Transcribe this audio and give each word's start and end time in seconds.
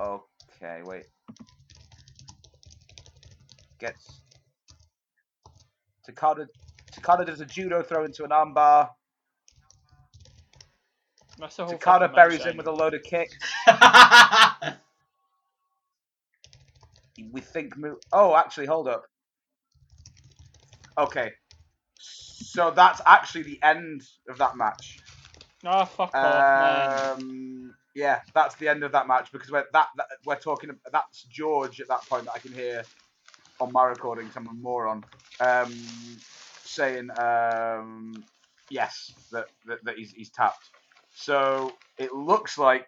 Okay, 0.00 0.82
wait. 0.84 1.04
Gets 3.80 4.20
Takada. 6.08 6.46
Takada 6.92 7.26
does 7.26 7.40
a 7.40 7.46
judo 7.46 7.82
throw 7.82 8.04
into 8.04 8.24
an 8.24 8.30
armbar. 8.30 8.90
Takada 11.40 12.14
buries 12.14 12.44
him 12.44 12.56
with 12.56 12.66
a 12.66 12.72
load 12.72 12.94
of 12.94 13.02
kicks. 13.02 13.36
We 17.32 17.40
think. 17.40 17.76
Mo- 17.76 17.98
oh, 18.12 18.36
actually, 18.36 18.66
hold 18.66 18.88
up. 18.88 19.04
Okay, 20.96 21.30
so 21.98 22.70
that's 22.70 23.00
actually 23.06 23.42
the 23.42 23.60
end 23.62 24.02
of 24.28 24.38
that 24.38 24.56
match. 24.56 25.00
Oh, 25.64 25.84
fuck 25.84 26.14
off, 26.14 26.56
man. 26.56 27.18
Um, 27.20 27.57
Yeah, 27.98 28.20
that's 28.32 28.54
the 28.54 28.68
end 28.68 28.84
of 28.84 28.92
that 28.92 29.08
match 29.08 29.32
because 29.32 29.50
we're 29.50 29.64
that, 29.72 29.88
that 29.96 30.06
we're 30.24 30.38
talking. 30.38 30.70
That's 30.92 31.24
George 31.24 31.80
at 31.80 31.88
that 31.88 32.02
point 32.08 32.26
that 32.26 32.32
I 32.36 32.38
can 32.38 32.52
hear 32.52 32.84
on 33.60 33.72
my 33.72 33.86
recording. 33.86 34.30
I'm 34.36 34.46
a 34.46 34.52
moron. 34.52 35.04
Um, 35.40 35.74
saying 36.62 37.10
um, 37.18 38.22
yes 38.70 39.12
that, 39.32 39.46
that 39.66 39.84
that 39.84 39.96
he's 39.96 40.12
he's 40.12 40.30
tapped. 40.30 40.70
So 41.12 41.72
it 41.98 42.12
looks 42.12 42.56
like 42.56 42.86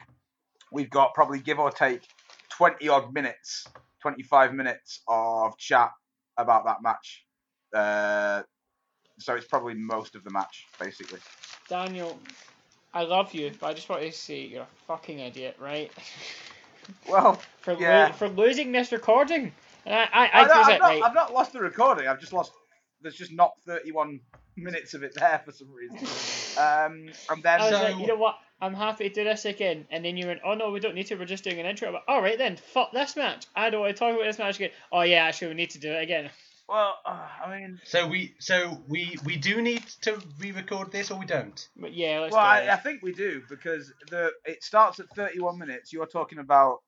we've 0.71 0.91
got 0.91 1.13
probably 1.13 1.41
give 1.41 1.59
or 1.59 1.73
take 1.73 2.03
twenty 2.49 2.89
odd 2.89 3.13
minutes, 3.13 3.67
twenty 4.01 4.23
five 4.23 4.55
minutes 4.55 5.01
of 5.09 5.59
chat 5.59 5.91
about 6.37 6.67
that 6.67 6.85
match. 6.85 7.25
Uh, 7.75 8.43
so 9.19 9.35
it's 9.35 9.49
probably 9.49 9.75
most 9.75 10.15
of 10.15 10.23
the 10.23 10.31
match 10.31 10.69
basically. 10.79 11.19
Daniel, 11.69 12.17
I 12.93 13.03
love 13.05 13.33
you, 13.35 13.53
but 13.61 13.69
I 13.69 13.75
just 13.75 13.89
want 13.89 14.03
to 14.03 14.13
say 14.13 14.41
you're 14.47 14.63
a 14.63 14.67
fucking 14.87 15.19
idiot, 15.19 15.57
right? 15.61 15.91
Well, 17.09 17.41
for 17.61 17.75
lo- 17.75 17.79
for 18.13 18.29
losing 18.29 18.73
this 18.73 18.91
recording. 18.91 19.53
And 19.87 19.95
I, 19.95 20.03
I, 20.13 20.27
I, 20.27 20.41
I, 20.43 20.45
do 20.47 20.53
have 20.53 20.69
it, 20.71 20.79
not, 20.81 20.89
right? 20.89 21.03
I've 21.05 21.15
not 21.15 21.33
lost 21.33 21.53
the 21.53 21.61
recording. 21.61 22.09
I've 22.09 22.19
just 22.19 22.33
lost. 22.33 22.51
There's 23.01 23.15
just 23.15 23.33
not 23.33 23.53
31 23.65 24.19
minutes 24.57 24.95
of 24.95 25.05
it 25.05 25.15
there 25.15 25.41
for 25.45 25.53
some 25.53 25.69
reason. 25.73 25.99
Um, 26.59 27.11
and 27.31 27.43
then 27.45 27.61
So- 27.61 27.71
like, 27.83 27.99
you 27.99 28.09
know 28.09 28.17
what? 28.17 28.39
I'm 28.61 28.75
happy 28.75 29.09
to 29.09 29.15
do 29.15 29.25
this 29.25 29.45
again. 29.45 29.87
And 29.91 30.05
then 30.05 30.17
you 30.17 30.27
went, 30.27 30.41
oh 30.45 30.55
no, 30.55 30.71
we 30.71 30.81
don't 30.81 30.95
need 30.95 31.07
to. 31.07 31.15
We're 31.15 31.25
just 31.25 31.45
doing 31.45 31.61
an 31.61 31.67
intro. 31.67 31.89
I'm 31.89 32.01
all 32.09 32.21
right 32.21 32.37
then, 32.37 32.57
fuck 32.57 32.93
this 32.93 33.17
match. 33.17 33.47
I 33.55 33.71
don't 33.71 33.81
want 33.83 33.95
to 33.95 33.99
talk 33.99 34.15
about 34.15 34.25
this 34.25 34.39
match 34.39 34.57
again. 34.57 34.71
Oh 34.91 35.03
yeah, 35.03 35.25
actually, 35.25 35.49
we 35.49 35.55
need 35.55 35.71
to 35.71 35.79
do 35.79 35.93
it 35.93 36.03
again. 36.03 36.29
Well, 36.71 36.95
uh, 37.05 37.27
I 37.45 37.59
mean, 37.59 37.81
so 37.85 38.07
we 38.07 38.35
so 38.39 38.83
we 38.89 39.19
we 39.25 39.37
do 39.37 39.61
need 39.61 39.85
to 40.03 40.21
re-record 40.39 40.93
this 40.93 41.11
or 41.11 41.19
we 41.19 41.27
don't. 41.27 41.69
But 41.77 41.93
yeah, 41.93 42.21
let's 42.21 42.33
well, 42.33 42.43
do 42.43 42.49
I, 42.49 42.59
it. 42.61 42.69
I 42.71 42.77
think 42.77 43.03
we 43.03 43.13
do 43.13 43.43
because 43.49 43.93
the 44.09 44.31
it 44.45 44.63
starts 44.63 45.01
at 45.01 45.09
31 45.17 45.59
minutes. 45.59 45.93
You're 45.93 46.07
talking 46.07 46.39
about 46.39 46.79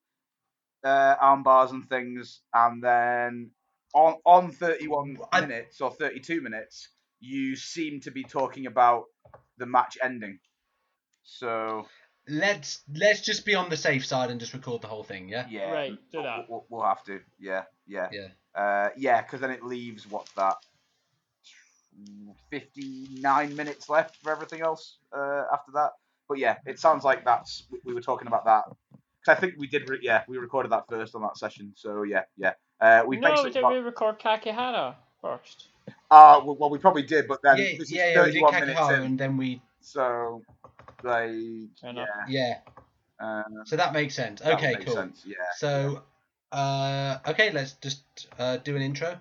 uh, 0.84 1.16
arm 1.20 1.42
bars 1.42 1.72
and 1.72 1.88
things, 1.88 2.40
and 2.54 2.82
then 2.82 3.50
on 3.94 4.14
on 4.24 4.52
31 4.52 5.18
I- 5.32 5.40
minutes 5.40 5.80
or 5.80 5.90
32 5.90 6.40
minutes, 6.40 6.88
you 7.18 7.56
seem 7.56 8.00
to 8.02 8.12
be 8.12 8.22
talking 8.22 8.66
about 8.66 9.04
the 9.58 9.66
match 9.66 9.98
ending. 10.02 10.38
So 11.24 11.86
Let's 12.28 12.82
let's 12.94 13.20
just 13.20 13.44
be 13.44 13.56
on 13.56 13.68
the 13.68 13.76
safe 13.76 14.06
side 14.06 14.30
and 14.30 14.38
just 14.38 14.54
record 14.54 14.82
the 14.82 14.86
whole 14.86 15.02
thing. 15.02 15.28
Yeah. 15.28 15.46
yeah, 15.50 15.72
Right, 15.72 15.98
do 16.12 16.22
that. 16.22 16.46
We'll, 16.48 16.64
we'll 16.68 16.84
have 16.84 17.02
to. 17.04 17.18
Yeah, 17.40 17.64
yeah. 17.86 18.08
Yeah. 18.12 18.28
Uh, 18.54 18.90
yeah, 18.96 19.22
because 19.22 19.40
then 19.40 19.50
it 19.50 19.64
leaves 19.64 20.06
what's 20.10 20.32
that? 20.32 20.56
Fifty-nine 22.50 23.54
minutes 23.56 23.88
left 23.88 24.16
for 24.22 24.30
everything 24.30 24.60
else 24.60 24.96
uh, 25.16 25.44
after 25.52 25.72
that. 25.72 25.90
But 26.28 26.38
yeah, 26.38 26.56
it 26.66 26.78
sounds 26.78 27.04
like 27.04 27.24
that's 27.24 27.64
we- 27.70 27.80
we 27.84 27.94
were 27.94 28.00
talking 28.00 28.28
about 28.28 28.44
that. 28.46 28.64
'Cause 29.24 29.36
I 29.36 29.40
think 29.40 29.54
we 29.58 29.66
did. 29.66 29.88
Re- 29.88 30.00
yeah, 30.02 30.24
we 30.26 30.38
recorded 30.38 30.72
that 30.72 30.88
first 30.88 31.14
on 31.14 31.22
that 31.22 31.36
session. 31.36 31.72
So 31.76 32.02
yeah, 32.02 32.24
yeah. 32.36 32.54
Uh, 32.80 33.04
we 33.06 33.16
no, 33.18 33.28
basically 33.30 33.50
did 33.52 33.60
got- 33.62 33.72
we 33.72 33.78
record 33.78 34.18
Kakihara 34.18 34.96
first? 35.20 35.68
uh, 36.10 36.40
well, 36.44 36.56
well, 36.56 36.70
we 36.70 36.78
probably 36.78 37.02
did, 37.04 37.28
but 37.28 37.40
then 37.42 37.56
yeah, 37.58 37.64
this 37.78 37.82
is 37.82 37.92
yeah, 37.92 38.12
yeah, 38.14 38.20
we 38.24 38.32
did 38.32 38.40
thirty-one 38.40 38.54
minutes 38.60 38.88
in, 38.88 39.02
and 39.02 39.18
then 39.18 39.36
we 39.36 39.62
so 39.80 40.42
like 41.02 41.30
yeah. 41.82 42.06
yeah. 42.28 42.58
Uh, 43.20 43.44
So 43.64 43.76
that 43.76 43.92
makes 43.92 44.14
sense. 44.14 44.40
that 44.40 44.54
Okay, 44.54 44.72
makes 44.72 44.86
cool. 44.86 44.94
Sense. 44.94 45.22
Yeah. 45.24 45.36
So, 45.56 46.02
uh, 46.52 47.18
okay, 47.26 47.50
let's 47.52 47.72
just 47.72 48.28
uh, 48.38 48.58
do 48.58 48.76
an 48.76 48.82
intro. 48.82 49.18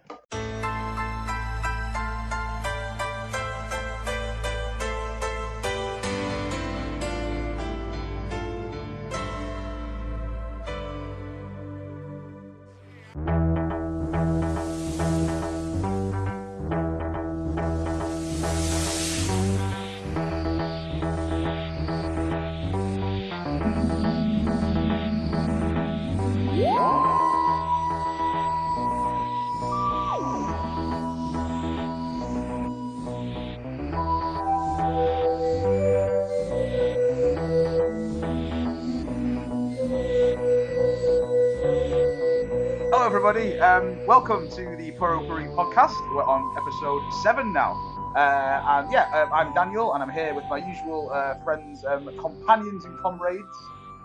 Welcome 44.11 44.49
to 44.49 44.75
the 44.75 44.91
Puro 44.99 45.25
Puri 45.25 45.45
podcast. 45.55 45.93
We're 46.13 46.25
on 46.25 46.53
episode 46.57 47.01
seven 47.23 47.53
now. 47.53 47.71
Uh, 48.13 48.61
and 48.81 48.91
yeah, 48.91 49.05
um, 49.13 49.31
I'm 49.31 49.53
Daniel, 49.53 49.93
and 49.93 50.03
I'm 50.03 50.09
here 50.09 50.33
with 50.33 50.43
my 50.49 50.57
usual 50.57 51.09
uh, 51.13 51.35
friends, 51.45 51.85
um, 51.85 52.11
companions, 52.19 52.83
and 52.83 52.99
comrades, 52.99 53.55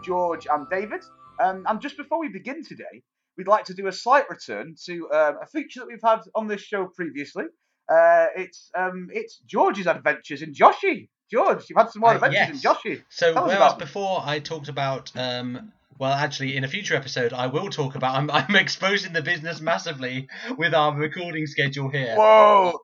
George 0.05 0.47
and 0.49 0.71
David. 0.71 1.03
Um, 1.43 1.65
and 1.69 1.81
just 1.81 1.97
before 1.97 2.21
we 2.21 2.29
begin 2.29 2.65
today, 2.65 3.03
we'd 3.37 3.49
like 3.49 3.65
to 3.65 3.75
do 3.75 3.89
a 3.89 3.93
slight 3.93 4.31
return 4.31 4.77
to 4.85 5.11
um, 5.11 5.39
a 5.43 5.47
feature 5.49 5.81
that 5.81 5.89
we've 5.89 5.99
had 6.01 6.21
on 6.37 6.47
this 6.47 6.61
show 6.61 6.87
previously. 6.87 7.47
Uh, 7.93 8.27
it's 8.37 8.71
um, 8.79 9.09
it's 9.13 9.41
George's 9.45 9.89
adventures 9.89 10.41
in 10.41 10.55
Joshi. 10.55 11.09
George, 11.33 11.69
you've 11.69 11.79
had 11.79 11.91
some 11.91 12.03
more 12.03 12.11
Uh, 12.11 12.15
adventures 12.15 12.49
in 12.51 12.55
yes. 12.55 12.63
Joshi. 12.63 13.03
So, 13.09 13.35
Tell 13.35 13.49
whereas 13.49 13.75
before 13.75 14.23
I 14.25 14.39
talked 14.39 14.69
about, 14.69 15.11
um, 15.17 15.73
well, 15.99 16.13
actually, 16.13 16.57
in 16.57 16.65
a 16.65 16.69
future 16.69 16.95
episode, 16.95 17.33
I 17.33 17.47
will 17.47 17.71
talk 17.71 17.95
about. 17.95 18.17
I'm, 18.17 18.31
I'm 18.39 18.57
exposing 18.57 19.13
the 19.13 19.23
business 19.23 19.61
massively 19.61 20.29
with 20.57 20.75
our 20.75 20.95
recording 20.95 21.47
schedule 21.47 21.89
here. 21.89 22.15
Whoa, 22.17 22.79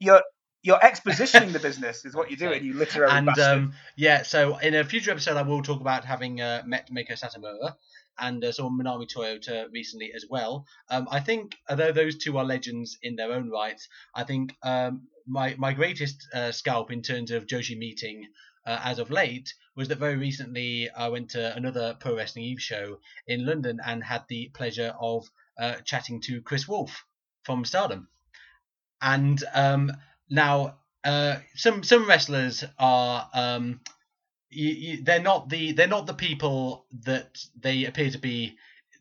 you're 0.00 0.22
you're 0.62 0.78
expositioning 0.78 1.52
the 1.52 1.58
business 1.58 2.04
is 2.04 2.14
what 2.14 2.30
you're 2.30 2.48
doing. 2.48 2.64
You 2.64 2.74
literary 2.74 3.10
and 3.10 3.26
bastard. 3.26 3.44
um, 3.44 3.72
yeah, 3.96 4.22
so 4.22 4.58
in 4.58 4.74
a 4.74 4.84
future 4.84 5.10
episode, 5.10 5.36
I 5.36 5.42
will 5.42 5.62
talk 5.62 5.80
about 5.80 6.04
having 6.04 6.40
uh, 6.40 6.62
met 6.64 6.88
Meiko 6.90 7.18
Satomura 7.18 7.74
and 8.18 8.44
uh, 8.44 8.52
saw 8.52 8.70
Minami 8.70 9.06
Toyota 9.12 9.66
recently 9.72 10.12
as 10.14 10.24
well. 10.28 10.66
Um, 10.88 11.08
I 11.10 11.20
think, 11.20 11.56
although 11.68 11.92
those 11.92 12.18
two 12.18 12.38
are 12.38 12.44
legends 12.44 12.98
in 13.02 13.16
their 13.16 13.32
own 13.32 13.50
right, 13.50 13.80
I 14.14 14.24
think 14.24 14.54
um, 14.62 15.08
my 15.26 15.54
my 15.58 15.72
greatest 15.72 16.26
uh, 16.32 16.52
scalp 16.52 16.92
in 16.92 17.02
terms 17.02 17.30
of 17.30 17.46
Joshi 17.46 17.76
meeting 17.76 18.28
uh, 18.66 18.80
as 18.84 18.98
of 18.98 19.10
late 19.10 19.54
was 19.74 19.88
that 19.88 19.98
very 19.98 20.16
recently 20.16 20.90
I 20.90 21.08
went 21.08 21.30
to 21.30 21.54
another 21.56 21.96
Pro 21.98 22.16
Wrestling 22.16 22.44
Eve 22.44 22.60
show 22.60 22.98
in 23.26 23.46
London 23.46 23.80
and 23.84 24.04
had 24.04 24.24
the 24.28 24.50
pleasure 24.54 24.94
of 25.00 25.30
uh, 25.58 25.76
chatting 25.84 26.20
to 26.22 26.42
Kris 26.42 26.68
Wolf 26.68 27.04
from 27.42 27.64
Stardom. 27.64 28.08
And 29.00 29.42
um, 29.54 29.92
now 30.30 30.76
uh, 31.04 31.36
some 31.54 31.82
some 31.82 32.08
wrestlers 32.08 32.64
are 32.78 33.28
um, 33.34 33.80
they're 34.50 35.20
not 35.20 35.48
the 35.48 35.72
they're 35.72 35.86
not 35.88 36.06
the 36.06 36.14
people 36.14 36.86
that 37.04 37.38
they 37.58 37.86
appear 37.86 38.10
to 38.10 38.18
be 38.18 38.56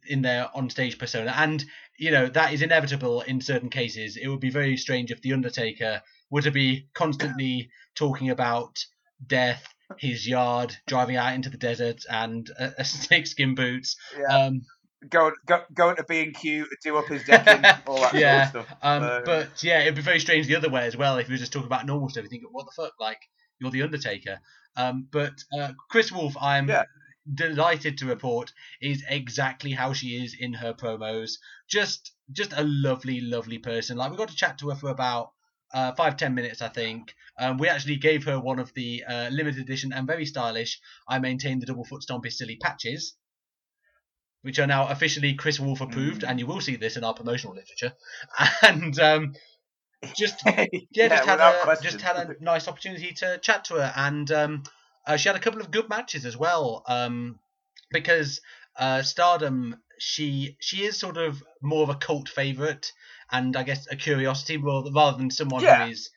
in 0.07 0.21
their 0.21 0.50
on-stage 0.56 0.97
persona, 0.97 1.33
and 1.38 1.63
you 1.97 2.09
know 2.09 2.27
that 2.27 2.53
is 2.53 2.62
inevitable 2.62 3.21
in 3.21 3.41
certain 3.41 3.69
cases. 3.69 4.18
It 4.18 4.27
would 4.27 4.39
be 4.39 4.50
very 4.50 4.77
strange 4.77 5.12
if 5.12 5.21
the 5.21 5.33
Undertaker 5.33 6.01
were 6.30 6.41
to 6.41 6.51
be 6.51 6.88
constantly 6.94 7.69
talking 7.94 8.30
about 8.30 8.83
death, 9.25 9.63
his 9.97 10.27
yard, 10.27 10.75
driving 10.88 11.15
out 11.15 11.33
into 11.33 11.50
the 11.50 11.57
desert, 11.57 12.03
and 12.09 12.50
a, 12.59 12.73
a 12.79 12.85
snakeskin 12.85 13.56
boots. 13.56 13.95
yeah. 14.19 14.45
Um, 14.45 14.62
go, 15.09 15.31
go 15.45 15.62
going 15.73 15.95
to 15.97 16.03
B 16.03 16.21
and 16.21 16.33
Q, 16.35 16.68
do 16.83 16.97
up 16.97 17.07
his 17.07 17.23
decking, 17.25 17.63
all 17.88 18.01
that 18.01 18.15
Yeah, 18.15 18.50
sort 18.50 18.62
of 18.62 18.65
stuff. 18.68 18.77
Um, 18.81 19.21
but 19.25 19.63
yeah, 19.63 19.81
it'd 19.81 19.95
be 19.95 20.01
very 20.01 20.19
strange 20.19 20.47
the 20.47 20.56
other 20.56 20.69
way 20.69 20.85
as 20.85 20.95
well 20.97 21.18
if 21.18 21.27
he 21.27 21.31
was 21.33 21.41
just 21.41 21.53
talking 21.53 21.68
about 21.68 21.85
normal 21.85 22.09
stuff. 22.09 22.23
You 22.23 22.29
think, 22.29 22.44
what 22.51 22.65
the 22.65 22.71
fuck, 22.83 22.94
like 23.00 23.19
you're 23.59 23.71
the 23.71 23.83
Undertaker. 23.83 24.39
Um, 24.75 25.07
but 25.12 25.33
uh, 25.57 25.74
Kris 25.89 26.12
Wolf, 26.12 26.35
I'm 26.39 26.69
Yeah. 26.69 26.83
delighted 27.33 27.97
to 28.00 28.06
report, 28.07 28.51
is 28.81 29.03
exactly 29.07 29.71
how 29.71 29.94
she 29.94 30.24
is 30.24 30.35
in 30.39 30.53
her 30.53 30.74
promos. 30.74 31.33
Just, 31.69 32.12
just 32.31 32.53
a 32.56 32.63
lovely, 32.63 33.21
lovely 33.21 33.57
person. 33.59 33.97
Like 33.97 34.12
we 34.12 34.17
got 34.17 34.29
to 34.29 34.35
chat 34.35 34.57
to 34.59 34.69
her 34.69 34.75
for 34.75 34.89
about 34.89 35.31
uh, 35.73 35.94
five, 35.94 36.18
ten 36.18 36.33
minutes, 36.35 36.62
I 36.62 36.69
think. 36.69 37.13
Um, 37.39 37.57
we 37.57 37.69
actually 37.69 37.97
gave 37.97 38.25
her 38.25 38.39
one 38.39 38.59
of 38.59 38.73
the 38.73 39.03
uh, 39.07 39.29
limited 39.29 39.62
edition 39.62 39.94
and 39.94 40.06
very 40.07 40.25
stylish. 40.25 40.79
I 41.07 41.19
maintain 41.19 41.59
the 41.59 41.65
double 41.65 41.85
foot 41.85 42.03
stomp 42.03 42.25
is 42.25 42.38
silly 42.38 42.57
patches. 42.57 43.15
which 44.44 44.57
are 44.59 44.68
now 44.68 44.88
officially 44.88 45.35
Kris 45.35 45.59
Wolf 45.59 45.81
approved, 45.81 46.21
Mm. 46.23 46.29
and 46.29 46.39
you 46.39 46.47
will 46.47 46.62
see 46.62 46.75
this 46.75 46.97
in 46.97 47.03
our 47.03 47.13
promotional 47.13 47.56
literature. 47.56 47.94
And 48.63 49.00
um, 49.00 49.33
just 50.15 50.35
yeah, 50.45 50.65
just 51.09 51.25
had 51.25 51.39
a 51.39 51.62
question. 51.63 51.91
just 51.91 52.01
had 52.01 52.17
a 52.17 52.35
nice 52.44 52.67
opportunity 52.67 53.12
to 53.13 53.38
chat 53.39 53.65
to 53.65 53.75
her, 53.75 53.94
and 53.95 54.31
um, 54.31 54.63
uh, 55.06 55.17
she 55.17 55.29
had 55.29 55.35
a 55.35 55.39
couple 55.39 55.62
of 55.62 55.69
good 55.71 55.89
matches 55.89 56.25
as 56.25 56.35
well. 56.35 56.83
Um, 56.88 57.39
because 57.91 58.41
uh, 58.79 59.03
Stardom, 59.03 59.75
she 60.00 60.57
she 60.59 60.85
is 60.85 60.97
sort 60.97 61.17
of 61.17 61.44
more 61.62 61.83
of 61.83 61.89
a 61.89 61.95
cult 61.95 62.27
favorite, 62.29 62.91
and 63.31 63.56
I 63.56 63.63
guess 63.63 63.88
a 63.92 63.95
curiosity 63.95 64.57
rather, 64.57 64.92
rather 64.92 65.18
than 65.18 65.31
someone 65.31 65.63
Yeah. 65.63 65.86
who 65.86 65.92
is 65.92 66.10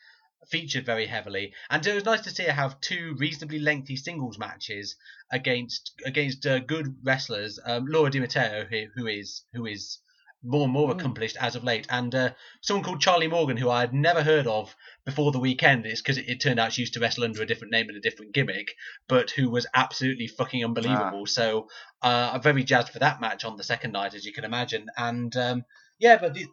featured 0.50 0.84
very 0.84 1.06
heavily. 1.06 1.54
And 1.70 1.86
it 1.86 1.94
was 1.94 2.04
nice 2.04 2.20
to 2.22 2.30
see 2.30 2.44
her 2.44 2.52
have 2.52 2.80
two 2.80 3.14
reasonably 3.18 3.58
lengthy 3.58 3.96
singles 3.96 4.38
matches 4.38 4.96
against 5.30 5.92
against 6.04 6.46
uh, 6.46 6.58
good 6.58 6.96
wrestlers. 7.02 7.58
Um, 7.64 7.86
Laura 7.86 8.10
Di 8.10 8.20
Matteo, 8.20 8.66
who, 8.68 8.86
who 8.94 9.06
is 9.06 9.42
who 9.54 9.66
is 9.66 9.98
more 10.46 10.64
and 10.64 10.72
more 10.72 10.88
Mm. 10.88 10.98
accomplished 10.98 11.38
as 11.40 11.56
of 11.56 11.64
late, 11.64 11.86
and 11.88 12.14
uh, 12.14 12.30
someone 12.60 12.84
called 12.84 13.00
Charlie 13.00 13.28
Morgan, 13.28 13.56
who 13.56 13.70
I 13.70 13.80
had 13.80 13.94
never 13.94 14.22
heard 14.22 14.46
of 14.46 14.76
before 15.06 15.32
the 15.32 15.38
weekend. 15.40 15.86
It's 15.86 16.02
because 16.02 16.18
it, 16.18 16.28
it 16.28 16.40
turned 16.42 16.60
out 16.60 16.74
she 16.74 16.82
used 16.82 16.92
to 16.94 17.00
wrestle 17.00 17.24
under 17.24 17.40
a 17.42 17.46
different 17.46 17.72
name 17.72 17.88
and 17.88 17.96
a 17.96 18.00
different 18.00 18.34
gimmick, 18.34 18.74
but 19.08 19.30
who 19.30 19.48
was 19.48 19.66
absolutely 19.72 20.26
fucking 20.26 20.62
unbelievable. 20.62 21.24
So 21.24 21.68
uh, 22.02 22.32
I'm 22.34 22.42
very 22.42 22.62
jazzed 22.62 22.90
for 22.90 22.98
that 22.98 23.22
match 23.22 23.46
on 23.46 23.56
the 23.56 23.64
second 23.64 23.92
night, 23.92 24.12
as 24.12 24.26
you 24.26 24.34
can 24.34 24.44
imagine. 24.44 24.88
And 24.98 25.34
um, 25.34 25.64
yeah, 25.98 26.18
but 26.18 26.34
the, 26.34 26.44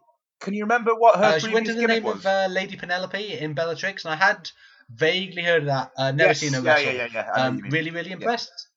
Can 0.42 0.54
you 0.54 0.64
remember 0.64 0.94
what 0.94 1.16
her 1.16 1.24
uh, 1.24 1.38
she 1.38 1.52
went 1.52 1.68
under 1.68 1.80
the 1.80 1.86
name 1.88 2.02
was? 2.02 2.16
of 2.16 2.26
uh, 2.26 2.46
Lady 2.50 2.76
Penelope 2.76 3.38
in 3.38 3.54
Bellatrix, 3.54 4.04
and 4.04 4.12
I 4.14 4.16
had 4.16 4.50
vaguely 4.90 5.42
heard 5.42 5.62
of 5.62 5.66
that. 5.66 5.92
Uh, 5.96 6.12
never 6.12 6.28
Yes, 6.30 6.40
seen 6.40 6.52
her 6.52 6.60
yeah, 6.60 6.72
wrestle. 6.72 6.92
yeah, 6.94 7.08
yeah, 7.12 7.26
yeah. 7.26 7.30
Um, 7.32 7.54
what 7.54 7.56
you 7.56 7.62
mean. 7.62 7.72
really, 7.72 7.90
really 7.90 8.10
impressed. 8.12 8.68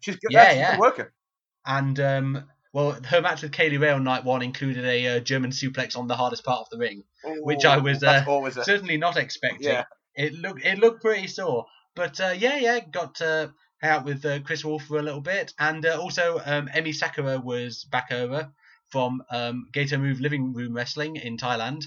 She's 0.00 0.16
good. 0.16 0.32
yeah, 0.32 0.42
Yeah, 0.44 0.48
she's 0.50 0.58
yeah. 0.58 0.68
a 0.68 0.70
good 0.72 0.80
worker. 0.80 1.14
And 1.64 2.00
um, 2.00 2.44
well, 2.72 2.98
her 3.04 3.20
match 3.20 3.42
with 3.42 3.52
Kay 3.52 3.70
Lee 3.70 3.76
Ray 3.76 3.90
on 3.90 4.02
night 4.04 4.24
one 4.24 4.42
included 4.42 4.84
a 4.84 5.16
uh, 5.16 5.20
German 5.20 5.50
suplex 5.50 5.96
on 5.96 6.08
the 6.08 6.16
hardest 6.16 6.44
part 6.44 6.60
of 6.60 6.66
the 6.70 6.78
ring, 6.78 7.04
Which 7.24 7.64
I 7.64 7.78
was, 7.78 8.02
uh, 8.02 8.24
a, 8.26 8.50
certainly 8.64 8.96
not 8.96 9.16
expecting. 9.16 9.68
yeah. 9.68 9.84
It 10.14 10.34
looked 10.34 10.64
it 10.64 10.78
looked 10.78 11.02
pretty 11.02 11.26
sore, 11.28 11.66
but 11.94 12.20
uh, 12.20 12.34
yeah, 12.36 12.56
yeah, 12.58 12.80
got 12.80 13.14
to 13.16 13.52
hang 13.80 13.90
out 13.92 14.04
with 14.04 14.24
uh, 14.26 14.40
Kris 14.40 14.64
Wolf 14.64 14.84
for 14.84 14.98
a 14.98 15.02
little 15.02 15.20
bit, 15.22 15.54
and 15.58 15.86
uh, 15.86 15.98
also 16.00 16.38
um, 16.44 16.68
Emi 16.68 16.94
Sakura 16.94 17.38
was 17.40 17.84
back 17.84 18.12
over 18.12 18.50
from 18.92 19.22
um, 19.30 19.68
Gatoh 19.72 19.98
Move 20.00 20.20
Living 20.20 20.52
Room 20.52 20.74
Wrestling 20.74 21.16
in 21.16 21.36
Thailand, 21.38 21.86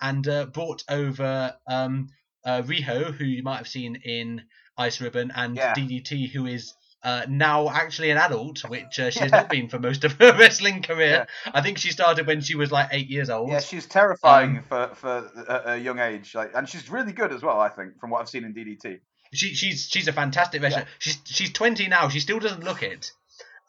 and 0.00 0.26
uh, 0.28 0.46
brought 0.46 0.82
over 0.88 1.54
um, 1.66 2.08
uh, 2.44 2.62
Riho, 2.62 3.14
who 3.14 3.24
you 3.24 3.42
might 3.42 3.58
have 3.58 3.68
seen 3.68 3.96
in 4.04 4.42
Ice 4.76 5.00
Ribbon, 5.00 5.30
and 5.34 5.56
Yeah. 5.56 5.74
DDT, 5.74 6.30
who 6.30 6.46
is. 6.46 6.74
Uh, 7.02 7.24
now 7.30 7.70
actually 7.70 8.10
an 8.10 8.18
adult, 8.18 8.58
which 8.68 8.98
uh, 9.00 9.08
she 9.08 9.20
has 9.20 9.32
not 9.40 9.48
been 9.48 9.70
for 9.70 9.78
most 9.78 10.04
of 10.04 10.12
her 10.20 10.32
wrestling 10.38 10.82
career. 10.82 11.26
I 11.46 11.62
think 11.62 11.78
she 11.78 11.92
started 11.92 12.26
when 12.26 12.42
she 12.42 12.56
was 12.56 12.70
like 12.70 12.90
eight 12.92 13.08
years 13.08 13.30
old. 13.30 13.48
Yeah, 13.48 13.60
she's 13.60 13.86
terrifying 13.86 14.58
Um, 14.58 14.64
for 14.68 14.94
for 14.94 15.30
a, 15.48 15.62
a 15.72 15.76
young 15.78 15.98
age, 15.98 16.34
like, 16.34 16.50
and 16.54 16.68
she's 16.68 16.90
really 16.90 17.12
good 17.12 17.32
as 17.32 17.42
well. 17.42 17.58
I 17.58 17.70
think 17.70 17.98
from 18.00 18.10
what 18.10 18.20
I've 18.20 18.28
seen 18.28 18.44
in 18.44 18.52
DDT. 18.52 19.00
She, 19.32 19.54
she's 19.54 19.88
she's 19.88 20.08
a 20.08 20.12
fantastic 20.12 20.60
wrestler. 20.60 20.84
She's 20.98 21.16
she's 21.24 21.50
20 21.54 21.88
now. 21.88 22.10
She 22.10 22.20
still 22.20 22.38
doesn't 22.38 22.64
look 22.64 22.82
it. 22.82 23.12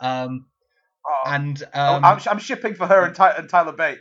Um, 0.02 0.48
Oh, 1.06 1.22
and 1.26 1.62
um, 1.74 2.06
I'm, 2.06 2.20
I'm 2.30 2.40
shipping 2.40 2.76
for 2.76 2.86
her 2.88 3.06
and, 3.06 3.16
Ty, 3.16 3.32
and 3.32 3.50
Tyler 3.50 3.74
Bate 3.74 4.00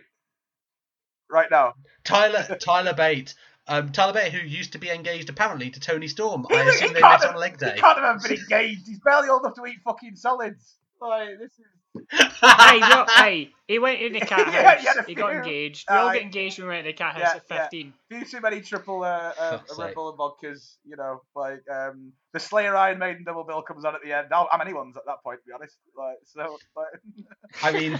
right 1.31 1.50
now. 1.50 1.75
Tyler 2.05 2.43
Tyler 2.61 2.93
Bate, 2.94 3.35
um, 3.67 3.91
Tyler 3.93 4.12
Bate, 4.12 4.32
who 4.32 4.47
used 4.47 4.73
to 4.73 4.79
be 4.79 4.91
engaged 4.91 5.29
apparently 5.31 5.70
to 5.70 5.81
Toni 5.81 6.08
Storm. 6.08 6.47
I 6.50 6.62
assume 6.62 6.93
they 6.93 7.00
met 7.00 7.23
have- 7.23 7.35
on 7.35 7.41
leg 7.41 7.58
day. 7.58 7.75
He 7.75 7.81
can't 7.81 7.99
have 7.99 8.23
been 8.23 8.32
engaged. 8.38 8.87
He's 8.87 9.00
barely 9.00 9.29
old 9.29 9.43
enough 9.44 9.55
to 9.55 9.67
eat 9.67 9.79
fucking 9.85 10.17
solids. 10.17 10.76
Like 11.00 11.38
this 11.38 11.52
is. 11.52 11.67
Hey, 12.10 12.78
no, 12.81 13.04
hey, 13.16 13.50
he 13.66 13.78
went 13.78 14.00
in 14.00 14.12
the 14.12 14.20
cat 14.20 14.46
house. 14.48 14.84
Yeah, 14.84 15.02
he 15.04 15.08
he 15.08 15.14
got 15.14 15.34
engaged. 15.34 15.87
We 15.90 15.96
all 15.96 16.08
Aye. 16.08 16.14
get 16.14 16.22
engaged 16.22 16.58
when 16.58 16.69
we 16.69 16.75
went 16.75 16.87
to 16.87 16.92
the 16.92 16.96
cat 16.96 17.14
house 17.16 17.40
Yeah, 17.50 17.56
at 17.56 17.70
15. 17.70 17.92
Few 18.08 18.25
too 18.25 18.40
many 18.40 18.60
triple 18.60 19.02
uh, 19.02 19.32
uh, 19.38 19.58
Fuck's 19.58 19.78
Red. 19.78 19.94
Bull 19.94 20.10
and 20.10 20.19
vodkas. 20.19 20.76
You 20.84 20.96
know, 20.96 21.22
like 21.34 21.62
um, 21.70 22.12
the 22.32 22.40
Slayer 22.40 22.76
Iron 22.76 22.98
Maiden 22.98 23.25
double 23.25 23.44
bill 23.44 23.62
comes 23.62 23.84
on 23.84 23.94
at 23.94 24.02
the 24.04 24.12
end. 24.12 24.28
I'll- 24.32 24.48
I'm 24.52 24.60
anyone's 24.60 24.96
at 24.96 25.02
that 25.06 25.22
point, 25.25 25.40
to 25.40 25.46
be 25.46 25.52
honest. 25.52 25.76
Like 25.96 26.16
so. 26.25 26.58
Like, 26.76 27.25
I 27.62 27.72
mean, 27.78 27.98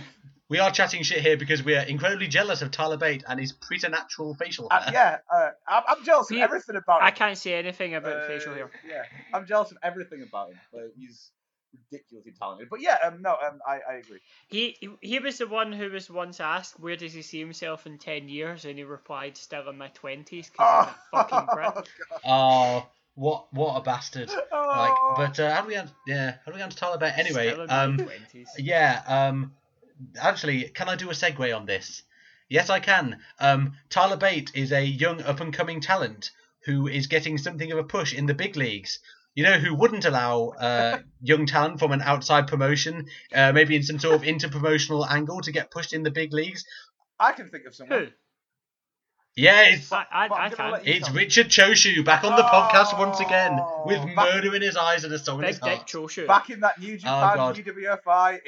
we 0.49 0.59
are 0.61 0.71
chatting 0.71 1.03
shit 1.03 1.21
here 1.21 1.37
because 1.37 1.63
we 1.65 1.77
are 1.77 1.83
incredibly 1.85 2.29
jealous 2.29 2.63
of 2.63 2.71
Tyler 2.71 2.97
Bate 2.97 3.25
and 3.29 3.39
his 3.41 3.53
preternatural 3.53 4.35
facial 4.35 4.69
hair. 4.71 4.81
uh, 4.81 4.91
yeah, 4.93 5.17
uh, 5.33 5.51
I'm, 5.69 5.83
I'm 5.99 6.05
jealous 6.05 6.31
of 6.31 6.37
everything 6.39 6.77
about 6.77 7.01
him. 7.03 7.07
I 7.07 7.11
can't 7.11 7.37
say 7.39 7.55
anything 7.55 7.95
about 7.95 8.17
Uh, 8.17 8.27
facial 8.27 8.55
hair. 8.55 8.71
Yeah, 8.89 9.03
I'm 9.35 9.47
jealous 9.47 9.71
of 9.73 9.79
everything 9.83 10.23
about 10.23 10.51
him. 10.51 10.59
Like, 10.73 10.93
he's 10.97 11.31
ridiculously 11.91 12.33
talented. 12.39 12.69
But 12.71 12.81
yeah, 12.81 12.99
um, 13.05 13.23
no, 13.23 13.31
um, 13.45 13.61
I, 13.67 13.81
I 13.89 13.95
agree. 13.97 14.21
He 14.49 14.77
he- 14.81 14.97
he 15.01 15.19
was 15.19 15.39
the 15.39 15.47
one 15.47 15.73
who 15.73 15.91
was 15.91 16.11
once 16.11 16.41
asked, 16.41 16.79
"Where 16.81 16.97
does 16.97 17.13
he 17.13 17.23
see 17.23 17.39
himself 17.39 17.87
in 17.87 17.99
ten 17.99 18.29
years?" 18.29 18.65
And 18.65 18.77
he 18.79 18.85
replied, 18.85 19.37
"Still 19.37 19.69
in 19.69 19.79
my 19.79 19.89
twenties, 19.89 20.51
because 20.51 20.87
he's 20.87 20.95
a 20.95 20.99
fucking 21.25 21.49
prick." 21.49 21.87
Oh, 22.25 22.87
what 23.15 23.53
what 23.53 23.77
a 23.77 23.83
bastard! 23.83 24.29
Like, 24.29 24.41
Oh. 24.53 25.15
but 25.17 25.39
uh, 25.39 25.55
how 25.55 25.63
do 25.63 25.69
we 25.69 25.77
on? 25.77 25.91
Yeah, 26.07 26.35
how 26.45 26.53
do 26.53 26.57
we 26.57 26.63
on 26.63 26.71
to 26.71 26.77
Tyler 26.77 26.99
Bate? 26.99 27.15
Anyway, 27.19 27.49
Still 27.51 27.63
in 27.63 27.69
my 27.69 27.83
um, 27.85 27.97
20s. 27.99 28.49
Yeah, 28.59 29.03
um, 29.07 29.53
actually, 30.21 30.65
can 30.71 30.89
I 30.89 30.97
do 30.97 31.11
a 31.11 31.15
segue 31.15 31.57
on 31.57 31.67
this? 31.67 32.03
Yes, 32.49 32.69
I 32.69 32.81
can. 32.81 33.21
Um, 33.39 33.75
Tyler 33.91 34.17
Bate 34.17 34.51
is 34.55 34.73
a 34.73 34.85
young 34.85 35.23
up 35.23 35.41
and 35.41 35.53
coming 35.53 35.81
talent 35.81 36.31
who 36.65 36.89
is 36.89 37.07
getting 37.07 37.39
something 37.39 37.71
of 37.73 37.79
a 37.79 37.85
push 37.85 38.13
in 38.13 38.27
the 38.27 38.35
big 38.35 38.57
leagues. 38.57 38.99
You 39.35 39.45
know 39.45 39.59
who 39.59 39.75
wouldn't 39.75 40.05
allow 40.05 40.49
uh, 40.49 40.99
young 41.21 41.47
talent 41.47 41.79
from 41.79 41.93
an 41.93 42.03
outside 42.03 42.49
promotion, 42.49 43.07
uh, 43.35 43.53
maybe 43.53 43.77
in 43.77 43.83
some 43.83 43.99
sort 43.99 44.17
of 44.17 44.25
inter-promotional 44.25 45.07
angle, 45.07 45.41
to 45.43 45.53
get 45.53 45.71
pushed 45.71 45.93
in 45.93 46.03
the 46.03 46.11
big 46.11 46.33
leagues? 46.33 46.65
I 47.19 47.33
can 47.33 47.49
think 47.49 47.65
of 47.67 47.75
someone. 47.75 47.99
Who? 48.01 48.07
Yeah, 49.37 49.63
it's 49.69 49.93
I, 49.93 49.99
I, 50.11 50.25
I'm 50.25 50.33
I 50.33 50.37
gonna 50.51 50.57
can. 50.57 50.71
let 50.73 50.87
you- 50.87 50.95
it's 50.95 51.11
Richard 51.13 51.47
Choshu 51.47 52.05
back 52.05 52.25
on 52.25 52.35
the 52.35 52.43
podcast 52.43 52.99
once 52.99 53.21
again 53.21 53.53
with 53.87 54.01
Oh, 54.01 54.07
back- 54.17 54.35
murder 54.35 54.55
in 54.57 54.63
his 54.63 54.77
eyes 54.77 55.05
and 55.05 55.13
a 55.15 55.19
song 55.21 55.39
in 55.41 55.47
his 55.47 55.59
heart. 55.61 55.87
Choshu. 55.87 56.27
Back 56.27 56.51
in 56.51 56.61
that 56.61 56.81
New 56.81 56.97
Japan 56.99 57.37
God. 57.37 57.57
UWFI, 57.57 58.39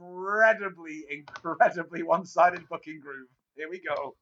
incredibly, 0.00 1.04
incredibly 1.10 2.02
one-sided 2.02 2.66
booking 2.70 3.00
groove. 3.00 3.28
Here 3.56 3.68
we 3.68 3.80
go. 3.86 4.16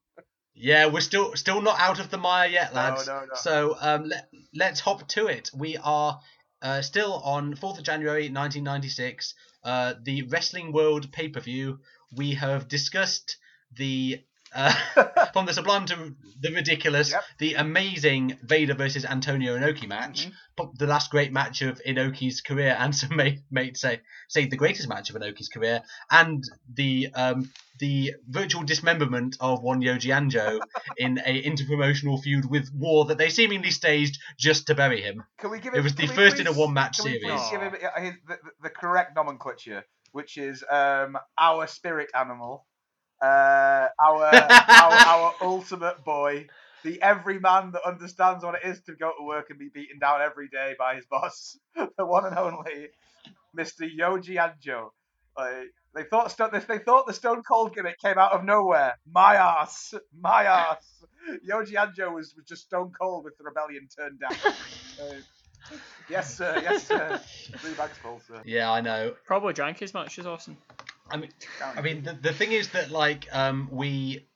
Yeah, 0.55 0.87
we're 0.87 1.00
still 1.00 1.35
still 1.37 1.62
not 1.62 1.79
out 1.79 2.00
of 2.00 2.11
the 2.11 2.19
mire 2.19 2.49
yet, 2.49 2.75
No, 2.75 2.81
lads. 2.81 3.06
no, 3.06 3.20
no. 3.20 3.35
So 3.35 3.76
um, 3.81 4.05
let 4.05 4.29
let's 4.55 4.81
hop 4.81 5.06
to 5.08 5.26
it. 5.29 5.50
We 5.55 5.76
are 5.79 6.20
uh, 6.61 6.82
still 6.82 7.14
on 7.14 7.55
fourth 7.55 7.79
of 7.79 7.85
January, 7.85 8.25
1996. 8.25 9.35
Uh, 9.62 9.94
the 10.02 10.23
Wrestling 10.23 10.73
World 10.73 11.10
pay 11.13 11.29
per 11.29 11.41
view. 11.41 11.81
We 12.15 12.34
have 12.34 12.69
discussed 12.69 13.36
the. 13.72 14.22
Uh, 14.55 14.73
from 15.33 15.47
the 15.47 15.53
sublime 15.55 15.87
to 15.87 16.15
the 16.41 16.53
ridiculous, 16.53 17.13
Yep. 17.13 17.25
the 17.39 17.55
amazing 17.55 18.39
Vader 18.43 18.75
versus 18.75 19.05
Antonio 19.05 19.57
Inoki 19.57 19.87
match, 19.89 20.29
Mhm. 20.59 20.79
the 20.79 20.87
last 20.87 21.11
great 21.11 21.33
match 21.33 21.63
of 21.63 21.81
Inoki's 21.87 22.41
career, 22.41 22.77
and 22.79 22.95
some 23.01 23.15
may, 23.17 23.43
may 23.51 23.73
say 23.75 24.01
say 24.29 24.47
the 24.47 24.57
greatest 24.57 24.89
match 24.89 25.11
of 25.11 25.17
Inoki's 25.17 25.49
career, 25.49 25.83
and 26.11 26.43
the 26.75 27.09
um, 27.15 27.51
the 27.79 28.15
virtual 28.29 28.63
dismemberment 28.63 29.37
of 29.41 29.63
one 29.63 29.81
Yoji 29.81 30.11
Anjo 30.13 30.61
in 30.99 31.19
a 31.25 31.43
interpromotional 31.43 32.21
feud 32.23 32.45
with 32.45 32.71
War 32.75 33.07
that 33.07 33.17
they 33.19 33.31
seemingly 33.31 33.71
staged 33.71 34.19
just 34.39 34.67
to 34.67 34.75
bury 34.75 35.01
him. 35.01 35.25
Can 35.39 35.51
we 35.51 35.61
give 35.61 35.73
It 35.75 35.79
him? 35.79 35.85
was 35.85 35.95
the 35.95 36.07
first 36.09 36.41
in 36.41 36.47
a 36.47 36.53
one-match 36.53 36.97
Can 36.99 37.05
we 37.07 37.19
series. 37.21 37.41
please 37.41 37.51
give 37.51 37.63
him 37.63 37.75
uh, 37.75 38.01
the, 38.01 38.13
the- 38.29 38.51
the 38.65 38.71
correct 38.71 39.15
nomenclature, 39.17 39.85
which 40.13 40.37
is 40.37 40.63
um, 40.71 41.17
our 41.39 41.67
spirit 41.67 42.11
animal, 42.15 42.67
uh, 43.20 43.89
our, 44.05 44.24
our 44.24 44.93
our 44.93 45.34
ultimate 45.43 46.05
boy, 46.05 46.46
the 46.84 47.00
everyman 47.03 47.72
that 47.72 47.82
understands 47.86 48.44
what 48.44 48.55
it 48.55 48.69
is 48.69 48.81
to 48.82 48.94
go 48.94 49.12
to 49.19 49.24
work 49.24 49.50
and 49.50 49.58
be 49.58 49.69
beaten 49.72 49.98
down 49.98 50.20
every 50.22 50.48
day 50.48 50.74
by 50.79 50.96
his 50.96 51.05
boss, 51.06 51.58
the 51.74 52.06
one 52.06 52.24
and 52.27 52.36
only 52.39 52.89
Mr. 53.56 53.89
Yoji 53.98 54.36
Anjo. 54.36 54.91
Like, 55.36 55.72
they 55.94 56.05
thought 56.05 56.31
Stone, 56.31 56.50
they 56.69 56.79
thought 56.79 57.06
the 57.06 57.12
Stone 57.12 57.43
Cold 57.43 57.74
gimmick 57.74 57.98
came 57.98 58.19
out 58.19 58.32
of 58.32 58.44
nowhere. 58.44 58.98
My 59.10 59.36
ass, 59.36 59.94
my 60.19 60.44
ass. 60.44 60.86
Yoji 61.48 61.72
Anjo 61.72 62.15
was, 62.15 62.34
was 62.36 62.44
just 62.46 62.62
Stone 62.62 62.93
Cold 62.98 63.24
with 63.24 63.36
the 63.39 63.44
rebellion 63.44 63.89
turned 63.96 64.20
down. 64.20 64.32
Uh, 65.00 65.77
yes, 66.10 66.36
sir. 66.36 66.60
Yes, 66.62 66.86
sir. 66.86 67.19
Three 67.58 67.72
bags 67.72 67.96
full, 67.98 68.20
sir. 68.27 68.43
Yeah, 68.44 68.70
I 68.70 68.82
know. 68.82 69.15
Probably 69.24 69.55
drank 69.55 69.81
as 69.81 69.94
much 69.94 70.19
as 70.19 70.27
Austin. 70.27 70.58
I 71.10 71.17
mean, 71.17 71.31
I 71.76 71.81
mean, 71.82 72.02
the, 72.02 72.12
the 72.12 72.32
thing 72.32 72.52
is 72.52 72.69
that 72.70 72.90
like 72.90 73.26
um 73.32 73.69
we 73.70 74.26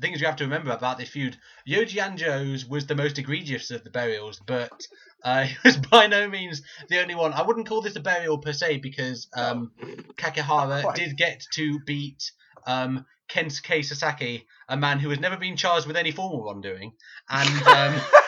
things 0.00 0.20
you 0.20 0.26
have 0.26 0.36
to 0.36 0.44
remember 0.44 0.70
about 0.70 0.98
this 0.98 1.08
feud. 1.08 1.36
Yoji 1.68 1.96
Anjo's 1.96 2.66
was 2.66 2.86
the 2.86 2.94
most 2.94 3.18
egregious 3.18 3.70
of 3.70 3.84
the 3.84 3.90
burials, 3.90 4.40
but 4.44 4.86
uh, 5.22 5.44
he 5.44 5.56
was 5.64 5.76
by 5.76 6.06
no 6.06 6.28
means 6.28 6.62
the 6.88 7.00
only 7.00 7.14
one. 7.14 7.32
I 7.32 7.42
wouldn't 7.42 7.68
call 7.68 7.80
this 7.80 7.96
a 7.96 8.00
burial 8.00 8.38
per 8.38 8.52
se 8.52 8.78
because 8.78 9.28
um, 9.36 9.72
Kakihara 10.16 10.94
did 10.94 11.16
get 11.16 11.44
to 11.52 11.78
beat 11.80 12.32
um, 12.66 13.06
Kensuke 13.28 13.84
Sasaki, 13.84 14.46
a 14.68 14.76
man 14.76 14.98
who 14.98 15.10
has 15.10 15.20
never 15.20 15.36
been 15.36 15.56
charged 15.56 15.86
with 15.86 15.96
any 15.96 16.10
formal 16.10 16.44
wrongdoing, 16.44 16.92
and 17.28 17.62
um, 17.66 18.00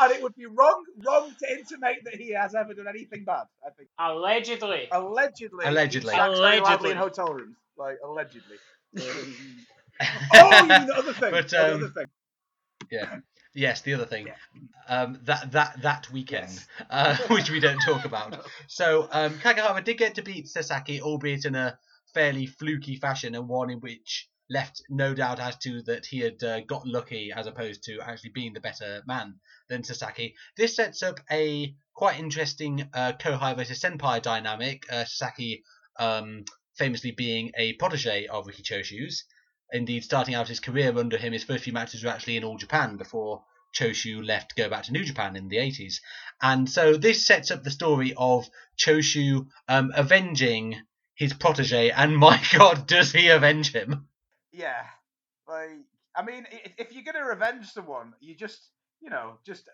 and 0.00 0.12
it 0.12 0.22
would 0.22 0.34
be 0.34 0.46
wrong, 0.46 0.84
wrong 1.06 1.32
to 1.38 1.52
intimate 1.52 1.98
that 2.04 2.16
he 2.16 2.32
has 2.32 2.54
ever 2.54 2.74
done 2.74 2.88
anything 2.88 3.24
bad. 3.24 3.44
I 3.66 3.70
think 3.70 3.88
Allegedly. 3.98 4.88
allegedly, 4.90 5.64
Allegedly. 5.66 6.12
he 6.12 6.16
shacks 6.18 6.38
very 6.38 6.60
loudly 6.60 6.90
Allegedly. 6.90 6.90
in 6.92 6.96
hotel 6.96 7.32
rooms, 7.34 7.56
like 7.76 7.98
allegedly. 8.04 8.56
oh, 10.34 10.56
you 10.62 10.68
mean 10.68 10.86
the 10.86 10.94
other 10.96 11.12
thing? 11.12 11.30
But, 11.30 11.52
Oh, 11.54 11.58
the 11.68 11.74
um, 11.74 11.82
other 11.84 11.88
thing. 11.88 12.06
Yeah. 12.90 13.16
Yes, 13.52 13.82
the 13.82 13.94
other 13.94 14.06
thing, 14.06 14.28
Yeah. 14.28 14.34
um, 14.88 15.18
that 15.24 15.50
that 15.52 15.82
that 15.82 16.10
weekend, 16.12 16.48
Yes. 16.50 16.66
uh, 16.90 17.16
which 17.28 17.50
we 17.50 17.58
don't 17.60 17.80
talk 17.80 18.04
about. 18.04 18.44
So 18.68 19.08
um, 19.10 19.34
Kakihara 19.34 19.82
did 19.84 19.98
get 19.98 20.14
to 20.16 20.22
beat 20.22 20.48
Sasaki, 20.48 21.00
albeit 21.02 21.44
in 21.44 21.56
a 21.56 21.76
fairly 22.14 22.46
fluky 22.46 22.94
fashion, 22.96 23.34
and 23.34 23.48
one 23.48 23.70
in 23.70 23.80
which 23.80 24.28
left 24.50 24.82
no 24.90 25.14
doubt 25.14 25.38
as 25.40 25.56
to 25.58 25.80
that 25.82 26.04
he 26.04 26.18
had 26.18 26.42
uh, 26.42 26.60
got 26.60 26.86
lucky 26.86 27.32
as 27.34 27.46
opposed 27.46 27.84
to 27.84 28.00
actually 28.00 28.30
being 28.30 28.52
the 28.52 28.60
better 28.60 29.02
man 29.06 29.36
than 29.68 29.84
Sasaki. 29.84 30.34
This 30.56 30.76
sets 30.76 31.02
up 31.02 31.20
a 31.30 31.74
quite 31.94 32.18
interesting 32.18 32.88
uh, 32.92 33.12
Kohai 33.12 33.56
versus 33.56 33.80
Senpai 33.80 34.20
dynamic. 34.20 34.84
Uh, 34.90 35.04
Sasaki 35.04 35.62
um, 35.98 36.44
famously 36.76 37.12
being 37.12 37.52
a 37.56 37.74
protege 37.74 38.26
of 38.26 38.46
Riki 38.46 38.62
Choshu's. 38.62 39.24
Indeed, 39.72 40.02
starting 40.02 40.34
out 40.34 40.48
his 40.48 40.60
career 40.60 40.98
under 40.98 41.16
him, 41.16 41.32
his 41.32 41.44
first 41.44 41.64
few 41.64 41.72
matches 41.72 42.02
were 42.02 42.10
actually 42.10 42.36
in 42.36 42.44
All 42.44 42.58
Japan 42.58 42.96
before 42.96 43.44
Choshu 43.72 44.24
left 44.26 44.50
to 44.50 44.62
go 44.62 44.68
back 44.68 44.84
to 44.84 44.92
New 44.92 45.04
Japan 45.04 45.36
in 45.36 45.48
the 45.48 45.58
80s. 45.58 46.00
And 46.42 46.68
so 46.68 46.96
this 46.96 47.24
sets 47.24 47.52
up 47.52 47.62
the 47.62 47.70
story 47.70 48.14
of 48.16 48.48
Choshu 48.76 49.46
um, 49.68 49.92
avenging 49.94 50.82
his 51.14 51.34
protege, 51.34 51.90
and 51.90 52.16
my 52.26 52.42
god, 52.52 52.86
does 52.88 53.12
he 53.12 53.28
avenge 53.28 53.72
him? 53.72 54.08
Yeah, 54.52 54.82
like 55.48 55.70
I 56.16 56.22
mean, 56.22 56.46
i- 56.52 56.72
if 56.78 56.92
you're 56.92 57.04
gonna 57.04 57.24
revenge 57.24 57.66
someone, 57.72 58.14
you 58.20 58.34
just, 58.34 58.70
you 59.00 59.10
know, 59.10 59.38
just 59.44 59.68
uh, 59.68 59.72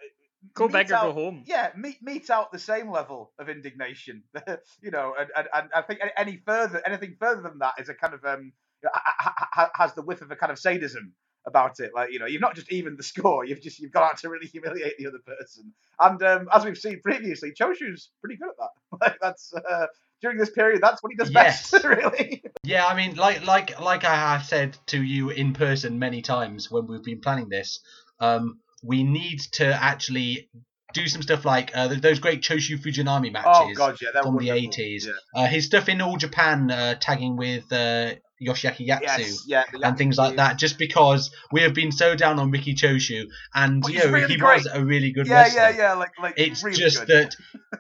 Go 0.54 0.68
back 0.68 0.86
or 0.86 0.88
go 1.08 1.12
home. 1.12 1.44
Yeah, 1.46 1.72
meet 1.76 2.02
meet 2.02 2.30
out 2.30 2.52
the 2.52 2.58
same 2.58 2.90
level 2.90 3.32
of 3.38 3.48
indignation, 3.48 4.22
you 4.82 4.90
know, 4.90 5.14
and, 5.18 5.28
and, 5.36 5.48
and 5.52 5.68
I 5.74 5.82
think 5.82 6.00
any- 6.16 6.36
further, 6.44 6.82
anything 6.86 7.16
further 7.18 7.42
than 7.42 7.58
that 7.60 7.74
is 7.78 7.88
a 7.88 7.94
kind 7.94 8.14
of 8.14 8.24
um 8.24 8.52
ha- 8.84 9.14
ha- 9.18 9.48
ha- 9.52 9.70
has 9.74 9.94
the 9.94 10.02
whiff 10.02 10.20
of 10.20 10.30
a 10.30 10.36
kind 10.36 10.52
of 10.52 10.58
sadism 10.58 11.14
about 11.46 11.80
it. 11.80 11.92
Like 11.94 12.12
you 12.12 12.18
know, 12.18 12.26
you've 12.26 12.42
not 12.42 12.54
just 12.54 12.70
even 12.70 12.96
the 12.96 13.02
score, 13.02 13.44
you've 13.44 13.62
just 13.62 13.80
you've 13.80 13.92
gone 13.92 14.04
out 14.04 14.18
to 14.18 14.28
really 14.28 14.46
humiliate 14.46 14.98
the 14.98 15.06
other 15.08 15.20
person. 15.26 15.72
And 15.98 16.22
um, 16.22 16.48
as 16.54 16.64
we've 16.64 16.78
seen 16.78 17.00
previously, 17.00 17.52
Choshu's 17.52 18.10
pretty 18.20 18.36
good 18.36 18.50
at 18.50 18.56
that. 18.58 18.70
Like 19.00 19.18
that's 19.20 19.52
uh, 19.54 19.86
during 20.22 20.38
this 20.38 20.50
period, 20.50 20.80
that's 20.82 21.02
what 21.02 21.12
he 21.12 21.16
does 21.16 21.30
Yes. 21.30 21.70
best, 21.70 21.84
really. 21.84 22.42
Yeah, 22.64 22.86
I 22.86 22.94
mean, 22.96 23.16
like 23.16 23.44
like 23.46 23.80
like 23.80 24.04
I 24.04 24.14
have 24.14 24.44
said 24.44 24.76
to 24.86 25.02
you 25.02 25.30
in 25.30 25.52
person 25.52 25.98
many 25.98 26.22
times 26.22 26.70
when 26.70 26.86
we've 26.86 27.02
been 27.02 27.20
planning 27.20 27.48
this, 27.48 27.80
um, 28.20 28.60
we 28.82 29.02
need 29.02 29.40
to 29.52 29.66
actually 29.66 30.48
do 30.92 31.06
some 31.06 31.22
stuff 31.22 31.44
like 31.44 31.76
uh, 31.76 31.88
those 31.88 32.18
great 32.18 32.40
Choshu 32.42 32.78
Fujinami 32.78 33.32
matches 33.32 33.46
Oh 33.46 33.74
god, 33.74 33.98
yeah, 34.00 34.20
from 34.22 34.38
the 34.38 34.48
80s. 34.48 35.06
Yeah. 35.06 35.12
Uh, 35.34 35.46
his 35.46 35.66
stuff 35.66 35.88
in 35.88 36.00
All 36.00 36.16
Japan, 36.16 36.70
uh, 36.70 36.94
tagging 36.98 37.36
with 37.36 37.70
uh, 37.72 38.14
Yoshiaki 38.40 38.86
Yatsu. 38.86 39.02
Yes, 39.02 39.44
yeah, 39.46 39.64
and 39.82 39.96
things 39.96 40.18
like 40.18 40.36
that, 40.36 40.58
just 40.58 40.78
because 40.78 41.30
we 41.52 41.62
have 41.62 41.74
been 41.74 41.92
so 41.92 42.14
down 42.14 42.38
on 42.38 42.50
Riki 42.50 42.74
Choshu, 42.74 43.26
and 43.54 43.82
But 43.82 43.92
you 43.92 43.98
know 44.00 44.10
really 44.10 44.34
he 44.34 44.36
great. 44.36 44.58
was 44.58 44.66
a 44.66 44.84
really 44.84 45.12
good 45.12 45.26
Yeah, 45.26 45.42
wrestler. 45.42 45.60
yeah, 45.62 45.76
yeah, 45.76 45.92
like 45.94 46.10
like 46.20 46.34
It's 46.36 46.62
really 46.62 46.76
just 46.76 47.06
good. 47.06 47.32
that 47.32 47.36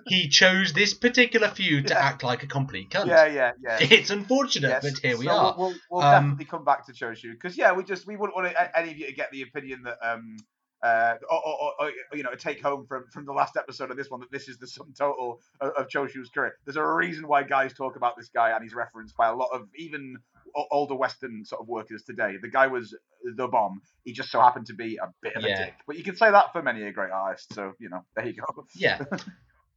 he 0.06 0.28
chose 0.28 0.72
this 0.72 0.94
particular 0.94 1.48
feud 1.48 1.88
to 1.88 2.00
act 2.02 2.22
like 2.22 2.42
a 2.42 2.46
complete 2.46 2.90
cunt. 2.90 3.06
Yeah, 3.06 3.26
yeah, 3.26 3.52
yeah. 3.62 3.78
It's 3.80 4.10
unfortunate, 4.10 4.68
Yes. 4.68 4.82
but 4.82 4.98
here 5.02 5.18
we 5.18 5.26
so 5.26 5.30
are. 5.32 5.54
We'll, 5.58 5.68
we'll, 5.68 5.74
we'll 5.90 6.02
Um, 6.02 6.22
definitely 6.24 6.44
come 6.46 6.64
back 6.64 6.86
to 6.86 6.92
Choshu 6.92 7.32
because 7.32 7.56
yeah, 7.56 7.72
we 7.72 7.84
just 7.84 8.06
we 8.06 8.16
wouldn't 8.16 8.34
want 8.36 8.54
any 8.74 8.90
of 8.92 8.96
you 8.96 9.06
to 9.06 9.12
get 9.14 9.30
the 9.30 9.42
opinion 9.42 9.82
that 9.84 9.98
um 10.02 10.36
uh 10.82 11.14
or, 11.30 11.40
or, 11.46 11.72
or, 11.80 11.90
you 12.16 12.22
know 12.22 12.34
take 12.34 12.60
home 12.62 12.84
from 12.86 13.06
from 13.10 13.24
the 13.24 13.32
last 13.32 13.56
episode 13.56 13.90
of 13.90 13.96
this 13.96 14.10
one 14.10 14.20
that 14.20 14.30
this 14.30 14.46
is 14.46 14.58
the 14.58 14.66
sum 14.66 14.92
total 14.96 15.40
of, 15.60 15.70
of 15.70 15.88
Choshu's 15.88 16.28
career. 16.28 16.54
There's 16.66 16.76
a 16.76 16.84
reason 16.86 17.26
why 17.26 17.44
guys 17.44 17.72
talk 17.72 17.96
about 17.96 18.14
this 18.18 18.28
guy 18.28 18.50
and 18.50 18.62
he's 18.62 18.74
referenced 18.74 19.16
by 19.16 19.28
a 19.28 19.34
lot 19.34 19.48
of 19.54 19.68
even 19.78 20.18
older 20.70 20.94
Western 20.94 21.44
sort 21.44 21.60
of 21.62 21.68
workers 21.68 22.02
today. 22.04 22.36
The 22.40 22.50
guy 22.50 22.66
was 22.66 22.96
the 23.36 23.48
bomb. 23.48 23.80
He 24.04 24.12
just 24.12 24.30
so 24.30 24.40
happened 24.40 24.66
to 24.66 24.74
be 24.74 24.96
a 24.96 25.12
bit 25.22 25.36
of 25.36 25.42
Yeah. 25.42 25.54
a 25.54 25.64
dick. 25.66 25.74
But 25.86 25.96
you 25.96 26.04
can 26.04 26.16
say 26.16 26.30
that 26.30 26.52
for 26.52 26.62
many 26.62 26.82
a 26.82 26.92
great 26.92 27.10
artist. 27.10 27.52
So 27.54 27.74
you 27.78 27.88
know 27.88 28.04
there 28.14 28.26
you 28.26 28.34
go. 28.34 28.66
Yeah. 28.74 29.02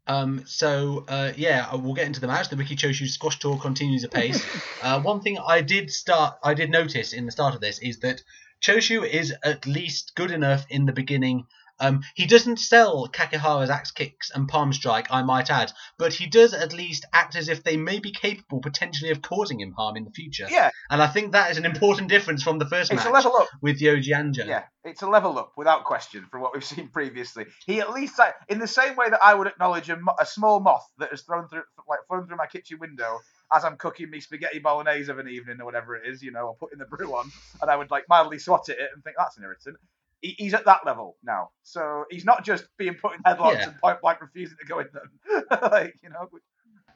Um, 0.07 0.43
so 0.47 1.05
uh, 1.07 1.33
yeah, 1.37 1.67
uh, 1.71 1.77
we'll 1.77 1.93
get 1.93 2.07
into 2.07 2.19
the 2.19 2.25
match. 2.25 2.49
The 2.49 2.55
Riki 2.55 2.75
Choshu 2.75 3.07
squash 3.07 3.37
tour 3.37 3.59
continues 3.59 4.03
apace. 4.03 4.43
uh, 4.81 4.99
one 5.01 5.21
thing 5.21 5.37
I 5.37 5.61
did 5.61 5.91
start, 5.91 6.33
I 6.43 6.55
did 6.55 6.71
notice 6.71 7.13
in 7.13 7.27
the 7.27 7.31
start 7.31 7.53
of 7.53 7.61
this 7.61 7.77
is 7.77 7.99
that 7.99 8.23
Choshu 8.59 9.07
is 9.07 9.35
at 9.43 9.67
least 9.67 10.13
good 10.15 10.31
enough 10.31 10.65
in 10.69 10.87
the 10.87 10.93
beginning. 10.93 11.45
Um, 11.79 12.01
he 12.15 12.25
doesn't 12.25 12.59
sell 12.59 13.07
Kakihara's 13.07 13.69
axe 13.69 13.91
kicks 13.91 14.31
and 14.31 14.47
palm 14.47 14.73
strike, 14.73 15.07
I 15.11 15.23
might 15.23 15.49
add, 15.49 15.71
but 15.97 16.13
he 16.13 16.27
does 16.27 16.53
at 16.53 16.73
least 16.73 17.05
act 17.13 17.35
as 17.35 17.49
if 17.49 17.63
they 17.63 17.77
may 17.77 17.99
be 17.99 18.11
capable 18.11 18.59
potentially 18.59 19.11
of 19.11 19.21
causing 19.21 19.59
him 19.59 19.73
harm 19.73 19.97
in 19.97 20.03
the 20.03 20.11
future. 20.11 20.47
Yeah, 20.49 20.69
And 20.89 21.01
I 21.01 21.07
think 21.07 21.31
that 21.31 21.51
is 21.51 21.57
an 21.57 21.65
important 21.65 22.09
difference 22.09 22.43
from 22.43 22.59
the 22.59 22.65
first 22.65 22.91
it's 22.91 23.05
a 23.05 23.09
level 23.09 23.35
up. 23.37 23.47
with 23.61 23.79
Yoji 23.79 24.09
Anjo. 24.09 24.45
Yeah, 24.45 24.63
it's 24.83 25.01
a 25.01 25.07
level 25.07 25.37
up 25.39 25.53
without 25.57 25.83
question 25.85 26.25
from 26.29 26.41
what 26.41 26.53
we've 26.53 26.63
seen 26.75 26.89
previously. 26.89 27.45
He 27.65 27.79
at 27.79 27.91
least, 27.91 28.17
like, 28.19 28.35
in 28.47 28.59
the 28.59 28.67
same 28.67 28.95
way 28.95 29.09
that 29.09 29.23
I 29.23 29.33
would 29.33 29.47
acknowledge 29.47 29.89
a, 29.89 29.97
mo- 29.97 30.15
a 30.19 30.25
small 30.25 30.59
moth 30.59 30.87
that 30.97 31.09
has 31.11 31.21
thrown 31.21 31.47
through, 31.47 31.63
like, 31.87 31.99
flown 32.07 32.27
through 32.27 32.37
my 32.37 32.47
kitchen 32.47 32.79
window 32.79 33.19
as 33.53 33.63
I'm 33.65 33.77
cooking 33.77 34.09
me 34.09 34.19
spaghetti 34.19 34.59
bolognese 34.59 35.09
of 35.09 35.17
an 35.17 35.27
evening 35.27 35.59
or 35.59 35.65
whatever 35.65 35.95
it 35.95 36.07
is, 36.07 36.21
you 36.21 36.31
know, 36.31 36.47
or 36.47 36.55
putting 36.55 36.77
the 36.77 36.85
brew 36.85 37.07
on, 37.15 37.29
and 37.61 37.71
I 37.71 37.75
would 37.75 37.89
like 37.89 38.03
mildly 38.07 38.37
swat 38.37 38.69
at 38.69 38.77
it 38.77 38.89
and 38.93 39.03
think 39.03 39.15
that's 39.17 39.37
an 39.37 39.43
irritant. 39.43 39.77
He, 40.21 40.35
he's 40.37 40.53
at 40.53 40.65
that 40.65 40.85
level 40.85 41.17
now, 41.23 41.49
so 41.63 42.05
he's 42.09 42.25
not 42.25 42.43
just 42.43 42.65
being 42.77 42.95
put 42.95 43.13
in 43.15 43.23
headlocks 43.23 43.59
Yeah. 43.59 43.69
and 43.69 43.77
point 43.79 44.01
blank 44.01 44.21
refusing 44.21 44.57
to 44.59 44.65
go 44.65 44.79
in 44.79 44.87
them, 44.93 45.43
like 45.71 45.95
you 46.03 46.09
know. 46.09 46.29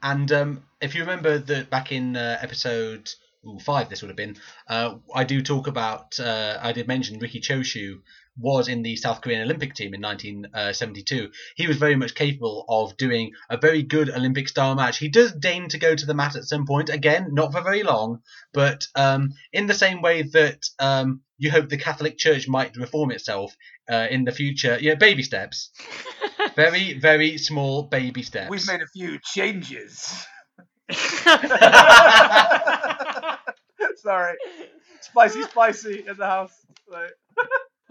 And 0.01 0.31
um, 0.31 0.63
if 0.81 0.95
you 0.95 1.01
remember 1.01 1.37
that 1.37 1.69
back 1.69 1.91
in 1.91 2.17
uh, 2.17 2.37
episode 2.41 3.09
ooh, 3.45 3.59
five, 3.59 3.89
this 3.89 4.01
would 4.01 4.09
have 4.09 4.17
been, 4.17 4.37
uh, 4.67 4.95
I 5.13 5.23
do 5.23 5.41
talk 5.41 5.67
about, 5.67 6.19
uh, 6.19 6.59
I 6.61 6.73
did 6.73 6.87
mention 6.87 7.19
Riki 7.19 7.39
Choshu 7.39 8.01
was 8.37 8.67
in 8.67 8.81
the 8.81 8.95
South 8.95 9.21
Korean 9.21 9.41
Olympic 9.41 9.75
team 9.75 9.93
in 9.93 10.01
1972. 10.01 11.29
He 11.55 11.67
was 11.67 11.77
very 11.77 11.95
much 11.95 12.15
capable 12.15 12.65
of 12.67 12.97
doing 12.97 13.31
a 13.49 13.57
very 13.57 13.83
good 13.83 14.09
Olympic 14.09 14.49
style 14.49 14.75
match. 14.75 14.97
He 14.97 15.09
does 15.09 15.33
deign 15.33 15.69
to 15.69 15.77
go 15.77 15.95
to 15.95 16.05
the 16.05 16.13
mat 16.13 16.35
at 16.35 16.45
some 16.45 16.65
point, 16.65 16.89
again, 16.89 17.33
not 17.33 17.51
for 17.51 17.61
very 17.61 17.83
long, 17.83 18.21
but 18.53 18.87
um, 18.95 19.33
in 19.51 19.67
the 19.67 19.73
same 19.73 20.01
way 20.01 20.23
that 20.23 20.65
um, 20.79 21.21
you 21.37 21.51
hope 21.51 21.69
the 21.69 21.77
Catholic 21.77 22.17
Church 22.17 22.47
might 22.47 22.77
reform 22.77 23.11
itself 23.11 23.55
uh, 23.89 24.07
in 24.09 24.23
the 24.23 24.31
future, 24.31 24.77
yeah, 24.79 24.95
baby 24.95 25.23
steps. 25.23 25.71
Very, 26.55 26.99
very 26.99 27.37
small 27.37 27.83
baby 27.83 28.21
steps. 28.21 28.49
We've 28.49 28.67
made 28.67 28.81
a 28.81 28.87
few 28.87 29.17
changes. 29.23 30.25
Sorry, 33.95 34.35
spicy, 35.01 35.41
spicy 35.43 36.03
in 36.07 36.17
the 36.17 36.25
house. 36.25 36.53
Like, 36.87 37.11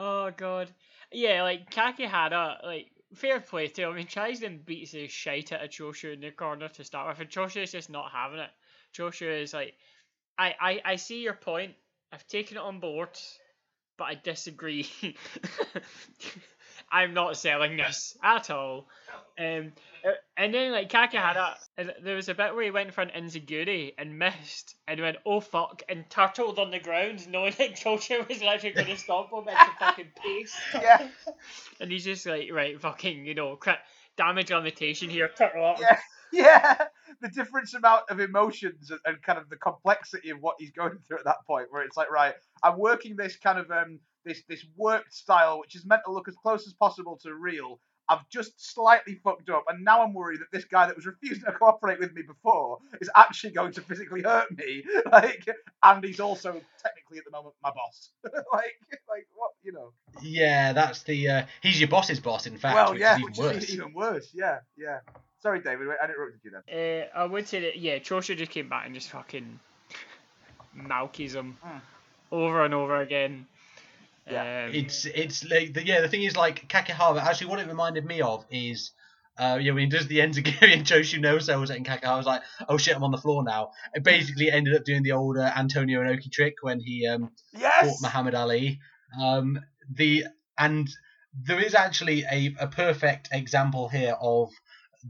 oh 0.03 0.31
god. 0.37 0.71
Yeah, 1.13 1.43
like 1.43 1.71
Kakihara, 1.71 2.63
like 2.65 2.91
fair 3.15 3.41
play 3.41 3.69
to 3.69 3.83
him. 3.83 3.93
I 3.93 3.97
mean 3.97 4.07
Chisen 4.07 4.65
beats 4.65 4.93
his 4.93 5.11
shite 5.11 5.53
out 5.53 5.63
of 5.65 5.71
Choshu 5.71 6.13
in 6.15 6.21
the 6.21 6.31
corner 6.31 6.69
to 6.69 6.85
start 6.85 7.09
with, 7.09 7.21
and 7.21 7.31
Choshu 7.31 7.63
is 7.63 7.73
just 7.73 7.91
not 7.91 8.11
having 8.11 8.41
it. 8.41 8.51
Choshu 8.97 9.43
is 9.43 9.55
like 9.55 9.75
I, 10.39 10.55
I, 10.61 10.83
I 10.85 10.97
see 10.97 11.23
your 11.23 11.35
point. 11.35 11.75
I've 12.13 12.27
taken 12.27 12.57
it 12.57 12.63
on 12.63 12.81
board, 12.81 13.11
but 13.99 14.05
I 14.05 14.15
disagree. 14.15 14.89
I'm 16.93 17.15
not 17.15 17.37
selling 17.37 17.77
this 17.79 18.17
at 18.23 18.51
all. 18.51 18.87
Um, 19.39 19.73
uh, 20.05 20.11
and 20.37 20.53
then 20.53 20.73
like 20.73 20.91
Kakihara, 20.91 21.55
there 22.03 22.17
was 22.17 22.29
a 22.29 22.35
bit 22.35 22.55
where 22.55 22.65
he 22.65 22.71
went 22.71 22.93
for 22.93 23.01
an 23.01 23.11
Enziguri 23.17 23.95
and 23.97 24.19
missed, 24.19 24.75
and 24.87 25.01
went 25.01 25.17
oh 25.25 25.41
fuck, 25.41 25.83
and 25.89 26.05
turtled 26.11 26.59
on 26.59 26.71
the 26.71 26.79
ground, 26.79 27.27
knowing 27.29 27.55
that 27.59 27.75
Choshu 27.77 28.29
was 28.29 28.43
literally 28.43 28.75
going 28.75 28.87
to 28.89 28.97
stop 28.99 29.33
him 29.33 29.49
at 29.49 29.69
the 29.69 29.85
fucking 29.85 30.13
pace. 30.23 30.55
yeah, 30.75 31.09
And 31.81 31.91
he's 31.91 32.05
just 32.05 32.27
like, 32.27 32.51
right, 32.53 32.79
fucking, 32.81 33.25
you 33.25 33.35
know, 33.35 33.57
crit- 33.57 33.79
damage 34.19 34.51
limitation 34.51 35.09
here, 35.09 35.29
turtle 35.29 35.65
up. 35.65 35.81
yeah, 35.81 35.99
yeah. 36.33 36.77
The 37.23 37.29
different 37.29 37.73
amount 37.73 38.03
of 38.11 38.21
emotions 38.21 38.91
and, 38.91 39.01
and 39.07 39.23
kind 39.23 39.39
of 39.39 39.49
the 39.49 39.57
complexity 39.57 40.31
of 40.31 40.39
what 40.43 40.57
he's 40.59 40.73
going 40.73 40.99
through 41.09 41.19
at 41.19 41.25
that 41.25 41.47
point, 41.47 41.69
where 41.71 41.83
it's 41.85 41.97
like, 41.97 42.11
right, 42.11 42.35
I'm 42.63 42.79
working 42.79 43.17
this 43.17 43.37
kind 43.37 43.59
of 43.59 43.71
um 43.71 44.01
this 44.25 44.43
this 44.49 44.65
worked 44.77 45.13
style, 45.15 45.61
which 45.61 45.75
is 45.75 45.85
meant 45.85 46.03
to 46.07 46.13
look 46.13 46.29
as 46.29 46.35
close 46.37 46.67
as 46.67 46.73
possible 46.75 47.19
to 47.23 47.35
real. 47.35 47.81
I've 48.09 48.29
just 48.29 48.53
slightly 48.75 49.15
fucked 49.23 49.49
up, 49.49 49.65
and 49.69 49.85
now 49.85 50.03
I'm 50.03 50.13
worried 50.13 50.41
that 50.41 50.51
this 50.53 50.65
guy 50.65 50.87
that 50.87 50.97
was 50.97 51.07
refusing 51.07 51.45
to 51.45 51.53
cooperate 51.53 52.01
with 52.01 52.13
me 52.13 52.23
before 52.23 52.79
is 53.01 53.09
actually 53.17 53.53
going 53.53 53.73
to 53.73 53.81
physically 53.81 54.23
hurt 54.23 54.55
me. 54.57 54.83
Like, 55.11 55.47
and 55.85 56.03
he's 56.05 56.21
also 56.21 56.61
technically 56.83 57.19
at 57.19 57.25
the 57.25 57.31
moment 57.31 57.55
my 57.63 57.71
boss. 57.71 58.11
like, 58.25 58.75
like 59.09 59.27
what 59.35 59.53
you 59.63 59.73
know? 59.73 59.93
Yeah, 60.21 60.73
that's 60.73 61.05
the. 61.05 61.29
Uh, 61.29 61.43
he's 61.63 61.79
your 61.81 61.89
boss's 61.89 62.19
boss, 62.21 62.47
in 62.47 62.59
fact, 62.59 62.75
well, 62.75 62.93
which 62.93 63.01
yeah, 63.01 63.15
is 63.15 63.21
even 63.21 63.31
which 63.31 63.39
worse. 63.39 63.65
is 63.65 63.75
even 63.75 63.95
worse. 63.95 64.29
Yeah, 64.35 64.59
yeah. 64.77 64.99
Sorry, 65.41 65.61
David, 65.61 65.89
I 65.89 66.05
interrupted 66.05 66.41
you 66.45 66.51
then. 66.67 67.09
Uh, 67.15 67.19
I 67.19 67.25
would 67.25 67.49
say 67.49 67.61
that, 67.61 67.79
yeah, 67.79 67.99
Choshu 67.99 68.37
just 68.37 68.51
came 68.51 68.69
back 68.69 68.87
and 68.87 68.95
just 68.95 69.11
fucking 69.11 69.59
malkies 70.77 71.35
him 71.35 71.57
Mm. 71.65 71.81
over 72.31 72.65
and 72.65 72.75
over 72.75 73.01
again. 73.01 73.47
Yeah. 74.31 74.67
Um, 74.67 74.75
It's 74.75 75.05
it's 75.05 75.45
like 75.45 75.75
the, 75.75 75.85
yeah. 75.85 76.01
The 76.01 76.09
thing 76.09 76.23
is, 76.23 76.37
like 76.37 76.69
Kakihara. 76.69 77.23
Actually, 77.23 77.49
what 77.49 77.61
it 77.61 77.69
reminded 77.69 78.05
me 78.05 78.21
of 78.21 78.45
is. 78.51 78.93
Uh, 79.39 79.57
you 79.59 79.71
know, 79.71 79.77
when 79.77 79.85
he 79.85 79.89
does 79.89 80.07
the 80.09 80.19
Enziguri 80.19 80.75
and 80.77 80.85
Choshu 80.85 81.19
no 81.19 81.39
cells 81.39 81.71
and 81.71 81.87
Kakihara 81.87 82.19
was 82.19 82.27
like, 82.27 82.43
oh 82.69 82.77
shit, 82.77 82.95
I'm 82.95 83.03
on 83.03 83.13
the 83.13 83.17
floor 83.17 83.43
now. 83.43 83.71
It 83.95 84.05
basically 84.05 84.51
ended 84.51 84.75
up 84.77 84.85
doing 84.85 85.03
the 85.03 85.13
old 85.13 85.39
uh, 85.39 85.51
Antonio 85.57 86.03
Inoki 86.03 86.31
trick 86.31 86.57
when 86.61 86.81
he 86.81 87.07
um, 87.07 87.31
fought 87.81 88.03
Muhammad 88.03 88.35
Ali. 88.35 88.79
Um, 89.19 89.59
the 89.91 90.27
and 90.59 90.87
there 91.35 91.61
is 91.61 91.75
actually 91.75 92.25
a, 92.31 92.55
a 92.61 92.67
perfect 92.67 93.31
example 93.33 93.89
here 93.89 94.17
of 94.21 94.51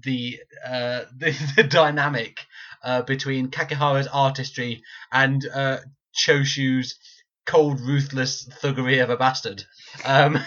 the 0.05 0.39
uh, 0.65 1.03
the, 1.17 1.53
the 1.57 1.65
dynamic 1.65 2.47
uh, 2.85 3.03
between 3.03 3.51
Kakihara's 3.51 4.07
artistry 4.07 4.83
and 5.11 5.45
uh, 5.53 5.79
Choshu's 6.15 6.97
cold, 7.47 7.81
ruthless 7.81 8.49
thuggery 8.63 9.03
of 9.03 9.11
a 9.11 9.17
bastard. 9.17 9.65
Um, 10.05 10.39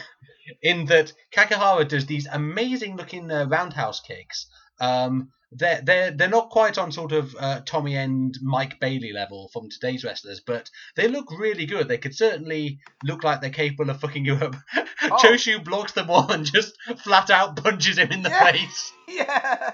in 0.61 0.85
that 0.85 1.13
Kakihara 1.35 1.87
does 1.87 2.05
these 2.05 2.27
amazing 2.31 2.97
looking 2.97 3.31
uh, 3.31 3.45
roundhouse 3.47 3.99
kicks. 4.01 4.47
Um, 4.79 5.29
they're 5.51 5.81
they're 5.81 6.11
they're 6.11 6.27
not 6.27 6.49
quite 6.49 6.77
on 6.77 6.91
sort 6.91 7.11
of 7.13 7.33
uh, 7.39 7.61
Tommy 7.65 7.95
and 7.95 8.35
Mike 8.41 8.79
Bailey 8.79 9.13
level 9.13 9.49
from 9.53 9.69
today's 9.69 10.03
wrestlers, 10.03 10.41
but 10.45 10.69
they 10.95 11.07
look 11.07 11.27
really 11.39 11.65
good. 11.65 11.87
They 11.87 11.97
could 11.97 12.15
certainly 12.15 12.79
look 13.03 13.23
like 13.23 13.39
they're 13.41 13.49
capable 13.51 13.89
of 13.89 13.99
fucking 13.99 14.25
you 14.25 14.35
up. 14.35 14.55
Oh. 15.07 15.17
Choshu 15.21 15.63
blocks 15.63 15.91
them 15.91 16.09
all 16.09 16.31
and 16.31 16.45
just 16.45 16.73
flat 17.03 17.29
out 17.29 17.57
punches 17.57 17.99
him 17.99 18.11
in 18.11 18.23
the 18.23 18.29
Yeah. 18.29 18.51
face. 18.51 18.91
Yeah. 19.07 19.73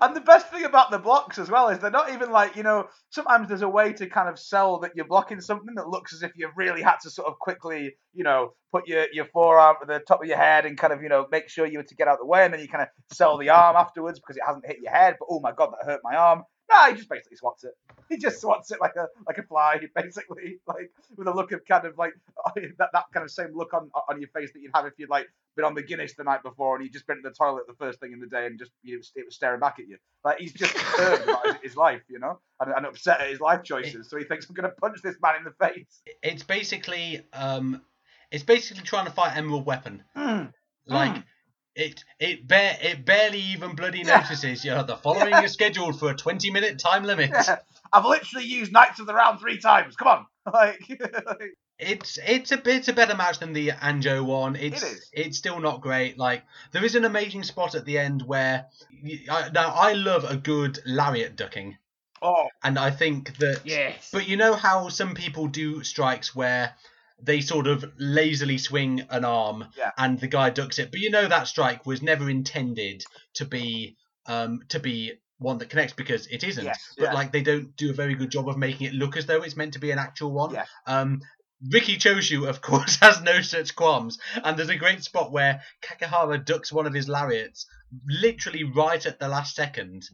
And 0.00 0.14
the 0.14 0.20
best 0.20 0.48
thing 0.48 0.64
about 0.64 0.90
the 0.90 0.98
blocks 0.98 1.38
as 1.38 1.50
well 1.50 1.68
is 1.68 1.78
they're 1.78 1.90
not 1.90 2.12
even 2.12 2.30
like, 2.30 2.56
you 2.56 2.62
know, 2.62 2.88
sometimes 3.10 3.48
there's 3.48 3.62
a 3.62 3.68
way 3.68 3.92
to 3.94 4.06
kind 4.06 4.28
of 4.28 4.38
sell 4.38 4.78
that 4.80 4.92
you're 4.94 5.06
blocking 5.06 5.40
something 5.40 5.74
that 5.74 5.88
looks 5.88 6.12
as 6.12 6.22
if 6.22 6.32
you've 6.36 6.56
really 6.56 6.82
had 6.82 6.96
to 7.02 7.10
sort 7.10 7.28
of 7.28 7.38
quickly, 7.38 7.94
you 8.12 8.24
know, 8.24 8.52
put 8.72 8.86
your, 8.86 9.06
your 9.12 9.26
forearm 9.26 9.76
at 9.82 9.88
the 9.88 10.00
top 10.00 10.22
of 10.22 10.28
your 10.28 10.36
head 10.36 10.66
and 10.66 10.78
kind 10.78 10.92
of, 10.92 11.02
you 11.02 11.08
know, 11.08 11.26
make 11.30 11.48
sure 11.48 11.66
you 11.66 11.78
were 11.78 11.84
to 11.84 11.94
get 11.94 12.08
out 12.08 12.14
of 12.14 12.20
the 12.20 12.26
way 12.26 12.44
and 12.44 12.52
then 12.52 12.60
you 12.60 12.68
kind 12.68 12.82
of 12.82 12.88
sell 13.16 13.36
the 13.38 13.48
arm 13.48 13.76
afterwards 13.76 14.20
because 14.20 14.36
it 14.36 14.42
hasn't 14.46 14.66
hit 14.66 14.78
your 14.82 14.92
head. 14.92 15.16
But 15.18 15.26
oh 15.30 15.40
my 15.40 15.52
god, 15.52 15.70
that 15.72 15.86
hurt 15.86 16.00
my 16.04 16.16
arm. 16.16 16.44
No, 16.70 16.90
he 16.90 16.96
just 16.96 17.08
basically 17.08 17.36
swats 17.36 17.64
it. 17.64 17.72
He 18.08 18.16
just 18.16 18.40
swats 18.40 18.70
it 18.70 18.80
like 18.80 18.94
a 18.96 19.08
like 19.26 19.38
a 19.38 19.42
fly, 19.42 19.80
basically, 19.94 20.58
like 20.66 20.90
with 21.16 21.26
a 21.26 21.32
look 21.32 21.50
of 21.52 21.64
kind 21.66 21.84
of 21.84 21.98
like 21.98 22.12
that, 22.78 22.90
that 22.92 23.04
kind 23.12 23.24
of 23.24 23.30
same 23.30 23.50
look 23.54 23.74
on 23.74 23.90
on 24.08 24.20
your 24.20 24.28
face 24.28 24.52
that 24.52 24.60
you'd 24.60 24.70
have 24.74 24.86
if 24.86 24.92
you'd 24.96 25.10
like 25.10 25.26
been 25.56 25.64
on 25.64 25.74
the 25.74 25.82
Guinness 25.82 26.14
the 26.14 26.22
night 26.22 26.42
before 26.44 26.76
and 26.76 26.84
you'd 26.84 26.92
just 26.92 27.06
been 27.08 27.16
to 27.16 27.28
the 27.28 27.34
toilet 27.34 27.66
the 27.66 27.74
first 27.74 27.98
thing 27.98 28.12
in 28.12 28.20
the 28.20 28.26
day 28.26 28.46
and 28.46 28.58
just 28.58 28.70
you 28.82 28.96
know, 28.96 29.02
it 29.16 29.26
was 29.26 29.34
staring 29.34 29.58
back 29.58 29.78
at 29.80 29.88
you. 29.88 29.96
Like 30.24 30.38
he's 30.38 30.52
just 30.52 30.74
concerned 30.74 31.24
about 31.24 31.46
his, 31.46 31.56
his 31.62 31.76
life, 31.76 32.02
you 32.08 32.20
know, 32.20 32.38
and, 32.60 32.72
and 32.72 32.86
upset 32.86 33.20
at 33.20 33.30
his 33.30 33.40
life 33.40 33.64
choices. 33.64 34.08
So 34.08 34.16
he 34.16 34.24
thinks 34.24 34.48
I'm 34.48 34.54
going 34.54 34.70
to 34.70 34.76
punch 34.76 35.02
this 35.02 35.16
man 35.20 35.36
in 35.38 35.44
the 35.44 35.66
face. 35.66 36.02
It's 36.22 36.44
basically 36.44 37.26
um, 37.32 37.82
it's 38.30 38.44
basically 38.44 38.84
trying 38.84 39.06
to 39.06 39.12
fight 39.12 39.36
Emerald 39.36 39.66
Weapon. 39.66 40.04
Mm. 40.16 40.52
Like 40.86 41.14
Mm. 41.14 41.24
It 41.80 42.04
it 42.18 42.46
bare 42.46 42.76
it 42.80 43.04
barely 43.04 43.40
even 43.40 43.74
bloody 43.74 44.00
Yeah. 44.00 44.18
notices. 44.20 44.64
You 44.64 44.72
know, 44.72 44.82
the 44.82 44.96
following 44.96 45.30
Yeah. 45.30 45.42
is 45.42 45.52
scheduled 45.52 45.98
for 45.98 46.10
a 46.10 46.14
twenty 46.16 46.50
minute 46.50 46.78
time 46.78 47.04
limit. 47.04 47.30
Yeah. 47.30 47.58
I've 47.92 48.04
literally 48.04 48.46
used 48.46 48.72
Knights 48.72 49.00
of 49.00 49.06
the 49.06 49.14
Round 49.14 49.40
three 49.40 49.58
times. 49.58 49.96
Come 49.96 50.08
on, 50.08 50.26
like, 50.52 50.80
like 51.26 51.54
It's 51.82 52.18
it's 52.24 52.52
a 52.52 52.58
bit 52.58 52.76
it's 52.76 52.88
a 52.88 52.92
better 52.92 53.16
match 53.16 53.38
than 53.38 53.54
the 53.54 53.68
Anjo 53.70 54.22
one. 54.24 54.54
It's 54.54 54.82
is. 54.82 55.08
it's 55.14 55.38
still 55.38 55.58
not 55.60 55.80
great. 55.80 56.18
Like 56.18 56.42
there 56.72 56.84
is 56.84 56.94
an 56.94 57.06
amazing 57.06 57.42
spot 57.42 57.74
at 57.74 57.86
the 57.86 57.98
end 57.98 58.20
where 58.22 58.66
I, 59.30 59.48
now 59.48 59.70
I 59.74 59.94
love 59.94 60.24
a 60.30 60.36
good 60.36 60.78
lariat 60.84 61.36
ducking, 61.36 61.78
oh 62.20 62.48
and 62.62 62.78
I 62.78 62.90
think 62.90 63.38
that. 63.38 63.62
yes. 63.64 64.10
But 64.12 64.28
you 64.28 64.36
know 64.36 64.52
how 64.54 64.90
some 64.90 65.14
people 65.14 65.46
do 65.46 65.82
strikes 65.82 66.36
where 66.36 66.74
they 67.22 67.40
sort 67.40 67.66
of 67.66 67.84
lazily 67.98 68.58
swing 68.58 69.02
an 69.10 69.24
arm 69.24 69.66
Yeah. 69.76 69.90
and 69.98 70.18
the 70.18 70.28
guy 70.28 70.50
ducks 70.50 70.78
it, 70.78 70.90
but 70.90 71.00
you 71.00 71.10
know 71.10 71.26
that 71.28 71.48
strike 71.48 71.86
was 71.86 72.02
never 72.02 72.28
intended 72.30 73.04
to 73.34 73.44
be 73.44 73.96
um 74.26 74.60
to 74.68 74.78
be 74.80 75.12
one 75.38 75.58
that 75.58 75.70
connects 75.70 75.94
because 75.94 76.26
it 76.26 76.44
isn't. 76.44 76.64
Yes, 76.64 76.94
but 76.98 77.04
yeah. 77.04 77.12
like 77.14 77.32
they 77.32 77.42
don't 77.42 77.74
do 77.76 77.90
a 77.90 77.94
very 77.94 78.14
good 78.14 78.30
job 78.30 78.48
of 78.48 78.58
making 78.58 78.86
it 78.86 78.92
look 78.94 79.16
as 79.16 79.26
though 79.26 79.42
it's 79.42 79.56
meant 79.56 79.72
to 79.72 79.78
be 79.78 79.90
an 79.90 79.98
actual 79.98 80.32
one. 80.32 80.54
Yeah. 80.54 80.64
Um 80.86 81.20
Riki 81.72 81.96
Choshu, 81.98 82.48
of 82.48 82.60
course, 82.68 82.96
has 82.96 83.20
no 83.22 83.40
such 83.42 83.74
qualms, 83.76 84.18
and 84.42 84.58
there's 84.58 84.70
a 84.70 84.76
great 84.76 85.02
spot 85.04 85.30
where 85.30 85.60
Kakihara 85.82 86.42
ducks 86.44 86.72
one 86.72 86.86
of 86.86 86.94
his 86.94 87.08
lariats 87.08 87.66
literally 88.08 88.64
right 88.64 89.04
at 89.04 89.18
the 89.18 89.28
last 89.28 89.54
second, 89.54 90.04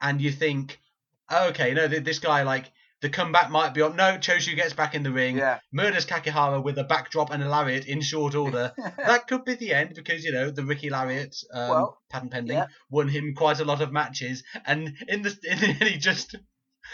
and 0.00 0.20
you 0.20 0.32
think, 0.32 0.80
oh, 1.28 1.48
okay, 1.50 1.74
no, 1.74 1.86
this 1.86 2.18
guy 2.18 2.42
like 2.42 2.72
the 3.00 3.08
comeback 3.08 3.50
might 3.50 3.74
be 3.74 3.82
on. 3.82 3.96
No, 3.96 4.18
Choshu 4.18 4.54
gets 4.54 4.74
back 4.74 4.94
in 4.94 5.02
the 5.02 5.12
ring, 5.12 5.36
yeah, 5.38 5.60
murders 5.72 6.06
Kakihara 6.06 6.62
with 6.62 6.78
a 6.78 6.84
backdrop 6.84 7.30
and 7.30 7.42
a 7.42 7.48
lariat 7.48 7.86
in 7.86 8.00
short 8.00 8.34
order. 8.34 8.72
that 8.96 9.26
could 9.26 9.44
be 9.44 9.54
the 9.54 9.72
end 9.72 9.94
because 9.94 10.24
you 10.24 10.32
know 10.32 10.50
the 10.50 10.64
Riki 10.64 10.90
Lariat, 10.90 11.34
um, 11.52 11.68
Well, 11.70 11.98
patent 12.10 12.32
pending, 12.32 12.56
yeah. 12.56 12.66
won 12.90 13.08
him 13.08 13.34
quite 13.34 13.60
a 13.60 13.64
lot 13.64 13.80
of 13.80 13.92
matches, 13.92 14.42
and 14.66 14.94
in 15.08 15.22
the 15.22 15.30
in 15.50 15.58
the 15.58 15.66
end 15.68 15.82
he 15.84 15.98
just 15.98 16.36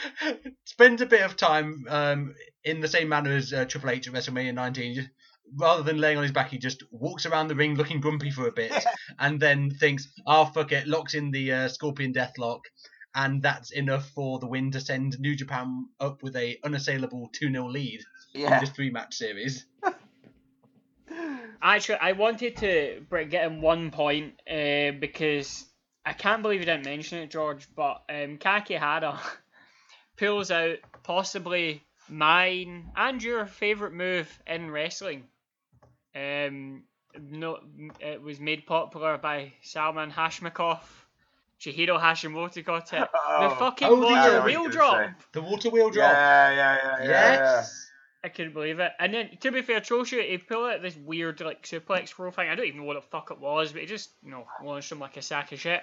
spends 0.65 1.01
a 1.01 1.07
bit 1.07 1.23
of 1.23 1.37
time 1.37 1.85
um, 1.89 2.35
in 2.65 2.81
the 2.81 2.89
same 2.89 3.09
manner 3.09 3.33
as 3.33 3.53
uh, 3.53 3.65
Triple 3.65 3.91
H 3.91 4.09
at 4.09 4.15
WrestleMania 4.15 4.55
19. 4.55 4.95
Just, 4.95 5.09
rather 5.57 5.83
than 5.83 5.99
laying 5.99 6.17
on 6.17 6.25
his 6.25 6.33
back, 6.33 6.51
he 6.51 6.59
just 6.59 6.83
walks 6.91 7.25
around 7.27 7.49
the 7.49 7.55
ring 7.55 7.77
looking 7.77 8.01
grumpy 8.01 8.31
for 8.31 8.49
a 8.49 8.53
bit, 8.53 8.73
and 9.19 9.41
then 9.41 9.71
thinks, 9.71 10.09
"Oh 10.27 10.45
fuck 10.45 10.73
it," 10.73 10.87
locks 10.87 11.15
in 11.15 11.31
the 11.31 11.53
uh, 11.53 11.69
Scorpion 11.69 12.13
Deathlock. 12.13 12.61
And 13.17 13.43
that's 13.43 13.71
enough 13.71 14.11
for 14.11 14.39
the 14.39 14.47
win 14.47 14.71
to 14.73 14.81
send 14.81 15.19
New 15.19 15.35
Japan 15.35 15.89
up 15.99 16.23
with 16.23 16.37
a 16.37 16.59
unassailable 16.63 17.31
2 17.33 17.51
0 17.51 17.67
lead 17.67 18.05
in 18.35 18.51
this 18.61 18.69
three 18.71 18.91
match 18.91 19.15
series. 19.15 19.65
Actually, 21.63 21.99
I 21.99 22.13
wanted 22.13 22.59
to 22.59 23.07
get 23.31 23.51
in 23.51 23.63
one 23.63 23.91
point 23.91 24.35
uh, 24.49 24.91
because 25.01 25.65
I 26.05 26.13
can't 26.13 26.43
believe 26.43 26.61
you 26.61 26.67
didn't 26.67 26.85
mention 26.85 27.19
it, 27.19 27.31
George. 27.31 27.67
But 27.75 28.03
um, 28.11 28.37
Kakihara 28.37 29.19
pulls 30.19 30.51
out 30.51 30.77
possibly 31.03 31.83
mine 32.11 32.91
and 32.95 33.23
your 33.23 33.47
favorite 33.47 33.95
move 33.95 34.29
in 34.47 34.71
wrestling. 34.71 35.25
Um, 36.15 36.83
no, 37.19 37.61
it 37.99 38.21
was 38.21 38.41
made 38.41 38.67
popular 38.67 39.17
by 39.17 39.55
Salman 39.63 40.11
Hashimov. 40.11 40.81
Chihiro 41.61 42.01
Hashimoto 42.01 42.65
got 42.65 42.93
it. 42.93 43.09
Oh. 43.29 43.49
the 43.51 43.57
fucking 43.57 43.89
Oh, 43.89 43.97
water 44.01 44.43
wheel 44.43 44.69
drop. 44.69 44.95
you 44.95 44.99
were 45.07 45.15
The 45.33 45.43
water 45.43 45.71
wheel 45.71 45.91
drop. 45.91 46.13
Yeah, 46.13 46.51
yeah, 46.53 46.79
yeah, 46.83 47.03
yeah. 47.05 47.09
Yes. 47.11 47.83
I 48.25 48.29
couldn't 48.29 48.55
believe 48.55 48.81
it. 48.81 48.91
And 48.99 49.15
then, 49.15 49.31
to 49.41 49.53
be 49.53 49.63
fair, 49.63 49.81
Choshu, 49.81 50.21
he 50.27 50.39
pulled 50.39 50.69
out 50.71 50.83
this 50.83 50.97
weird, 50.97 51.41
like, 51.41 51.63
suplex 51.63 52.09
throw 52.09 52.31
thing. 52.33 52.49
I 52.49 52.55
don't 52.57 52.67
even 52.67 52.81
know 52.81 52.87
what 52.87 52.95
the 52.97 53.03
fuck 53.09 53.31
it 53.31 53.39
was, 53.39 53.71
but 53.73 53.83
he 53.83 53.87
just, 53.87 54.11
you 54.25 54.31
know, 54.33 54.47
launched 54.65 54.91
him 54.91 54.99
like 54.99 55.17
a 55.17 55.23
sack 55.23 55.53
of 55.53 55.61
shit. 55.61 55.83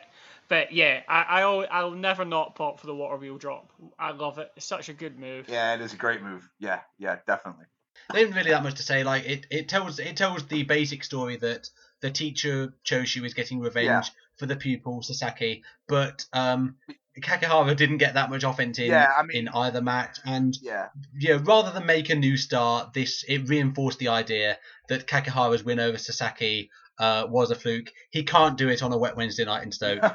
But 0.50 0.74
yeah, 0.74 1.02
I, 1.08 1.22
I, 1.22 1.42
al- 1.42 1.68
I'll 1.72 1.92
never 1.92 2.26
not 2.26 2.56
pop 2.56 2.80
for 2.82 2.88
the 2.88 2.96
water 2.96 3.16
wheel 3.18 3.38
drop. 3.38 3.72
I 3.98 4.12
love 4.12 4.40
it. 4.40 4.52
It's 4.58 4.66
such 4.66 4.90
a 4.90 4.94
good 4.94 5.18
move. 5.18 5.48
Yeah, 5.48 5.76
it 5.76 5.82
is 5.82 5.94
a 5.94 5.98
great 5.98 6.22
move. 6.22 6.50
Yeah, 6.60 6.82
yeah, 6.98 7.18
definitely. 7.26 7.66
There 8.12 8.22
isn't 8.24 8.36
really 8.36 8.50
that 8.52 8.64
much 8.64 8.76
to 8.76 8.84
say. 8.84 9.04
Like 9.06 9.24
it, 9.26 9.48
it 9.50 9.70
tells 9.70 10.00
it 10.00 10.18
tells 10.18 10.46
the 10.48 10.64
basic 10.64 11.06
story 11.06 11.38
that 11.38 11.70
the 12.02 12.12
teacher 12.12 12.74
Choshu 12.84 13.24
is 13.26 13.34
getting 13.34 13.62
revenge 13.62 13.86
Yeah. 13.86 14.02
For 14.44 14.48
the 14.48 14.56
pupil 14.58 15.02
Sasaki, 15.02 15.64
but 15.88 16.26
um, 16.34 16.76
Kakihara 17.20 17.76
didn't 17.76 17.98
get 17.98 18.16
that 18.16 18.30
much 18.30 18.44
offense 18.44 18.80
in 18.80 18.92
Yeah, 18.92 19.12
I 19.18 19.24
mean- 19.24 19.38
in 19.38 19.50
either 19.50 19.82
match, 19.82 20.20
and 20.26 20.58
Yeah, 20.62 20.90
yeah, 21.18 21.40
rather 21.44 21.72
than 21.72 21.86
make 21.86 22.10
a 22.10 22.16
new 22.16 22.38
star, 22.38 22.90
this 22.94 23.24
it 23.28 23.48
reinforced 23.48 24.00
the 24.00 24.08
idea 24.10 24.58
that 24.90 25.08
Kakihara's 25.08 25.64
win 25.64 25.80
over 25.80 25.98
Sasaki 25.98 26.70
uh, 27.00 27.26
was 27.30 27.52
a 27.52 27.56
fluke. 27.56 27.92
He 28.12 28.24
can't 28.24 28.58
do 28.58 28.70
it 28.70 28.84
on 28.84 28.92
a 28.94 28.98
wet 28.98 29.16
Wednesday 29.16 29.46
night 29.46 29.64
in 29.64 29.72
Stoke. 29.72 30.02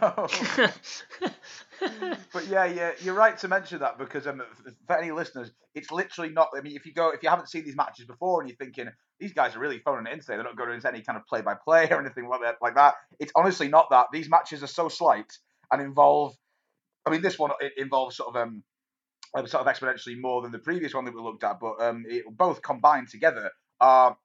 but 2.33 2.47
yeah, 2.49 2.65
yeah, 2.67 2.93
you're 3.01 3.15
right 3.15 3.37
to 3.39 3.49
mention 3.49 3.81
that 3.81 3.99
because 3.99 4.27
um, 4.27 4.43
for 4.87 4.97
any 4.99 5.11
listeners, 5.11 5.51
it's 5.75 5.91
literally 5.91 6.31
not. 6.31 6.49
I 6.57 6.61
mean, 6.61 6.77
if 6.77 6.87
you 6.87 6.93
go, 6.93 7.11
if 7.11 7.23
you 7.23 7.29
haven't 7.29 7.49
seen 7.49 7.65
these 7.65 7.77
matches 7.77 8.07
before 8.07 8.41
and 8.41 8.49
you're 8.49 8.57
thinking 8.57 8.89
these 9.19 9.33
guys 9.33 9.57
are 9.57 9.59
really 9.59 9.79
phoning 9.81 10.07
it 10.07 10.13
in 10.13 10.21
today, 10.21 10.35
they're 10.35 10.45
not 10.45 10.57
going 10.57 10.73
into 10.73 10.89
any 10.89 11.03
kind 11.03 11.17
of 11.17 11.27
play-by-play 11.27 11.89
or 11.91 12.01
anything 12.01 12.29
like 12.29 12.41
that. 12.43 12.57
Like 12.63 12.77
that, 12.77 12.95
it's 13.19 13.33
honestly 13.35 13.69
not 13.69 13.91
that. 13.91 14.07
These 14.13 14.31
matches 14.31 14.63
are 14.63 14.69
so 14.69 14.89
slight 14.89 15.33
and 15.73 15.83
involve. 15.83 16.35
I 17.09 17.11
mean, 17.11 17.23
this 17.23 17.39
one 17.39 17.51
involves 17.79 18.17
sort 18.17 18.37
of 18.37 18.37
um, 18.37 18.63
um, 19.35 19.47
sort 19.47 19.67
of 19.67 19.75
exponentially 19.75 20.21
more 20.21 20.43
than 20.43 20.53
the 20.53 20.59
previous 20.59 20.95
one 20.95 21.07
that 21.07 21.15
we 21.15 21.23
looked 21.23 21.43
at, 21.43 21.59
but 21.59 21.81
um, 21.81 22.05
it, 22.07 22.25
both 22.37 22.61
combined 22.63 23.09
together 23.09 23.51
are 23.81 24.17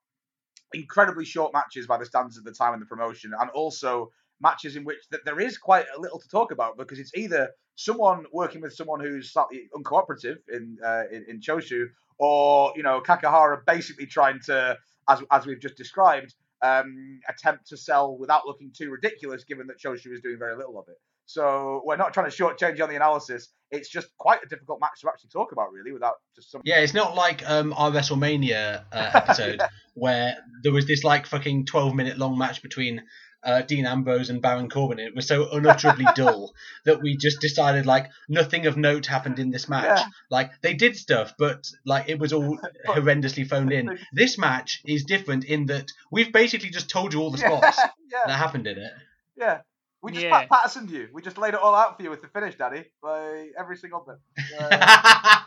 incredibly 0.74 1.24
short 1.24 1.52
matches 1.54 1.86
by 1.86 1.96
the 1.96 2.04
standards 2.04 2.36
of 2.36 2.44
the 2.44 2.52
time 2.52 2.74
and 2.74 2.82
the 2.82 2.86
promotion, 2.86 3.32
and 3.40 3.48
also 3.50 4.10
matches 4.40 4.76
in 4.76 4.84
which 4.84 4.98
that 5.10 5.24
there 5.24 5.40
is 5.40 5.56
quite 5.56 5.86
a 5.96 6.00
little 6.00 6.18
to 6.18 6.28
talk 6.28 6.52
about 6.52 6.76
because 6.76 6.98
it's 6.98 7.14
either 7.14 7.48
someone 7.76 8.26
working 8.32 8.60
with 8.60 8.74
someone 8.74 9.00
who's 9.00 9.32
slightly 9.32 9.62
uncooperative 9.74 10.36
in 10.52 10.76
uh, 10.84 11.04
in, 11.10 11.24
in 11.28 11.40
Choshu, 11.40 11.86
or 12.18 12.72
you 12.76 12.82
know 12.82 13.00
Kakihara 13.00 13.64
basically 13.66 14.06
trying 14.06 14.40
to, 14.46 14.76
as 15.08 15.22
as 15.30 15.46
we've 15.46 15.60
just 15.60 15.76
described, 15.76 16.34
um, 16.60 17.20
attempt 17.30 17.68
to 17.68 17.78
sell 17.78 18.18
without 18.18 18.46
looking 18.46 18.72
too 18.76 18.90
ridiculous, 18.90 19.44
given 19.44 19.68
that 19.68 19.78
Choshu 19.78 20.12
is 20.12 20.20
doing 20.20 20.38
very 20.38 20.56
little 20.56 20.78
of 20.78 20.86
it. 20.88 20.98
So 21.26 21.82
we're 21.84 21.96
not 21.96 22.12
trying 22.12 22.30
to 22.30 22.36
shortchange 22.36 22.80
on 22.82 22.88
the 22.88 22.96
analysis. 22.96 23.48
It's 23.70 23.88
just 23.88 24.08
quite 24.18 24.40
a 24.44 24.48
difficult 24.48 24.78
match 24.80 25.00
to 25.00 25.08
actually 25.08 25.30
talk 25.30 25.52
about, 25.52 25.72
really, 25.72 25.92
without 25.92 26.14
just 26.36 26.50
some. 26.50 26.60
Yeah, 26.64 26.80
it's 26.80 26.94
not 26.94 27.14
like 27.16 27.48
um, 27.48 27.72
our 27.76 27.90
WrestleMania 27.90 28.84
uh, 28.92 29.10
episode 29.14 29.56
Yeah. 29.60 29.68
where 29.94 30.36
there 30.62 30.72
was 30.72 30.86
this 30.86 31.02
like 31.02 31.26
fucking 31.26 31.66
12 31.66 31.94
minute 31.94 32.18
long 32.18 32.36
match 32.38 32.62
between 32.62 33.02
uh, 33.42 33.62
Dean 33.62 33.84
Ambrose 33.86 34.30
and 34.30 34.40
Baron 34.40 34.68
Corbin. 34.70 34.98
It 34.98 35.14
was 35.14 35.26
so 35.26 35.50
unutterably 35.50 36.06
dull 36.14 36.52
that 36.84 37.02
we 37.02 37.16
just 37.16 37.40
decided 37.40 37.84
like 37.84 38.10
nothing 38.28 38.66
of 38.66 38.76
note 38.76 39.06
happened 39.06 39.38
in 39.38 39.50
this 39.50 39.68
match. 39.68 39.98
Yeah. 39.98 40.06
Like 40.30 40.50
they 40.62 40.74
did 40.74 40.96
stuff, 40.96 41.34
but 41.38 41.66
like 41.84 42.08
it 42.08 42.18
was 42.18 42.32
all 42.32 42.58
horrendously 42.86 43.46
phoned 43.48 43.72
in. 43.72 43.98
This 44.12 44.38
match 44.38 44.80
is 44.86 45.04
different 45.04 45.44
in 45.44 45.66
that 45.66 45.90
we've 46.12 46.32
basically 46.32 46.70
just 46.70 46.88
told 46.90 47.12
you 47.12 47.20
all 47.20 47.30
the 47.30 47.38
spots 47.38 47.78
yeah, 48.10 48.18
that 48.26 48.36
happened 48.38 48.66
in 48.66 48.78
it. 48.78 48.92
yeah. 49.36 49.60
We 50.04 50.12
just 50.12 50.24
Yeah. 50.24 50.40
Pat 50.40 50.50
Pattersoned 50.50 50.90
you. 50.90 51.08
We 51.14 51.22
just 51.22 51.38
laid 51.38 51.54
it 51.54 51.60
all 51.60 51.74
out 51.74 51.96
for 51.96 52.02
you 52.02 52.10
with 52.10 52.20
the 52.20 52.28
finish, 52.28 52.56
Daddy. 52.56 52.84
Like 53.02 53.54
every 53.58 53.76
single 53.78 54.00
bit. 54.06 54.18
Uh, 54.60 55.40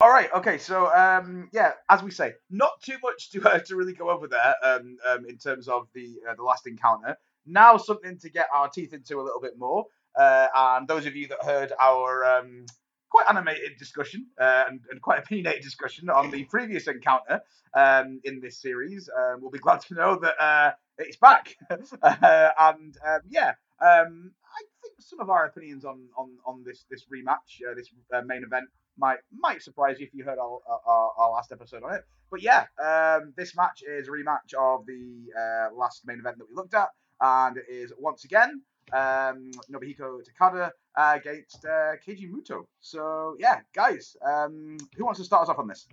All 0.00 0.10
right. 0.10 0.28
Okay. 0.34 0.58
So, 0.58 0.92
um, 0.92 1.48
yeah, 1.52 1.72
as 1.88 2.02
we 2.02 2.10
say, 2.10 2.34
not 2.50 2.82
too 2.82 2.96
much 3.02 3.30
to 3.30 3.48
uh, 3.48 3.60
to 3.60 3.76
really 3.76 3.94
go 3.94 4.10
over 4.10 4.26
there 4.26 4.54
um, 4.62 4.98
um, 5.08 5.24
in 5.26 5.38
terms 5.38 5.68
of 5.68 5.86
the 5.94 6.16
uh, 6.28 6.34
the 6.34 6.42
last 6.42 6.66
encounter. 6.66 7.16
Now, 7.46 7.76
something 7.76 8.18
to 8.18 8.28
get 8.28 8.48
our 8.52 8.68
teeth 8.68 8.92
into 8.92 9.20
a 9.20 9.22
little 9.22 9.40
bit 9.40 9.56
more. 9.56 9.86
Uh, 10.18 10.48
and 10.56 10.88
those 10.88 11.06
of 11.06 11.14
you 11.14 11.28
that 11.28 11.42
heard 11.44 11.72
our 11.80 12.24
um, 12.24 12.66
quite 13.08 13.26
animated 13.28 13.78
discussion 13.78 14.26
uh, 14.40 14.64
and, 14.68 14.80
and 14.90 15.00
quite 15.00 15.18
opinionated 15.22 15.62
discussion 15.62 16.10
on 16.10 16.30
the 16.32 16.44
previous 16.44 16.88
encounter 16.88 17.40
um, 17.74 18.20
in 18.24 18.40
this 18.40 18.60
series 18.60 19.08
um, 19.16 19.40
will 19.40 19.50
be 19.50 19.58
glad 19.60 19.80
to 19.82 19.94
know 19.94 20.18
that 20.20 20.34
uh, 20.42 20.72
it's 20.98 21.16
back. 21.16 21.56
uh, 22.02 22.50
and 22.58 22.96
um, 23.06 23.20
yeah, 23.28 23.52
um, 23.80 24.32
I 24.44 24.62
think 24.82 24.94
some 24.98 25.20
of 25.20 25.30
our 25.30 25.46
opinions 25.46 25.84
on 25.84 26.08
on, 26.16 26.30
on 26.46 26.64
this 26.64 26.84
this 26.90 27.04
rematch, 27.12 27.60
uh, 27.68 27.74
this 27.74 27.88
uh, 28.12 28.22
main 28.22 28.42
event, 28.42 28.68
might 28.98 29.18
might 29.32 29.62
surprise 29.62 29.98
you 29.98 30.06
if 30.06 30.14
you 30.14 30.24
heard 30.24 30.38
our, 30.38 30.58
our, 30.86 31.12
our 31.18 31.30
last 31.32 31.52
episode 31.52 31.82
on 31.82 31.94
it. 31.94 32.04
But 32.30 32.42
yeah, 32.42 32.64
um, 32.82 33.32
this 33.36 33.54
match 33.56 33.82
is 33.86 34.08
a 34.08 34.10
rematch 34.10 34.54
of 34.58 34.86
the 34.86 35.26
uh, 35.38 35.74
last 35.74 36.06
main 36.06 36.18
event 36.18 36.38
that 36.38 36.48
we 36.48 36.54
looked 36.54 36.74
at, 36.74 36.88
and 37.20 37.56
it 37.56 37.66
is 37.68 37.92
once 37.98 38.24
again 38.24 38.62
um, 38.92 39.50
Nobuhiko 39.70 40.20
Takada 40.22 40.70
uh, 40.96 41.12
against 41.16 41.64
uh, 41.64 41.96
Keiji 42.06 42.30
Muto. 42.30 42.66
So 42.80 43.36
yeah, 43.38 43.60
guys, 43.74 44.16
um, 44.24 44.76
who 44.96 45.04
wants 45.04 45.20
to 45.20 45.24
start 45.24 45.42
us 45.42 45.48
off 45.48 45.58
on 45.58 45.68
this? 45.68 45.86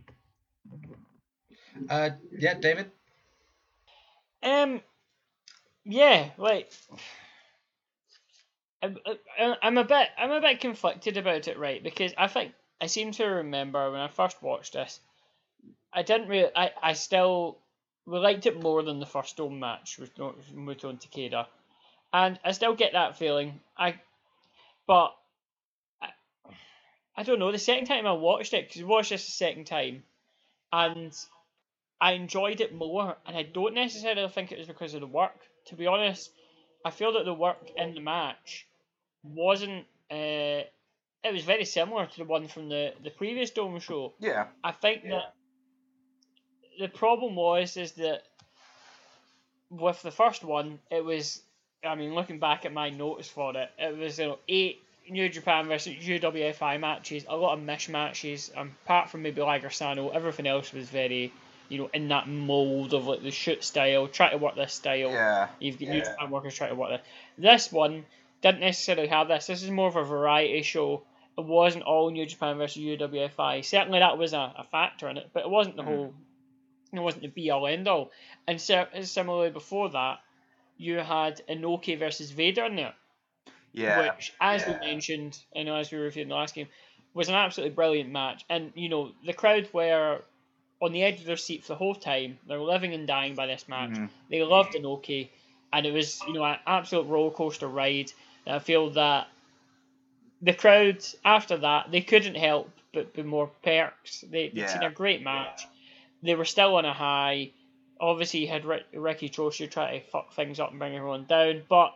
uh, 1.90 2.12
yeah, 2.38 2.54
David. 2.56 2.92
Um, 4.42 4.82
yeah, 5.86 6.30
like 6.38 6.72
I'm, 8.84 8.98
uh, 9.06 9.56
I'm- 9.62 9.78
a 9.78 9.86
bit 9.86 10.10
I'm 10.18 10.32
a 10.32 10.42
bit 10.42 10.60
conflicted 10.60 11.16
about 11.16 11.48
it, 11.48 11.58
right? 11.58 11.82
Because 11.82 12.14
I 12.18 12.28
think 12.28 12.54
I 12.82 12.88
seem 12.88 13.12
to 13.14 13.26
remember 13.26 13.90
when 13.90 14.02
I 14.02 14.10
first 14.10 14.42
watched 14.44 14.74
this, 14.74 15.00
I 15.94 16.04
didn't 16.04 16.28
really 16.28 16.52
I, 16.54 16.72
I 16.82 16.94
still 16.94 17.60
we 18.06 18.20
liked 18.20 18.46
it 18.46 18.62
more 18.62 18.84
than 18.84 19.00
the 19.00 19.06
first 19.06 19.38
home 19.38 19.60
match 19.60 19.98
with 19.98 20.14
Muto 20.16 20.92
Takada, 21.00 21.48
and 22.12 22.38
I 22.44 22.52
still 22.52 22.76
get 22.76 22.92
that 22.94 23.18
feeling. 23.18 23.62
I, 23.78 24.02
but 24.86 25.16
I, 26.02 26.10
I 27.16 27.24
don't 27.24 27.40
know. 27.40 27.52
The 27.54 27.58
second 27.60 27.86
time 27.86 28.06
I 28.06 28.12
watched 28.12 28.54
it, 28.54 28.68
because 28.68 28.82
I 28.82 28.86
watched 28.86 29.12
this 29.12 29.26
the 29.26 29.32
second 29.32 29.66
time, 29.66 30.04
and 30.74 31.16
I 32.02 32.12
enjoyed 32.14 32.60
it 32.60 32.76
more, 32.76 33.16
and 33.26 33.38
I 33.38 33.44
don't 33.44 33.76
necessarily 33.76 34.28
think 34.28 34.52
it 34.52 34.58
was 34.58 34.68
because 34.68 34.94
of 34.94 35.02
the 35.02 35.08
work. 35.08 35.40
To 35.68 35.76
be 35.76 35.88
honest, 35.88 36.30
I 36.84 36.92
feel 36.92 37.14
that 37.14 37.24
the 37.24 37.34
work 37.34 37.72
in 37.78 37.94
the 37.94 38.02
match 38.02 38.68
wasn't. 39.24 39.86
Uh, 40.12 40.64
it 41.26 41.32
was 41.32 41.44
very 41.44 41.66
similar 41.66 42.06
to 42.06 42.18
the 42.18 42.26
one 42.26 42.48
from 42.48 42.70
the 42.70 42.94
the 43.04 43.10
previous 43.10 43.52
Dome 43.52 43.80
show. 43.80 44.14
Yeah, 44.20 44.48
I 44.64 44.72
think 44.72 45.04
that 45.10 45.34
the 46.80 46.88
problem 46.88 47.36
was 47.36 47.78
is 47.78 47.94
that 47.94 48.24
with 49.70 50.02
the 50.02 50.12
first 50.12 50.44
one, 50.44 50.80
it 50.92 51.04
was. 51.04 51.42
I 51.86 51.96
mean, 51.96 52.16
looking 52.16 52.40
back 52.40 52.66
at 52.66 52.72
my 52.72 52.90
notes 52.92 53.28
for 53.28 53.56
it, 53.58 53.70
it 53.78 53.98
was 53.98 54.18
you 54.18 54.28
know 54.28 54.40
eight 54.48 54.82
New 55.10 55.28
Japan 55.28 55.68
versus 55.68 55.94
UWFI 55.96 56.80
matches, 56.80 57.26
a 57.28 57.36
lot 57.36 57.58
of 57.58 57.64
mishmatches. 57.64 58.56
Um, 58.58 58.72
apart 58.86 59.10
from 59.10 59.22
maybe 59.24 59.42
Liger 59.42 59.70
Sano, 59.70 60.10
everything 60.10 60.48
else 60.48 60.72
was 60.72 60.88
very, 60.90 61.34
you 61.68 61.80
know, 61.80 61.90
in 61.94 62.08
that 62.08 62.30
mold 62.30 62.94
of 62.94 63.06
like 63.06 63.22
the 63.22 63.32
shoot 63.32 63.64
style. 63.66 64.08
Try 64.08 64.30
to 64.32 64.38
work 64.38 64.56
this 64.56 64.74
style. 64.74 65.12
yeah, 65.12 65.50
You've 65.60 65.78
got 65.78 65.90
New 65.90 65.98
Yeah. 65.98 66.04
Japan 66.06 66.30
workers 66.30 66.56
trying 66.56 66.70
to 66.70 66.76
work 66.76 66.90
this. 66.92 67.02
This 67.38 67.72
one 67.72 68.06
didn't 68.44 68.60
necessarily 68.62 69.08
have 69.08 69.28
this. 69.30 69.48
This 69.48 69.64
is 69.64 69.72
more 69.72 69.88
of 69.88 69.96
a 69.96 70.04
variety 70.04 70.62
show. 70.62 71.04
It 71.38 71.46
wasn't 71.46 71.86
all 71.86 72.12
New 72.12 72.26
Japan 72.28 72.58
versus 72.60 72.84
UWFI. 72.84 73.66
Certainly 73.66 74.00
that 74.00 74.20
was 74.20 74.34
a, 74.34 74.54
a 74.58 74.66
factor 74.70 75.10
in 75.10 75.18
it, 75.18 75.32
but 75.34 75.44
it 75.44 75.50
wasn't 75.50 75.78
the 75.78 75.82
Mm. 75.84 75.86
whole. 75.88 76.14
It 76.92 77.00
wasn't 77.00 77.24
the 77.24 77.30
be 77.30 77.50
all 77.50 77.66
end 77.66 77.88
all. 77.88 78.12
And 78.48 78.62
similarly 78.62 79.50
before 79.50 79.90
that, 79.90 80.20
you 80.78 80.98
had 81.00 81.42
Inoki 81.50 81.98
versus 81.98 82.30
Vader 82.30 82.66
in 82.66 82.76
there, 82.76 82.94
yeah, 83.72 84.14
which, 84.14 84.34
as 84.40 84.62
yeah. 84.62 84.80
we 84.80 84.86
mentioned, 84.88 85.40
know, 85.64 85.76
as 85.76 85.92
we 85.92 85.98
reviewed 85.98 86.24
in 86.24 86.30
the 86.30 86.36
last 86.36 86.54
game, 86.54 86.68
was 87.16 87.30
an 87.30 87.36
absolutely 87.36 87.74
brilliant 87.74 88.12
match. 88.12 88.44
And 88.50 88.74
you 88.76 88.90
know, 88.90 89.12
the 89.26 89.34
crowd 89.34 89.70
were 89.74 90.22
on 90.82 90.92
the 90.92 91.02
edge 91.04 91.20
of 91.20 91.26
their 91.26 91.38
seat 91.38 91.62
for 91.64 91.70
the 91.70 91.76
whole 91.78 91.96
time. 91.96 92.38
They 92.48 92.58
were 92.58 92.64
living 92.64 92.94
and 92.94 93.08
dying 93.08 93.34
by 93.36 93.48
this 93.48 93.68
match. 93.68 93.92
Mhm. 93.92 94.10
They 94.30 94.44
loved 94.44 94.74
Inoki, 94.74 95.30
and 95.74 95.86
it 95.86 95.92
was 95.92 96.22
you 96.28 96.34
know 96.34 96.44
an 96.44 96.58
absolute 96.66 97.08
roller 97.08 97.32
coaster 97.32 97.68
ride. 97.68 98.12
And 98.46 98.56
I 98.56 98.60
feel 98.60 98.92
that 98.92 99.28
the 100.42 100.54
crowd 100.54 101.04
after 101.26 101.58
that 101.58 101.92
they 101.92 102.02
couldn't 102.02 102.36
help 102.36 102.70
but 102.94 103.14
be 103.14 103.24
more 103.24 103.50
perks. 103.64 104.24
They 104.30 104.50
they'd 104.50 104.70
seen 104.70 104.84
a 104.84 104.92
great 104.92 105.24
match. 105.24 105.68
They 106.22 106.36
were 106.36 106.46
still 106.46 106.76
on 106.76 106.86
a 106.86 106.94
high. 106.94 107.52
Obviously, 108.00 108.42
you 108.42 108.48
had 108.48 108.66
Rick, 108.66 108.86
Riki 108.94 109.30
Choshu 109.30 109.70
try 109.70 110.00
to 110.00 110.06
fuck 110.06 110.34
things 110.34 110.60
up 110.60 110.70
and 110.70 110.80
bring 110.80 110.96
everyone 110.96 111.26
down, 111.26 111.64
but 111.68 111.96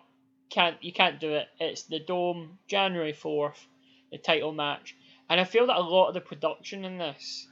can't 0.49 0.81
you 0.81 0.91
can't 0.91 1.19
do 1.19 1.33
it. 1.33 1.47
It's 1.59 1.83
the 1.83 1.99
Dome, 1.99 2.57
January 2.67 3.13
fourth, 3.13 3.67
the 4.11 4.17
title 4.17 4.51
match, 4.51 4.95
and 5.29 5.39
I 5.39 5.43
feel 5.43 5.67
that 5.67 5.77
a 5.77 5.81
lot 5.81 6.07
of 6.07 6.13
the 6.13 6.21
production 6.21 6.85
in 6.85 6.97
this 6.97 7.47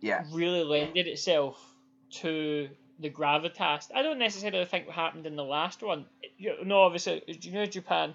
yeah, 0.00 0.24
really 0.32 0.64
lended 0.64 1.06
itself 1.06 1.58
to 2.10 2.68
the 3.02 3.10
gravitas. 3.10 3.90
I 3.94 4.02
don't 4.02 4.18
necessarily 4.18 4.64
think 4.64 4.86
what 4.86 4.96
happened 4.96 5.26
in 5.26 5.36
the 5.36 5.44
last 5.44 5.82
one. 5.82 6.06
You 6.38 6.64
know, 6.64 6.82
obviously, 6.82 7.22
you 7.26 7.52
know, 7.52 7.66
Japan, 7.66 8.14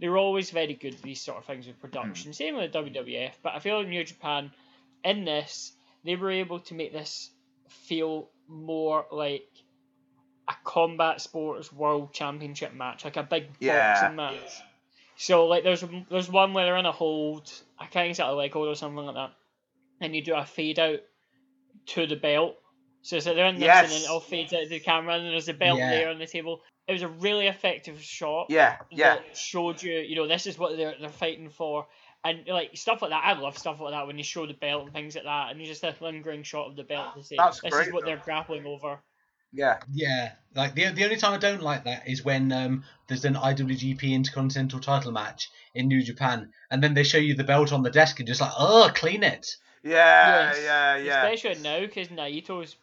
they 0.00 0.08
were 0.08 0.18
always 0.18 0.50
very 0.50 0.74
good 0.74 0.94
at 0.94 1.02
these 1.02 1.20
sort 1.20 1.38
of 1.38 1.44
things 1.44 1.66
with 1.66 1.80
production. 1.80 2.32
Mm. 2.32 2.34
Same 2.34 2.56
with 2.56 2.72
the 2.72 2.78
WWF, 2.78 3.32
but 3.42 3.54
I 3.54 3.58
feel 3.58 3.80
in 3.80 3.90
New 3.90 4.04
Japan, 4.04 4.50
in 5.04 5.24
this, 5.24 5.72
they 6.04 6.16
were 6.16 6.30
able 6.30 6.60
to 6.60 6.74
make 6.74 6.92
this 6.92 7.30
feel 7.68 8.30
more 8.48 9.06
like 9.10 9.48
a 10.48 10.54
combat 10.64 11.20
sports 11.20 11.72
world 11.72 12.12
championship 12.12 12.72
match, 12.74 13.04
like 13.04 13.16
a 13.16 13.22
big 13.22 13.48
Yeah. 13.60 13.92
boxing 13.94 14.16
match. 14.16 14.62
So 15.16 15.46
like 15.46 15.64
there's 15.64 15.84
there's 16.10 16.30
one 16.30 16.54
where 16.54 16.64
they're 16.64 16.76
in 16.76 16.86
a 16.86 16.92
hold, 16.92 17.52
I 17.78 17.86
can't 17.86 18.08
exactly 18.08 18.36
like 18.36 18.52
hold 18.52 18.68
or 18.68 18.74
something 18.76 19.04
like 19.04 19.16
that, 19.16 19.32
and 20.00 20.14
you 20.14 20.22
do 20.22 20.34
a 20.34 20.44
fade 20.44 20.78
out 20.78 21.00
to 21.86 22.06
the 22.06 22.16
belt. 22.16 22.56
So 23.02 23.16
it's 23.16 23.26
like 23.26 23.36
they're 23.36 23.46
in 23.46 23.58
this 23.58 23.62
and 23.68 23.88
then 23.88 23.90
Yes. 23.92 24.04
it 24.04 24.10
all 24.10 24.20
fades 24.20 24.52
out 24.52 24.62
to 24.62 24.68
the 24.68 24.80
camera 24.80 25.14
and 25.14 25.26
there's 25.26 25.48
a 25.48 25.54
belt 25.54 25.78
Yeah. 25.78 25.90
there 25.90 26.08
on 26.10 26.18
the 26.18 26.26
table. 26.26 26.62
It 26.86 26.92
was 26.92 27.02
a 27.02 27.08
really 27.08 27.46
effective 27.46 28.00
shot 28.02 28.46
yeah, 28.48 28.76
yeah. 28.90 29.16
that 29.16 29.36
showed 29.36 29.82
you, 29.82 29.92
you 29.98 30.16
know, 30.16 30.26
this 30.26 30.46
is 30.46 30.58
what 30.58 30.76
they're 30.76 30.94
they're 31.00 31.10
fighting 31.10 31.50
for. 31.50 31.86
And 32.24 32.46
like 32.48 32.70
stuff 32.76 33.00
like 33.02 33.10
that, 33.12 33.22
I 33.24 33.38
love 33.38 33.56
stuff 33.56 33.78
like 33.80 33.92
that 33.92 34.06
when 34.06 34.18
you 34.18 34.24
show 34.24 34.46
the 34.46 34.54
belt 34.54 34.84
and 34.84 34.92
things 34.92 35.14
like 35.14 35.24
that, 35.24 35.50
and 35.50 35.60
you 35.60 35.66
just 35.66 35.82
have 35.82 36.00
a 36.00 36.04
lingering 36.04 36.42
shot 36.42 36.66
of 36.66 36.76
the 36.76 36.82
belt 36.84 37.14
to 37.16 37.22
say 37.22 37.36
That's 37.38 37.60
this 37.60 37.72
great, 37.72 37.86
is 37.88 37.92
what 37.92 38.02
though. 38.02 38.06
they're 38.10 38.16
grappling 38.24 38.66
over. 38.66 38.98
Yeah, 39.52 39.78
Yeah, 39.92 40.32
like 40.54 40.74
the 40.74 40.90
the 40.90 41.04
only 41.04 41.16
time 41.16 41.32
I 41.32 41.38
don't 41.38 41.62
like 41.62 41.84
that 41.84 42.06
is 42.08 42.24
when 42.24 42.52
um, 42.52 42.84
there's 43.06 43.24
an 43.24 43.34
IWGP 43.34 44.02
Intercontinental 44.12 44.80
Title 44.80 45.12
match 45.12 45.48
in 45.74 45.88
New 45.88 46.02
Japan, 46.02 46.52
and 46.70 46.82
then 46.82 46.92
they 46.94 47.02
show 47.04 47.16
you 47.18 47.34
the 47.34 47.44
belt 47.44 47.72
on 47.72 47.82
the 47.82 47.90
desk 47.90 48.18
and 48.18 48.26
just 48.26 48.40
like, 48.42 48.52
oh, 48.58 48.90
clean 48.94 49.22
it. 49.22 49.56
yeah, 49.84 50.48
Yes. 50.52 50.60
yeah, 50.64 50.96
yeah. 50.96 51.24
Especially 51.26 51.62
now 51.62 51.80
because 51.80 52.08
Naito's 52.08 52.76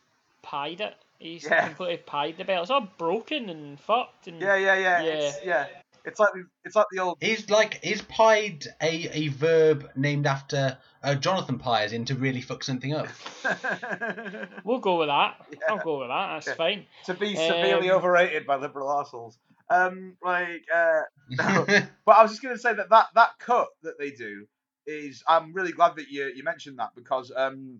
pied 0.45 0.81
it. 0.81 0.95
He's 1.19 1.43
Yeah. 1.43 1.67
completely 1.67 1.97
pied 1.97 2.37
the 2.37 2.45
belt. 2.45 2.63
It's 2.63 2.71
all 2.71 2.87
broken 2.97 3.49
and 3.49 3.79
fucked 3.79 4.27
and 4.27 4.39
Yeah, 4.41 4.55
yeah, 4.55 4.75
yeah. 4.77 5.01
Yeah. 5.01 5.11
It's, 5.13 5.37
yeah. 5.45 5.65
It's 6.05 6.19
like 6.19 6.33
the, 6.33 6.43
it's 6.63 6.75
like 6.75 6.85
the 6.91 6.99
old. 6.99 7.17
He's 7.19 7.49
like 7.49 7.83
he's 7.83 8.01
pied 8.03 8.65
a, 8.79 9.09
a 9.11 9.27
verb 9.29 9.89
named 9.95 10.27
after 10.27 10.77
uh, 11.01 11.15
Jonathan 11.15 11.57
Pyers 11.57 11.93
in 11.93 12.05
to 12.05 12.15
really 12.15 12.41
fuck 12.41 12.63
something 12.63 12.93
up? 12.93 13.07
we'll 14.63 14.79
go 14.79 14.99
with 14.99 15.07
that. 15.07 15.35
Yeah. 15.51 15.57
I'll 15.69 15.77
go 15.79 15.99
with 15.99 16.09
that. 16.09 16.33
That's 16.33 16.47
Yeah. 16.47 16.53
fine. 16.55 16.85
to 17.05 17.13
be 17.15 17.35
severely 17.35 17.89
Um, 17.89 17.97
overrated 17.97 18.45
by 18.45 18.57
liberal 18.57 18.91
assholes. 18.99 19.37
Um, 19.69 20.15
like, 20.23 20.63
uh, 20.73 21.01
but 22.05 22.17
I 22.17 22.21
was 22.21 22.31
just 22.31 22.43
gonna 22.43 22.57
say 22.57 22.73
that 22.73 22.89
that 22.89 23.07
that 23.15 23.31
cut 23.39 23.69
that 23.81 23.97
they 23.97 24.11
do 24.11 24.45
is. 24.85 25.23
I'm 25.27 25.53
really 25.53 25.71
glad 25.71 25.95
that 25.95 26.09
you 26.09 26.31
you 26.35 26.43
mentioned 26.43 26.77
that 26.77 26.91
because 26.95 27.31
um, 27.35 27.79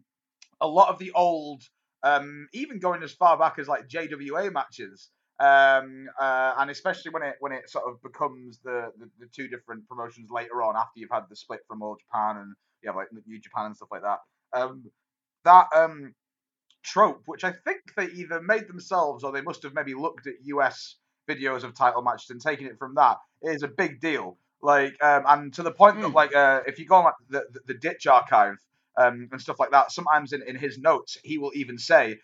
a 0.60 0.68
lot 0.68 0.90
of 0.90 0.98
the 0.98 1.12
old, 1.12 1.62
um, 2.04 2.48
even 2.54 2.80
going 2.80 3.04
as 3.04 3.12
far 3.14 3.38
back 3.38 3.60
as 3.60 3.68
like 3.68 3.88
JWA 3.88 4.52
matches, 4.52 5.10
Um, 5.40 6.08
uh, 6.20 6.54
and 6.60 6.72
especially 6.72 7.12
when 7.12 7.24
it 7.24 7.36
when 7.40 7.52
it 7.52 7.70
sort 7.70 7.86
of 7.90 8.02
becomes 8.02 8.60
the, 8.64 8.92
the, 9.00 9.10
the 9.20 9.28
two 9.36 9.48
different 9.50 9.88
promotions 9.88 10.30
later 10.32 10.62
on 10.64 10.76
after 10.78 11.00
you've 11.00 11.12
had 11.12 11.26
the 11.30 11.36
split 11.36 11.60
from 11.68 11.82
All 11.82 11.98
Japan 11.98 12.38
and 12.38 12.56
you 12.82 12.90
have 12.90 12.96
like 12.96 13.08
New 13.26 13.40
Japan 13.42 13.66
and 13.68 13.76
stuff 13.76 13.90
like 13.92 14.04
that. 14.04 14.20
Um, 14.54 14.92
that 15.44 15.68
um, 15.76 16.14
trope, 16.84 17.24
which 17.26 17.44
I 17.44 17.52
think 17.52 17.82
they 17.98 18.08
either 18.08 18.42
made 18.42 18.68
themselves 18.68 19.24
or 19.24 19.32
they 19.32 19.42
must 19.42 19.64
have 19.64 19.74
maybe 19.74 19.94
looked 19.94 20.28
at 20.28 20.36
US 20.46 20.98
videos 21.30 21.64
of 21.64 21.74
title 21.76 22.02
matches 22.02 22.30
and 22.30 22.42
taken 22.42 22.68
it 22.68 22.78
from 22.78 22.96
that, 22.96 23.18
is 23.42 23.64
a 23.64 23.68
big 23.68 24.00
deal. 24.00 24.38
Like, 24.62 24.96
um, 25.04 25.24
and 25.28 25.54
to 25.56 25.64
the 25.64 25.72
point 25.72 26.02
that 26.02 26.08
Mm. 26.10 26.14
like 26.14 26.36
uh, 26.36 26.62
if 26.68 26.80
you 26.80 26.86
go 26.86 26.96
on 26.96 27.06
like 27.06 27.16
the, 27.30 27.46
the, 27.54 27.74
the 27.74 27.80
Ditch 27.80 28.08
archive 28.08 28.58
um, 28.98 29.30
and 29.32 29.42
stuff 29.42 29.60
like 29.60 29.72
that, 29.72 29.92
sometimes 29.92 30.34
in, 30.34 30.42
in 30.48 30.56
his 30.56 30.78
notes 30.78 31.18
he 31.24 31.38
will 31.38 31.52
even 31.56 31.78
say. 31.78 32.18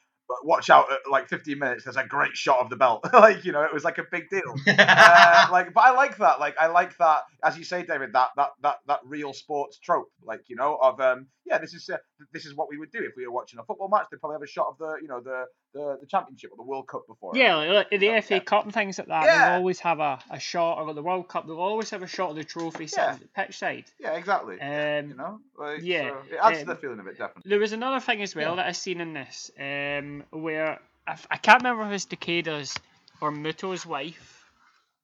Watch 0.43 0.69
out! 0.69 0.89
At 0.89 0.99
like 1.11 1.27
15 1.27 1.59
minutes, 1.59 1.83
there's 1.83 1.97
a 1.97 2.05
great 2.05 2.37
shot 2.37 2.59
of 2.59 2.69
the 2.69 2.77
belt. 2.77 3.05
like 3.13 3.43
you 3.43 3.51
know, 3.51 3.63
it 3.63 3.73
was 3.73 3.83
like 3.83 3.97
a 3.97 4.05
big 4.09 4.29
deal 4.29 4.41
uh, 4.67 5.47
like, 5.51 5.73
but 5.73 5.81
I 5.81 5.91
like 5.91 6.17
that. 6.19 6.39
Like, 6.39 6.55
I 6.57 6.67
like 6.67 6.97
that, 6.99 7.23
as 7.43 7.57
you 7.57 7.65
say, 7.65 7.83
David. 7.83 8.13
That 8.13 8.29
that 8.37 8.51
that 8.63 8.77
that 8.87 8.99
real 9.03 9.33
sports 9.33 9.77
trope, 9.79 10.07
like 10.23 10.39
you 10.47 10.55
know, 10.55 10.77
of 10.81 11.01
um, 11.01 11.27
yeah, 11.45 11.57
this 11.57 11.73
is 11.73 11.89
uh, 11.89 11.97
this 12.33 12.45
is 12.45 12.55
what 12.55 12.69
we 12.69 12.77
would 12.77 12.91
do 12.91 12.99
if 12.99 13.13
we 13.17 13.25
were 13.25 13.31
watching 13.33 13.59
a 13.59 13.63
football 13.63 13.89
match. 13.89 14.07
They'd 14.11 14.19
probably 14.19 14.35
have 14.35 14.41
a 14.43 14.47
shot 14.47 14.67
of 14.69 14.77
the 14.77 14.97
you 15.01 15.07
know 15.07 15.19
the 15.21 15.45
the, 15.73 15.97
the 16.01 16.05
championship 16.07 16.51
or 16.51 16.57
the 16.57 16.63
World 16.63 16.87
Cup 16.87 17.07
before. 17.07 17.35
Yeah, 17.35 17.55
like, 17.55 17.91
like 17.91 17.99
the 17.99 18.05
Yeah. 18.07 18.21
FA 18.21 18.39
Cup 18.41 18.65
and 18.65 18.73
things 18.73 18.97
like 18.97 19.07
that, 19.07 19.25
Yeah. 19.25 19.45
they'll 19.45 19.53
always 19.55 19.79
have 19.79 19.99
a, 19.99 20.19
a 20.29 20.39
shot, 20.39 20.79
or 20.79 20.93
the 20.93 21.01
World 21.01 21.27
Cup, 21.29 21.47
they'll 21.47 21.59
always 21.59 21.89
have 21.91 22.03
a 22.03 22.07
shot 22.07 22.31
of 22.31 22.35
the 22.35 22.43
trophy 22.43 22.87
sitting 22.87 23.03
Yeah. 23.05 23.13
at 23.13 23.19
the 23.21 23.27
pitch 23.27 23.57
side. 23.57 23.85
yeah, 23.99 24.11
exactly. 24.17 24.59
Um, 24.59 25.09
you 25.09 25.15
know, 25.15 25.39
like, 25.57 25.79
yeah, 25.81 26.09
so 26.09 26.33
it 26.35 26.39
adds 26.43 26.57
to 26.57 26.61
um, 26.63 26.67
the 26.67 26.75
feeling 26.75 26.99
of 26.99 27.07
it 27.07 27.17
definitely. 27.17 27.49
There 27.49 27.59
was 27.59 27.71
another 27.71 27.99
thing 28.01 28.21
as 28.21 28.35
well 28.35 28.49
Yeah. 28.51 28.55
that 28.57 28.65
I 28.67 28.71
seen 28.73 28.99
in 28.99 29.13
this, 29.13 29.49
um, 29.59 30.23
where 30.31 30.79
I 31.07 31.37
can't 31.37 31.63
remember 31.63 31.85
if 31.87 31.93
it's 31.93 32.05
Takada's 32.05 32.75
or 33.21 33.31
Muto's 33.31 33.85
wife. 33.85 34.45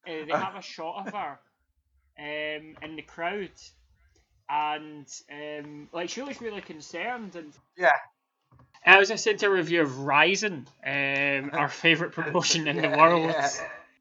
Uh, 0.06 0.26
they 0.26 0.32
have 0.38 0.56
a 0.56 0.62
shot 0.62 1.08
of 1.08 1.14
her 1.14 1.40
um, 2.20 2.76
in 2.82 2.96
the 2.98 3.02
crowd, 3.04 3.52
and 4.50 5.06
um, 5.32 5.90
like 5.92 6.10
she 6.10 6.22
looks 6.22 6.42
really 6.42 6.62
concerned. 6.62 7.36
And 7.36 7.54
Yeah. 7.78 7.92
I 8.86 8.98
was 9.00 9.10
listening 9.10 9.38
to 9.38 9.48
a 9.48 9.50
review 9.52 9.82
of 9.82 10.00
Rizin, 10.00 10.68
um, 10.86 11.50
our 11.54 11.68
favorite 11.70 12.12
promotion 12.14 12.68
in 12.68 12.82
the 12.82 12.90
world. 12.90 13.30
yeah, 13.32 13.50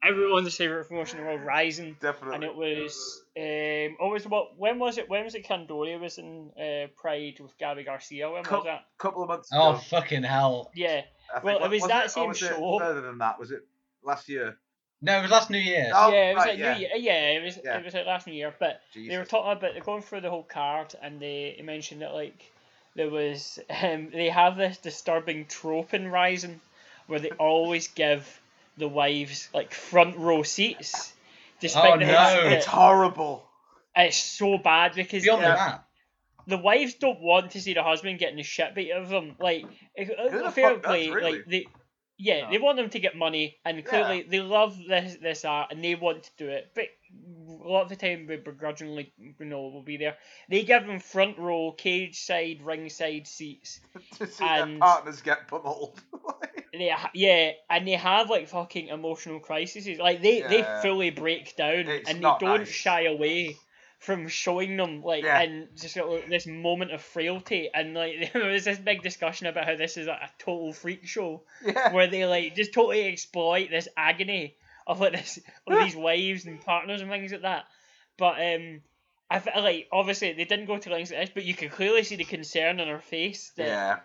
Everyone's 0.03 0.55
favorite 0.55 0.87
promotion 0.87 1.19
in 1.19 1.25
the 1.25 1.31
world, 1.31 1.41
Rizin 1.45 1.97
definitely. 1.99 2.35
and 2.35 2.43
it 2.43 2.55
was 2.55 3.23
um 3.35 3.97
oh, 3.99 4.09
it 4.11 4.13
was 4.13 4.27
what 4.27 4.57
when 4.57 4.77
was 4.79 4.97
it 4.99 5.09
when 5.09 5.25
was 5.25 5.33
it 5.35 5.45
Candoria 5.45 5.99
was 5.99 6.17
in 6.19 6.51
uh, 6.55 6.87
Pride 6.95 7.39
with 7.41 7.57
Gabby 7.57 7.83
Garcia 7.83 8.29
when 8.31 8.43
Cup- 8.43 8.59
was 8.59 8.65
that 8.65 8.85
couple 8.99 9.23
of 9.23 9.27
months 9.27 9.49
oh 9.51 9.75
fucking 9.75 10.23
hell! 10.23 10.71
yeah 10.75 11.01
I 11.35 11.39
think, 11.39 11.43
well, 11.43 11.63
it 11.65 11.69
was 11.71 11.81
was 11.81 11.89
that 11.89 12.05
or 12.05 12.09
same 12.09 12.27
was 12.29 12.41
it 12.41 12.47
show. 12.49 12.77
Further 12.79 13.01
than 13.01 13.17
that, 13.17 13.39
was 13.39 13.51
it 13.51 13.63
last 14.03 14.29
year? 14.29 14.57
No, 15.01 15.19
it 15.19 15.21
was 15.21 15.31
last 15.31 15.49
New 15.49 15.59
Year. 15.59 15.91
Oh, 15.93 16.11
yeah 16.11 16.31
it 16.31 16.35
was 16.35 16.45
right, 16.45 16.49
like 16.51 16.59
yeah. 16.59 16.73
New 16.73 16.79
Year 16.79 16.89
yeah 16.95 17.29
it 17.31 17.43
was 17.43 17.59
Yeah. 17.63 17.77
it 17.77 17.85
was 17.85 17.93
like 17.93 18.05
last 18.05 18.27
New 18.27 18.33
Year 18.33 18.53
but 18.59 18.81
Jesus. 18.93 19.11
they 19.11 19.17
were 19.17 19.25
talking 19.25 19.51
about 19.51 19.73
they're 19.73 19.83
going 19.83 20.01
through 20.01 20.21
the 20.21 20.29
whole 20.29 20.43
card 20.43 20.93
and 21.01 21.19
they, 21.19 21.55
they 21.57 21.63
mentioned 21.63 22.01
that 22.01 22.13
like 22.13 22.51
there 22.95 23.09
was 23.09 23.59
um 23.81 24.09
they 24.11 24.29
have 24.29 24.57
this 24.57 24.77
disturbing 24.77 25.45
trope 25.45 25.93
in 25.93 26.11
Rizin 26.11 26.59
where 27.07 27.19
they 27.19 27.29
always 27.31 27.87
give 27.89 28.41
the 28.77 28.87
wives 28.87 29.49
like 29.53 29.73
front 29.73 30.17
row 30.17 30.43
seats 30.43 31.13
despite 31.59 31.93
Oh, 31.93 31.97
the 31.99 32.05
no. 32.05 32.13
fact 32.13 32.41
that 32.43 32.51
it's 32.53 32.65
horrible. 32.65 33.47
it's 33.95 34.17
so 34.17 34.57
bad 34.57 34.93
because 34.95 35.23
Beyond 35.23 35.43
uh, 35.43 35.55
that, 35.55 35.83
the 36.47 36.57
wives 36.57 36.93
don't 36.95 37.19
want 37.19 37.51
to 37.51 37.61
see 37.61 37.73
the 37.73 37.83
husband 37.83 38.19
getting 38.19 38.37
the 38.37 38.43
shit 38.43 38.73
beat 38.75 38.91
out 38.93 39.01
of 39.01 39.09
them. 39.09 39.35
Like, 39.39 39.65
if, 39.95 40.07
Who 40.31 40.43
the 40.43 40.51
fair 40.51 40.73
fuck 40.75 40.83
does, 40.83 40.89
play, 40.89 41.09
really? 41.09 41.31
like 41.37 41.45
they, 41.45 41.67
yeah, 42.17 42.41
No. 42.41 42.51
they 42.51 42.57
want 42.57 42.77
them 42.77 42.89
to 42.89 42.99
get 42.99 43.15
money, 43.15 43.57
and 43.65 43.83
clearly 43.85 44.23
they 44.23 44.39
love 44.39 44.77
this 44.87 45.17
this 45.21 45.45
art, 45.45 45.71
and 45.71 45.83
they 45.83 45.95
want 45.95 46.23
to 46.23 46.31
do 46.37 46.49
it. 46.49 46.71
But 46.75 46.85
a 47.49 47.67
lot 47.67 47.83
of 47.83 47.89
the 47.89 47.95
time, 47.95 48.27
we 48.27 48.35
begrudgingly, 48.37 49.13
you 49.39 49.45
know, 49.45 49.61
will 49.67 49.81
be 49.83 49.97
there. 49.97 50.17
They 50.49 50.63
give 50.63 50.85
them 50.85 50.99
front 50.99 51.37
row, 51.37 51.71
cage 51.71 52.19
side, 52.19 52.61
ring 52.63 52.89
side 52.89 53.27
seats. 53.27 53.79
to 54.17 54.27
see 54.27 54.43
And- 54.45 54.73
their 54.73 54.79
partners 54.79 55.21
get 55.21 55.47
pummeled. 55.47 56.01
They, 56.73 56.89
ha- 56.89 57.09
yeah, 57.13 57.51
and 57.71 57.87
they 57.87 57.93
have 57.93 58.29
like 58.29 58.49
fucking 58.49 58.89
emotional 58.89 59.39
crises. 59.39 59.87
Like 59.97 60.21
they, 60.21 60.41
they 60.41 60.63
fully 60.83 61.09
break 61.09 61.55
down, 61.55 61.87
It's 61.87 62.07
and 62.09 62.19
they 62.19 62.33
don't 62.39 62.41
nice. 62.59 62.67
shy 62.67 63.05
away 63.05 63.55
from 63.99 64.27
showing 64.27 64.77
them 64.77 65.01
like 65.01 65.23
Yeah. 65.23 65.41
and 65.41 65.67
just 65.75 65.95
like, 65.97 66.29
this 66.29 66.45
moment 66.45 66.91
of 66.91 67.01
frailty. 67.01 67.69
And 67.73 67.93
like 67.93 68.31
there 68.33 68.45
was 68.45 68.65
this 68.65 68.77
big 68.77 69.01
discussion 69.01 69.47
about 69.47 69.65
how 69.65 69.75
this 69.75 69.97
is 69.97 70.07
like, 70.07 70.21
a 70.21 70.29
total 70.39 70.73
freak 70.73 71.05
show 71.07 71.43
yeah. 71.65 71.91
where 71.93 72.07
they 72.07 72.25
like 72.25 72.55
just 72.55 72.73
totally 72.73 73.07
exploit 73.07 73.69
this 73.69 73.87
agony 73.97 74.55
of 74.85 74.99
like 74.99 75.13
this 75.13 75.39
of 75.67 75.79
these 75.79 75.95
wives 75.95 76.45
and 76.45 76.61
partners 76.61 77.01
and 77.01 77.09
things 77.09 77.31
like 77.31 77.41
that. 77.41 77.65
But 78.17 78.35
um. 78.41 78.81
I 79.29 79.39
feel 79.39 79.61
like 79.61 79.89
obviously 79.91 80.31
they 80.31 80.45
didn't 80.45 80.67
go 80.67 80.77
to 80.77 80.89
lengths 80.89 81.11
like 81.11 81.19
this, 81.19 81.31
but 81.33 81.43
you 81.43 81.53
could 81.53 81.71
clearly 81.71 82.03
see 82.03 82.15
the 82.15 82.23
concern 82.23 82.79
on 82.79 82.87
her 82.87 83.01
face 83.01 83.51
that 83.57 83.67
Yeah. 83.67 83.99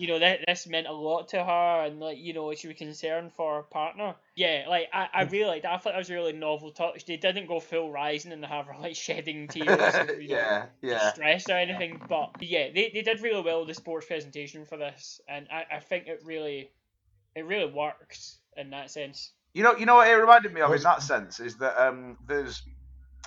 You 0.00 0.06
know 0.06 0.18
that 0.18 0.46
this 0.46 0.66
meant 0.66 0.86
a 0.86 0.92
lot 0.92 1.28
to 1.28 1.44
her 1.44 1.84
and 1.84 2.00
like 2.00 2.16
you 2.16 2.32
know 2.32 2.54
she 2.54 2.68
was 2.68 2.76
concerned 2.78 3.34
for 3.34 3.56
her 3.56 3.62
partner 3.62 4.14
yeah 4.34 4.64
like 4.66 4.88
i, 4.94 5.08
I 5.12 5.22
really 5.24 5.44
liked 5.44 5.64
that 5.64 5.72
i 5.72 5.76
thought 5.76 5.92
that 5.92 5.98
was 5.98 6.08
a 6.08 6.14
really 6.14 6.32
novel 6.32 6.70
touch 6.70 7.04
they 7.04 7.18
didn't 7.18 7.46
go 7.46 7.60
full 7.60 7.92
Rizin 7.92 8.32
and 8.32 8.42
have 8.42 8.64
her 8.64 8.76
like 8.80 8.96
shedding 8.96 9.46
tears 9.46 9.68
of, 9.68 10.08
you 10.22 10.28
know, 10.28 10.36
yeah. 10.36 10.66
Yeah. 10.80 11.12
stress 11.12 11.50
or 11.50 11.58
anything 11.58 12.00
but 12.08 12.30
yeah 12.40 12.68
they, 12.74 12.90
they 12.94 13.02
did 13.02 13.20
really 13.20 13.42
well 13.42 13.58
with 13.58 13.68
the 13.68 13.74
sports 13.74 14.06
presentation 14.06 14.64
for 14.64 14.78
this 14.78 15.20
and 15.28 15.46
I, 15.52 15.66
I 15.76 15.80
think 15.80 16.06
it 16.06 16.22
really 16.24 16.70
it 17.34 17.44
really 17.44 17.70
works 17.70 18.38
in 18.56 18.70
that 18.70 18.90
sense 18.90 19.32
You 19.52 19.64
know, 19.64 19.76
you 19.76 19.84
know 19.84 19.96
what 19.96 20.08
it 20.08 20.14
reminded 20.14 20.54
me 20.54 20.62
of 20.62 20.72
in 20.72 20.82
that 20.82 21.02
sense 21.02 21.40
is 21.40 21.58
that 21.58 21.76
um, 21.78 22.16
there's 22.26 22.62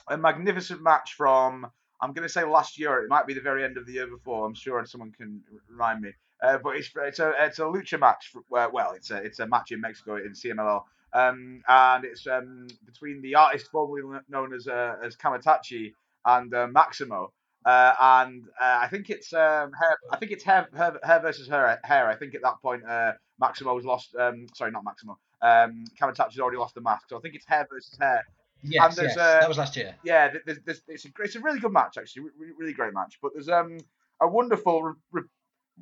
a 0.07 0.17
magnificent 0.17 0.81
match 0.81 1.13
from 1.13 1.67
I'm 2.01 2.11
going 2.11 2.27
to 2.27 2.33
say 2.33 2.43
last 2.43 2.77
year. 2.77 3.01
It 3.03 3.09
might 3.09 3.27
be 3.27 3.33
the 3.33 3.41
very 3.41 3.63
end 3.63 3.77
of 3.77 3.85
the 3.85 3.93
year 3.93 4.07
before. 4.07 4.45
I'm 4.45 4.53
sure 4.53 4.83
someone 4.85 5.11
can 5.11 5.41
remind 5.69 6.01
me. 6.01 6.11
Uh, 6.43 6.57
but 6.57 6.75
it's 6.75 6.89
it's 6.95 7.19
a 7.19 7.33
it's 7.39 7.59
a 7.59 7.63
lucha 7.63 7.99
match. 7.99 8.31
For, 8.33 8.41
well, 8.49 8.91
it's 8.91 9.11
a 9.11 9.17
it's 9.17 9.39
a 9.39 9.47
match 9.47 9.71
in 9.71 9.79
Mexico 9.81 10.17
in 10.17 10.33
CMLL. 10.33 10.83
Um, 11.13 11.61
and 11.67 12.05
it's 12.05 12.25
um, 12.27 12.67
between 12.85 13.21
the 13.21 13.35
artist 13.35 13.67
formerly 13.71 14.19
known 14.27 14.53
as 14.53 14.67
uh, 14.67 14.95
as 15.03 15.15
Kamaitachi 15.15 15.93
and 16.25 16.53
uh, 16.53 16.67
Maximo. 16.67 17.31
Uh, 17.65 17.93
and 18.01 18.43
uh, 18.61 18.79
I 18.81 18.87
think 18.87 19.09
it's 19.09 19.31
um, 19.31 19.71
her. 19.71 19.97
I 20.11 20.17
think 20.17 20.31
it's 20.31 20.43
her, 20.43 20.67
her, 20.73 20.99
her 21.01 21.19
versus 21.21 21.47
her 21.47 21.79
hair. 21.83 22.09
I 22.09 22.15
think 22.15 22.35
at 22.35 22.41
that 22.41 22.61
point 22.61 22.83
uh, 22.85 23.13
Maximo's 23.41 23.85
lost. 23.85 24.15
Um, 24.19 24.47
sorry, 24.53 24.71
not 24.71 24.83
Maximo. 24.83 25.17
Um, 25.41 25.85
Kamaitachi's 26.01 26.39
already 26.39 26.57
lost 26.57 26.75
the 26.75 26.81
mask, 26.81 27.09
so 27.09 27.17
I 27.17 27.21
think 27.21 27.35
it's 27.35 27.45
hair 27.45 27.67
versus 27.71 27.97
hair. 27.99 28.23
yes, 28.63 28.97
yes, 28.99 29.17
uh, 29.17 29.39
that 29.39 29.47
was 29.47 29.57
last 29.57 29.75
year. 29.77 29.95
Yeah, 30.03 30.33
there's, 30.45 30.59
there's, 30.65 30.81
it's, 30.87 31.05
a, 31.05 31.09
it's 31.19 31.35
a 31.35 31.41
really 31.41 31.59
good 31.59 31.71
match 31.71 31.97
actually, 31.97 32.23
really, 32.37 32.53
really 32.57 32.73
great 32.73 32.93
match. 32.93 33.19
But 33.21 33.33
there's 33.33 33.49
um 33.49 33.77
a 34.21 34.27
wonderful 34.27 34.95
re- 35.11 35.23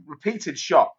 repeated 0.06 0.58
shot 0.58 0.92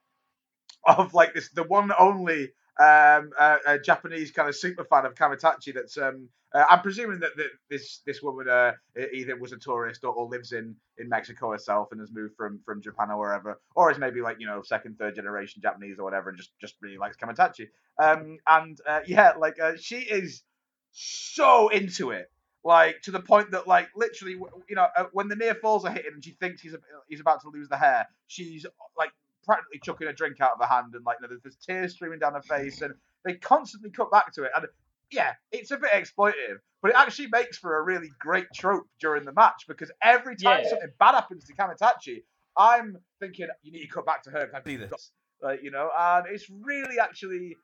of 0.87 1.15
like 1.15 1.35
this 1.35 1.51
the 1.51 1.63
one 1.63 1.91
only 1.99 2.53
um 2.81 3.31
uh, 3.39 3.59
a 3.67 3.79
Japanese 3.79 4.31
kind 4.33 4.49
of 4.49 4.57
super 4.57 4.85
fan 4.85 5.07
of 5.07 5.15
Kamaitachi 5.15 5.75
that's 5.75 5.97
um 5.99 6.29
uh, 6.55 6.65
I'm 6.69 6.81
presuming 6.81 7.21
that, 7.21 7.31
that 7.37 7.49
this 7.71 8.03
this 8.07 8.23
woman 8.23 8.49
uh, 8.49 8.73
either 9.15 9.37
was 9.37 9.53
a 9.53 9.57
tourist 9.57 10.05
or, 10.05 10.13
or 10.13 10.29
lives 10.29 10.53
in, 10.53 10.77
in 10.99 11.09
Mexico 11.09 11.53
herself 11.53 11.89
and 11.93 12.01
has 12.01 12.11
moved 12.13 12.35
from, 12.37 12.61
from 12.65 12.83
Japan 12.83 13.11
or 13.11 13.19
wherever, 13.19 13.59
or 13.75 13.91
is 13.91 13.99
maybe 13.99 14.21
like 14.21 14.37
you 14.39 14.47
know 14.47 14.63
second 14.63 14.99
third 14.99 15.15
generation 15.15 15.63
Japanese 15.63 15.99
or 15.99 16.05
whatever 16.05 16.29
and 16.29 16.39
just, 16.39 16.51
just 16.61 16.75
really 16.83 16.99
likes 16.99 17.17
Kamaitachi. 17.17 17.69
Um 18.03 18.39
and 18.47 18.79
uh, 18.87 19.01
yeah 19.07 19.33
like 19.39 19.61
uh, 19.61 19.73
she 19.79 19.97
is 19.97 20.43
so 20.93 21.69
into 21.69 22.11
it 22.11 22.31
like 22.65 23.01
to 23.03 23.11
the 23.11 23.21
point 23.21 23.51
that 23.51 23.67
like 23.67 23.89
literally 23.97 24.35
you 24.69 24.77
know 24.77 24.87
uh, 24.97 25.05
when 25.13 25.29
the 25.29 25.37
near 25.37 25.55
falls 25.55 25.85
are 25.85 25.93
hitting 25.93 26.13
and 26.15 26.25
she 26.25 26.33
thinks 26.33 26.61
he's 26.61 26.75
he's 27.09 27.21
about 27.21 27.41
to 27.41 27.49
lose 27.49 27.69
the 27.69 27.77
hair 27.77 28.07
she's 28.29 28.65
like 28.97 29.11
practically 29.45 29.81
chucking 29.83 30.07
a 30.07 30.13
drink 30.13 30.41
out 30.41 30.53
of 30.53 30.61
her 30.61 30.73
hand 30.73 30.95
and 30.95 31.05
like 31.05 31.17
you 31.21 31.27
know, 31.27 31.29
there's, 31.29 31.43
there's 31.43 31.57
tears 31.57 31.93
streaming 31.95 32.19
down 32.19 32.35
her 32.35 32.43
face 32.43 32.81
and 32.81 32.95
they 33.25 33.35
constantly 33.35 33.91
cut 33.91 34.11
back 34.11 34.33
to 34.33 34.45
it 34.45 34.51
and 34.57 34.67
yeah 35.11 35.33
it's 35.51 35.71
a 35.73 35.77
bit 35.77 35.91
exploitative 35.91 36.59
but 36.81 36.91
it 36.91 36.97
actually 36.97 37.29
makes 37.33 37.59
for 37.59 37.79
a 37.79 37.83
really 37.83 38.11
great 38.19 38.47
trope 38.55 38.87
during 39.01 39.25
the 39.25 39.33
match 39.33 39.65
because 39.67 39.91
every 40.03 40.37
time 40.37 40.61
Yeah. 40.63 40.69
something 40.71 40.89
bad 40.99 41.15
happens 41.15 41.45
to 41.47 41.55
Kamaitachi 41.55 42.23
I'm 42.57 42.97
thinking 43.19 43.49
you 43.63 43.73
need 43.73 43.83
to 43.87 43.89
cut 43.89 44.07
back 44.07 44.23
to 44.25 44.31
her 44.31 44.47
'cause 44.47 44.63
I 44.65 44.69
see 44.69 44.77
this 44.77 45.13
like 45.43 45.63
you 45.63 45.71
know 45.73 45.91
and 45.99 46.27
it's 46.29 46.49
really 46.49 47.01
actually 47.01 47.57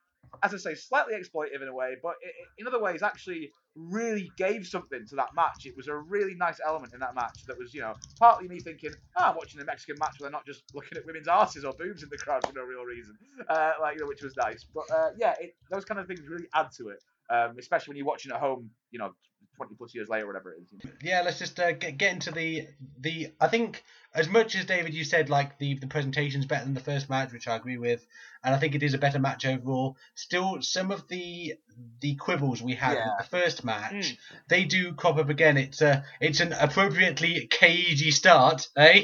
as 0.43 0.55
I 0.55 0.59
say, 0.59 0.75
slightly 0.75 1.15
exploitative 1.15 1.63
in 1.63 1.69
a 1.69 1.75
way, 1.75 1.97
but 2.03 2.17
it- 2.23 2.35
in 2.59 2.67
other 2.67 2.81
ways, 2.81 3.03
actually 3.03 3.53
really 3.75 4.33
gave 4.37 4.67
something 4.67 5.07
to 5.07 5.17
that 5.17 5.35
match. 5.35 5.65
It 5.65 5.77
was 5.77 5.89
a 5.89 5.97
really 5.97 6.35
nice 6.35 6.61
element 6.65 6.95
in 6.95 7.01
that 7.01 7.15
match 7.15 7.45
that 7.47 7.57
was, 7.59 7.73
you 7.75 7.81
know, 7.81 7.97
partly 8.19 8.49
me 8.49 8.61
thinking, 8.61 8.97
ah, 9.17 9.31
I'm 9.31 9.37
watching 9.37 9.61
a 9.61 9.65
Mexican 9.65 9.99
match 9.99 10.19
where 10.19 10.27
they're 10.29 10.37
not 10.39 10.47
just 10.47 10.65
looking 10.75 10.99
at 10.99 11.07
women's 11.07 11.29
asses 11.29 11.65
or 11.65 11.75
boobs 11.75 12.03
in 12.03 12.09
the 12.11 12.19
crowd 12.19 12.45
for 12.47 12.53
no 12.53 12.63
real 12.63 12.85
reason, 12.85 13.19
uh, 13.49 13.73
like 13.81 13.95
you 13.95 14.01
know, 14.01 14.07
which 14.09 14.23
was 14.23 14.37
nice. 14.37 14.67
But 14.75 14.85
uh, 14.93 15.11
yeah, 15.17 15.35
it, 15.41 15.57
those 15.71 15.85
kind 15.85 16.01
of 16.01 16.07
things 16.07 16.27
really 16.29 16.49
add 16.55 16.71
to 16.79 16.89
it, 16.89 16.99
um, 17.31 17.57
especially 17.59 17.93
when 17.93 17.97
you're 17.99 18.07
watching 18.07 18.33
at 18.33 18.41
home, 18.41 18.71
you 18.91 18.99
know, 18.99 19.15
twenty 19.59 19.75
plus 19.75 19.95
years 19.95 20.09
later, 20.09 20.27
whatever 20.27 20.53
it 20.55 20.63
is. 20.85 20.91
yeah, 21.03 21.21
let's 21.23 21.39
just 21.39 21.61
uh, 21.61 21.73
get, 21.73 21.99
get 21.99 22.15
into 22.15 22.31
the 22.33 22.67
the. 22.99 23.29
I 23.41 23.49
think 23.49 23.85
as 24.15 24.27
much 24.29 24.57
as 24.57 24.65
David, 24.65 24.95
you 24.95 25.05
said 25.05 25.29
like 25.29 25.59
the 25.59 25.75
the 25.75 25.87
presentation's 25.87 26.47
better 26.47 26.65
than 26.65 26.73
the 26.73 26.81
first 26.81 27.11
match, 27.11 27.33
which 27.33 27.47
I 27.47 27.57
agree 27.57 27.77
with, 27.77 28.07
and 28.43 28.55
I 28.55 28.59
think 28.59 28.75
it 28.75 28.83
is 28.83 28.95
a 28.95 28.99
better 28.99 29.19
match 29.19 29.45
overall. 29.45 29.97
Still, 30.15 30.63
some 30.63 30.91
of 30.91 31.07
the 31.09 31.55
the 32.01 32.15
quibbles 32.17 32.63
we 32.63 32.75
had 32.75 32.95
Yeah. 32.95 33.11
with 33.19 33.27
the 33.31 33.37
first 33.37 33.65
match, 33.65 33.93
Mm. 33.93 34.17
they 34.49 34.65
do 34.65 34.95
crop 34.95 35.19
up 35.19 35.29
again. 35.29 35.57
It's 35.59 35.83
a 35.83 36.05
it's 36.21 36.41
an 36.41 36.53
appropriately 36.53 37.47
cagey 37.51 38.11
start, 38.13 38.69
eh? 38.77 38.83
eh? 38.83 39.01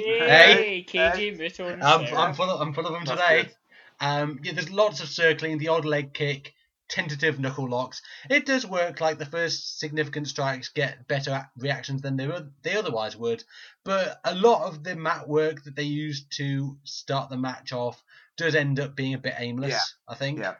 Hey, 0.55 0.87
KG 0.89 1.37
Muto 1.39 1.71
I'm, 1.83 2.17
I'm 2.17 2.35
full 2.35 2.49
of 2.51 2.61
I'm 2.61 2.73
full 2.73 2.87
of 2.87 2.93
them 2.95 3.05
That's 3.05 3.21
today. 3.21 3.43
good. 3.43 3.53
Um, 4.01 4.41
yeah, 4.43 4.53
there's 4.53 4.71
lots 4.71 5.01
of 5.01 5.09
circling, 5.09 5.59
the 5.59 5.69
odd 5.69 5.85
leg 5.85 6.13
kick, 6.13 6.53
tentative 6.89 7.39
knuckle 7.41 7.69
locks. 7.69 8.03
It 8.29 8.47
does 8.47 8.67
work. 8.67 9.01
Like 9.01 9.19
the 9.19 9.27
first 9.27 9.79
significant 9.79 10.29
strikes 10.29 10.69
get 10.69 11.09
better 11.09 11.49
reactions 11.57 12.03
than 12.03 12.17
they 12.17 12.27
would 12.27 12.53
they 12.63 12.77
otherwise 12.77 13.17
would. 13.17 13.45
But 13.85 14.21
a 14.25 14.35
lot 14.35 14.69
of 14.69 14.85
the 14.85 14.97
mat 14.97 15.29
work 15.29 15.65
that 15.65 15.77
they 15.77 15.85
use 15.85 16.25
to 16.37 16.77
start 16.85 17.31
the 17.31 17.37
match 17.37 17.73
off 17.73 18.03
does 18.37 18.55
end 18.55 18.81
up 18.81 18.97
being 18.97 19.15
a 19.15 19.19
bit 19.19 19.35
aimless. 19.39 19.71
Yeah. 19.71 20.13
I 20.13 20.15
think. 20.15 20.39
Yeah. 20.39 20.55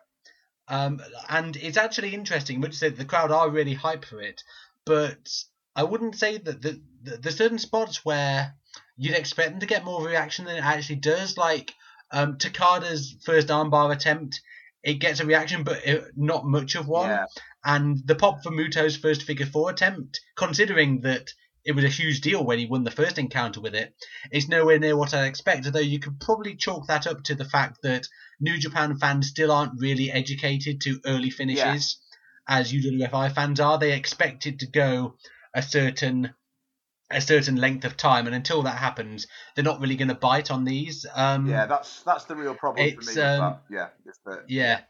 Um, 0.69 1.03
and 1.29 1.57
it's 1.57 1.77
actually 1.77 2.15
interesting. 2.15 2.61
Much 2.61 2.75
said 2.75 2.97
the 2.97 3.05
crowd 3.05 3.31
are 3.31 3.51
really 3.51 3.75
hype 3.75 4.05
for 4.05 4.21
it, 4.21 4.43
but 4.87 5.45
I 5.77 5.83
wouldn't 5.83 6.17
say 6.17 6.39
that 6.39 6.63
the, 6.63 6.81
the 7.03 7.17
there's 7.19 7.37
certain 7.37 7.59
spots 7.59 8.05
where 8.05 8.55
you'd 8.97 9.15
expect 9.15 9.51
them 9.51 9.61
to 9.61 9.67
get 9.67 9.85
more 9.85 10.07
reaction 10.07 10.45
than 10.45 10.57
it 10.57 10.65
actually 10.65 10.97
does. 10.97 11.37
Like 11.37 11.75
um, 12.11 12.39
Takada's 12.39 13.17
first 13.25 13.49
armbar 13.49 13.93
attempt, 13.93 14.41
it 14.85 14.95
gets 14.95 15.21
a 15.21 15.27
reaction, 15.27 15.65
but 15.65 15.85
it, 15.87 16.05
not 16.15 16.45
much 16.45 16.75
of 16.75 16.87
one. 16.87 17.09
Yeah. 17.09 17.25
And 17.65 17.99
the 18.05 18.15
pop 18.15 18.43
for 18.43 18.51
Muto's 18.51 18.97
first 18.97 19.23
figure 19.23 19.47
four 19.47 19.71
attempt, 19.71 20.21
considering 20.37 21.01
that 21.01 21.31
it 21.65 21.73
was 21.73 21.85
a 21.85 21.89
huge 21.89 22.21
deal 22.21 22.45
when 22.45 22.59
he 22.59 22.67
won 22.67 22.85
the 22.85 22.91
first 22.91 23.19
encounter 23.19 23.63
with 23.63 23.75
it, 23.75 23.95
is 24.31 24.49
nowhere 24.49 24.79
near 24.79 24.97
what 24.97 25.15
I 25.15 25.25
expected. 25.25 25.73
Though 25.73 25.81
you 25.81 25.99
could 25.99 26.21
probably 26.21 26.55
chalk 26.55 26.87
that 26.89 27.07
up 27.07 27.25
to 27.25 27.35
the 27.35 27.47
fact 27.47 27.79
that 27.83 28.07
New 28.39 28.59
Japan 28.59 28.99
fans 28.99 29.29
still 29.29 29.51
aren't 29.51 29.81
really 29.81 30.13
educated 30.13 30.83
to 30.83 31.01
early 31.07 31.31
finishes, 31.31 31.99
as 32.47 32.71
UWFI 32.71 33.35
fans 33.35 33.61
are. 33.61 33.79
They 33.79 33.93
expect 33.93 34.47
it 34.47 34.59
to 34.59 34.67
go 34.67 35.17
a 35.55 35.63
certain 35.63 36.35
a 37.11 37.21
certain 37.21 37.57
length 37.57 37.85
of 37.85 37.97
time, 37.97 38.27
and 38.27 38.35
until 38.35 38.63
that 38.63 38.79
happens, 38.79 39.27
they're 39.55 39.65
not 39.65 39.81
really 39.81 39.97
going 39.97 40.09
to 40.09 40.15
bite 40.15 40.51
on 40.51 40.65
these. 40.65 41.07
Um, 41.15 41.47
Yeah, 41.49 41.67
that's 41.67 42.03
that's 42.03 42.25
the 42.25 42.37
real 42.37 42.55
problem 42.55 42.91
for 42.91 43.15
me. 43.15 43.23
um. 43.23 43.57
Yeah, 43.71 43.89
the, 44.25 44.43
yeah. 44.49 44.81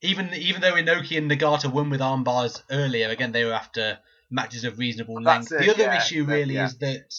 Even 0.00 0.32
even 0.34 0.60
though 0.60 0.74
Inoki 0.74 1.16
and 1.18 1.30
Nagata 1.30 1.72
won 1.72 1.90
with 1.90 2.00
arm 2.02 2.24
bars 2.24 2.62
earlier, 2.70 3.08
again 3.08 3.32
they 3.32 3.44
were 3.44 3.52
after 3.54 3.98
matches 4.30 4.64
of 4.64 4.78
reasonable 4.78 5.20
length. 5.20 5.52
it, 5.52 5.60
the 5.60 5.70
other 5.70 5.82
yeah, 5.84 5.96
issue 5.96 6.24
really 6.24 6.54
yeah. 6.54 6.66
is 6.66 6.78
that 6.78 7.12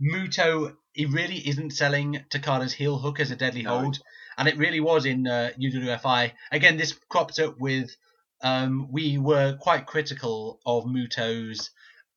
Muto 0.00 0.76
he 0.92 1.06
really 1.06 1.36
isn't 1.48 1.70
selling 1.72 2.24
Takada's 2.30 2.72
heel 2.72 2.98
hook 2.98 3.20
as 3.20 3.30
a 3.30 3.36
deadly 3.36 3.62
No. 3.62 3.80
hold, 3.80 3.98
and 4.38 4.48
it 4.48 4.56
really 4.56 4.80
was 4.80 5.04
in 5.04 5.26
uh, 5.26 5.50
UWFI. 5.60 6.32
Again, 6.52 6.76
this 6.76 6.92
cropped 7.08 7.38
up 7.38 7.58
with 7.58 7.94
um, 8.42 8.88
we 8.90 9.18
were 9.18 9.56
quite 9.56 9.86
critical 9.86 10.60
of 10.64 10.84
Muto's 10.84 11.70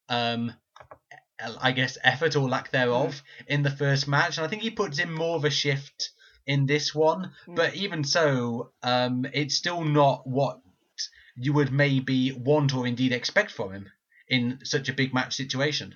um, 0.10 0.54
I 1.62 1.72
guess 1.72 1.98
effort 2.04 2.36
or 2.36 2.50
lack 2.50 2.72
thereof 2.72 3.22
in 3.48 3.64
the 3.64 3.72
first 3.72 4.08
match, 4.08 4.38
and 4.38 4.46
I 4.46 4.50
think 4.50 4.62
he 4.62 4.72
puts 4.72 5.00
in 5.00 5.12
more 5.12 5.36
of 5.36 5.46
a 5.46 5.50
shift 5.50 6.12
in 6.46 6.66
this 6.66 6.94
one. 6.94 7.32
Mm. 7.48 7.56
But 7.56 7.76
even 7.76 8.04
so, 8.04 8.72
um, 8.84 9.26
it's 9.34 9.56
still 9.56 9.84
not 9.84 10.28
what 10.28 10.60
you 11.36 11.54
would 11.54 11.72
maybe 11.72 12.32
want 12.34 12.76
or 12.76 12.86
indeed 12.86 13.14
expect 13.14 13.52
from 13.52 13.72
him 13.72 13.90
in 14.28 14.60
such 14.64 14.90
a 14.90 14.94
big 14.94 15.14
match 15.14 15.36
situation. 15.36 15.96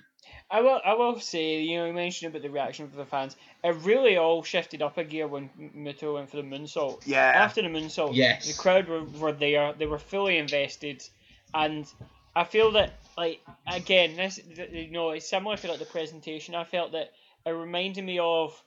I 0.50 0.60
will, 0.60 0.80
I 0.84 0.94
will 0.94 1.18
say, 1.20 1.60
you 1.62 1.78
know, 1.78 1.86
you 1.86 1.92
mentioned 1.92 2.30
about 2.30 2.42
the 2.42 2.50
reaction 2.50 2.88
from 2.88 2.98
the 2.98 3.06
fans. 3.06 3.34
It 3.62 3.74
really 3.82 4.16
all 4.16 4.42
shifted 4.42 4.82
up 4.82 4.98
a 4.98 5.04
gear 5.04 5.26
when 5.26 5.50
Muto 5.76 6.14
went 6.14 6.30
for 6.30 6.36
the 6.36 6.42
moonsault. 6.42 7.02
yeah. 7.06 7.32
After 7.34 7.62
the 7.62 7.68
moonsault, 7.68 8.14
Yes. 8.14 8.46
the 8.46 8.60
crowd 8.60 8.88
were, 8.88 9.04
were 9.04 9.32
there. 9.32 9.72
They 9.72 9.86
were 9.86 9.98
fully 9.98 10.36
invested, 10.38 11.02
and 11.52 11.86
I 12.36 12.44
feel 12.44 12.72
that, 12.72 12.92
like, 13.16 13.40
again, 13.66 14.16
this, 14.16 14.40
you 14.72 14.90
know, 14.90 15.10
it's 15.10 15.28
similar 15.28 15.56
to 15.56 15.68
like 15.68 15.78
the 15.78 15.84
presentation. 15.84 16.54
I 16.54 16.64
felt 16.64 16.92
that 16.92 17.12
it 17.46 17.50
reminded 17.50 18.04
me 18.04 18.18
of 18.18 18.60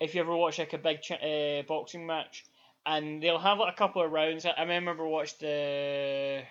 if 0.00 0.14
you 0.14 0.20
ever 0.20 0.36
watch 0.36 0.58
like 0.58 0.72
a 0.72 0.78
big 0.78 1.00
ch- 1.00 1.12
uh, 1.12 1.62
boxing 1.66 2.06
match, 2.06 2.44
and 2.84 3.22
they'll 3.22 3.38
have 3.38 3.58
like 3.58 3.72
a 3.72 3.76
couple 3.76 4.02
of 4.02 4.10
rounds. 4.10 4.44
I, 4.44 4.60
remember 4.60 5.06
watched 5.06 5.40
the. 5.40 6.42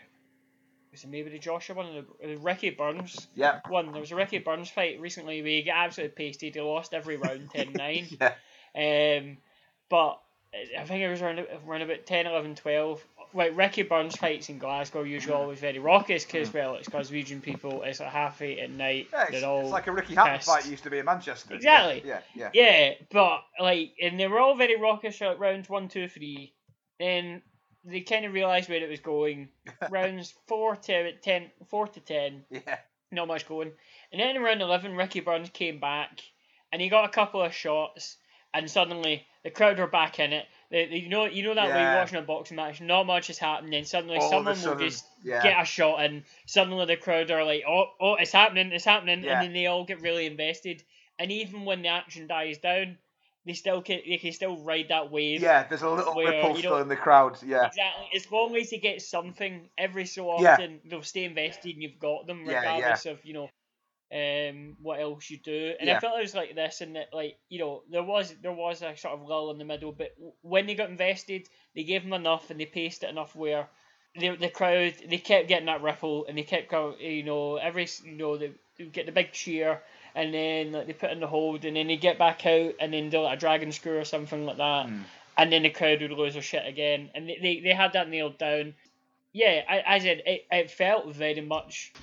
Was 0.91 1.03
it 1.03 1.09
maybe 1.09 1.29
the 1.29 1.39
Joshua 1.39 1.75
one? 1.75 2.05
The, 2.21 2.27
the 2.27 2.37
Ricky 2.37 2.69
Burns 2.69 3.27
yeah. 3.35 3.59
one. 3.69 3.91
There 3.91 4.01
was 4.01 4.11
a 4.11 4.15
Ricky 4.15 4.39
Burns 4.39 4.69
fight 4.69 4.99
recently 4.99 5.41
where 5.41 5.51
he 5.51 5.63
got 5.63 5.77
absolutely 5.77 6.15
pasted. 6.15 6.55
He 6.55 6.61
lost 6.61 6.93
every 6.93 7.17
round 7.17 7.49
10-9. 7.49 8.17
Yeah. 8.73 9.19
Um, 9.19 9.37
but 9.89 10.21
I 10.77 10.83
think 10.83 11.01
it 11.01 11.09
was 11.09 11.21
around, 11.21 11.45
around 11.65 11.81
about 11.81 12.05
10, 12.05 12.27
11, 12.27 12.55
12. 12.55 13.05
Like 13.33 13.55
Ricky 13.55 13.83
Burns 13.83 14.15
fights 14.15 14.49
in 14.49 14.57
Glasgow 14.57 15.03
usually 15.03 15.33
mm. 15.33 15.39
always 15.39 15.59
very 15.59 15.79
raucous 15.79 16.25
because 16.25 16.49
mm. 16.49 16.55
well 16.55 16.75
it's 16.75 16.85
because 16.85 17.11
region 17.11 17.41
people. 17.41 17.83
It's 17.83 17.99
like 17.99 18.09
half 18.09 18.41
eight 18.41 18.59
at 18.59 18.69
night. 18.69 19.07
Yeah, 19.11 19.23
it's, 19.23 19.31
they're 19.31 19.49
all 19.49 19.61
it's 19.61 19.71
like 19.71 19.87
a 19.87 19.91
Ricky 19.91 20.15
Hatton 20.15 20.41
fight 20.41 20.67
used 20.67 20.83
to 20.83 20.89
be 20.89 20.99
in 20.99 21.05
Manchester. 21.05 21.55
Exactly. 21.55 22.03
Yeah, 22.05 22.21
yeah. 22.35 22.49
Yeah, 22.53 22.93
but 23.11 23.43
like, 23.59 23.93
and 24.01 24.19
they 24.19 24.27
were 24.27 24.39
all 24.39 24.55
very 24.55 24.79
raucous 24.79 25.21
at 25.21 25.39
rounds 25.39 25.69
one, 25.69 25.87
two, 25.87 26.07
three. 26.07 26.53
Then 26.99 27.41
they 27.83 28.01
kind 28.01 28.25
of 28.25 28.33
realised 28.33 28.69
where 28.69 28.83
it 28.83 28.89
was 28.89 28.99
going. 28.99 29.49
rounds 29.89 30.33
four 30.47 30.75
to 30.75 31.13
ten, 31.17 31.51
four 31.67 31.87
to 31.87 31.99
ten, 31.99 32.43
Yeah. 32.49 32.77
not 33.11 33.27
much 33.27 33.47
going. 33.47 33.71
And 34.11 34.21
then 34.21 34.37
around 34.37 34.61
eleven, 34.61 34.95
Ricky 34.95 35.19
Burns 35.19 35.49
came 35.49 35.79
back, 35.79 36.19
and 36.71 36.81
he 36.81 36.89
got 36.89 37.05
a 37.05 37.09
couple 37.09 37.41
of 37.41 37.53
shots, 37.53 38.17
and 38.53 38.69
suddenly 38.69 39.25
the 39.43 39.51
crowd 39.51 39.79
were 39.79 39.87
back 39.87 40.19
in 40.19 40.33
it. 40.33 40.45
You 40.71 41.09
know, 41.09 41.25
you 41.25 41.43
know 41.43 41.53
that 41.53 41.67
way 41.67 41.75
Yeah. 41.81 41.97
watching 41.99 42.17
a 42.17 42.21
boxing 42.21 42.55
match, 42.55 42.79
not 42.79 43.05
much 43.05 43.29
is 43.29 43.37
happening. 43.37 43.71
Then 43.71 43.85
suddenly 43.85 44.17
All 44.17 44.29
someone 44.29 44.61
will 44.63 44.77
just 44.77 45.05
yeah. 45.21 45.43
get 45.43 45.61
a 45.61 45.65
shot 45.65 46.03
in. 46.05 46.23
Suddenly 46.45 46.85
the 46.85 46.95
crowd 46.95 47.29
are 47.29 47.43
like, 47.43 47.63
oh, 47.67 47.87
oh, 47.99 48.15
it's 48.15 48.31
happening, 48.31 48.71
it's 48.71 48.85
happening, 48.85 49.23
Yeah. 49.23 49.33
and 49.33 49.43
then 49.43 49.53
they 49.53 49.65
all 49.67 49.83
get 49.83 50.01
really 50.01 50.25
invested. 50.25 50.81
And 51.19 51.29
even 51.31 51.65
when 51.65 51.81
the 51.81 51.89
action 51.89 52.25
dies 52.25 52.57
down, 52.59 52.97
they 53.45 53.53
still 53.53 53.81
can 53.81 53.99
they 54.07 54.17
can 54.17 54.31
still 54.31 54.55
ride 54.63 54.87
that 54.89 55.11
wave. 55.11 55.41
Yeah, 55.41 55.63
there's 55.67 55.81
a 55.81 55.89
little 55.89 56.13
ripple 56.13 56.51
you 56.51 56.59
still 56.59 56.77
in 56.77 56.87
the 56.87 56.95
crowd. 56.95 57.37
Yeah. 57.43 57.65
Exactly. 57.67 58.07
As 58.15 58.31
long 58.31 58.55
as 58.55 58.71
you 58.71 58.79
get 58.79 59.01
something 59.01 59.67
every 59.77 60.05
so 60.05 60.41
Yeah. 60.41 60.53
often, 60.53 60.79
they'll 60.85 61.03
stay 61.03 61.25
invested 61.25 61.73
and 61.73 61.83
you've 61.83 61.99
got 61.99 62.27
them 62.27 62.45
Yeah, 62.45 62.51
yeah. 62.51 62.75
regardless 62.75 63.05
of 63.07 63.25
you 63.25 63.33
know 63.33 63.49
um 64.13 64.75
what 64.81 64.99
else 64.99 65.29
you 65.29 65.37
do. 65.37 65.73
And 65.79 65.89
I 65.89 65.99
felt 65.99 66.17
it 66.17 66.21
was 66.21 66.35
like 66.35 66.55
this, 66.55 66.81
and 66.81 66.95
that 66.95 67.09
like 67.13 67.37
you 67.49 67.59
know 67.59 67.83
there 67.89 68.03
was 68.03 68.33
there 68.41 68.51
was 68.51 68.81
a 68.81 68.95
sort 68.97 69.13
of 69.13 69.27
lull 69.27 69.51
in 69.51 69.57
the 69.57 69.65
middle, 69.65 69.91
but 69.91 70.09
when 70.41 70.67
they 70.67 70.75
got 70.75 70.89
invested, 70.89 71.47
they 71.75 71.83
gave 71.83 72.03
them 72.03 72.13
enough 72.13 72.49
and 72.49 72.59
they 72.59 72.65
paced 72.65 73.03
it 73.03 73.09
enough 73.09 73.35
where. 73.35 73.67
The, 74.13 74.35
the 74.35 74.49
crowd 74.49 74.93
they 75.07 75.19
kept 75.19 75.47
getting 75.47 75.67
that 75.67 75.81
ripple 75.81 76.25
and 76.27 76.37
they 76.37 76.43
kept 76.43 76.69
going 76.69 76.99
you 76.99 77.23
know 77.23 77.55
every 77.55 77.87
you 78.03 78.11
know 78.11 78.35
they, 78.35 78.51
they 78.77 78.83
get 78.83 79.05
the 79.05 79.13
big 79.13 79.31
cheer 79.31 79.81
and 80.15 80.33
then 80.33 80.73
like 80.73 80.87
they 80.87 80.91
put 80.91 81.11
in 81.11 81.21
the 81.21 81.27
hold 81.27 81.63
and 81.63 81.77
then 81.77 81.87
they 81.87 81.95
get 81.95 82.19
back 82.19 82.45
out 82.45 82.73
and 82.81 82.91
then 82.91 83.09
do 83.09 83.21
like 83.21 83.37
a 83.37 83.39
dragon 83.39 83.71
screw 83.71 83.97
or 83.97 84.03
something 84.03 84.45
like 84.45 84.57
that 84.57 84.87
Mm. 84.87 85.03
and 85.37 85.49
then 85.53 85.63
the 85.63 85.69
crowd 85.69 86.01
would 86.01 86.11
lose 86.11 86.33
their 86.33 86.41
shit 86.41 86.67
again. 86.67 87.09
And 87.15 87.29
they, 87.29 87.37
they, 87.41 87.59
they 87.61 87.73
had 87.73 87.93
that 87.93 88.09
nailed 88.09 88.37
down. 88.37 88.73
Yeah, 89.33 89.61
I, 89.69 89.95
I 89.95 89.99
said 89.99 90.23
it, 90.25 90.45
it 90.51 90.71
felt 90.71 91.13
very 91.15 91.41
much 91.41 91.93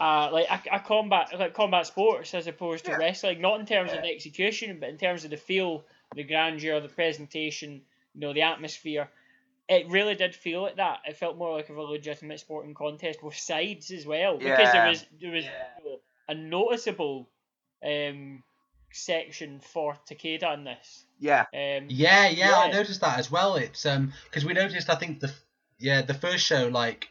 uh, 0.00 0.30
like 0.32 0.46
a, 0.48 0.76
a 0.76 0.80
combat 0.80 1.30
like 1.38 1.54
combat 1.54 1.86
sports 1.86 2.34
as 2.34 2.46
opposed 2.46 2.84
to 2.84 2.92
Yeah. 2.92 2.98
wrestling. 2.98 3.40
Not 3.40 3.60
in 3.60 3.66
terms 3.66 3.90
of 3.90 3.96
Yeah. 3.96 4.02
the 4.02 4.14
execution, 4.14 4.78
but 4.80 4.88
in 4.90 4.98
terms 4.98 5.24
of 5.24 5.30
the 5.30 5.36
feel, 5.36 5.84
the 6.14 6.22
grandeur, 6.22 6.80
the 6.80 6.88
presentation, 6.88 7.82
you 8.14 8.20
know, 8.20 8.32
the 8.32 8.42
atmosphere. 8.42 9.08
It 9.68 9.88
really 9.88 10.14
did 10.14 10.32
feel 10.34 10.62
like 10.62 10.76
that. 10.76 11.00
It 11.08 11.16
felt 11.16 11.36
more 11.36 11.56
like 11.56 11.68
of 11.70 11.76
a 11.76 11.82
legitimate 11.82 12.38
sporting 12.38 12.74
contest 12.74 13.20
with 13.20 13.36
sides 13.36 13.90
as 13.90 14.06
well, 14.06 14.38
because 14.38 14.70
there 14.70 14.86
was 14.86 15.04
there 15.20 15.32
was 15.32 15.44
you 15.44 15.50
know, 15.90 15.98
a 16.28 16.34
noticeable 16.34 17.28
um, 17.84 18.44
section 18.92 19.58
for 19.58 19.96
Takada 20.08 20.54
in 20.54 20.64
this. 20.64 21.04
Yeah. 21.18 21.46
Um, 21.52 21.86
Yeah, 21.88 22.28
yeah, 22.28 22.56
I 22.56 22.70
noticed 22.70 23.00
that 23.00 23.18
as 23.18 23.28
well. 23.28 23.56
It's 23.56 23.84
um 23.86 24.12
because 24.26 24.44
we 24.44 24.52
noticed 24.52 24.88
I 24.88 24.94
think 24.94 25.18
the 25.18 25.32
yeah 25.78 26.02
the 26.02 26.14
first 26.14 26.44
show 26.44 26.68
like 26.68 27.08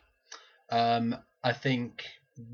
um 0.72 1.16
I 1.44 1.54
think 1.54 2.04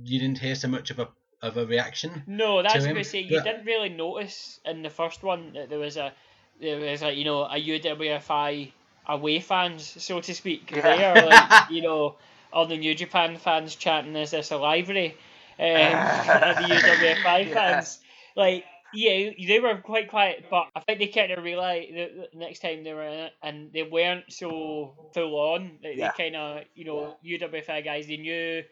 you 0.03 0.19
didn't 0.19 0.39
hear 0.39 0.55
so 0.55 0.67
much 0.67 0.91
of 0.91 0.99
a 0.99 1.07
of 1.41 1.57
a 1.57 1.65
reaction. 1.65 2.21
No, 2.27 2.61
that's 2.61 2.75
what 2.81 2.91
him, 2.91 2.97
I 2.97 3.01
say. 3.01 3.21
You 3.21 3.37
but- 3.37 3.45
didn't 3.45 3.65
really 3.65 3.89
notice 3.89 4.59
in 4.65 4.83
the 4.83 4.89
first 4.91 5.23
one 5.23 5.53
that 5.53 5.69
there 5.69 5.79
was 5.79 5.97
a 5.97 6.11
there 6.59 6.79
was 6.79 7.01
like 7.01 7.17
you 7.17 7.23
know 7.25 7.43
a 7.45 7.55
UWFI 7.55 8.71
away 9.07 9.39
fans, 9.39 9.83
so 10.03 10.19
to 10.21 10.33
speak. 10.35 10.69
Yeah. 10.71 10.81
There, 11.15 11.25
like 11.25 11.69
you 11.71 11.81
know, 11.81 12.15
all 12.53 12.67
the 12.67 12.77
New 12.77 12.93
Japan 12.93 13.37
fans 13.37 13.75
chanting, 13.75 14.15
"Is 14.15 14.31
this 14.31 14.51
a 14.51 14.57
library?" 14.57 15.15
Um, 15.57 15.65
the 15.65 16.67
UWFI 16.75 17.47
Yeah. 17.47 17.53
fans, 17.53 17.99
like 18.35 18.65
yeah, 18.93 19.31
they 19.47 19.59
were 19.59 19.77
quite 19.77 20.09
quiet, 20.09 20.45
but 20.49 20.67
I 20.75 20.81
think 20.81 20.99
they 20.99 21.07
kind 21.07 21.31
of 21.31 21.43
realised 21.43 21.95
that 21.95 22.31
the 22.33 22.37
next 22.37 22.59
time 22.59 22.83
they 22.83 22.93
were 22.93 23.03
in 23.03 23.19
it, 23.19 23.33
and 23.41 23.71
they 23.73 23.83
weren't 23.83 24.31
so 24.31 25.11
full 25.13 25.35
on. 25.35 25.79
Like, 25.83 25.97
Yeah. 25.97 26.11
They 26.17 26.23
kind 26.23 26.35
of, 26.35 26.63
you 26.75 26.85
know, 26.85 27.15
UWFI 27.25 27.83
guys, 27.83 28.07
they 28.07 28.17
knew 28.17 28.63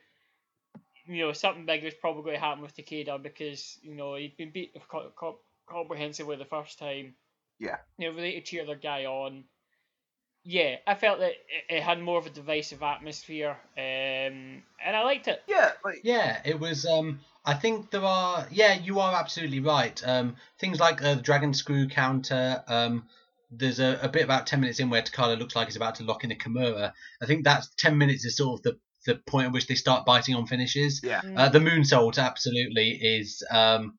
you 1.10 1.26
know 1.26 1.34
something 1.34 1.66
big 1.66 1.84
was 1.84 1.96
probably 1.96 2.24
going 2.24 2.36
to 2.36 2.40
happen 2.40 2.62
with 2.62 2.76
Takada 2.76 3.22
because 3.22 3.80
you 3.82 3.96
know 3.96 4.16
he'd 4.16 4.38
been 4.38 4.52
beat 4.52 4.76
co- 4.90 5.12
co- 5.18 5.40
comprehensively 5.68 6.36
the 6.36 6.46
first 6.46 6.78
time. 6.78 7.16
Yeah. 7.60 7.78
You 7.98 8.10
know, 8.10 8.16
really 8.16 8.34
to 8.34 8.42
cheer 8.42 8.66
their 8.66 8.76
guy 8.76 9.06
on. 9.06 9.46
Yeah, 10.46 10.78
I 10.88 10.96
felt 10.96 11.20
that 11.20 11.32
it, 11.32 11.38
it 11.70 11.84
had 11.84 12.00
more 12.00 12.18
of 12.18 12.26
a 12.26 12.30
divisive 12.30 12.82
atmosphere, 12.82 13.58
um, 13.78 14.64
and 14.86 14.96
I 14.96 15.04
liked 15.04 15.28
it. 15.28 15.42
Yeah, 15.48 15.72
like 15.84 16.02
Yeah, 16.04 16.40
it 16.46 16.60
was. 16.60 16.86
Um, 16.86 17.20
I 17.50 17.56
think 17.56 17.90
there 17.90 18.06
are. 18.06 18.48
Yeah, 18.52 18.76
you 18.76 19.00
are 19.00 19.16
absolutely 19.16 19.60
right. 19.60 20.00
Um, 20.06 20.36
things 20.60 20.80
like 20.80 21.02
uh, 21.02 21.16
the 21.16 21.22
dragon 21.24 21.56
screw 21.56 21.88
counter. 21.88 22.64
Um, 22.68 23.08
there's 23.50 23.80
a, 23.80 23.98
a 24.04 24.08
bit 24.08 24.24
about 24.24 24.46
ten 24.46 24.60
minutes 24.60 24.80
in 24.80 24.92
where 24.92 25.02
Takada 25.02 25.40
looks 25.40 25.56
like 25.56 25.68
he's 25.68 25.76
about 25.76 25.96
to 25.96 26.04
lock 26.04 26.24
in 26.24 26.32
a 26.32 26.36
Kimura. 26.36 26.94
I 27.20 27.26
think 27.26 27.44
that's 27.44 27.74
ten 27.76 27.98
minutes 27.98 28.24
is 28.24 28.38
sort 28.38 28.60
of 28.60 28.64
the 28.64 28.78
the 29.08 29.16
point 29.16 29.48
at 29.48 29.52
which 29.52 29.66
they 29.66 29.74
start 29.74 30.06
biting 30.06 30.36
on 30.36 30.46
finishes. 30.46 31.02
yeah. 31.04 31.22
Mm. 31.22 31.40
Uh, 31.40 31.50
the 31.50 31.58
moonsault 31.58 32.20
absolutely 32.20 32.92
is. 33.02 33.44
Um, 33.50 33.98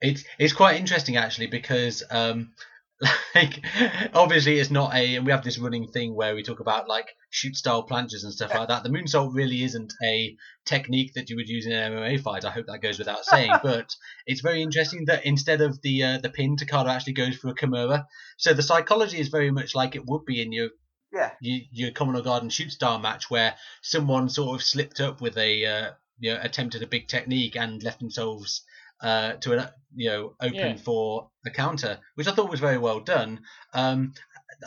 it's 0.00 0.22
it's 0.38 0.52
quite 0.52 0.78
interesting 0.78 1.16
actually 1.16 1.48
because 1.48 2.04
um, 2.12 2.52
like 3.34 3.64
obviously 4.12 4.58
it's 4.58 4.70
not 4.70 4.92
a 4.92 5.16
and 5.16 5.24
we 5.24 5.30
have 5.30 5.44
this 5.44 5.58
running 5.58 5.86
thing 5.86 6.16
where 6.16 6.34
we 6.34 6.42
talk 6.42 6.58
about 6.58 6.88
like 6.88 7.06
shoot 7.30 7.54
style 7.56 7.86
planches 7.86 8.24
and 8.24 8.32
stuff 8.32 8.52
like 8.54 8.68
that. 8.68 8.82
The 8.82 8.88
moonsault 8.88 9.34
really 9.34 9.62
isn't 9.62 9.92
a 10.02 10.36
technique 10.64 11.14
that 11.14 11.30
you 11.30 11.36
would 11.36 11.48
use 11.48 11.66
in 11.66 11.72
an 11.72 11.92
MMA 11.92 12.20
fight. 12.20 12.44
I 12.44 12.50
hope 12.50 12.66
that 12.66 12.82
goes 12.82 12.98
without 12.98 13.24
saying, 13.24 13.52
but 13.62 13.94
it's 14.26 14.40
very 14.40 14.62
interesting 14.62 15.04
that 15.06 15.24
instead 15.24 15.60
of 15.60 15.80
the 15.82 16.02
uh, 16.02 16.18
the 16.18 16.30
pin, 16.30 16.56
Takada 16.56 16.88
actually 16.88 17.12
goes 17.12 17.36
for 17.36 17.48
a 17.48 17.54
Kimura. 17.54 18.06
So 18.36 18.52
the 18.52 18.62
psychology 18.62 19.20
is 19.20 19.28
very 19.28 19.52
much 19.52 19.74
like 19.76 19.94
it 19.94 20.06
would 20.06 20.24
be 20.24 20.42
in 20.42 20.50
your 20.50 20.70
Yeah. 21.12 21.30
your, 21.40 21.60
your 21.70 21.90
Commodore 21.92 22.22
Garden 22.22 22.50
shoot 22.50 22.72
star 22.72 22.98
match 22.98 23.30
where 23.30 23.54
someone 23.82 24.28
sort 24.28 24.60
of 24.60 24.66
slipped 24.66 25.00
up 25.00 25.20
with 25.20 25.38
a 25.38 25.64
uh, 25.64 25.90
you 26.18 26.34
know 26.34 26.40
attempted 26.42 26.82
a 26.82 26.86
big 26.88 27.06
technique 27.06 27.56
and 27.56 27.82
left 27.84 28.00
themselves 28.00 28.64
uh, 29.00 29.32
to 29.34 29.52
an 29.52 29.68
you 29.94 30.10
know 30.10 30.34
open 30.40 30.54
Yeah. 30.56 30.76
for 30.76 31.30
a 31.46 31.50
counter, 31.50 31.98
which 32.14 32.26
I 32.28 32.32
thought 32.32 32.50
was 32.50 32.60
very 32.60 32.78
well 32.78 33.00
done. 33.00 33.40
Um, 33.72 34.14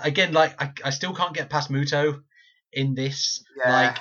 again, 0.03 0.33
like 0.33 0.61
I, 0.61 0.71
I 0.85 0.89
still 0.91 1.13
can't 1.13 1.33
get 1.33 1.49
past 1.49 1.71
Muto 1.71 2.23
in 2.71 2.95
this. 2.95 3.43
Yeah. 3.57 3.71
Like 3.71 3.97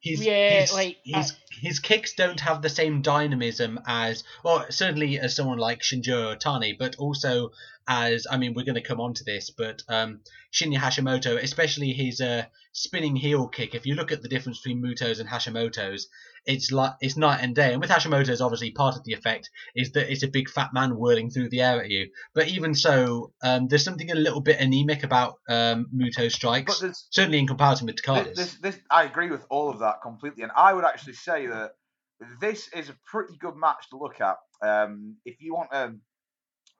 his 0.00 0.20
Yeah, 0.20 0.60
his, 0.60 0.72
like, 0.72 0.98
his 1.04 1.32
his 1.60 1.78
kicks 1.78 2.14
don't 2.14 2.40
have 2.40 2.62
the 2.62 2.68
same 2.68 3.02
dynamism 3.02 3.80
as 3.86 4.24
well 4.44 4.64
certainly 4.70 5.18
as 5.18 5.36
someone 5.36 5.58
like 5.58 5.80
Shinjiro 5.80 6.36
Otani, 6.36 6.76
but 6.78 6.96
also 6.96 7.50
as 7.86 8.26
I 8.30 8.36
mean 8.36 8.54
we're 8.54 8.64
going 8.64 8.76
to 8.76 8.80
come 8.80 9.00
on 9.00 9.14
to 9.14 9.24
this, 9.24 9.50
but 9.50 9.82
um, 9.88 10.20
Shinya 10.52 10.76
Hashimoto, 10.76 11.42
especially 11.42 11.92
his 11.92 12.20
uh, 12.20 12.44
spinning 12.72 13.16
heel 13.16 13.48
kick. 13.48 13.74
If 13.74 13.86
you 13.86 13.94
look 13.94 14.12
at 14.12 14.22
the 14.22 14.28
difference 14.28 14.60
between 14.60 14.82
Muto's 14.82 15.18
and 15.18 15.28
Hashimoto's, 15.28 16.08
it's 16.44 16.72
like 16.72 16.92
it's 17.00 17.16
night 17.16 17.40
and 17.42 17.54
day. 17.54 17.72
And 17.72 17.80
with 17.80 17.90
Hashimoto's, 17.90 18.40
obviously 18.40 18.72
part 18.72 18.96
of 18.96 19.04
the 19.04 19.12
effect 19.12 19.50
is 19.74 19.92
that 19.92 20.10
it's 20.10 20.22
a 20.22 20.28
big 20.28 20.48
fat 20.50 20.70
man 20.74 20.96
whirling 20.96 21.30
through 21.30 21.50
the 21.50 21.60
air 21.60 21.82
at 21.82 21.88
you. 21.88 22.10
But 22.34 22.48
even 22.48 22.74
so, 22.74 23.32
um, 23.42 23.68
there's 23.68 23.84
something 23.84 24.10
a 24.10 24.16
little 24.16 24.40
bit 24.40 24.60
anemic 24.60 25.04
about 25.04 25.38
um, 25.48 25.86
Muto's 25.94 26.34
strikes, 26.34 26.82
certainly 27.10 27.38
in 27.38 27.46
comparison 27.46 27.86
with 27.86 27.96
Takada's. 27.96 28.36
I 28.90 29.04
agree 29.04 29.30
with 29.30 29.44
all 29.50 29.70
of 29.70 29.78
that 29.80 30.02
completely, 30.02 30.42
and 30.42 30.52
I 30.56 30.72
would 30.72 30.84
actually 30.84 31.14
say 31.14 31.41
that 31.46 31.72
this 32.40 32.68
is 32.68 32.88
a 32.88 32.96
pretty 33.06 33.36
good 33.36 33.56
match 33.56 33.90
to 33.90 33.98
look 33.98 34.20
at. 34.20 34.36
Um, 34.62 35.16
if 35.24 35.40
you 35.40 35.54
want 35.54 35.70
to 35.72 35.94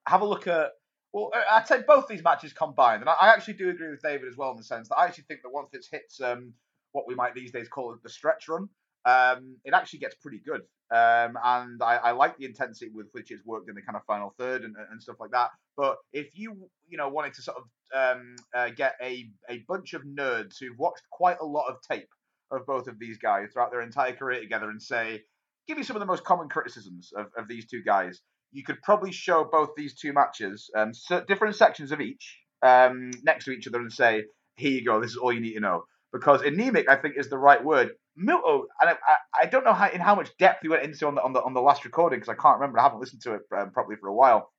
have 0.06 0.22
a 0.22 0.24
look 0.24 0.46
at, 0.46 0.70
well, 1.12 1.30
I'd 1.50 1.66
say 1.66 1.82
both 1.86 2.08
these 2.08 2.22
matches 2.22 2.52
combined, 2.52 3.02
and 3.02 3.10
I, 3.10 3.28
actually 3.28 3.54
do 3.54 3.68
agree 3.68 3.90
with 3.90 4.02
David 4.02 4.28
as 4.28 4.36
well 4.36 4.52
in 4.52 4.56
the 4.56 4.64
sense 4.64 4.88
that 4.88 4.96
I 4.96 5.06
actually 5.06 5.24
think 5.24 5.40
that 5.42 5.52
once 5.52 5.70
it 5.74 5.84
hits 5.90 6.20
um, 6.20 6.54
what 6.92 7.06
we 7.06 7.14
might 7.14 7.34
these 7.34 7.52
days 7.52 7.68
call 7.68 7.94
the 8.02 8.08
stretch 8.08 8.48
run, 8.48 8.68
um, 9.04 9.56
it 9.64 9.74
actually 9.74 9.98
gets 9.98 10.14
pretty 10.14 10.40
good. 10.44 10.62
Um, 10.90 11.38
and 11.42 11.82
I, 11.82 11.96
I 11.96 12.10
like 12.12 12.36
the 12.36 12.44
intensity 12.44 12.90
with 12.92 13.06
which 13.12 13.30
it's 13.30 13.44
worked 13.44 13.68
in 13.68 13.74
the 13.74 13.82
kind 13.82 13.96
of 13.96 14.02
final 14.06 14.34
third 14.38 14.62
and, 14.62 14.74
and 14.90 15.02
stuff 15.02 15.16
like 15.20 15.30
that. 15.30 15.50
But 15.76 15.96
if 16.12 16.36
you 16.36 16.68
you 16.88 16.98
know 16.98 17.08
wanted 17.08 17.34
to 17.34 17.42
sort 17.42 17.56
of 17.56 17.64
um, 17.94 18.36
uh, 18.54 18.70
get 18.70 18.94
a 19.02 19.30
a 19.48 19.64
bunch 19.66 19.94
of 19.94 20.02
nerds 20.02 20.58
who've 20.60 20.78
watched 20.78 21.02
quite 21.10 21.38
a 21.40 21.46
lot 21.46 21.68
of 21.68 21.76
tape 21.90 22.08
of 22.52 22.66
both 22.66 22.86
of 22.86 22.98
these 22.98 23.18
guys 23.18 23.48
throughout 23.52 23.70
their 23.70 23.80
entire 23.80 24.12
career 24.12 24.40
together 24.40 24.70
and 24.70 24.80
say, 24.80 25.22
give 25.66 25.76
me 25.76 25.82
some 25.82 25.96
of 25.96 26.00
the 26.00 26.06
most 26.06 26.24
common 26.24 26.48
criticisms 26.48 27.12
of, 27.16 27.26
of 27.36 27.48
these 27.48 27.66
two 27.66 27.82
guys. 27.82 28.20
You 28.52 28.62
could 28.64 28.82
probably 28.82 29.12
show 29.12 29.48
both 29.50 29.70
these 29.76 29.94
two 29.98 30.12
matches, 30.12 30.70
um, 30.76 30.92
so 30.92 31.24
different 31.26 31.56
sections 31.56 31.90
of 31.90 32.00
each, 32.00 32.38
um, 32.62 33.10
next 33.22 33.46
to 33.46 33.50
each 33.50 33.66
other 33.66 33.80
and 33.80 33.92
say, 33.92 34.24
here 34.56 34.70
you 34.70 34.84
go, 34.84 35.00
this 35.00 35.12
is 35.12 35.16
all 35.16 35.32
you 35.32 35.40
need 35.40 35.54
to 35.54 35.60
know. 35.60 35.84
Because 36.12 36.42
anemic, 36.42 36.88
I 36.90 36.96
think, 36.96 37.14
is 37.16 37.30
the 37.30 37.38
right 37.38 37.64
word. 37.64 37.92
Muto, 38.18 38.64
and 38.80 38.90
I, 38.90 38.96
I, 39.42 39.46
don't 39.46 39.64
know 39.64 39.72
how 39.72 39.88
in 39.88 40.02
how 40.02 40.14
much 40.14 40.36
depth 40.38 40.62
we 40.62 40.68
went 40.68 40.82
into 40.82 41.06
on 41.06 41.14
the 41.14 41.22
on 41.22 41.32
the 41.32 41.42
on 41.42 41.54
the 41.54 41.62
last 41.62 41.86
recording 41.86 42.18
because 42.18 42.28
I 42.28 42.40
can't 42.40 42.60
remember. 42.60 42.78
I 42.78 42.82
haven't 42.82 43.00
listened 43.00 43.22
to 43.22 43.34
it 43.34 43.40
um, 43.56 43.70
properly 43.70 43.96
for 43.98 44.08
a 44.08 44.14
while. 44.14 44.50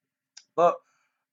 But 0.56 0.74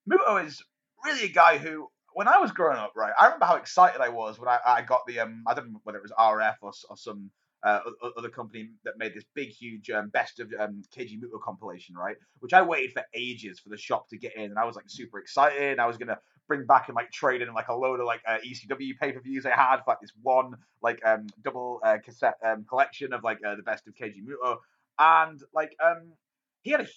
Muto 0.07 0.45
is 0.45 0.63
really 1.03 1.25
a 1.25 1.29
guy 1.29 1.57
who, 1.57 1.87
when 2.13 2.27
I 2.27 2.39
was 2.39 2.51
growing 2.51 2.77
up, 2.77 2.93
right, 2.95 3.13
I 3.19 3.25
remember 3.25 3.45
how 3.45 3.55
excited 3.55 4.01
I 4.01 4.09
was 4.09 4.39
when 4.39 4.49
I, 4.49 4.59
I 4.65 4.81
got 4.81 5.01
the 5.07 5.19
um, 5.19 5.43
I 5.47 5.53
don't 5.53 5.71
know 5.71 5.81
whether 5.83 5.97
it 5.97 6.03
was 6.03 6.11
RF 6.11 6.55
or, 6.61 6.71
or 6.89 6.97
some 6.97 7.31
uh, 7.63 7.79
other 8.17 8.29
company 8.29 8.69
that 8.83 8.97
made 8.97 9.13
this 9.13 9.23
big, 9.35 9.49
huge 9.49 9.89
um, 9.91 10.09
best 10.09 10.39
of 10.39 10.51
um, 10.59 10.81
Keiji 10.95 11.19
Muto 11.19 11.39
compilation, 11.41 11.95
right? 11.95 12.15
Which 12.39 12.53
I 12.53 12.61
waited 12.61 12.93
for 12.93 13.03
ages 13.13 13.59
for 13.59 13.69
the 13.69 13.77
shop 13.77 14.09
to 14.09 14.17
get 14.17 14.35
in, 14.35 14.45
and 14.45 14.57
I 14.57 14.65
was 14.65 14.75
like 14.75 14.85
super 14.87 15.19
excited. 15.19 15.79
I 15.79 15.85
was 15.85 15.97
gonna 15.97 16.17
bring 16.47 16.65
back 16.65 16.87
and 16.87 16.95
like 16.95 17.11
trade 17.11 17.41
in 17.41 17.53
like 17.53 17.67
a 17.67 17.75
load 17.75 17.99
of 17.99 18.05
like 18.05 18.21
uh, 18.27 18.37
ECW 18.45 18.97
pay 18.99 19.11
per 19.11 19.21
views 19.21 19.45
I 19.45 19.51
had 19.51 19.77
for 19.77 19.83
like 19.87 20.01
this 20.01 20.11
one 20.21 20.55
like 20.81 20.99
um 21.05 21.27
double 21.43 21.79
uh, 21.83 21.97
cassette 22.03 22.35
um, 22.43 22.65
collection 22.67 23.13
of 23.13 23.23
like 23.23 23.39
uh, 23.45 23.55
the 23.55 23.63
best 23.63 23.87
of 23.87 23.93
Keiji 23.93 24.23
Muto, 24.23 24.57
and 24.97 25.41
like 25.53 25.75
um 25.83 26.13
he 26.61 26.71
had 26.71 26.81
a 26.81 26.87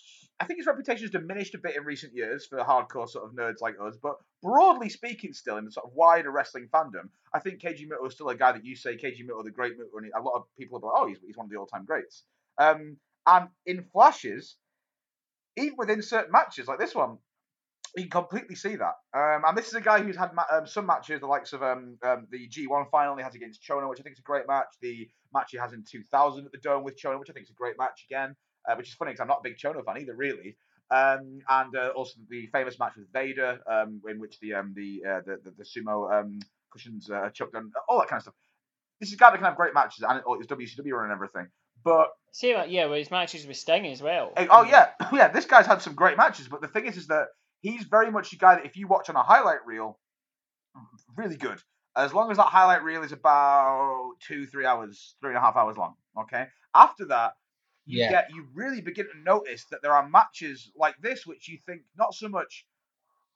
I 0.40 0.46
think 0.46 0.58
his 0.58 0.66
reputation 0.66 1.04
has 1.04 1.10
diminished 1.12 1.54
a 1.54 1.58
bit 1.58 1.76
in 1.76 1.84
recent 1.84 2.12
years 2.12 2.44
for 2.44 2.58
hardcore 2.58 3.08
sort 3.08 3.24
of 3.24 3.36
nerds 3.36 3.60
like 3.60 3.76
us, 3.80 3.96
but 4.02 4.16
broadly 4.42 4.88
speaking, 4.88 5.32
still 5.32 5.58
in 5.58 5.64
the 5.64 5.70
sort 5.70 5.86
of 5.86 5.92
wider 5.94 6.30
wrestling 6.32 6.68
fandom, 6.74 7.08
I 7.32 7.38
think 7.38 7.60
Keiji 7.60 7.86
Muto 7.86 8.08
is 8.08 8.14
still 8.14 8.28
a 8.30 8.34
guy 8.34 8.50
that 8.50 8.64
you 8.64 8.74
say 8.74 8.96
Keiji 8.96 9.24
Muto 9.24 9.44
the 9.44 9.52
great 9.52 9.78
Muto, 9.78 9.96
and 9.96 10.10
a 10.12 10.20
lot 10.20 10.34
of 10.34 10.44
people 10.58 10.78
are 10.78 10.92
like, 10.92 10.94
oh, 10.96 11.06
he's, 11.06 11.18
he's 11.24 11.36
one 11.36 11.46
of 11.46 11.50
the 11.50 11.56
all 11.56 11.66
time 11.66 11.84
greats. 11.84 12.24
Um, 12.58 12.96
and 13.26 13.48
in 13.64 13.84
flashes, 13.92 14.56
even 15.56 15.76
within 15.78 16.02
certain 16.02 16.32
matches 16.32 16.66
like 16.66 16.80
this 16.80 16.96
one, 16.96 17.18
you 17.96 18.02
can 18.02 18.10
completely 18.10 18.56
see 18.56 18.74
that. 18.74 18.94
Um, 19.16 19.44
and 19.46 19.56
this 19.56 19.68
is 19.68 19.74
a 19.74 19.80
guy 19.80 20.02
who's 20.02 20.16
had 20.16 20.34
ma- 20.34 20.42
um, 20.50 20.66
some 20.66 20.86
matches, 20.86 21.20
the 21.20 21.26
likes 21.26 21.52
of 21.52 21.62
um, 21.62 21.96
um, 22.02 22.26
the 22.30 22.48
G1 22.48 22.90
final 22.90 23.16
he 23.16 23.22
has 23.22 23.36
against 23.36 23.62
Chono, 23.62 23.88
which 23.88 24.00
I 24.00 24.02
think 24.02 24.14
is 24.14 24.18
a 24.18 24.22
great 24.22 24.48
match. 24.48 24.66
The 24.82 25.08
match 25.32 25.50
he 25.52 25.58
has 25.58 25.72
in 25.72 25.84
2000 25.88 26.44
at 26.44 26.50
the 26.50 26.58
Dome 26.58 26.82
with 26.82 27.00
Chono, 27.00 27.20
which 27.20 27.30
I 27.30 27.32
think 27.32 27.44
is 27.44 27.50
a 27.50 27.54
great 27.54 27.78
match 27.78 28.04
again. 28.10 28.34
Uh, 28.68 28.74
which 28.76 28.88
is 28.88 28.94
funny 28.94 29.10
because 29.10 29.20
I'm 29.20 29.28
not 29.28 29.40
a 29.40 29.42
big 29.42 29.56
Chono 29.56 29.84
fan 29.84 30.00
either, 30.00 30.14
really. 30.14 30.56
Um, 30.90 31.40
and 31.48 31.76
uh, 31.76 31.92
also 31.96 32.14
the 32.28 32.46
famous 32.48 32.78
match 32.78 32.92
with 32.96 33.12
Vader, 33.12 33.58
um, 33.70 34.00
in 34.08 34.20
which 34.20 34.38
the 34.40 34.54
um, 34.54 34.74
the, 34.76 35.02
uh, 35.08 35.20
the 35.24 35.38
the 35.42 35.50
the 35.58 35.64
sumo 35.64 36.12
um, 36.12 36.38
cushions 36.72 37.10
uh, 37.10 37.30
chucked 37.30 37.54
on, 37.54 37.72
all 37.88 37.98
that 37.98 38.08
kind 38.08 38.18
of 38.18 38.24
stuff. 38.24 38.34
This 39.00 39.08
is 39.08 39.14
a 39.14 39.18
guy 39.18 39.30
that 39.30 39.38
can 39.38 39.46
have 39.46 39.56
great 39.56 39.74
matches, 39.74 40.04
and 40.08 40.22
oh, 40.26 40.34
it's 40.34 40.46
WCW 40.46 41.02
and 41.02 41.12
everything. 41.12 41.48
But 41.84 42.08
see, 42.32 42.50
yeah, 42.50 42.86
well, 42.86 42.94
his 42.94 43.10
matches 43.10 43.46
with 43.46 43.56
Sting 43.56 43.86
as 43.86 44.02
well. 44.02 44.32
Hey, 44.36 44.46
oh 44.50 44.62
yeah, 44.62 44.90
yeah. 45.12 45.28
This 45.28 45.46
guy's 45.46 45.66
had 45.66 45.82
some 45.82 45.94
great 45.94 46.16
matches, 46.16 46.48
but 46.48 46.60
the 46.60 46.68
thing 46.68 46.86
is, 46.86 46.96
is 46.96 47.06
that 47.08 47.28
he's 47.60 47.84
very 47.84 48.10
much 48.10 48.32
a 48.32 48.36
guy 48.36 48.56
that 48.56 48.66
if 48.66 48.76
you 48.76 48.86
watch 48.86 49.08
on 49.08 49.16
a 49.16 49.22
highlight 49.22 49.64
reel, 49.66 49.98
really 51.16 51.36
good. 51.36 51.58
As 51.96 52.12
long 52.12 52.30
as 52.30 52.36
that 52.38 52.46
highlight 52.46 52.82
reel 52.82 53.02
is 53.02 53.12
about 53.12 54.14
two, 54.20 54.46
three 54.46 54.66
hours, 54.66 55.14
three 55.20 55.30
and 55.30 55.38
a 55.38 55.40
half 55.40 55.56
hours 55.56 55.76
long. 55.76 55.94
Okay. 56.18 56.46
After 56.74 57.06
that, 57.06 57.34
you 57.86 57.98
Yeah. 57.98 58.10
get 58.10 58.30
you 58.34 58.46
really 58.54 58.80
begin 58.80 59.06
to 59.06 59.18
notice 59.18 59.64
that 59.66 59.82
there 59.82 59.92
are 59.92 60.08
matches 60.08 60.70
like 60.76 60.96
this 61.00 61.26
which 61.26 61.48
you 61.48 61.58
think 61.58 61.82
not 61.96 62.14
so 62.14 62.28
much. 62.28 62.66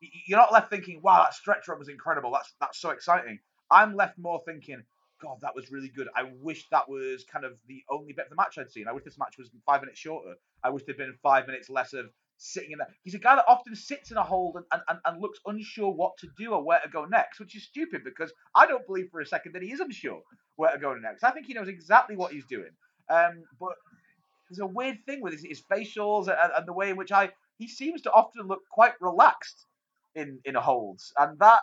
You're 0.00 0.38
not 0.38 0.52
left 0.52 0.70
thinking, 0.70 1.00
"Wow, 1.02 1.22
that 1.24 1.34
stretch 1.34 1.66
run 1.68 1.78
was 1.78 1.88
incredible. 1.88 2.30
That's 2.32 2.54
that's 2.60 2.78
so 2.78 2.90
exciting." 2.90 3.40
I'm 3.70 3.94
left 3.94 4.16
more 4.18 4.40
thinking, 4.46 4.82
God, 5.20 5.38
that 5.42 5.54
was 5.54 5.70
really 5.70 5.88
good. 5.88 6.08
I 6.16 6.22
wish 6.40 6.68
that 6.70 6.88
was 6.88 7.24
kind 7.24 7.44
of 7.44 7.58
the 7.66 7.82
only 7.90 8.12
bit 8.12 8.26
of 8.26 8.30
the 8.30 8.36
match 8.36 8.56
I'd 8.58 8.70
seen. 8.70 8.88
I 8.88 8.92
wish 8.92 9.04
this 9.04 9.18
match 9.18 9.36
was 9.38 9.50
five 9.66 9.82
minutes 9.82 9.98
shorter. 9.98 10.34
I 10.62 10.70
wish 10.70 10.84
there'd 10.84 10.96
been 10.96 11.14
five 11.22 11.46
minutes 11.46 11.68
less 11.68 11.92
of 11.92 12.06
sitting 12.38 12.70
in 12.70 12.78
there. 12.78 12.88
He's 13.02 13.14
a 13.14 13.18
guy 13.18 13.34
that 13.34 13.44
often 13.48 13.74
sits 13.74 14.10
in 14.10 14.16
a 14.16 14.22
hold 14.22 14.56
and, 14.56 14.64
and, 14.72 14.82
and, 14.88 14.98
and 15.04 15.20
looks 15.20 15.40
unsure 15.46 15.92
what 15.92 16.16
to 16.18 16.28
do 16.38 16.52
or 16.52 16.62
where 16.64 16.80
to 16.80 16.88
go 16.88 17.04
next, 17.04 17.40
which 17.40 17.56
is 17.56 17.64
stupid 17.64 18.04
because 18.04 18.32
I 18.54 18.66
don't 18.66 18.86
believe 18.86 19.08
for 19.10 19.20
a 19.20 19.26
second 19.26 19.52
that 19.54 19.62
he 19.62 19.72
is 19.72 19.80
unsure 19.80 20.22
where 20.56 20.72
to 20.72 20.78
go 20.78 20.94
next. 20.94 21.24
I 21.24 21.32
think 21.32 21.46
he 21.46 21.54
knows 21.54 21.68
exactly 21.68 22.16
what 22.16 22.32
he's 22.32 22.46
doing. 22.46 22.70
Um, 23.10 23.42
but 23.58 23.72
there's 24.48 24.60
a 24.60 24.66
weird 24.66 24.98
thing 25.06 25.20
with 25.22 25.32
his, 25.34 25.44
his 25.44 25.62
facials 25.70 26.28
and, 26.28 26.52
and 26.56 26.66
the 26.66 26.72
way 26.72 26.90
in 26.90 26.96
which 26.96 27.12
I 27.12 27.30
he 27.58 27.68
seems 27.68 28.02
to 28.02 28.12
often 28.12 28.46
look 28.46 28.62
quite 28.70 28.92
relaxed 29.00 29.66
in 30.14 30.40
in 30.44 30.54
holds, 30.54 31.12
and 31.18 31.38
that 31.38 31.60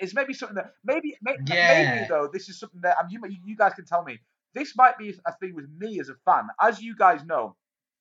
is 0.00 0.14
maybe 0.14 0.34
something 0.34 0.56
that 0.56 0.72
maybe 0.84 1.16
maybe, 1.22 1.42
maybe 1.48 2.06
though 2.08 2.28
this 2.32 2.48
is 2.48 2.58
something 2.58 2.80
that 2.82 2.96
I 2.98 3.06
mean, 3.06 3.20
you 3.30 3.38
you 3.44 3.56
guys 3.56 3.74
can 3.74 3.84
tell 3.84 4.02
me 4.02 4.18
this 4.54 4.76
might 4.76 4.98
be 4.98 5.14
a 5.26 5.32
thing 5.34 5.54
with 5.54 5.68
me 5.78 6.00
as 6.00 6.08
a 6.08 6.14
fan. 6.24 6.48
As 6.60 6.80
you 6.80 6.94
guys 6.96 7.24
know, 7.24 7.56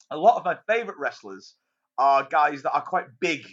a 0.10 0.18
lot 0.18 0.36
of 0.38 0.46
my 0.46 0.58
favorite 0.68 0.98
wrestlers 0.98 1.56
are 1.98 2.28
guys 2.30 2.64
that 2.64 2.74
are 2.74 2.82
quite 2.82 3.06
big 3.20 3.46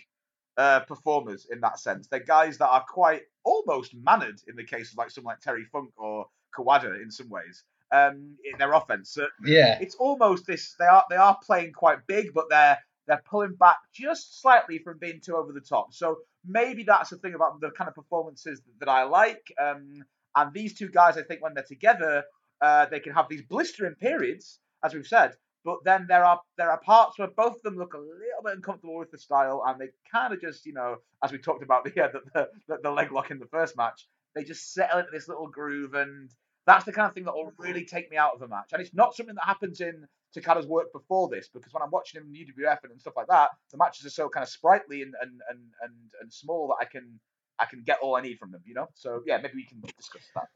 uh, 0.57 0.81
performers 0.81 1.47
in 1.51 1.61
that 1.61 1.79
sense. 1.79 2.09
They're 2.09 2.21
guys 2.21 2.59
that 2.59 2.69
are 2.69 2.85
quite 2.89 3.23
almost 3.45 3.95
mannered 3.95 4.41
in 4.49 4.57
the 4.57 4.65
case 4.65 4.93
of 4.93 4.99
like 4.99 5.11
someone 5.11 5.33
like 5.33 5.41
Terry 5.41 5.65
Funk 5.73 5.91
or 5.97 6.27
Kawada 6.57 7.01
in 7.01 7.11
some 7.11 7.29
ways. 7.29 7.65
Um, 7.93 8.37
in 8.45 8.59
their 8.59 8.73
offense. 8.73 9.11
So 9.13 9.27
Yeah. 9.45 9.79
it's 9.81 9.95
almost 9.97 10.47
this. 10.47 10.75
They 10.79 10.87
are 10.87 11.05
they 11.11 11.17
are 11.17 11.39
playing 11.45 11.73
quite 11.73 12.07
big, 12.07 12.33
but 12.35 12.47
they're 12.51 12.79
they're 13.07 13.23
pulling 13.29 13.55
back 13.55 13.77
just 13.93 14.41
slightly 14.43 14.79
from 14.79 14.99
being 14.99 15.21
too 15.25 15.37
over 15.37 15.53
the 15.53 15.61
top. 15.63 15.95
So 15.95 16.19
maybe 16.47 16.83
that's 16.83 17.11
the 17.11 17.17
thing 17.17 17.35
about 17.35 17.61
the 17.61 17.71
kind 17.71 17.89
of 17.89 17.95
performances 17.95 18.61
that 18.81 18.89
I 18.89 19.05
like. 19.05 19.53
Um, 19.61 20.05
and 20.37 20.53
these 20.53 20.75
two 20.79 20.91
guys, 20.91 21.17
I 21.17 21.23
think, 21.23 21.43
when 21.43 21.55
they're 21.55 21.65
together, 21.65 22.25
uh, 22.61 22.87
they 22.91 23.01
can 23.01 23.15
have 23.15 23.29
these 23.29 23.43
blistering 23.43 23.95
periods, 23.95 24.61
as 24.85 24.93
we've 24.93 25.07
said. 25.07 25.33
But 25.65 25.79
then 25.85 26.07
there 26.09 26.25
are 26.25 26.41
there 26.57 26.71
are 26.71 26.79
parts 26.81 27.19
where 27.19 27.29
both 27.29 27.57
of 27.57 27.63
them 27.63 27.77
look 27.77 27.95
a 27.95 27.99
little 27.99 28.43
bit 28.45 28.55
uncomfortable 28.55 28.99
with 28.99 29.11
the 29.11 29.19
style, 29.19 29.63
and 29.67 29.81
they 29.81 29.89
kind 30.13 30.33
of 30.33 30.41
just, 30.41 30.67
you 30.67 30.73
know, 30.75 30.97
as 31.25 31.33
we 31.33 31.39
talked 31.39 31.63
about 31.63 31.85
the, 31.85 31.93
yeah, 31.97 32.09
the, 32.09 32.49
the 32.69 32.79
the 32.83 32.91
leg 32.91 33.11
lock 33.11 33.31
in 33.31 33.39
the 33.39 33.47
first 33.47 33.77
match, 33.77 34.07
they 34.35 34.45
just 34.45 34.73
settle 34.75 34.99
into 35.01 35.11
this 35.13 35.29
little 35.29 35.49
groove, 35.49 35.95
and 35.95 36.31
that's 36.69 36.85
the 36.85 36.93
kind 36.93 37.09
of 37.09 37.15
thing 37.15 37.25
that 37.25 37.35
will 37.35 37.53
really 37.59 37.85
take 37.85 38.11
me 38.11 38.17
out 38.17 38.35
of 38.35 38.43
a 38.43 38.49
match. 38.49 38.71
And 38.73 38.81
it's 38.83 38.95
not 38.95 39.15
something 39.17 39.35
that 39.35 39.45
happens 39.45 39.81
in 39.81 40.07
Takada's 40.37 40.67
work 40.67 40.93
before 40.93 41.29
this, 41.29 41.49
because 41.49 41.73
when 41.73 41.83
I'm 41.83 41.91
watching 41.91 42.21
him 42.21 42.29
in 42.29 42.47
UWF 42.47 42.85
and 42.85 43.01
stuff 43.01 43.15
like 43.17 43.29
that, 43.29 43.51
the 43.71 43.79
matches 43.79 44.05
are 44.07 44.11
so 44.11 44.29
kind 44.29 44.43
of 44.43 44.51
sprightly 44.51 45.03
and 45.03 45.15
and 45.21 45.41
and 45.51 45.61
and, 45.83 45.93
and 46.21 46.33
small 46.33 46.69
that 46.69 46.77
I 46.81 46.85
can 46.85 47.19
I 47.59 47.65
can 47.65 47.83
get 47.83 47.99
all 48.03 48.15
I 48.17 48.21
need 48.21 48.39
from 48.39 48.53
them, 48.53 48.61
you 48.67 48.75
know. 48.75 48.89
So 48.95 49.23
yeah, 49.27 49.39
maybe 49.39 49.55
we 49.57 49.65
can 49.65 49.81
discuss 49.97 50.23
that. 50.35 50.49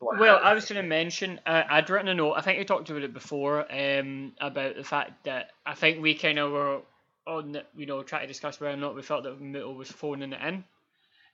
Well, 0.00 0.40
I 0.42 0.54
was 0.54 0.66
going 0.66 0.82
to 0.82 0.88
mention, 0.88 1.40
uh, 1.46 1.62
I'd 1.68 1.88
written 1.90 2.08
a 2.08 2.14
note. 2.14 2.32
I 2.32 2.40
think 2.40 2.58
you 2.58 2.64
talked 2.64 2.88
about 2.90 3.02
it 3.02 3.12
before 3.12 3.70
um, 3.70 4.32
about 4.40 4.76
the 4.76 4.84
fact 4.84 5.24
that 5.24 5.50
I 5.64 5.74
think 5.74 6.02
we 6.02 6.14
kind 6.14 6.38
of 6.38 6.52
were 6.52 6.80
on, 7.26 7.52
the- 7.52 7.66
you 7.76 7.86
know, 7.86 8.02
trying 8.02 8.22
to 8.22 8.26
discuss 8.26 8.58
whether 8.60 8.72
or 8.74 8.78
not 8.78 8.94
we 8.94 9.02
felt 9.02 9.24
that 9.24 9.40
Muto 9.40 9.74
was 9.76 9.90
phoning 9.90 10.32
it 10.32 10.40
in. 10.42 10.54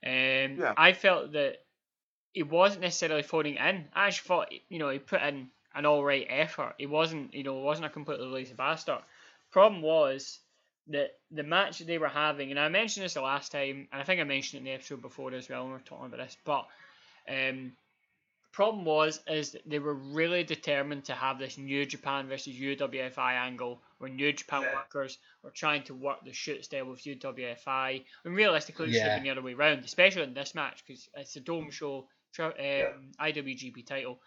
Um, 0.05 0.59
Yeah. 0.61 0.75
I 0.77 0.93
felt 0.93 1.33
that 1.33 1.59
he 2.37 2.43
wasn't 2.43 2.83
necessarily 2.83 3.23
phoning 3.23 3.55
in. 3.57 3.89
I 3.95 4.09
actually 4.09 4.29
thought, 4.29 4.53
you 4.69 4.79
know, 4.79 4.91
he 4.91 4.99
put 4.99 5.23
in 5.23 5.49
an 5.75 5.87
all 5.87 6.05
right 6.05 6.27
effort. 6.29 6.75
He 6.77 6.85
wasn't, 6.85 7.33
you 7.33 7.43
know, 7.43 7.55
wasn't 7.55 7.87
a 7.87 7.91
completely 7.91 8.27
lazy 8.27 8.53
bastard. 8.53 8.99
Problem 9.51 9.81
was 9.81 10.39
that 10.89 11.13
the 11.31 11.43
match 11.43 11.79
that 11.79 11.87
they 11.87 11.97
were 11.97 12.09
having, 12.09 12.51
and 12.51 12.61
I 12.61 12.69
mentioned 12.69 13.05
this 13.05 13.15
the 13.15 13.23
last 13.23 13.53
time, 13.53 13.89
and 13.91 14.03
I 14.03 14.05
think 14.05 14.21
I 14.21 14.25
mentioned 14.25 14.59
it 14.59 14.61
in 14.61 14.65
the 14.67 14.73
episode 14.73 15.01
before 15.01 15.33
as 15.33 15.49
well 15.49 15.63
when 15.63 15.73
we 15.73 15.79
were 15.79 15.85
talking 15.85 16.07
about 16.07 16.19
this, 16.19 16.37
but 16.45 16.67
um, 17.27 17.73
problem 18.53 18.85
was 18.85 19.21
is 19.27 19.53
that 19.53 19.69
they 19.69 19.79
were 19.79 19.95
really 19.95 20.45
determined 20.45 21.05
to 21.05 21.13
have 21.15 21.39
this 21.39 21.59
New 21.59 21.87
Japan 21.87 22.29
versus 22.29 22.55
UWFI 22.55 23.33
angle 23.33 23.83
where 23.99 24.11
New 24.11 24.33
Japan 24.33 24.63
Yeah. 24.63 24.75
workers 24.75 25.19
were 25.43 25.51
trying 25.51 25.85
to 25.85 25.95
work 25.95 26.25
the 26.25 26.33
shoot 26.35 26.65
style 26.65 26.87
with 26.87 27.05
UWFI 27.07 28.05
and 28.25 28.37
realistically 28.37 28.89
it 28.89 28.93
should 28.93 28.97
Yeah. 28.97 29.09
have 29.09 29.15
been 29.15 29.25
the 29.25 29.31
other 29.31 29.43
way 29.43 29.55
around 29.55 29.85
especially 29.85 30.23
in 30.23 30.35
this 30.35 30.55
match 30.55 30.85
because 30.87 31.09
it's 31.15 31.37
a 31.37 31.41
dome 31.41 31.71
show 31.71 32.09
um, 32.45 33.11
IWGP 33.21 33.87
title 33.87 34.21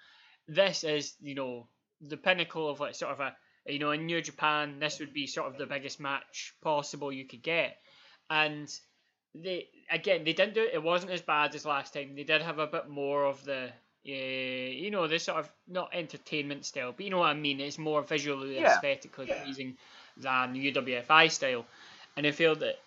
this 0.47 0.83
is 0.83 1.13
you 1.21 1.35
know 1.35 1.67
the 2.01 2.17
pinnacle 2.17 2.69
of 2.69 2.79
like 2.79 2.95
sort 2.95 3.11
of 3.11 3.19
a 3.19 3.35
you 3.65 3.79
know 3.79 3.91
in 3.91 4.05
New 4.05 4.21
Japan 4.21 4.79
this 4.79 4.99
would 4.99 5.13
be 5.13 5.27
sort 5.27 5.47
of 5.47 5.57
the 5.57 5.65
biggest 5.65 5.99
match 5.99 6.53
possible 6.61 7.11
you 7.11 7.25
could 7.25 7.43
get 7.43 7.77
and 8.29 8.69
they 9.35 9.67
again 9.91 10.23
they 10.23 10.33
didn't 10.33 10.55
do 10.55 10.63
it. 10.63 10.71
It 10.73 10.83
wasn't 10.83 11.11
as 11.11 11.21
bad 11.21 11.53
as 11.55 11.65
last 11.65 11.93
time. 11.93 12.15
They 12.15 12.23
did 12.23 12.41
have 12.41 12.59
a 12.59 12.67
bit 12.67 12.89
more 12.89 13.25
of 13.25 13.43
the, 13.45 13.65
uh, 14.07 14.11
you 14.11 14.89
know, 14.91 15.07
this 15.07 15.23
sort 15.23 15.39
of 15.39 15.51
not 15.67 15.91
entertainment 15.93 16.65
style, 16.65 16.93
but 16.95 17.03
you 17.05 17.11
know 17.11 17.19
what 17.19 17.29
I 17.29 17.33
mean. 17.35 17.59
It's 17.59 17.77
more 17.77 18.01
visually 18.01 18.57
Yeah. 18.57 18.73
aesthetically 18.73 19.27
pleasing 19.27 19.77
than 20.17 20.53
the 20.53 20.71
UWFI 20.71 21.29
style, 21.29 21.65
and 22.17 22.25
I 22.25 22.31
feel 22.31 22.55
that 22.55 22.79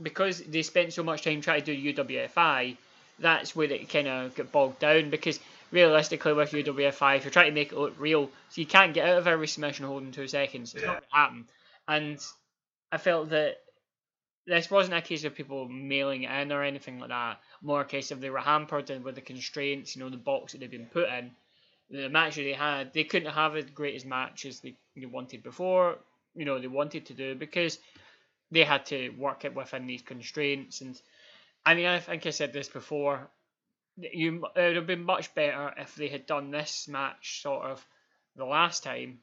because 0.00 0.40
they 0.44 0.62
spent 0.62 0.92
so 0.92 1.02
much 1.02 1.22
time 1.22 1.40
trying 1.40 1.64
to 1.64 1.74
do 1.74 1.92
UWFI, 1.94 2.76
that's 3.18 3.54
where 3.54 3.70
it 3.70 3.88
kind 3.88 4.08
of 4.08 4.34
got 4.34 4.52
bogged 4.52 4.78
down. 4.78 5.10
Because 5.10 5.40
realistically, 5.70 6.32
with 6.32 6.52
UWFI, 6.52 7.16
if 7.16 7.24
you're 7.24 7.30
trying 7.30 7.50
to 7.50 7.54
make 7.54 7.72
it 7.72 7.78
look 7.78 7.94
real, 7.98 8.30
so 8.48 8.60
you 8.60 8.66
can't 8.66 8.94
get 8.94 9.08
out 9.08 9.18
of 9.18 9.26
every 9.26 9.48
submission 9.48 9.86
hold 9.86 10.02
in 10.02 10.12
two 10.12 10.28
seconds. 10.28 10.74
It's 10.74 10.84
not 10.84 10.92
going 10.92 11.02
to 11.02 11.16
happen. 11.16 11.44
And 11.86 12.26
I 12.92 12.98
felt 12.98 13.30
that 13.30 13.56
this 14.46 14.70
wasn't 14.70 14.96
a 14.96 15.02
case 15.02 15.24
of 15.24 15.34
people 15.34 15.68
mailing 15.68 16.22
it 16.22 16.30
in 16.30 16.52
or 16.52 16.62
anything 16.62 16.98
like 16.98 17.10
that. 17.10 17.40
More 17.62 17.82
a 17.82 17.84
case 17.84 18.10
of 18.10 18.20
they 18.20 18.30
were 18.30 18.38
hampered 18.38 18.88
in 18.90 19.02
with 19.02 19.14
the 19.14 19.20
constraints, 19.20 19.94
you 19.94 20.02
know, 20.02 20.08
the 20.08 20.16
box 20.16 20.52
that 20.52 20.58
they've 20.60 20.70
been 20.70 20.86
put 20.86 21.08
in. 21.08 21.30
The 21.90 22.08
match 22.08 22.36
that 22.36 22.42
they 22.42 22.52
had, 22.52 22.92
they 22.92 23.04
couldn't 23.04 23.32
have 23.32 23.56
as 23.56 23.64
great 23.66 23.94
as 23.94 24.04
match 24.04 24.44
as 24.46 24.60
they, 24.60 24.74
they 24.96 25.06
wanted 25.06 25.42
before. 25.42 25.98
You 26.34 26.44
know, 26.44 26.58
they 26.58 26.66
wanted 26.66 27.06
to 27.06 27.14
do 27.14 27.34
because 27.34 27.78
they 28.50 28.64
had 28.64 28.86
to 28.86 29.10
work 29.10 29.44
it 29.44 29.54
within 29.54 29.86
these 29.86 30.02
constraints. 30.02 30.80
And 30.80 31.00
I 31.64 31.74
mean, 31.74 31.86
I 31.86 32.00
think 32.00 32.26
I 32.26 32.30
said 32.30 32.52
this 32.52 32.68
before. 32.68 33.28
You, 33.96 34.46
it 34.56 34.60
would 34.60 34.76
have 34.76 34.86
been 34.86 35.04
much 35.04 35.34
better 35.34 35.74
if 35.76 35.94
they 35.96 36.08
had 36.08 36.26
done 36.26 36.50
this 36.50 36.86
match 36.88 37.42
sort 37.42 37.66
of 37.66 37.84
the 38.36 38.44
last 38.44 38.84
time, 38.84 39.18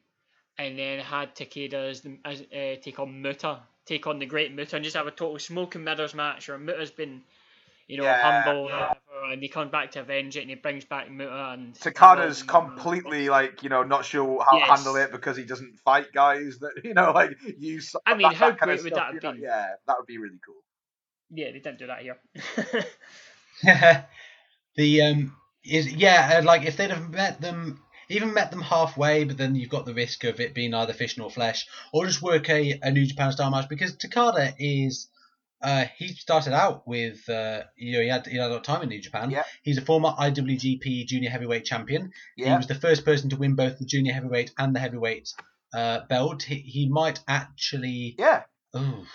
and 0.57 0.77
then 0.77 0.99
had 0.99 1.35
Takada 1.35 1.89
as, 1.89 2.01
the, 2.01 2.17
as 2.25 2.41
uh, 2.41 2.81
take 2.81 2.99
on 2.99 3.21
Muta, 3.21 3.59
take 3.85 4.05
on 4.07 4.19
the 4.19 4.25
Great 4.25 4.53
Muta, 4.53 4.75
and 4.75 4.83
just 4.83 4.97
have 4.97 5.07
a 5.07 5.11
total 5.11 5.39
smoke 5.39 5.75
and 5.75 5.85
mirrors 5.85 6.13
match. 6.13 6.49
Or 6.49 6.57
Muta's 6.57 6.91
been, 6.91 7.21
you 7.87 7.97
know, 7.97 8.03
Yeah, 8.03 8.43
humble, 8.43 8.69
yeah. 8.69 8.79
whatever, 8.79 9.31
and 9.31 9.41
he 9.41 9.47
comes 9.47 9.71
back 9.71 9.91
to 9.91 10.01
avenge 10.01 10.35
it, 10.35 10.41
and 10.41 10.49
he 10.49 10.55
brings 10.55 10.83
back 10.83 11.09
Muta 11.09 11.51
and 11.53 11.73
Takada's 11.73 12.41
and- 12.41 12.49
completely 12.49 13.29
like 13.29 13.63
you 13.63 13.69
know 13.69 13.83
not 13.83 14.03
sure 14.05 14.43
how 14.43 14.57
Yes. 14.57 14.67
to 14.67 14.75
handle 14.75 14.95
it 14.97 15.11
because 15.11 15.37
he 15.37 15.43
doesn't 15.45 15.79
fight 15.79 16.11
guys 16.13 16.59
that 16.59 16.73
you 16.83 16.93
know 16.93 17.11
like 17.11 17.31
use. 17.57 17.95
I 18.05 18.15
mean, 18.15 18.23
that, 18.29 18.35
how 18.35 18.51
that 18.51 18.59
great 18.59 18.83
would 18.83 18.93
stuff, 18.93 19.13
that 19.13 19.13
have 19.13 19.15
you 19.15 19.29
know? 19.29 19.33
been? 19.35 19.41
Yeah, 19.41 19.67
that 19.87 19.95
would 19.97 20.07
be 20.07 20.17
really 20.17 20.39
cool. 20.45 20.55
Yeah, 21.29 21.51
they 21.51 21.59
didn't 21.59 21.79
do 21.79 21.87
that 21.87 22.01
here. 22.01 22.17
the 24.75 25.01
um 25.01 25.35
is 25.63 25.91
yeah 25.93 26.37
uh, 26.39 26.43
like 26.43 26.63
if 26.65 26.77
they'd 26.77 26.91
have 26.91 27.09
met 27.09 27.39
them 27.41 27.81
even 28.09 28.33
met 28.33 28.51
them 28.51 28.61
halfway 28.61 29.23
but 29.23 29.37
then 29.37 29.55
you've 29.55 29.69
got 29.69 29.85
the 29.85 29.93
risk 29.93 30.23
of 30.25 30.39
it 30.39 30.53
being 30.53 30.73
either 30.73 30.93
fish 30.93 31.17
nor 31.17 31.29
flesh 31.31 31.65
or 31.93 32.05
just 32.05 32.21
work 32.21 32.49
a, 32.49 32.79
a 32.83 32.91
new 32.91 33.05
japan 33.05 33.31
style 33.31 33.49
match 33.49 33.69
because 33.69 33.95
takada 33.95 34.53
is 34.59 35.07
uh 35.63 35.85
he 35.97 36.09
started 36.09 36.53
out 36.53 36.85
with 36.87 37.27
uh 37.29 37.63
you 37.77 37.93
know 37.93 38.01
he 38.01 38.09
had 38.09 38.27
he 38.27 38.37
had 38.37 38.47
a 38.47 38.49
lot 38.49 38.57
of 38.57 38.63
time 38.63 38.81
in 38.83 38.89
new 38.89 39.01
japan 39.01 39.31
Yeah. 39.31 39.43
he's 39.63 39.77
a 39.77 39.81
former 39.81 40.09
iwgp 40.09 41.07
junior 41.07 41.29
heavyweight 41.29 41.65
champion 41.65 42.11
Yeah. 42.37 42.49
he 42.51 42.57
was 42.57 42.67
the 42.67 42.75
first 42.75 43.05
person 43.05 43.29
to 43.29 43.37
win 43.37 43.55
both 43.55 43.79
the 43.79 43.85
junior 43.85 44.13
heavyweight 44.13 44.51
and 44.57 44.75
the 44.75 44.79
heavyweight 44.79 45.29
uh 45.73 46.01
belt 46.09 46.43
he, 46.43 46.55
he 46.55 46.89
might 46.89 47.19
actually 47.27 48.15
yeah. 48.19 48.43
Ooh. 48.77 49.05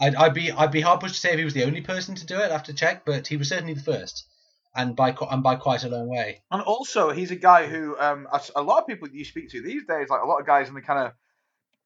I'd, 0.00 0.14
I'd 0.14 0.34
be 0.34 0.50
I'd 0.50 0.72
be 0.72 0.80
hard 0.80 1.00
pushed 1.00 1.14
to 1.14 1.20
say 1.20 1.32
if 1.32 1.38
he 1.38 1.44
was 1.44 1.54
the 1.54 1.64
only 1.64 1.82
person 1.82 2.14
to 2.14 2.26
do 2.26 2.38
it. 2.38 2.50
I 2.50 2.52
have 2.52 2.64
to 2.64 2.74
check, 2.74 3.04
but 3.04 3.26
he 3.26 3.36
was 3.36 3.48
certainly 3.48 3.74
the 3.74 3.82
first, 3.82 4.26
and 4.74 4.96
by 4.96 5.14
and 5.30 5.42
by 5.42 5.56
quite 5.56 5.84
a 5.84 5.88
long 5.88 6.08
way. 6.08 6.42
And 6.50 6.62
also, 6.62 7.10
he's 7.10 7.30
a 7.30 7.36
guy 7.36 7.66
who 7.66 7.98
um, 7.98 8.26
a, 8.56 8.62
lot 8.62 8.80
of 8.80 8.86
people 8.86 9.08
you 9.08 9.24
speak 9.24 9.50
to 9.50 9.60
these 9.60 9.84
days, 9.84 10.08
like 10.08 10.22
a 10.22 10.26
lot 10.26 10.40
of 10.40 10.46
guys 10.46 10.68
in 10.68 10.74
the 10.74 10.80
kind 10.80 11.06
of 11.06 11.12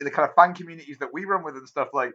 in 0.00 0.04
the 0.04 0.10
kind 0.10 0.28
of 0.28 0.34
fan 0.34 0.54
communities 0.54 0.98
that 0.98 1.12
we 1.12 1.24
run 1.24 1.42
with 1.44 1.56
and 1.56 1.68
stuff, 1.68 1.88
like 1.92 2.12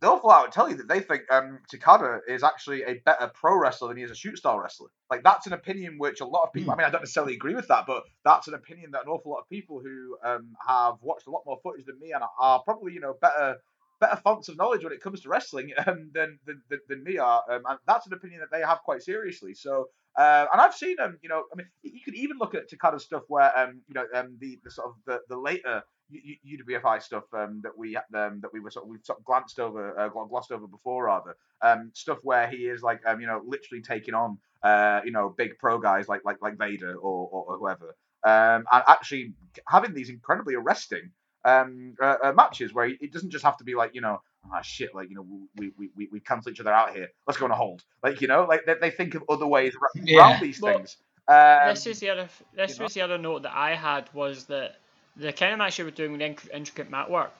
they'll 0.00 0.18
flat 0.18 0.44
out 0.44 0.52
tell 0.52 0.70
you 0.70 0.76
that 0.76 0.88
they 0.88 1.00
think 1.00 1.22
um, 1.30 1.58
Takada 1.72 2.20
is 2.26 2.42
actually 2.42 2.82
a 2.84 2.94
better 3.04 3.30
pro 3.34 3.58
wrestler 3.58 3.88
than 3.88 3.96
he 3.96 4.04
is 4.04 4.10
a 4.10 4.14
shoot 4.14 4.38
style 4.38 4.58
wrestler. 4.58 4.88
Like 5.10 5.22
that's 5.24 5.46
an 5.46 5.52
opinion 5.52 5.98
which 5.98 6.20
a 6.20 6.26
lot 6.26 6.44
of 6.44 6.52
people. 6.54 6.72
I 6.72 6.76
mean, 6.76 6.86
I 6.86 6.90
don't 6.90 7.02
necessarily 7.02 7.34
agree 7.34 7.54
with 7.54 7.68
that, 7.68 7.84
but 7.86 8.04
that's 8.24 8.48
an 8.48 8.54
opinion 8.54 8.92
that 8.92 9.02
an 9.02 9.08
awful 9.08 9.32
lot 9.32 9.40
of 9.40 9.48
people 9.50 9.80
who 9.80 10.16
um, 10.24 10.54
have 10.66 10.94
watched 11.02 11.26
a 11.26 11.30
lot 11.30 11.42
more 11.44 11.58
footage 11.62 11.84
than 11.84 11.98
me 11.98 12.12
and 12.12 12.22
are 12.40 12.62
probably 12.62 12.94
you 12.94 13.00
know 13.00 13.14
better 13.20 13.58
better 14.00 14.20
fonts 14.22 14.48
of 14.48 14.56
knowledge 14.56 14.84
when 14.84 14.92
it 14.92 15.02
comes 15.02 15.20
to 15.22 15.28
wrestling 15.28 15.72
um, 15.86 16.10
than, 16.14 16.38
than 16.46 16.60
than 16.88 17.04
me 17.04 17.18
are, 17.18 17.42
um, 17.50 17.62
and 17.68 17.78
that's 17.86 18.06
an 18.06 18.12
opinion 18.12 18.40
that 18.40 18.56
they 18.56 18.64
have 18.64 18.78
quite 18.84 19.02
seriously. 19.02 19.54
So, 19.54 19.86
uh, 20.16 20.46
and 20.52 20.60
I've 20.60 20.74
seen 20.74 20.96
um, 21.00 21.18
you 21.22 21.28
know, 21.28 21.44
I 21.52 21.56
mean, 21.56 21.66
you 21.82 22.00
could 22.04 22.14
even 22.14 22.38
look 22.38 22.54
at 22.54 22.70
Takada's 22.70 23.04
stuff 23.04 23.22
where 23.28 23.56
um, 23.58 23.82
you 23.88 23.94
know, 23.94 24.06
um, 24.14 24.36
the, 24.40 24.58
the 24.64 24.70
sort 24.70 24.88
of 24.88 24.94
the, 25.06 25.20
the 25.28 25.38
later 25.38 25.82
UWFI 26.12 27.02
stuff 27.02 27.24
um, 27.34 27.60
that 27.62 27.76
we 27.76 27.96
um, 27.96 28.40
that 28.40 28.52
we 28.52 28.60
were 28.60 28.70
sort 28.70 28.84
of 28.84 28.90
we've 28.90 29.04
sort 29.04 29.18
of 29.18 29.24
glanced 29.24 29.60
over, 29.60 29.98
uh, 29.98 30.08
glossed 30.08 30.52
over 30.52 30.66
before 30.66 31.06
rather, 31.06 31.36
um, 31.62 31.90
stuff 31.94 32.18
where 32.22 32.48
he 32.48 32.56
is 32.58 32.82
like 32.82 33.00
um, 33.06 33.20
you 33.20 33.26
know, 33.26 33.42
literally 33.46 33.82
taking 33.82 34.14
on 34.14 34.38
uh, 34.62 35.00
you 35.04 35.12
know, 35.12 35.34
big 35.36 35.58
pro 35.58 35.78
guys 35.78 36.08
like 36.08 36.22
like 36.24 36.38
like 36.40 36.58
Vader 36.58 36.94
or 36.94 37.28
or, 37.30 37.44
or 37.48 37.58
whoever, 37.58 37.94
um, 38.24 38.64
and 38.72 38.84
actually 38.86 39.34
having 39.68 39.94
these 39.94 40.08
incredibly 40.08 40.54
arresting 40.54 41.10
um, 41.44 41.94
uh, 42.00 42.16
uh, 42.24 42.32
matches 42.32 42.74
where 42.74 42.86
it 42.86 43.12
doesn't 43.12 43.30
just 43.30 43.44
have 43.44 43.56
to 43.56 43.64
be 43.64 43.74
like 43.74 43.94
you 43.94 44.00
know 44.00 44.20
ah 44.52 44.60
shit 44.60 44.94
like 44.94 45.08
you 45.08 45.14
know 45.16 45.26
we 45.56 45.70
we, 45.78 45.90
we, 45.96 46.08
we 46.12 46.20
cancel 46.20 46.50
each 46.50 46.60
other 46.60 46.72
out 46.72 46.94
here 46.94 47.08
let's 47.26 47.38
go 47.38 47.44
on 47.44 47.50
a 47.50 47.54
hold 47.56 47.82
like 48.02 48.20
you 48.20 48.28
know 48.28 48.44
like 48.44 48.64
they, 48.66 48.74
they 48.80 48.90
think 48.90 49.14
of 49.14 49.22
other 49.28 49.46
ways 49.46 49.74
ar- 49.80 49.88
Yeah. 50.02 50.18
around 50.18 50.42
these 50.42 50.60
Well, 50.60 50.74
things 50.76 50.96
um, 51.28 51.68
this 51.68 51.86
is 51.86 52.00
the 52.00 52.08
other. 52.10 52.28
This 52.54 52.72
you 52.72 52.78
know? 52.78 52.84
was 52.84 52.94
the 52.94 53.02
other 53.02 53.18
note 53.18 53.42
that 53.42 53.54
I 53.54 53.74
had 53.74 54.08
was 54.14 54.44
that 54.46 54.76
the 55.16 55.30
kind 55.32 55.52
of 55.52 55.58
match 55.58 55.76
they 55.76 55.82
were 55.82 55.90
doing 55.90 56.12
with 56.12 56.22
inc- 56.22 56.48
intricate 56.54 56.88
mat 56.90 57.10
work, 57.10 57.32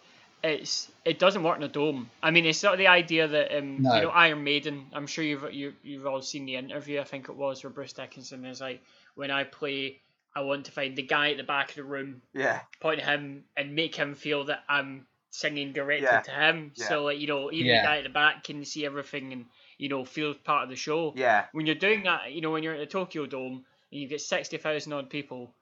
it's 0.44 0.90
it 1.06 1.18
doesn't 1.18 1.42
work 1.42 1.56
in 1.56 1.62
a 1.62 1.68
dome. 1.68 2.10
I 2.22 2.30
mean, 2.30 2.44
it's 2.44 2.58
sort 2.58 2.74
of 2.74 2.78
the 2.78 2.88
idea 2.88 3.26
that 3.28 3.56
um, 3.56 3.80
No. 3.82 3.94
you 3.94 4.02
know 4.02 4.10
Iron 4.10 4.44
Maiden. 4.44 4.84
I'm 4.92 5.06
sure 5.06 5.24
you've 5.24 5.52
you, 5.54 5.72
you've 5.82 6.06
all 6.06 6.20
seen 6.20 6.44
the 6.44 6.56
interview. 6.56 7.00
I 7.00 7.04
think 7.04 7.30
it 7.30 7.36
was 7.36 7.64
where 7.64 7.70
Bruce 7.70 7.94
Dickinson 7.94 8.44
is 8.44 8.60
like, 8.60 8.82
when 9.14 9.30
I 9.30 9.44
play, 9.44 10.00
I 10.34 10.42
want 10.42 10.66
to 10.66 10.72
find 10.72 10.94
the 10.96 11.02
guy 11.02 11.30
at 11.32 11.36
the 11.36 11.42
back 11.42 11.70
of 11.70 11.76
the 11.76 11.84
room, 11.84 12.22
yeah 12.34 12.60
point 12.80 13.00
him, 13.00 13.44
and 13.56 13.74
make 13.74 13.94
him 13.94 14.14
feel 14.14 14.44
that 14.44 14.62
I'm 14.68 15.06
singing 15.30 15.72
directly 15.72 16.04
Yeah. 16.06 16.20
to 16.20 16.30
him. 16.30 16.72
Yeah. 16.76 16.88
So 16.88 17.04
like 17.04 17.18
you 17.18 17.26
know, 17.26 17.50
even 17.52 17.66
Yeah. 17.66 17.82
the 17.82 17.86
guy 17.86 17.96
at 17.98 18.04
the 18.04 18.10
back 18.10 18.44
can 18.44 18.64
see 18.64 18.84
everything 18.86 19.32
and 19.32 19.46
you 19.78 19.88
know 19.88 20.04
feel 20.04 20.34
part 20.34 20.64
of 20.64 20.70
the 20.70 20.76
show 20.76 21.12
yeah 21.16 21.46
when 21.52 21.66
you're 21.66 21.74
doing 21.76 22.02
that, 22.04 22.32
you 22.32 22.40
know, 22.40 22.50
when 22.50 22.62
you're 22.62 22.74
at 22.74 22.80
the 22.80 22.86
Tokyo 22.86 23.26
Dome 23.26 23.64
and 23.92 24.00
you 24.00 24.08
get 24.08 24.20
sixty 24.20 24.56
thousand 24.58 24.92
odd 24.92 25.10
people, 25.10 25.54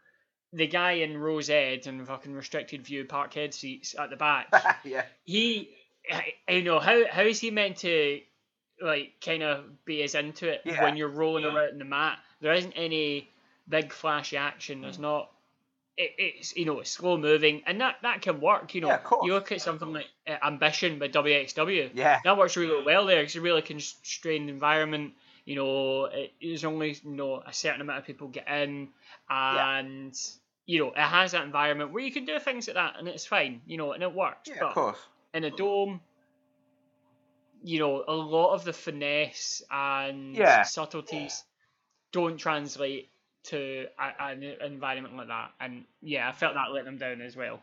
the 0.53 0.67
guy 0.67 0.93
in 0.93 1.17
Rose 1.19 1.51
Ed 1.51 1.87
and 1.87 2.07
fucking 2.07 2.33
restricted 2.33 2.83
view 2.83 3.05
parkhead 3.05 3.53
seats 3.55 3.95
at 3.99 4.11
the 4.11 4.17
back, 4.17 4.49
yeah. 4.85 5.05
he, 5.25 5.71
I, 6.11 6.35
I 6.49 6.61
know 6.61 6.79
how 6.79 7.07
how 7.11 7.23
is 7.23 7.41
he 7.41 7.51
meant 7.51 7.79
to 7.79 8.21
like 8.81 9.15
kind 9.25 9.43
of 9.43 9.85
be 9.85 10.03
as 10.03 10.15
into 10.15 10.49
it 10.49 10.61
Yeah. 10.65 10.83
when 10.85 10.97
you're 10.97 11.09
rolling 11.09 11.45
around 11.45 11.71
in 11.71 11.79
the 11.79 11.85
mat? 11.85 12.19
There 12.41 12.53
isn't 12.53 12.73
any 12.73 13.29
big 13.69 13.93
flashy 13.93 14.37
action. 14.37 14.79
Mm. 14.79 14.83
There's 14.83 14.99
not. 14.99 15.31
It, 15.97 16.13
it's 16.19 16.57
you 16.57 16.67
know 16.67 16.81
it's 16.81 16.91
slow 16.91 17.17
moving 17.17 17.63
and 17.67 17.81
that 17.81 17.97
that 18.03 18.21
can 18.21 18.41
work. 18.41 18.75
You 18.75 18.83
know, 18.83 18.89
Yeah, 18.89 19.01
you 19.23 19.33
look 19.33 19.51
at 19.51 19.63
something 19.63 19.93
like 19.95 20.07
uh, 20.29 20.37
Ambition 20.45 20.99
by 20.99 21.09
WXW. 21.09 21.91
Yeah. 21.95 22.21
That 22.23 22.37
works 22.37 22.57
really 22.57 22.85
well 22.85 23.07
there. 23.07 23.23
It's 23.23 23.35
a 23.35 23.41
really 23.41 23.63
constrained 23.63 24.51
environment. 24.51 25.15
You 25.47 25.55
know, 25.55 26.05
it, 26.07 26.33
there's 26.43 26.65
only 26.65 26.99
you 27.03 27.13
know 27.13 27.43
a 27.47 27.53
certain 27.53 27.81
amount 27.81 28.01
of 28.01 28.05
people 28.05 28.29
get 28.29 28.47
in, 28.49 28.89
and 29.31 30.15
you 30.67 30.81
know 30.81 30.89
it 30.91 30.99
has 30.99 31.33
that 31.33 31.45
environment 31.45 31.93
where 31.93 32.03
you 32.03 32.13
can 32.13 32.27
do 32.27 32.39
things 32.41 32.67
like 32.69 32.75
that, 32.75 32.97
and 32.99 33.09
it's 33.09 33.25
fine. 33.25 33.63
You 33.67 33.79
know, 33.79 33.93
and 33.93 34.03
it 34.03 34.13
works. 34.13 34.49
Yeah, 34.51 34.57
but 34.61 34.69
of 34.69 34.75
course. 34.75 34.99
in 35.33 35.45
a 35.45 35.51
dome, 35.51 36.01
you 37.63 37.79
know, 37.79 38.05
a 38.07 38.13
lot 38.13 38.53
of 38.55 38.65
the 38.65 38.73
finesse 38.73 39.63
and 39.71 40.37
Yeah. 40.37 40.63
subtleties 40.63 41.45
don't 42.13 42.37
translate 42.39 43.11
to 43.49 43.87
a, 43.99 44.25
an 44.25 44.43
environment 44.65 45.17
like 45.17 45.29
that. 45.29 45.51
And 45.61 45.85
yeah, 46.03 46.29
I 46.29 46.33
felt 46.33 46.55
that 46.55 46.73
let 46.73 46.85
them 46.85 46.99
down 46.99 47.21
as 47.21 47.37
well. 47.37 47.61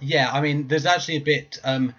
Yeah, 0.00 0.30
I 0.32 0.40
mean, 0.40 0.68
there's 0.68 0.86
actually 0.86 1.16
a 1.16 1.20
bit 1.20 1.58
um, 1.62 1.94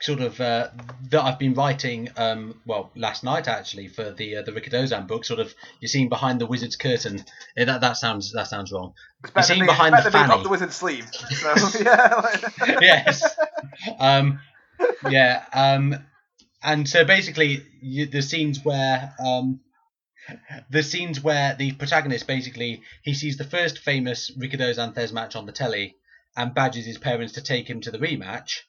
sort 0.00 0.20
of 0.20 0.40
uh, 0.40 0.68
that 1.10 1.22
I've 1.22 1.38
been 1.38 1.54
writing. 1.54 2.08
Um, 2.16 2.60
well, 2.66 2.90
last 2.96 3.22
night 3.22 3.48
actually 3.48 3.88
for 3.88 4.10
the 4.10 4.36
uh, 4.36 4.42
the 4.42 4.52
Rikidozan 4.52 5.06
book. 5.06 5.24
Sort 5.24 5.40
of 5.40 5.54
you're 5.80 5.88
seeing 5.88 6.08
behind 6.08 6.40
the 6.40 6.46
wizard's 6.46 6.76
curtain. 6.76 7.24
Eh, 7.56 7.64
that 7.64 7.80
that 7.82 7.96
sounds 7.96 8.32
that 8.32 8.48
sounds 8.48 8.72
wrong. 8.72 8.94
It's 9.24 9.32
You're 9.34 9.42
seeing 9.42 9.58
than 9.60 9.66
being, 9.68 9.76
behind 9.76 9.94
it's 9.94 10.04
the 10.04 10.10
better 10.10 10.22
than 10.22 10.28
fanny. 10.28 10.38
up 10.38 10.42
the 10.42 10.50
wizard's 10.50 10.74
sleeve. 10.74 11.08
So, 11.12 11.78
yeah. 11.84 12.78
yes. 12.80 13.36
Um, 13.98 14.40
yeah. 15.08 15.44
Um, 15.52 15.96
and 16.62 16.88
so 16.88 17.04
basically, 17.04 17.62
you, 17.80 18.06
the 18.06 18.22
scenes 18.22 18.64
where 18.64 19.14
um, 19.24 19.60
the 20.70 20.82
scenes 20.82 21.22
where 21.22 21.54
the 21.54 21.72
protagonist 21.72 22.26
basically 22.26 22.82
he 23.02 23.14
sees 23.14 23.36
the 23.36 23.44
first 23.44 23.78
famous 23.78 24.30
Rikidozan 24.30 24.94
Thesz 24.94 25.12
match 25.12 25.36
on 25.36 25.46
the 25.46 25.52
telly 25.52 25.96
and 26.36 26.54
badges 26.54 26.86
his 26.86 26.98
parents 26.98 27.34
to 27.34 27.42
take 27.42 27.68
him 27.68 27.80
to 27.80 27.90
the 27.90 27.98
rematch, 27.98 28.60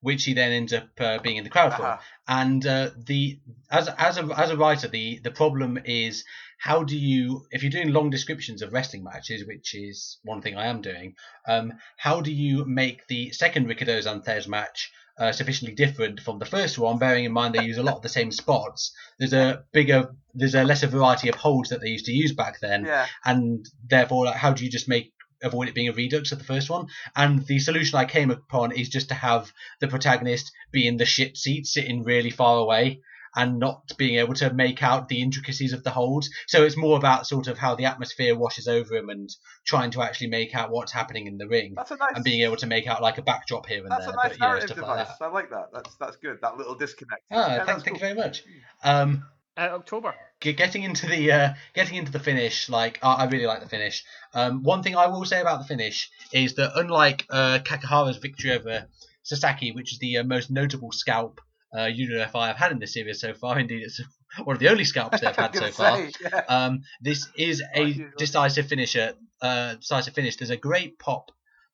which 0.00 0.24
he 0.24 0.34
then 0.34 0.52
ends 0.52 0.72
up 0.72 0.88
uh, 0.98 1.18
being 1.18 1.36
in 1.36 1.44
the 1.44 1.50
crowd 1.50 1.74
for. 1.74 1.82
Uh-huh. 1.82 1.98
And 2.28 2.66
uh, 2.66 2.90
the 2.96 3.40
as 3.70 3.88
as 3.88 4.18
a 4.18 4.24
as 4.36 4.50
a 4.50 4.56
writer, 4.56 4.88
the 4.88 5.20
the 5.22 5.30
problem 5.30 5.78
is 5.84 6.24
how 6.58 6.84
do 6.84 6.96
you 6.96 7.46
if 7.50 7.62
you're 7.62 7.70
doing 7.70 7.92
long 7.92 8.10
descriptions 8.10 8.62
of 8.62 8.72
wrestling 8.72 9.04
matches, 9.04 9.46
which 9.46 9.74
is 9.74 10.18
one 10.22 10.42
thing 10.42 10.56
I 10.56 10.66
am 10.66 10.82
doing, 10.82 11.14
um, 11.48 11.72
how 11.96 12.20
do 12.20 12.32
you 12.32 12.64
make 12.66 13.06
the 13.06 13.32
second 13.32 13.66
Rikidozan 13.66 14.24
Thesz 14.24 14.46
match 14.46 14.90
uh, 15.20 15.32
sufficiently 15.32 15.74
different 15.74 16.20
from 16.20 16.38
the 16.38 16.46
first 16.46 16.78
one, 16.78 16.98
bearing 16.98 17.26
in 17.26 17.32
mind 17.32 17.54
they 17.54 17.64
use 17.64 17.76
a 17.76 17.82
lot 17.82 17.96
of 17.96 18.02
the 18.02 18.08
same 18.08 18.32
spots. 18.32 18.92
There's 19.18 19.34
a 19.34 19.64
bigger, 19.70 20.14
there's 20.34 20.54
a 20.54 20.64
lesser 20.64 20.86
variety 20.86 21.28
of 21.28 21.34
holds 21.34 21.70
that 21.70 21.80
they 21.80 21.88
used 21.88 22.06
to 22.06 22.12
use 22.12 22.32
back 22.32 22.60
then, 22.60 22.84
yeah. 22.84 23.06
and 23.24 23.66
therefore, 23.88 24.26
like, 24.26 24.36
how 24.36 24.52
do 24.52 24.64
you 24.64 24.70
just 24.70 24.88
make 24.88 25.12
avoid 25.42 25.68
it 25.68 25.74
being 25.74 25.88
a 25.88 25.92
redux 25.92 26.32
of 26.32 26.38
the 26.38 26.44
first 26.44 26.68
one? 26.68 26.86
And 27.16 27.46
the 27.46 27.58
solution 27.58 27.98
I 27.98 28.04
came 28.04 28.30
upon 28.30 28.72
is 28.72 28.88
just 28.88 29.08
to 29.08 29.14
have 29.14 29.52
the 29.80 29.88
protagonist 29.88 30.52
be 30.70 30.86
in 30.86 30.98
the 30.98 31.06
shit 31.06 31.36
seat, 31.36 31.66
sitting 31.66 32.04
really 32.04 32.30
far 32.30 32.58
away. 32.58 33.00
And 33.36 33.60
not 33.60 33.92
being 33.96 34.18
able 34.18 34.34
to 34.34 34.52
make 34.52 34.82
out 34.82 35.06
the 35.06 35.22
intricacies 35.22 35.72
of 35.72 35.84
the 35.84 35.90
holds, 35.90 36.28
so 36.48 36.64
it's 36.64 36.76
more 36.76 36.96
about 36.96 37.28
sort 37.28 37.46
of 37.46 37.58
how 37.58 37.76
the 37.76 37.84
atmosphere 37.84 38.36
washes 38.36 38.66
over 38.66 38.96
him 38.96 39.08
and 39.08 39.30
trying 39.64 39.92
to 39.92 40.02
actually 40.02 40.26
make 40.26 40.52
out 40.52 40.72
what's 40.72 40.90
happening 40.90 41.28
in 41.28 41.38
the 41.38 41.46
ring 41.46 41.74
That's 41.76 41.92
a 41.92 41.96
nice. 41.96 42.10
and 42.16 42.24
being 42.24 42.42
able 42.42 42.56
to 42.56 42.66
make 42.66 42.88
out 42.88 43.00
like 43.00 43.18
a 43.18 43.22
backdrop 43.22 43.66
here 43.66 43.82
and 43.82 43.92
that's 43.92 44.06
there, 44.06 44.14
a 44.14 44.16
nice 44.16 44.30
but 44.30 44.40
know 44.40 44.48
narrative 44.48 44.74
device. 44.74 45.06
like. 45.20 45.22
I 45.22 45.32
like 45.32 45.50
that. 45.50 45.66
That's 45.72 45.94
that's 45.94 46.16
good. 46.16 46.38
That 46.42 46.56
little 46.56 46.74
disconnect. 46.74 47.22
Ah, 47.30 47.36
Yeah, 47.36 47.56
thank, 47.58 47.66
that's 47.68 47.82
thank 47.84 47.96
you 47.98 48.00
very 48.00 48.14
much. 48.16 48.42
Um, 48.82 49.22
Uh, 49.60 49.74
October. 49.74 50.14
ge- 50.40 50.56
getting 50.56 50.82
into 50.84 51.06
the 51.06 51.30
uh, 51.30 51.52
getting 51.74 51.96
into 51.96 52.10
the 52.10 52.18
finish, 52.18 52.70
like 52.70 52.98
I 53.02 53.12
I 53.12 53.24
really 53.26 53.44
like 53.44 53.60
the 53.60 53.68
finish. 53.68 54.04
Um, 54.32 54.62
one 54.62 54.82
thing 54.82 54.96
I 54.96 55.08
will 55.08 55.26
say 55.26 55.38
about 55.42 55.58
the 55.60 55.66
finish 55.66 56.10
is 56.32 56.54
that 56.54 56.72
unlike 56.76 57.26
uh, 57.28 57.58
Kakihara's 57.62 58.16
victory 58.16 58.52
over 58.52 58.86
Sasaki, 59.22 59.72
which 59.72 59.92
is 59.92 59.98
the 59.98 60.16
uh, 60.16 60.24
most 60.24 60.50
notable 60.50 60.92
scalp 60.92 61.42
uh, 61.74 61.80
UWFI 61.80 62.46
have 62.46 62.56
had 62.56 62.72
in 62.72 62.78
this 62.78 62.94
series 62.94 63.20
so 63.20 63.34
far, 63.34 63.58
indeed 63.64 63.82
it's 63.82 64.00
one 64.44 64.56
of 64.56 64.60
the 64.60 64.70
only 64.70 64.84
scalps 64.84 65.20
they've 65.20 65.36
had 65.44 65.54
so 65.54 65.60
gonna 65.60 65.72
far. 65.72 66.08
yeah. 66.22 66.44
Um, 66.48 66.80
this 67.02 67.28
is 67.36 67.62
a 67.74 68.06
decisive 68.16 68.66
finisher. 68.66 69.12
Uh, 69.42 69.74
decisive 69.74 70.14
finish. 70.14 70.36
There's 70.36 70.48
a 70.48 70.56
great 70.56 70.98
pop 70.98 71.32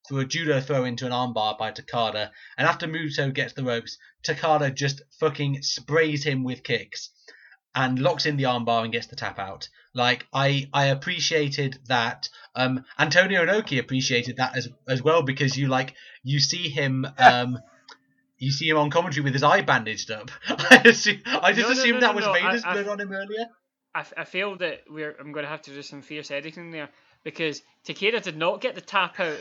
through 0.08 0.20
a 0.20 0.24
judo 0.24 0.60
throw 0.60 0.84
into 0.84 1.06
an 1.06 1.12
armbar 1.12 1.56
by 1.56 1.70
Takada, 1.70 2.30
and 2.58 2.66
after 2.66 2.88
Muto 2.88 3.32
gets 3.32 3.52
the 3.52 3.62
ropes, 3.62 3.96
Takada 4.24 4.74
just 4.74 5.02
fucking 5.20 5.62
sprays 5.62 6.24
him 6.24 6.42
with 6.42 6.64
kicks 6.64 7.10
and 7.76 7.98
locks 8.00 8.26
in 8.26 8.36
the 8.36 8.44
armbar 8.44 8.82
and 8.82 8.92
gets 8.92 9.06
the 9.06 9.14
tap 9.16 9.38
out. 9.38 9.68
Like 9.94 10.26
I, 10.32 10.68
I 10.72 10.86
appreciated 10.86 11.78
that. 11.86 12.28
Um, 12.56 12.84
Antonio 12.98 13.44
Inoki 13.46 13.78
appreciated 13.78 14.38
that 14.38 14.56
as 14.56 14.68
as 14.88 15.02
well 15.02 15.22
because 15.22 15.56
you 15.56 15.68
like 15.68 15.94
you 16.24 16.40
see 16.40 16.68
him. 16.68 17.06
Um, 17.18 17.58
you 18.38 18.50
see 18.50 18.68
him 18.68 18.76
on 18.76 18.90
commentary 18.90 19.24
with 19.24 19.32
his 19.32 19.42
eye 19.42 19.62
bandaged 19.62 20.10
up. 20.10 20.30
I, 20.48 20.82
assume, 20.84 21.22
I 21.24 21.54
just 21.54 21.68
No, 21.70 21.74
no, 21.74 21.80
assumed 21.80 21.94
no, 21.94 22.00
that 22.00 22.14
was 22.14 22.26
I- 22.26 22.32
Vader's 22.34 22.64
I- 22.64 22.72
blood 22.74 22.88
on 22.88 23.00
him 23.00 23.10
earlier. 23.12 23.46
I 23.94 24.24
feel 24.24 24.56
that 24.58 24.82
we're 24.90 25.16
I'm 25.18 25.32
going 25.32 25.44
to 25.44 25.48
have 25.48 25.62
to 25.62 25.70
do 25.72 25.80
some 25.80 26.02
fierce 26.02 26.30
editing 26.30 26.70
there 26.70 26.90
because 27.24 27.62
Takada 27.88 28.20
did 28.22 28.36
not 28.36 28.60
get 28.60 28.74
the 28.74 28.82
tap 28.82 29.18
out 29.18 29.38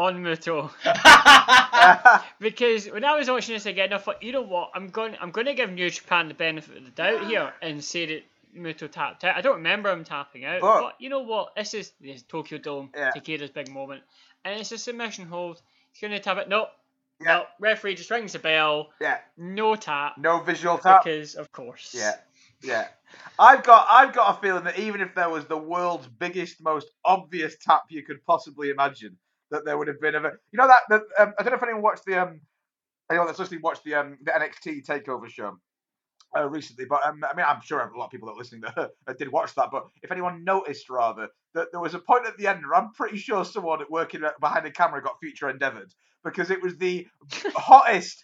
on 0.00 0.22
Muto 0.22 0.70
because 2.40 2.86
when 2.86 3.04
I 3.04 3.16
was 3.16 3.28
watching 3.28 3.54
this 3.54 3.66
again 3.66 3.92
I 3.92 3.98
thought 3.98 4.22
you 4.22 4.32
know 4.32 4.40
what 4.40 4.70
I'm 4.74 4.88
going 4.88 5.14
I'm 5.20 5.30
going 5.30 5.46
to 5.46 5.54
give 5.54 5.70
New 5.70 5.90
Japan 5.90 6.28
the 6.28 6.34
benefit 6.34 6.78
of 6.78 6.84
the 6.84 6.90
doubt 6.90 7.26
here 7.26 7.52
and 7.60 7.84
say 7.84 8.06
that 8.06 8.22
Muto 8.56 8.90
tapped 8.90 9.22
out. 9.24 9.36
I 9.36 9.42
don't 9.42 9.56
remember 9.56 9.90
him 9.90 10.02
tapping 10.04 10.44
out 10.44 10.60
But- 10.62 10.80
but, 10.80 10.94
you 11.00 11.08
know 11.10 11.20
what 11.20 11.54
this 11.54 11.74
is 11.74 11.92
this 12.00 12.16
is 12.16 12.22
Tokyo 12.22 12.58
Dome 12.58 12.90
Yeah. 12.96 13.10
Takada's 13.14 13.50
big 13.50 13.70
moment. 13.70 14.02
And 14.44 14.58
it's 14.58 14.72
a 14.72 14.78
submission 14.78 15.26
hold. 15.26 15.60
He's 15.92 16.00
going 16.00 16.12
to 16.12 16.18
tap 16.18 16.38
it. 16.38 16.48
No 16.48 16.68
Yeah. 17.20 17.26
no 17.34 17.46
referee 17.60 17.94
just 17.96 18.10
rings 18.10 18.32
the 18.32 18.38
bell. 18.38 18.88
Yeah. 19.00 19.18
no 19.36 19.76
tap. 19.76 20.16
No 20.16 20.40
visual 20.40 20.78
tap. 20.78 21.04
because 21.04 21.34
of 21.34 21.52
course. 21.52 21.94
Yeah, 21.96 22.14
yeah. 22.62 22.88
I've 23.38 23.62
got 23.62 23.86
I've 23.90 24.12
got 24.14 24.36
a 24.38 24.40
feeling 24.40 24.64
that 24.64 24.78
even 24.78 25.00
if 25.02 25.14
there 25.14 25.28
was 25.28 25.44
the 25.46 25.58
world's 25.58 26.06
biggest, 26.08 26.62
most 26.62 26.88
obvious 27.04 27.56
tap 27.60 27.82
you 27.90 28.02
could 28.02 28.24
possibly 28.24 28.70
imagine, 28.70 29.16
that 29.50 29.64
there 29.64 29.76
would 29.76 29.88
have 29.88 30.00
been 30.00 30.14
of 30.14 30.24
a 30.24 30.32
you 30.52 30.56
know 30.58 30.66
that, 30.66 30.80
that 30.88 31.02
um, 31.18 31.34
I 31.38 31.42
don't 31.42 31.52
know 31.52 31.56
if 31.56 31.62
anyone 31.62 31.82
watched 31.82 32.04
the 32.04 32.22
um 32.22 32.40
anyone 33.10 33.26
that's 33.26 33.38
listening 33.38 33.60
watched 33.62 33.84
the 33.84 33.94
um 33.94 34.18
the 34.22 34.32
NXT 34.32 34.86
Takeover 34.86 35.28
show. 35.28 35.58
Uh, 36.38 36.48
recently, 36.48 36.84
but 36.84 37.04
um, 37.04 37.24
I 37.24 37.34
mean, 37.34 37.44
I'm 37.44 37.60
sure 37.60 37.80
a 37.80 37.98
lot 37.98 38.04
of 38.04 38.12
people 38.12 38.28
that 38.28 38.34
are 38.34 38.38
listening 38.38 38.60
that, 38.60 38.90
that 39.08 39.18
did 39.18 39.32
watch 39.32 39.52
that. 39.56 39.70
But 39.72 39.86
if 40.00 40.12
anyone 40.12 40.44
noticed, 40.44 40.88
rather, 40.88 41.26
that 41.54 41.72
there 41.72 41.80
was 41.80 41.94
a 41.94 41.98
point 41.98 42.24
at 42.24 42.36
the 42.36 42.46
end 42.46 42.60
where 42.64 42.76
I'm 42.76 42.92
pretty 42.92 43.16
sure 43.16 43.44
someone 43.44 43.80
working 43.90 44.22
behind 44.40 44.64
the 44.64 44.70
camera 44.70 45.02
got 45.02 45.18
future 45.18 45.50
endeavoured 45.50 45.92
because 46.22 46.52
it 46.52 46.62
was 46.62 46.76
the 46.76 47.08
hottest 47.56 48.22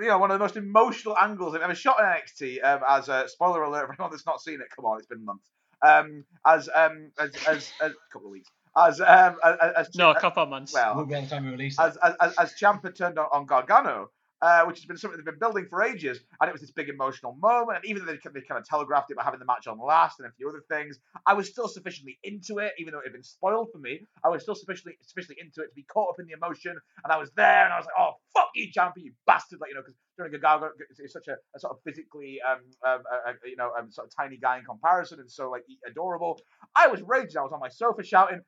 you 0.00 0.08
know, 0.08 0.18
one 0.18 0.30
of 0.30 0.38
the 0.38 0.44
most 0.44 0.56
emotional 0.56 1.16
angles 1.18 1.54
I've 1.54 1.62
ever 1.62 1.74
shot 1.74 1.98
in 1.98 2.06
NXT. 2.06 2.64
Um, 2.64 2.80
as 2.88 3.08
a 3.08 3.28
spoiler 3.28 3.62
alert 3.62 3.86
for 3.86 3.92
anyone 3.92 4.10
that's 4.10 4.26
not 4.26 4.40
seen 4.40 4.60
it, 4.60 4.68
come 4.74 4.84
on, 4.84 4.98
it's 4.98 5.06
been 5.06 5.24
months. 5.24 5.50
Um, 5.82 6.24
as 6.46 6.68
um, 6.74 7.10
as 7.18 7.30
as, 7.46 7.72
as 7.82 7.92
a 7.92 8.12
couple 8.12 8.28
of 8.28 8.32
weeks. 8.32 8.48
As 8.86 9.00
um, 9.00 9.36
as, 9.44 9.88
as 9.88 9.94
no 9.94 10.10
a 10.10 10.20
couple 10.20 10.42
of 10.42 10.48
months 10.48 10.72
well, 10.72 10.96
Won't 10.96 11.08
be 11.08 11.14
on 11.14 11.24
the 11.24 11.30
time 11.30 11.44
we 11.44 11.50
release 11.50 11.78
as 11.78 11.96
as 11.98 12.14
as, 12.20 12.34
as 12.36 12.54
Ciampa 12.54 12.94
turned 12.94 13.18
on, 13.18 13.26
on 13.32 13.46
Gargano, 13.46 14.10
uh, 14.42 14.64
which 14.64 14.78
has 14.78 14.86
been 14.86 14.96
something 14.96 15.18
they've 15.18 15.24
been 15.24 15.38
building 15.38 15.66
for 15.68 15.82
ages, 15.82 16.18
and 16.40 16.48
it 16.48 16.52
was 16.52 16.60
this 16.60 16.70
big 16.70 16.88
emotional 16.88 17.36
moment. 17.40 17.78
And 17.78 17.84
even 17.84 18.04
though 18.04 18.12
they, 18.12 18.18
they 18.32 18.46
kind 18.46 18.58
of 18.58 18.64
telegraphed 18.66 19.10
it 19.10 19.16
by 19.16 19.24
having 19.24 19.40
the 19.40 19.46
match 19.46 19.66
on 19.66 19.78
last 19.78 20.18
and 20.18 20.28
a 20.28 20.32
few 20.32 20.48
other 20.48 20.62
things, 20.70 20.98
I 21.26 21.34
was 21.34 21.48
still 21.48 21.68
sufficiently 21.68 22.18
into 22.22 22.58
it, 22.58 22.72
even 22.78 22.92
though 22.92 23.00
it 23.00 23.04
had 23.06 23.12
been 23.12 23.22
spoiled 23.22 23.68
for 23.72 23.78
me. 23.78 24.00
I 24.24 24.28
was 24.28 24.42
still 24.42 24.54
sufficiently 24.54 24.96
sufficiently 25.02 25.36
into 25.44 25.60
it 25.62 25.68
to 25.68 25.74
be 25.74 25.84
caught 25.84 26.10
up 26.10 26.20
in 26.20 26.26
the 26.26 26.32
emotion, 26.32 26.76
and 27.04 27.12
I 27.12 27.18
was 27.18 27.30
there, 27.36 27.64
and 27.64 27.72
I 27.72 27.76
was 27.76 27.86
like, 27.86 27.96
"Oh 27.98 28.12
fuck 28.34 28.50
you, 28.54 28.70
Ciampa, 28.72 28.96
you 28.96 29.12
bastard!" 29.26 29.60
Like 29.60 29.70
you 29.70 29.74
know, 29.74 29.82
because 29.82 29.96
during 30.16 30.32
Gargano 30.32 30.70
is 30.98 31.12
such 31.12 31.28
a, 31.28 31.36
a 31.54 31.60
sort 31.60 31.72
of 31.72 31.78
physically, 31.84 32.38
um, 32.48 32.60
um 32.86 33.02
uh, 33.12 33.30
uh, 33.30 33.32
you 33.44 33.56
know, 33.56 33.72
um, 33.78 33.90
sort 33.90 34.06
of 34.06 34.12
tiny 34.16 34.38
guy 34.38 34.58
in 34.58 34.64
comparison, 34.64 35.20
and 35.20 35.30
so 35.30 35.50
like 35.50 35.64
adorable. 35.86 36.40
I 36.74 36.88
was 36.88 37.02
raging. 37.02 37.36
I 37.36 37.42
was 37.42 37.52
on 37.52 37.60
my 37.60 37.68
sofa 37.68 38.02
shouting, 38.02 38.40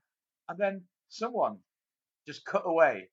and 0.53 0.59
then 0.59 0.83
someone 1.09 1.57
just 2.27 2.45
cut 2.45 2.63
away 2.67 3.09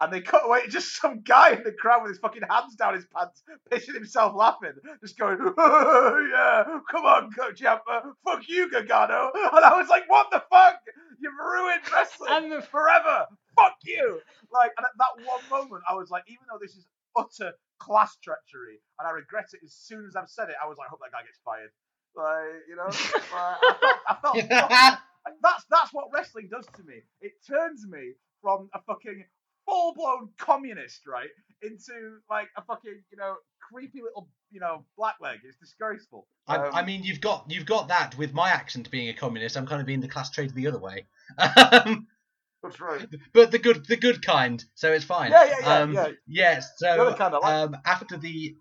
and 0.00 0.10
they 0.10 0.22
cut 0.22 0.46
away 0.46 0.62
to 0.62 0.68
just 0.70 0.98
some 1.00 1.20
guy 1.20 1.52
in 1.52 1.62
the 1.62 1.72
crowd 1.72 2.02
with 2.02 2.12
his 2.12 2.18
fucking 2.18 2.42
hands 2.48 2.74
down 2.74 2.94
his 2.94 3.06
pants, 3.14 3.42
pissing 3.70 3.94
himself 3.94 4.34
laughing, 4.34 4.72
just 5.02 5.18
going, 5.18 5.36
oh, 5.40 6.28
yeah, 6.32 6.78
come 6.90 7.04
on, 7.04 7.30
Coach 7.32 7.60
Yampa, 7.60 8.14
fuck 8.24 8.48
you, 8.48 8.70
Gargano. 8.70 9.30
And 9.52 9.64
I 9.64 9.78
was 9.78 9.88
like, 9.88 10.08
what 10.08 10.28
the 10.30 10.42
fuck? 10.50 10.80
You've 11.20 11.34
ruined 11.38 11.82
wrestling 11.92 12.30
and 12.32 12.52
the 12.52 12.62
forever. 12.62 13.26
Fuck 13.56 13.74
you. 13.84 14.20
Like, 14.50 14.70
and 14.78 14.86
at 14.86 14.96
that 14.96 15.26
one 15.26 15.42
moment, 15.50 15.82
I 15.88 15.94
was 15.94 16.08
like, 16.08 16.24
even 16.28 16.46
though 16.50 16.58
this 16.60 16.76
is 16.76 16.86
utter 17.18 17.52
class 17.78 18.16
treachery, 18.22 18.80
and 18.98 19.06
I 19.06 19.10
regret 19.10 19.48
it 19.52 19.60
as 19.64 19.74
soon 19.74 20.06
as 20.06 20.16
I've 20.16 20.30
said 20.30 20.48
it, 20.48 20.56
I 20.62 20.66
was 20.66 20.78
like, 20.78 20.86
I 20.86 20.90
hope 20.90 21.00
that 21.00 21.12
guy 21.12 21.26
gets 21.26 21.40
fired. 21.44 21.70
Like, 22.16 22.64
you 22.68 22.76
know, 22.76 22.86
like, 22.86 23.92
I 24.08 24.16
felt, 24.22 24.36
I 24.36 24.68
felt 24.68 25.00
That's 25.42 25.64
that's 25.70 25.92
what 25.92 26.06
wrestling 26.12 26.48
does 26.50 26.66
to 26.76 26.82
me. 26.84 26.94
It 27.20 27.32
turns 27.46 27.86
me 27.86 28.12
from 28.42 28.68
a 28.74 28.80
fucking 28.86 29.24
full 29.66 29.94
blown 29.94 30.30
communist, 30.38 31.02
right, 31.06 31.28
into 31.62 32.18
like 32.30 32.48
a 32.56 32.62
fucking 32.62 33.02
you 33.10 33.18
know 33.18 33.34
creepy 33.70 34.00
little 34.02 34.28
you 34.50 34.60
know 34.60 34.84
blackleg. 34.98 35.36
It's 35.44 35.58
disgraceful. 35.58 36.26
I, 36.48 36.56
Um, 36.56 36.74
I 36.74 36.84
mean, 36.84 37.02
you've 37.04 37.20
got 37.20 37.44
you've 37.48 37.66
got 37.66 37.88
that 37.88 38.16
with 38.16 38.32
my 38.32 38.48
accent 38.50 38.90
being 38.90 39.08
a 39.08 39.14
communist. 39.14 39.56
I'm 39.56 39.66
kind 39.66 39.80
of 39.80 39.86
being 39.86 40.00
the 40.00 40.08
class 40.08 40.30
traitor 40.30 40.54
the 40.54 40.66
other 40.68 40.78
way, 40.80 41.06
um, 41.38 42.06
that's 42.62 42.80
right. 42.80 43.06
but 43.34 43.50
the 43.50 43.58
good 43.58 43.84
the 43.86 43.96
good 43.96 44.24
kind. 44.24 44.64
So 44.74 44.92
it's 44.92 45.04
fine. 45.04 45.30
Yeah, 45.32 45.44
yeah, 45.44 45.54
yeah, 45.60 45.78
um, 45.80 45.92
yeah. 45.92 46.08
Yes. 46.26 46.68
The 46.80 46.94
So 46.96 47.06
other 47.06 47.16
kind 47.16 47.34
I 47.34 47.38
like. 47.38 47.54
um, 47.54 47.76
after 47.84 48.16
the 48.16 48.56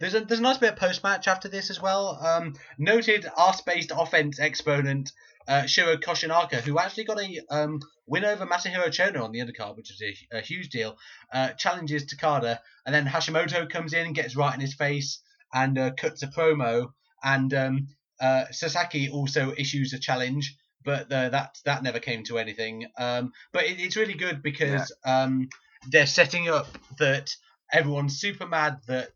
there's 0.00 0.14
a 0.14 0.20
there's 0.20 0.40
a 0.40 0.42
nice 0.42 0.58
bit 0.58 0.72
of 0.72 0.78
post 0.78 1.04
match 1.04 1.28
after 1.28 1.48
this 1.48 1.70
as 1.70 1.80
well. 1.80 2.18
Um, 2.20 2.54
noted 2.78 3.26
arse 3.36 3.60
based 3.60 3.92
offense 3.94 4.40
exponent 4.40 5.12
uh, 5.46 5.66
Shiro 5.66 5.96
Koshinaka, 5.96 6.60
who 6.60 6.78
actually 6.78 7.04
got 7.04 7.20
a 7.20 7.40
um, 7.50 7.80
win 8.06 8.24
over 8.24 8.46
Masahiro 8.46 8.86
Chono 8.86 9.22
on 9.22 9.32
the 9.32 9.40
undercard, 9.40 9.76
which 9.76 9.90
is 9.90 10.02
a, 10.02 10.38
a 10.38 10.40
huge 10.40 10.70
deal. 10.70 10.96
Uh, 11.32 11.50
challenges 11.50 12.06
Takada, 12.06 12.58
and 12.86 12.94
then 12.94 13.06
Hashimoto 13.06 13.68
comes 13.68 13.92
in 13.92 14.06
and 14.06 14.14
gets 14.14 14.34
right 14.34 14.54
in 14.54 14.60
his 14.60 14.74
face 14.74 15.20
and 15.52 15.78
uh, 15.78 15.90
cuts 15.92 16.22
a 16.22 16.28
promo, 16.28 16.92
and 17.22 17.52
um, 17.52 17.88
uh, 18.20 18.44
Sasaki 18.50 19.10
also 19.10 19.52
issues 19.56 19.92
a 19.92 19.98
challenge. 19.98 20.56
But 20.82 21.12
uh, 21.12 21.28
that 21.28 21.58
that 21.66 21.82
never 21.82 21.98
came 21.98 22.24
to 22.24 22.38
anything. 22.38 22.86
Um, 22.96 23.32
but 23.52 23.64
it, 23.64 23.80
it's 23.80 23.96
really 23.96 24.14
good 24.14 24.42
because 24.42 24.90
um, 25.04 25.50
they're 25.90 26.06
setting 26.06 26.48
up 26.48 26.68
that 26.98 27.34
everyone's 27.70 28.18
super 28.18 28.46
mad 28.46 28.78
that 28.86 29.12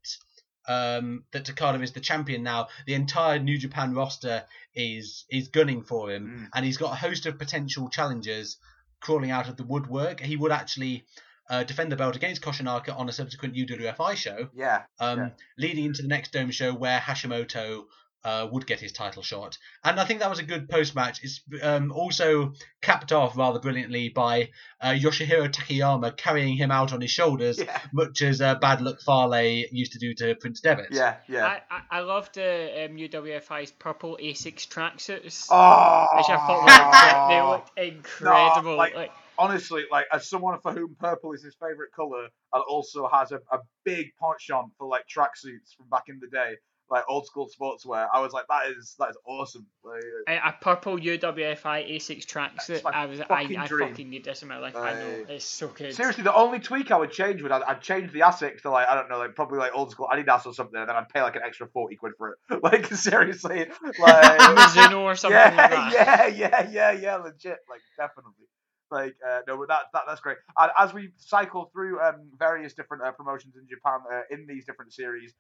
um, 0.67 1.25
that 1.33 1.45
Takada 1.45 1.83
is 1.83 1.93
the 1.93 2.01
champion 2.01 2.43
now. 2.43 2.69
The 2.87 2.95
entire 2.95 3.39
New 3.39 3.59
Japan 3.59 3.95
roster 3.95 4.45
is 4.75 5.25
is 5.31 5.49
gunning 5.49 5.83
for 5.83 6.11
him, 6.11 6.27
Mm. 6.27 6.49
and 6.55 6.65
he's 6.65 6.77
got 6.79 6.93
a 6.93 6.97
host 6.97 7.27
of 7.27 7.39
potential 7.39 7.89
challengers 7.89 8.57
crawling 9.01 9.31
out 9.31 9.49
of 9.49 9.57
the 9.57 9.65
woodwork. 9.65 10.21
He 10.21 10.37
would 10.37 10.53
actually 10.53 11.05
uh, 11.51 11.63
defend 11.63 11.93
the 11.93 11.97
belt 11.97 12.17
against 12.17 12.41
Koshinaka 12.41 12.99
on 12.99 13.07
a 13.09 13.13
subsequent 13.13 13.55
UWFI 13.55 14.17
show, 14.17 14.49
Yeah. 14.55 14.85
um, 14.99 15.19
Yeah. 15.19 15.29
leading 15.59 15.85
into 15.85 16.01
the 16.01 16.09
next 16.09 16.33
Dome 16.33 16.51
show 16.51 16.73
where 16.73 16.99
Hashimoto. 16.99 17.85
Uh, 18.25 18.49
would 18.51 18.67
get 18.67 18.81
his 18.81 18.91
title 18.91 19.23
shot, 19.23 19.59
and 19.85 20.01
I 20.01 20.07
think 20.07 20.21
that 20.21 20.31
was 20.31 20.39
a 20.39 20.43
good 20.45 20.67
post 20.71 20.95
match. 20.95 21.21
It's 21.23 21.43
um, 21.63 21.93
also 21.93 22.55
capped 22.81 23.13
off 23.13 23.37
rather 23.37 23.59
brilliantly 23.61 24.09
by 24.09 24.49
uh, 24.81 24.93
Yoshihiro 24.93 25.53
Takayama 25.53 26.17
carrying 26.17 26.57
him 26.57 26.71
out 26.71 26.95
on 26.95 27.03
his 27.03 27.11
shoulders, 27.11 27.59
Yeah. 27.59 27.79
much 27.93 28.23
as 28.23 28.41
uh, 28.41 28.55
Bad 28.55 28.81
Luck 28.81 29.01
Fale 29.05 29.67
used 29.71 29.93
to 29.93 29.99
do 29.99 30.15
to 30.15 30.37
Prince 30.37 30.61
Devitt. 30.63 30.87
Yeah. 30.91 31.17
Yeah. 31.29 31.47
I, 31.47 31.61
I, 31.71 31.99
I 31.99 32.01
love 32.01 32.31
the 32.33 32.87
um, 32.87 32.97
UWFI's 32.97 33.73
purple 33.73 34.19
Asics 34.23 34.67
tracksuits. 34.67 35.49
Oh. 35.51 36.07
Which 36.17 36.31
I 36.31 36.37
thought 36.47 36.63
were, 36.65 37.29
they 37.29 37.43
looked 37.47 37.79
incredible. 37.79 38.77
like- 38.79 38.95
like, 38.95 39.11
honestly, 39.39 39.85
like 39.91 40.07
as 40.13 40.29
someone 40.31 40.59
for 40.63 40.73
whom 40.73 40.97
purple 40.99 41.33
is 41.33 41.43
his 41.45 41.55
favorite 41.61 41.91
color, 41.95 42.29
and 42.55 42.63
also 42.69 43.07
has 43.13 43.33
a, 43.33 43.41
a 43.53 43.59
big 43.85 44.07
penchant 44.19 44.73
for 44.79 44.87
like 44.89 45.03
tracksuits 45.15 45.75
from 45.77 45.89
back 45.91 46.05
in 46.09 46.21
the 46.21 46.29
day, 46.29 46.55
like 46.91 47.05
old 47.09 47.27
school 47.27 47.49
sportswear. 47.49 48.07
I 48.13 48.21
was 48.21 48.33
like, 48.33 48.47
that 48.49 48.71
is 48.71 48.95
that 48.99 49.11
is 49.11 49.17
awesome. 49.27 49.67
Like, 49.83 50.03
a, 50.29 50.49
a 50.49 50.55
purple 50.61 50.99
UWFI 50.99 51.91
Asics 51.97 52.27
tracksuit. 52.27 52.83
I 52.85 53.07
was 53.07 53.21
I, 53.21 53.25
fucking 53.25 53.57
I 53.57 53.67
fucking 53.67 54.11
need 54.11 54.25
this 54.25 54.43
in 54.43 54.49
my 54.49 54.59
life. 54.59 54.77
I 54.77 54.95
know 54.95 55.25
it's 55.29 55.45
so 55.45 55.69
good. 55.69 55.95
seriously, 55.95 56.25
the 56.25 56.35
only 56.35 56.61
tweak 56.61 56.91
I 56.91 56.97
would 56.97 57.11
change 57.11 57.43
would 57.43 57.53
I'd, 57.53 57.63
I'd 57.63 57.81
change 57.81 58.13
the 58.13 58.21
Asics 58.21 58.63
to 58.63 58.71
like 58.71 58.87
I 58.89 58.95
don't 58.95 59.09
know, 59.09 59.19
like 59.19 59.35
probably 59.35 59.59
like 59.59 59.73
old 59.75 59.91
school 59.91 60.09
Adidas 60.13 60.47
or 60.47 60.55
something, 60.55 60.79
and 60.79 60.89
then 60.89 60.97
I'd 60.97 61.09
pay 61.09 61.23
like 61.23 61.37
an 61.37 61.43
extra 61.45 61.67
forty 61.69 61.97
quid 61.97 62.13
for 62.19 62.31
it. 62.31 62.39
Like 62.65 62.87
seriously, 62.87 63.67
like 63.99 64.39
Mizuno 64.39 65.01
or 65.01 65.15
something 65.17 65.39
yeah, 65.39 65.57
like 65.57 65.93
that. 65.93 65.93
yeah, 65.93 66.27
yeah, 66.27 66.71
yeah, 66.71 66.93
yeah, 66.93 67.17
legit, 67.17 67.59
like 67.69 67.81
definitely. 67.99 68.47
Like 68.91 69.17
uh, 69.27 69.41
no, 69.49 69.59
but 69.59 69.69
that, 69.69 69.81
that 69.93 70.03
that's 70.07 70.21
great. 70.21 70.39
And 70.57 70.71
as 70.79 70.95
we 70.95 71.11
cycle 71.17 71.71
through 71.73 72.01
um, 72.01 72.31
various 72.39 72.75
different 72.75 73.03
uh, 73.03 73.13
promotions 73.13 73.55
in 73.57 73.67
Japan 73.69 74.01
uh, 74.11 74.23
in 74.31 74.47
these 74.47 74.65
different 74.65 74.93
series, 74.93 75.35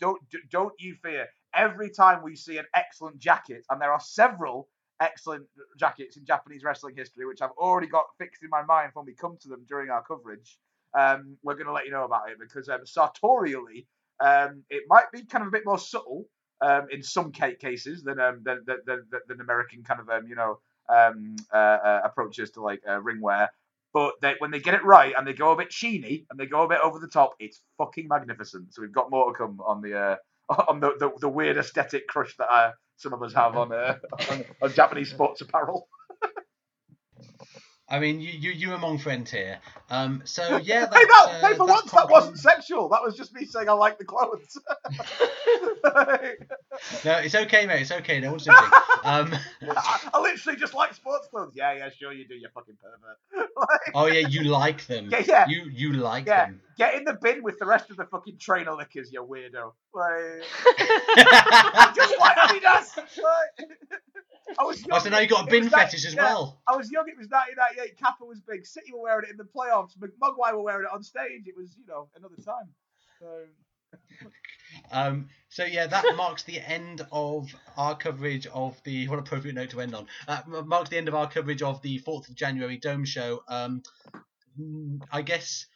don't 0.00 0.20
don't 0.50 0.74
you 0.78 0.96
fear. 1.02 1.26
Every 1.54 1.90
time 1.90 2.22
we 2.22 2.36
see 2.36 2.58
an 2.58 2.66
excellent 2.74 3.18
jacket, 3.18 3.64
and 3.70 3.80
there 3.80 3.92
are 3.92 4.00
several 4.00 4.68
excellent 5.00 5.46
jackets 5.78 6.16
in 6.16 6.24
Japanese 6.24 6.64
wrestling 6.64 6.94
history, 6.96 7.26
which 7.26 7.42
I've 7.42 7.56
already 7.58 7.86
got 7.86 8.04
fixed 8.18 8.42
in 8.42 8.50
my 8.50 8.62
mind 8.62 8.90
when 8.94 9.06
we 9.06 9.14
come 9.14 9.36
to 9.42 9.48
them 9.48 9.64
during 9.68 9.90
our 9.90 10.02
coverage. 10.02 10.58
Um, 10.98 11.36
we're 11.42 11.54
going 11.54 11.66
to 11.66 11.72
let 11.72 11.84
you 11.84 11.92
know 11.92 12.04
about 12.04 12.30
it 12.30 12.38
because 12.40 12.68
um, 12.68 12.84
sartorially, 12.84 13.86
um, 14.20 14.64
it 14.70 14.84
might 14.88 15.10
be 15.12 15.24
kind 15.24 15.42
of 15.42 15.48
a 15.48 15.52
bit 15.52 15.62
more 15.64 15.78
subtle 15.78 16.24
um, 16.60 16.86
in 16.90 17.02
some 17.02 17.30
cases 17.30 18.02
than, 18.02 18.18
um, 18.18 18.40
than, 18.42 18.62
than, 18.66 18.78
than, 18.86 19.02
than 19.28 19.40
American 19.40 19.84
kind 19.84 20.00
of 20.00 20.08
um, 20.08 20.26
you 20.26 20.34
know 20.34 20.58
uh, 20.88 21.12
uh, 21.54 22.00
approaches 22.04 22.50
to 22.52 22.62
like 22.62 22.80
uh, 22.88 23.00
ring 23.00 23.20
wear. 23.20 23.50
But 23.98 24.14
they, 24.22 24.34
when 24.38 24.52
they 24.52 24.60
get 24.60 24.74
it 24.74 24.84
right 24.84 25.12
and 25.18 25.26
they 25.26 25.32
go 25.32 25.50
a 25.50 25.56
bit 25.56 25.70
sheeny 25.70 26.24
and 26.30 26.38
they 26.38 26.46
go 26.46 26.62
a 26.62 26.68
bit 26.68 26.78
over 26.84 27.00
the 27.00 27.08
top, 27.08 27.34
it's 27.40 27.60
fucking 27.78 28.06
magnificent. 28.06 28.72
So 28.72 28.80
we've 28.80 28.92
got 28.92 29.10
more 29.10 29.32
to 29.32 29.36
come 29.36 29.58
on 29.66 29.82
the 29.82 29.98
uh, 29.98 30.16
on 30.68 30.78
the, 30.78 30.92
the, 31.00 31.10
the 31.20 31.28
weird 31.28 31.56
aesthetic 31.56 32.06
crush 32.06 32.36
that 32.36 32.48
uh, 32.48 32.70
some 32.96 33.12
of 33.12 33.20
us 33.24 33.34
have 33.34 33.56
on, 33.56 33.72
uh, 33.72 33.96
on 34.30 34.44
on 34.62 34.72
Japanese 34.72 35.10
sports 35.10 35.40
apparel. 35.40 35.88
I 37.90 37.98
mean, 38.00 38.20
you, 38.20 38.30
you 38.30 38.50
you're 38.50 38.74
among 38.74 38.98
friends 38.98 39.30
here. 39.30 39.58
Um, 39.90 40.22
so 40.24 40.42
yeah, 40.62 40.80
that's, 40.80 40.96
hey, 40.96 41.04
that, 41.04 41.26
uh, 41.26 41.48
hey, 41.48 41.54
for 41.54 41.66
once 41.66 41.90
that 41.92 42.10
wasn't 42.10 42.38
sexual. 42.38 42.88
That 42.90 43.02
was 43.02 43.16
just 43.16 43.32
me 43.34 43.46
saying 43.46 43.68
I 43.68 43.72
like 43.72 43.98
the 43.98 44.04
clothes. 44.04 44.58
No, 47.04 47.12
it's 47.18 47.34
okay, 47.34 47.66
mate. 47.66 47.82
It's 47.82 47.90
okay. 47.90 48.20
No 48.20 48.30
one's 48.30 48.44
thinking. 48.44 48.64
um, 49.02 49.34
I, 49.62 50.10
I 50.14 50.20
literally 50.20 50.58
just 50.58 50.74
like 50.74 50.94
sports 50.94 51.26
clothes. 51.28 51.52
Yeah, 51.56 51.72
yeah, 51.72 51.88
sure 51.90 52.12
you 52.12 52.26
do, 52.28 52.34
you 52.34 52.48
fucking 52.54 52.76
pervert. 52.80 53.48
Like, 53.56 53.80
oh 53.94 54.06
yeah, 54.06 54.28
you 54.28 54.44
like 54.44 54.86
them. 54.86 55.08
Yeah, 55.10 55.24
yeah. 55.26 55.46
You 55.48 55.64
you 55.64 55.92
like 55.94 56.26
Yeah. 56.26 56.46
them. 56.46 56.60
get 56.76 56.94
in 56.94 57.04
the 57.04 57.14
bin 57.20 57.42
with 57.42 57.58
the 57.58 57.66
rest 57.66 57.90
of 57.90 57.96
the 57.96 58.04
fucking 58.04 58.38
trainer 58.38 58.74
lickers, 58.74 59.10
you 59.12 59.22
weirdo. 59.24 59.72
Like, 59.92 60.44
just 61.96 62.14
like 62.20 62.36
Adidas. 62.36 62.96
Like, 62.96 63.68
I 64.58 64.64
was 64.64 64.80
young, 64.80 64.98
oh, 64.98 64.98
so 64.98 65.10
now 65.10 65.18
you 65.18 65.28
got 65.28 65.46
a 65.46 65.50
bin 65.50 65.64
was 65.64 65.72
fetish 65.72 66.06
as 66.06 66.14
yeah, 66.14 66.22
well. 66.22 66.60
I 66.66 66.76
was 66.76 66.90
young. 66.90 67.08
It 67.08 67.18
was 67.18 67.28
1998. 67.28 67.98
Kappa 67.98 68.24
was 68.24 68.40
big. 68.40 68.66
City 68.66 68.92
were 68.92 69.02
wearing 69.02 69.26
it 69.28 69.30
in 69.30 69.36
the 69.36 69.44
playoffs. 69.44 69.96
McMugwai 69.98 70.52
were 70.52 70.62
wearing 70.62 70.84
it 70.84 70.92
on 70.92 71.02
stage. 71.02 71.46
It 71.46 71.56
was, 71.56 71.76
you 71.76 71.86
know, 71.86 72.08
another 72.16 72.36
time. 72.36 72.68
So, 73.20 73.26
Um, 74.90 75.28
so 75.48 75.64
yeah, 75.64 75.86
that 75.86 76.04
marks 76.16 76.42
the 76.42 76.60
end 76.60 77.06
of 77.12 77.54
our 77.76 77.96
coverage 77.96 78.46
of 78.46 78.80
the 78.84 79.08
what 79.08 79.18
appropriate 79.18 79.54
note 79.54 79.70
to 79.70 79.80
end 79.80 79.94
on. 79.94 80.06
Uh, 80.26 80.40
marks 80.64 80.90
the 80.90 80.96
end 80.96 81.08
of 81.08 81.14
our 81.14 81.28
coverage 81.28 81.62
of 81.62 81.80
the 81.82 81.98
Fourth 81.98 82.28
of 82.28 82.34
January 82.34 82.76
Dome 82.76 83.04
show. 83.04 83.42
Um, 83.48 83.82
I 85.12 85.22
guess 85.22 85.66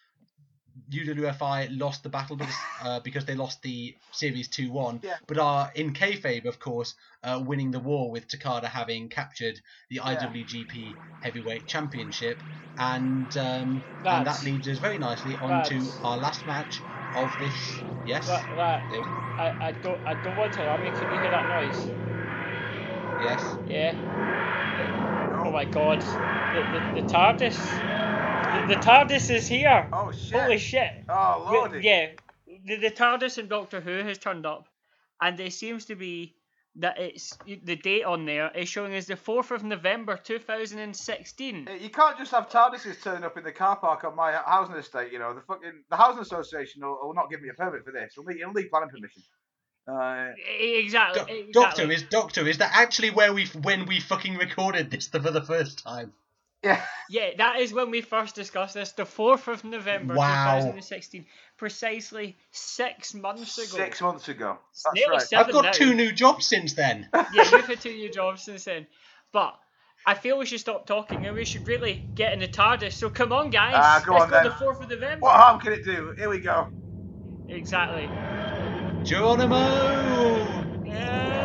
UWFI 0.90 1.78
lost 1.78 2.02
the 2.02 2.08
battle 2.08 2.36
because, 2.36 2.56
uh, 2.82 3.00
because 3.00 3.24
they 3.24 3.34
lost 3.34 3.62
the 3.62 3.96
series 4.10 4.48
two 4.48 4.70
one, 4.70 5.00
Yeah. 5.02 5.16
but 5.26 5.38
are 5.38 5.70
in 5.74 5.92
kayfabe, 5.94 6.46
of 6.46 6.58
course, 6.58 6.94
uh, 7.22 7.42
winning 7.44 7.70
the 7.70 7.80
war 7.80 8.10
with 8.10 8.28
Takada 8.28 8.64
having 8.66 9.08
captured 9.08 9.60
the 9.90 9.96
Yeah. 9.96 10.26
IWGP 10.26 10.98
Heavyweight 11.20 11.66
Championship, 11.68 12.42
and 12.78 13.34
um, 13.36 13.84
and 14.04 14.26
that 14.26 14.42
leads 14.44 14.66
us 14.68 14.78
very 14.78 14.98
nicely 14.98 15.36
on 15.36 15.62
to 15.64 15.88
our 16.04 16.18
last 16.18 16.46
match 16.46 16.82
of 17.14 17.36
this. 17.38 17.82
Yes. 18.04 18.26
That, 18.26 18.44
that, 18.56 19.06
I, 19.38 19.52
I 19.60 19.72
don't 19.72 20.00
I 20.06 20.14
don't 20.14 20.36
want 20.36 20.54
to 20.54 20.62
I 20.62 20.76
mean, 20.78 20.94
Can 20.94 21.10
you 21.10 21.18
hear 21.20 21.30
that 21.30 21.46
noise? 21.48 21.86
Yes. 23.18 23.56
Yeah. 23.68 23.94
Oh 25.44 25.52
my 25.52 25.64
god. 25.64 26.04
The, 26.52 26.62
the, 26.64 26.82
the 26.94 27.02
TARDIS. 27.02 27.82
The, 28.52 28.74
the 28.74 28.80
TARDIS 28.80 29.30
is 29.34 29.48
here. 29.48 29.88
oh 29.92 30.12
shit. 30.12 30.40
Holy 30.40 30.58
shit. 30.58 30.90
Oh 31.08 31.44
The- 31.46 31.52
lordy. 31.52 31.80
yeah. 31.82 32.10
The, 32.66 32.76
the 32.76 32.90
TARDIS 32.90 33.38
in 33.38 33.48
Doctor 33.48 33.80
Who 33.80 33.98
has 34.04 34.18
turned 34.18 34.44
up, 34.46 34.68
and 35.20 35.38
it 35.40 35.52
seems 35.52 35.86
to 35.86 35.94
be 35.96 36.34
that 36.76 36.98
it's 36.98 37.36
the 37.46 37.76
date 37.76 38.04
on 38.04 38.24
there 38.24 38.50
is 38.54 38.68
showing 38.68 38.94
as 38.94 39.06
the 39.06 39.14
4th 39.14 39.50
of 39.50 39.62
November 39.62 40.16
2016. 40.16 41.68
You 41.80 41.90
can't 41.90 42.16
just 42.18 42.30
have 42.30 42.48
TARDISes 42.48 43.02
turning 43.02 43.24
up 43.24 43.36
in 43.36 43.44
the 43.44 43.52
car 43.52 43.76
park 43.76 44.04
on 44.04 44.16
my 44.16 44.32
housing 44.32 44.76
estate. 44.76 45.12
You 45.12 45.18
know, 45.18 45.34
the 45.34 45.40
fucking 45.42 45.84
the 45.90 45.96
housing 45.96 46.22
association 46.22 46.82
will, 46.82 46.98
will 47.02 47.14
not 47.14 47.30
give 47.30 47.40
me 47.42 47.48
a 47.48 47.54
permit 47.54 47.84
for 47.84 47.92
this. 47.92 48.14
Will 48.16 48.24
need, 48.24 48.40
it'll 48.40 48.52
need 48.52 48.70
planning 48.70 48.90
permission. 48.90 49.22
Uh, 49.88 50.28
Exactly. 50.60 51.24
Do- 51.24 51.48
exactly. 51.48 51.52
Doctor 51.52 51.90
is 51.90 52.02
Doctor 52.04 52.46
is 52.48 52.58
that 52.58 52.70
actually 52.74 53.10
where 53.10 53.32
we 53.32 53.46
when 53.62 53.86
we 53.86 53.98
fucking 54.00 54.36
recorded 54.36 54.90
this 54.90 55.08
for 55.08 55.18
the 55.18 55.42
first 55.42 55.82
time? 55.84 56.12
Yeah. 56.62 56.80
Yeah, 57.10 57.30
that 57.38 57.60
is 57.60 57.72
when 57.72 57.90
we 57.90 58.00
first 58.00 58.34
discussed 58.34 58.74
this, 58.74 58.92
the 58.92 59.02
4th 59.04 59.48
of 59.48 59.64
November 59.64 60.14
Wow. 60.14 60.58
2016, 60.60 61.26
precisely 61.56 62.36
six 62.52 63.14
months 63.14 63.58
ago. 63.58 63.76
Six 63.84 64.00
months 64.00 64.28
ago. 64.28 64.58
That's 64.84 65.08
right. 65.08 65.22
seven 65.22 65.46
I've 65.46 65.52
got 65.52 65.64
now. 65.64 65.70
two 65.72 65.94
new 65.94 66.12
jobs 66.12 66.46
since 66.46 66.74
then. 66.74 67.08
Yeah, 67.14 67.24
you've 67.50 67.66
had 67.66 67.80
two 67.80 67.94
new 67.94 68.10
jobs 68.10 68.42
since 68.42 68.64
then. 68.64 68.86
But 69.32 69.54
I 70.06 70.14
feel 70.14 70.38
we 70.38 70.46
should 70.46 70.60
stop 70.60 70.86
talking 70.86 71.26
and 71.26 71.34
we 71.34 71.44
should 71.44 71.66
really 71.66 72.02
get 72.14 72.32
in 72.32 72.38
the 72.40 72.48
TARDIS. 72.48 72.92
So 72.92 73.10
come 73.10 73.32
on, 73.32 73.50
guys. 73.50 73.74
Ah, 73.76 74.02
go 74.04 74.12
Let's 74.14 74.24
on 74.24 74.30
go 74.30 74.36
then. 74.36 74.44
the 74.44 74.50
4th 74.50 74.82
of 74.82 74.88
November. 74.90 75.20
What 75.20 75.36
harm 75.36 75.60
can 75.60 75.72
it 75.72 75.84
do? 75.84 76.14
Here 76.16 76.28
we 76.28 76.40
go. 76.40 76.68
Exactly. 77.48 78.08
Geronimo. 79.04 79.56
Yeah. 80.86 81.41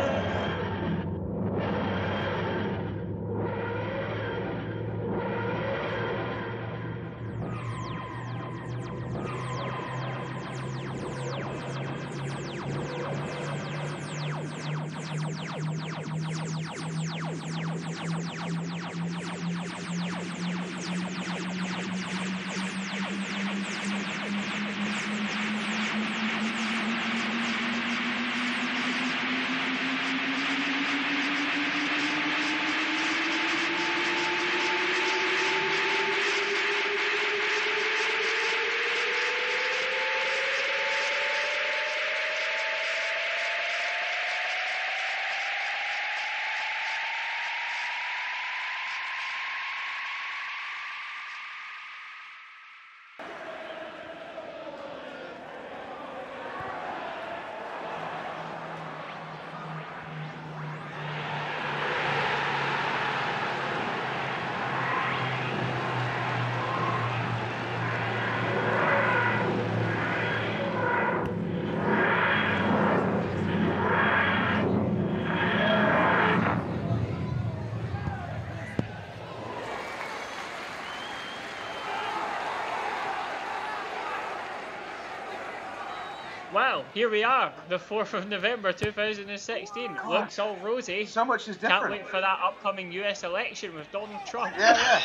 Well, 86.68 86.84
here 86.92 87.08
we 87.08 87.24
are, 87.24 87.50
the 87.70 87.78
4th 87.78 88.12
of 88.12 88.28
November 88.28 88.74
2016. 88.74 89.94
God. 89.94 90.06
Looks 90.06 90.38
all 90.38 90.54
rosy. 90.56 91.06
So 91.06 91.24
much 91.24 91.48
is 91.48 91.56
different. 91.56 91.80
Can't 91.80 91.90
wait 91.90 92.06
for 92.06 92.20
that 92.20 92.40
upcoming 92.44 92.92
US 92.92 93.24
election 93.24 93.74
with 93.74 93.90
Donald 93.90 94.20
Trump. 94.26 94.52
Yeah, 94.58 94.76
yeah. 94.76 95.00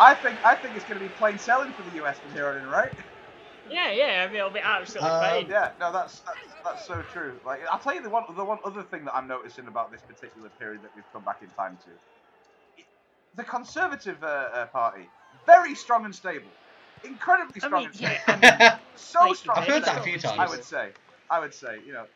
I 0.00 0.14
think 0.14 0.36
I 0.44 0.56
think 0.56 0.74
it's 0.74 0.84
going 0.84 0.98
to 0.98 1.06
be 1.06 1.08
plain 1.10 1.38
sailing 1.38 1.72
for 1.74 1.88
the 1.88 2.02
US 2.04 2.18
from 2.18 2.32
here 2.32 2.48
on 2.48 2.56
in, 2.56 2.66
right? 2.66 2.92
Yeah, 3.70 3.92
yeah, 3.92 4.24
I 4.24 4.26
mean, 4.26 4.38
it'll 4.38 4.50
be 4.50 4.58
absolutely 4.58 5.10
Um, 5.10 5.20
fine. 5.20 5.46
Yeah, 5.48 5.70
no, 5.78 5.92
that's 5.92 6.22
that's, 6.22 6.38
that's 6.64 6.84
so 6.88 7.02
true. 7.02 7.38
Like, 7.46 7.60
I'll 7.70 7.78
tell 7.78 7.94
you 7.94 8.02
the 8.02 8.10
one 8.10 8.24
the 8.36 8.44
one 8.44 8.58
other 8.64 8.82
thing 8.82 9.04
that 9.04 9.14
I'm 9.14 9.28
noticing 9.28 9.68
about 9.68 9.92
this 9.92 10.02
particular 10.02 10.50
period 10.58 10.82
that 10.82 10.90
we've 10.96 11.10
come 11.12 11.22
back 11.22 11.38
in 11.40 11.50
time 11.50 11.78
to. 11.84 11.90
The 13.36 13.44
Conservative 13.44 14.24
uh, 14.24 14.26
uh, 14.26 14.66
Party, 14.66 15.08
very 15.46 15.76
strong 15.76 16.04
and 16.04 16.12
stable, 16.14 16.50
incredibly 17.04 17.60
I 17.62 17.66
strong 17.66 17.82
mean, 17.82 17.90
and 17.92 18.00
yeah. 18.00 18.20
I 18.26 18.36
mean, 18.36 18.78
so 18.96 19.20
like, 19.20 19.36
strong. 19.36 19.58
I've 19.58 19.64
heard 19.64 19.84
that 19.84 19.98
a 19.98 20.02
stable, 20.02 20.20
few 20.20 20.30
I 20.30 20.48
would 20.48 20.64
say, 20.64 20.88
I 21.30 21.40
would 21.40 21.54
say, 21.54 21.78
you 21.86 21.92
know, 21.92 22.06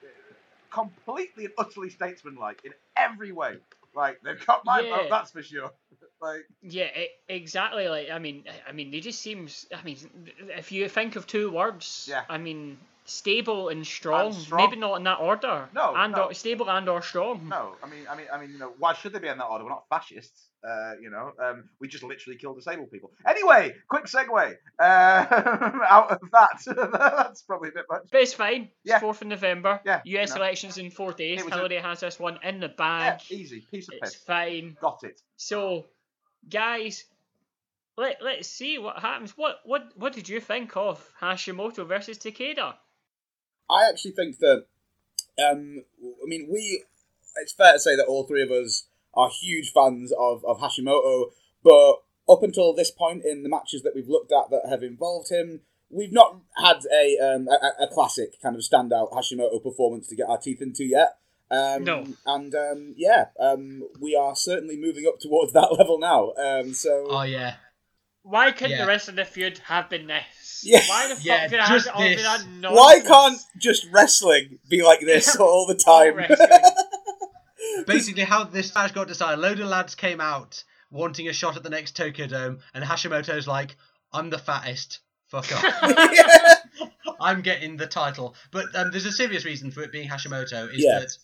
completely 0.70 1.47
and 1.47 1.55
utterly 1.59 1.91
statesmanlike 1.91 2.61
in 2.64 2.72
every 2.97 3.33
way. 3.33 3.57
Like 3.95 4.20
they've 4.22 4.45
got 4.47 4.64
my 4.64 4.81
Yeah. 4.81 4.97
vote, 4.97 5.07
that's 5.11 5.31
for 5.33 5.43
sure. 5.43 5.70
Like, 6.22 6.47
yeah, 6.61 6.89
e- 6.95 7.09
exactly. 7.31 7.89
Like, 7.89 8.11
I 8.11 8.18
mean, 8.18 8.45
I 8.68 8.72
mean, 8.72 8.91
they 8.91 9.01
just 9.01 9.20
seems. 9.22 9.66
I 9.74 9.83
mean, 9.83 9.97
if 10.51 10.70
you 10.70 10.87
think 10.87 11.16
of 11.16 11.26
two 11.26 11.51
words, 11.51 12.07
Yeah. 12.11 12.24
I 12.28 12.37
mean, 12.37 12.76
stable 13.07 13.70
and 13.70 13.87
strong. 13.87 14.35
strong. 14.35 14.68
Maybe 14.68 14.76
not 14.78 14.97
in 14.97 15.05
that 15.05 15.18
order. 15.18 15.66
No, 15.74 15.95
and 15.97 16.12
no. 16.12 16.24
or, 16.24 16.35
stable 16.35 16.68
and 16.70 16.87
or 16.91 17.01
strong. 17.01 17.49
no, 17.49 17.74
I 17.83 17.89
mean, 17.89 18.07
I 18.07 18.16
mean, 18.16 18.26
I 18.31 18.39
mean, 18.39 18.51
you 18.51 18.59
know, 18.59 18.74
why 18.78 18.93
should 18.93 19.14
they 19.14 19.18
be 19.18 19.28
in 19.28 19.39
that 19.39 19.47
order? 19.47 19.64
We're 19.64 19.70
not 19.70 19.89
fascists. 19.89 20.49
Uh, 20.62 20.92
you 21.00 21.08
know, 21.08 21.32
um, 21.42 21.64
we 21.80 21.88
just 21.88 22.04
literally 22.04 22.36
kill 22.36 22.52
disabled 22.54 22.90
people. 22.90 23.11
Anyway, 23.26 23.74
quick 23.88 24.04
segue 24.04 24.56
uh, 24.78 24.82
out 25.88 26.11
of 26.11 26.18
that. 26.32 26.62
That's 27.26 27.40
probably 27.42 27.70
a 27.70 27.72
bit 27.72 27.86
much. 27.88 28.02
But 28.12 28.20
it's 28.20 28.34
fine. 28.34 28.68
Yeah. 28.84 28.96
It's 28.96 29.04
4th 29.04 29.22
of 29.22 29.28
November. 29.28 29.80
Yeah, 29.86 30.00
US 30.04 30.04
you 30.04 30.34
know. 30.34 30.42
elections 30.42 30.76
in 30.76 30.90
four 30.90 31.12
days. 31.12 31.40
It 31.40 31.44
was 31.46 31.54
a- 31.54 31.56
Hillary 31.56 31.76
has 31.76 32.00
this 32.00 32.18
one 32.18 32.38
in 32.44 32.61
the 32.61 32.66
Yeah, 32.68 32.74
bag. 32.76 33.20
easy, 33.30 33.64
piece 33.70 33.88
of 33.88 33.94
it's 34.02 34.14
piss. 34.16 34.22
fine. 34.22 34.76
Got 34.82 35.04
it. 35.04 35.22
So, 35.38 35.86
guys, 36.48 37.04
let 37.96 38.18
let's 38.22 38.48
see 38.48 38.76
what 38.78 38.98
happens. 38.98 39.32
What 39.38 39.61
what 39.64 39.92
what 39.96 40.12
did 40.12 40.28
you 40.28 40.40
think 40.40 40.76
of 40.76 41.02
Hashimoto 41.20 41.86
versus 41.88 42.18
Takada? 42.18 42.74
I 43.70 43.88
actually 43.88 44.11
think 44.12 44.38
that, 44.40 44.66
um, 45.38 45.84
I 46.02 46.26
mean, 46.26 46.48
we, 46.52 46.82
it's 47.36 47.52
fair 47.52 47.72
to 47.74 47.78
say 47.78 47.94
that 47.96 48.06
all 48.06 48.24
three 48.24 48.42
of 48.42 48.50
us 48.50 48.88
are 49.14 49.30
huge 49.30 49.72
fans 49.72 50.12
of, 50.18 50.44
of 50.44 50.58
Hashimoto, 50.61 51.26
but 51.62 51.94
up 52.28 52.42
until 52.42 52.72
this 52.74 52.90
point 52.90 53.24
in 53.24 53.42
the 53.42 53.48
matches 53.48 53.82
that 53.82 53.92
we've 53.94 54.08
looked 54.08 54.32
at 54.32 54.50
that 54.50 54.68
have 54.68 54.82
involved 54.82 55.30
him, 55.30 55.61
we've 55.90 56.12
not 56.12 56.40
had 56.56 56.78
a, 56.92 57.18
um, 57.18 57.48
a, 57.48 57.84
a 57.84 57.88
classic 57.88 58.40
kind 58.40 58.54
of 58.54 58.62
standout 58.62 59.12
Hashimoto 59.12 59.62
performance 59.62 60.06
to 60.08 60.16
get 60.16 60.28
our 60.28 60.38
teeth 60.38 60.62
into 60.62 60.84
yet. 60.84 61.16
Um, 61.50 61.82
No. 61.82 62.06
And 62.26 62.54
um, 62.54 62.94
yeah, 62.96 63.24
um, 63.40 63.82
we 64.00 64.14
are 64.14 64.36
certainly 64.36 64.76
moving 64.76 65.04
up 65.08 65.18
towards 65.18 65.52
that 65.54 65.74
level 65.76 65.98
now. 65.98 66.32
Um, 66.34 66.72
so 66.74 67.06
oh 67.11 67.22
yeah. 67.22 67.54
Why 68.22 68.52
couldn't 68.52 68.72
Yeah. 68.72 68.82
the 68.82 68.86
rest 68.86 69.08
of 69.08 69.16
the 69.16 69.24
feud 69.24 69.58
have 69.66 69.90
been 69.90 70.06
this? 70.06 70.62
Yeah. 70.62 70.80
Why 70.86 71.08
the 71.08 71.16
fuck 71.16 71.24
Yeah, 71.24 71.48
did 71.48 71.54
it 71.58 71.62
have 71.62 71.82
to 71.84 71.92
all 71.94 72.02
be 72.02 72.14
this. 72.14 72.22
that 72.22 72.72
why 72.72 73.00
can't 73.00 73.40
just 73.58 73.86
wrestling 73.90 74.58
be 74.68 74.82
like 74.84 75.00
this 75.00 75.34
all 75.40 75.66
the 75.66 75.82
All 75.86 76.04
time? 76.04 76.18
wrestling. 77.81 77.97
Basically, 77.99 78.24
how 78.24 78.45
this 78.45 78.74
match 78.74 78.95
got 78.95 79.09
decided, 79.09 79.39
a 79.39 79.43
load 79.43 79.61
of 79.61 79.68
lads 79.68 79.95
came 79.95 80.20
out 80.20 80.62
wanting 80.91 81.28
a 81.28 81.33
shot 81.33 81.57
at 81.57 81.62
the 81.62 81.70
next 81.70 81.97
Tokyo 81.97 82.26
Dome, 82.26 82.59
and 82.74 82.85
Hashimoto's 82.85 83.47
like, 83.47 83.76
I'm 84.12 84.31
the 84.31 84.39
fattest. 84.39 85.01
Fuck 85.28 85.53
off. 85.53 85.64
I'm 87.20 87.43
getting 87.43 87.76
the 87.76 87.87
title. 87.87 88.35
But 88.51 88.66
um, 88.74 88.91
there's 88.91 89.07
a 89.07 89.12
serious 89.12 89.45
reason 89.45 89.70
for 89.70 89.83
it 89.83 89.93
being 89.93 90.09
Hashimoto 90.09 90.68
is 90.74 90.83
Yeah. 90.83 91.01
that, 91.01 91.16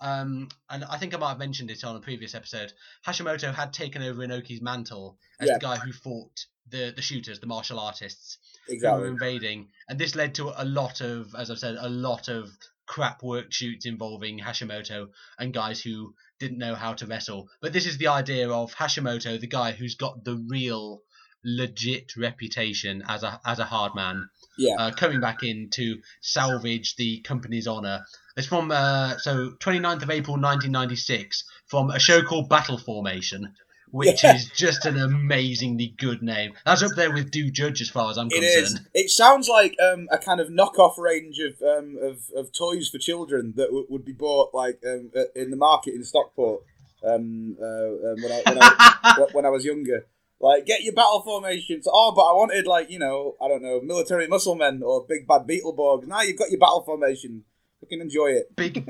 um, 0.00 0.48
and 0.70 0.84
I 0.84 0.96
think 0.98 1.14
I 1.14 1.18
might 1.18 1.28
have 1.30 1.38
mentioned 1.38 1.70
it 1.70 1.84
on 1.84 1.94
a 1.94 2.00
previous 2.00 2.34
episode. 2.34 2.72
Hashimoto 3.06 3.54
had 3.54 3.72
taken 3.72 4.02
over 4.02 4.22
Inoki's 4.26 4.60
mantle 4.62 5.18
as 5.38 5.48
Yeah. 5.48 5.54
the 5.54 5.60
guy 5.60 5.76
who 5.76 5.92
fought 5.92 6.46
the 6.68 6.92
the 6.94 7.02
shooters, 7.02 7.38
the 7.40 7.46
martial 7.46 7.78
artists 7.78 8.38
who 8.66 8.78
were 8.80 9.06
invading, 9.06 9.68
and 9.88 9.98
this 9.98 10.14
led 10.14 10.34
to 10.36 10.52
a 10.60 10.64
lot 10.64 11.00
of, 11.00 11.34
as 11.36 11.50
I've 11.50 11.58
said, 11.58 11.76
a 11.78 11.88
lot 11.88 12.28
of 12.28 12.50
crap 12.92 13.22
work 13.22 13.50
shoots 13.50 13.86
involving 13.86 14.38
Hashimoto 14.38 15.08
and 15.38 15.54
guys 15.54 15.80
who 15.80 16.14
didn't 16.38 16.58
know 16.58 16.74
how 16.74 16.92
to 16.92 17.06
wrestle. 17.06 17.48
But 17.62 17.72
this 17.72 17.86
is 17.86 17.96
the 17.96 18.08
idea 18.08 18.50
of 18.50 18.74
Hashimoto, 18.74 19.40
the 19.40 19.46
guy 19.46 19.72
who's 19.72 19.94
got 19.94 20.24
the 20.24 20.36
real 20.56 21.00
legit 21.42 22.12
reputation 22.16 23.02
as 23.08 23.22
a 23.22 23.40
as 23.46 23.58
a 23.58 23.64
hard 23.64 23.94
man 23.94 24.28
Yeah. 24.58 24.74
uh, 24.78 24.90
coming 24.92 25.20
back 25.20 25.42
in 25.42 25.70
to 25.70 25.84
salvage 26.20 26.94
the 26.96 27.20
company's 27.30 27.66
honor. 27.66 28.04
It's 28.36 28.46
from 28.46 28.70
uh, 28.70 29.16
so 29.18 29.32
29th 29.64 30.02
of 30.02 30.10
April 30.10 30.36
1996 30.36 31.44
from 31.66 31.90
a 31.90 31.98
show 31.98 32.22
called 32.22 32.48
Battle 32.50 32.78
Formation, 32.78 33.54
which 33.92 34.24
Yeah. 34.24 34.34
is 34.34 34.46
just 34.50 34.84
an 34.84 34.98
amazingly 34.98 35.94
good 35.96 36.22
name. 36.22 36.54
That's 36.66 36.82
up 36.82 36.92
there 36.96 37.12
with 37.12 37.30
Do 37.30 37.50
Judge 37.50 37.80
as 37.80 37.88
far 37.90 38.10
as 38.10 38.18
I'm 38.18 38.26
It 38.32 38.40
concerned. 38.40 38.80
is. 38.94 39.04
It 39.04 39.10
sounds 39.10 39.48
like 39.48 39.76
um, 39.80 40.08
a 40.10 40.18
kind 40.18 40.40
of 40.40 40.48
knockoff 40.48 40.98
range 40.98 41.38
of 41.38 41.62
um, 41.62 41.96
of, 42.02 42.18
of 42.34 42.52
toys 42.52 42.88
for 42.88 42.98
children 42.98 43.52
that 43.56 43.66
w- 43.66 43.86
would 43.88 44.04
be 44.04 44.12
bought 44.12 44.52
like 44.52 44.80
um, 44.84 45.10
uh, 45.16 45.24
in 45.36 45.50
the 45.50 45.56
market 45.56 45.94
in 45.94 46.02
Stockport 46.04 46.62
um, 47.04 47.56
uh, 47.60 47.64
um, 47.64 48.16
when, 48.22 48.32
I, 48.32 48.42
when, 48.46 48.58
I, 48.60 49.26
when 49.32 49.46
I 49.46 49.50
was 49.50 49.64
younger. 49.64 50.06
Like, 50.40 50.66
get 50.66 50.82
your 50.82 50.92
battle 50.94 51.22
formations. 51.22 51.86
Oh, 51.88 52.12
but 52.16 52.22
I 52.22 52.32
wanted 52.32 52.66
like 52.66 52.90
you 52.90 52.98
know, 52.98 53.36
I 53.40 53.46
don't 53.46 53.62
know, 53.62 53.80
military 53.80 54.26
muscle 54.26 54.56
men 54.56 54.82
or 54.82 55.04
big 55.08 55.26
bad 55.28 55.42
Beetleborg. 55.46 56.06
Now 56.08 56.22
you've 56.22 56.38
got 56.38 56.50
your 56.50 56.58
battle 56.58 56.82
formation. 56.82 57.44
You 57.80 57.88
can 57.88 58.00
enjoy 58.00 58.28
it. 58.28 58.56
Big, 58.56 58.84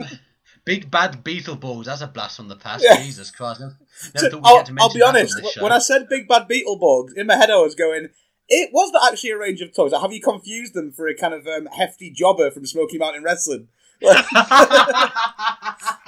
big 0.64 0.90
bad 0.90 1.22
Beetleborgs. 1.24 1.84
That's 1.86 2.00
a 2.02 2.06
blast 2.06 2.36
from 2.36 2.48
the 2.48 2.56
past. 2.56 2.84
Yeah. 2.84 3.02
Jesus 3.02 3.30
Christ! 3.30 3.60
Never, 3.60 3.76
never 4.14 4.30
So, 4.30 4.40
I'll, 4.44 4.64
to 4.64 4.74
I'll 4.80 4.92
be 4.92 5.02
honest. 5.02 5.36
this 5.36 5.46
wh- 5.50 5.52
show. 5.54 5.62
When 5.62 5.72
I 5.72 5.78
said 5.78 6.08
big 6.08 6.26
bad 6.28 6.48
Beetleborgs, 6.48 7.14
in 7.16 7.26
my 7.26 7.36
head 7.36 7.50
I 7.50 7.56
was 7.56 7.74
going. 7.74 8.08
It 8.48 8.70
was 8.72 8.90
that 8.92 9.08
actually 9.12 9.30
a 9.30 9.38
range 9.38 9.62
of 9.62 9.72
toys. 9.74 9.92
Have 9.92 10.12
you 10.12 10.20
confused 10.20 10.74
them 10.74 10.92
for 10.92 11.06
a 11.08 11.14
kind 11.16 11.32
of 11.32 11.46
um, 11.46 11.66
hefty 11.76 12.10
jobber 12.10 12.50
from 12.50 12.66
Smoky 12.66 12.98
Mountain 12.98 13.22
Wrestling? 13.22 13.68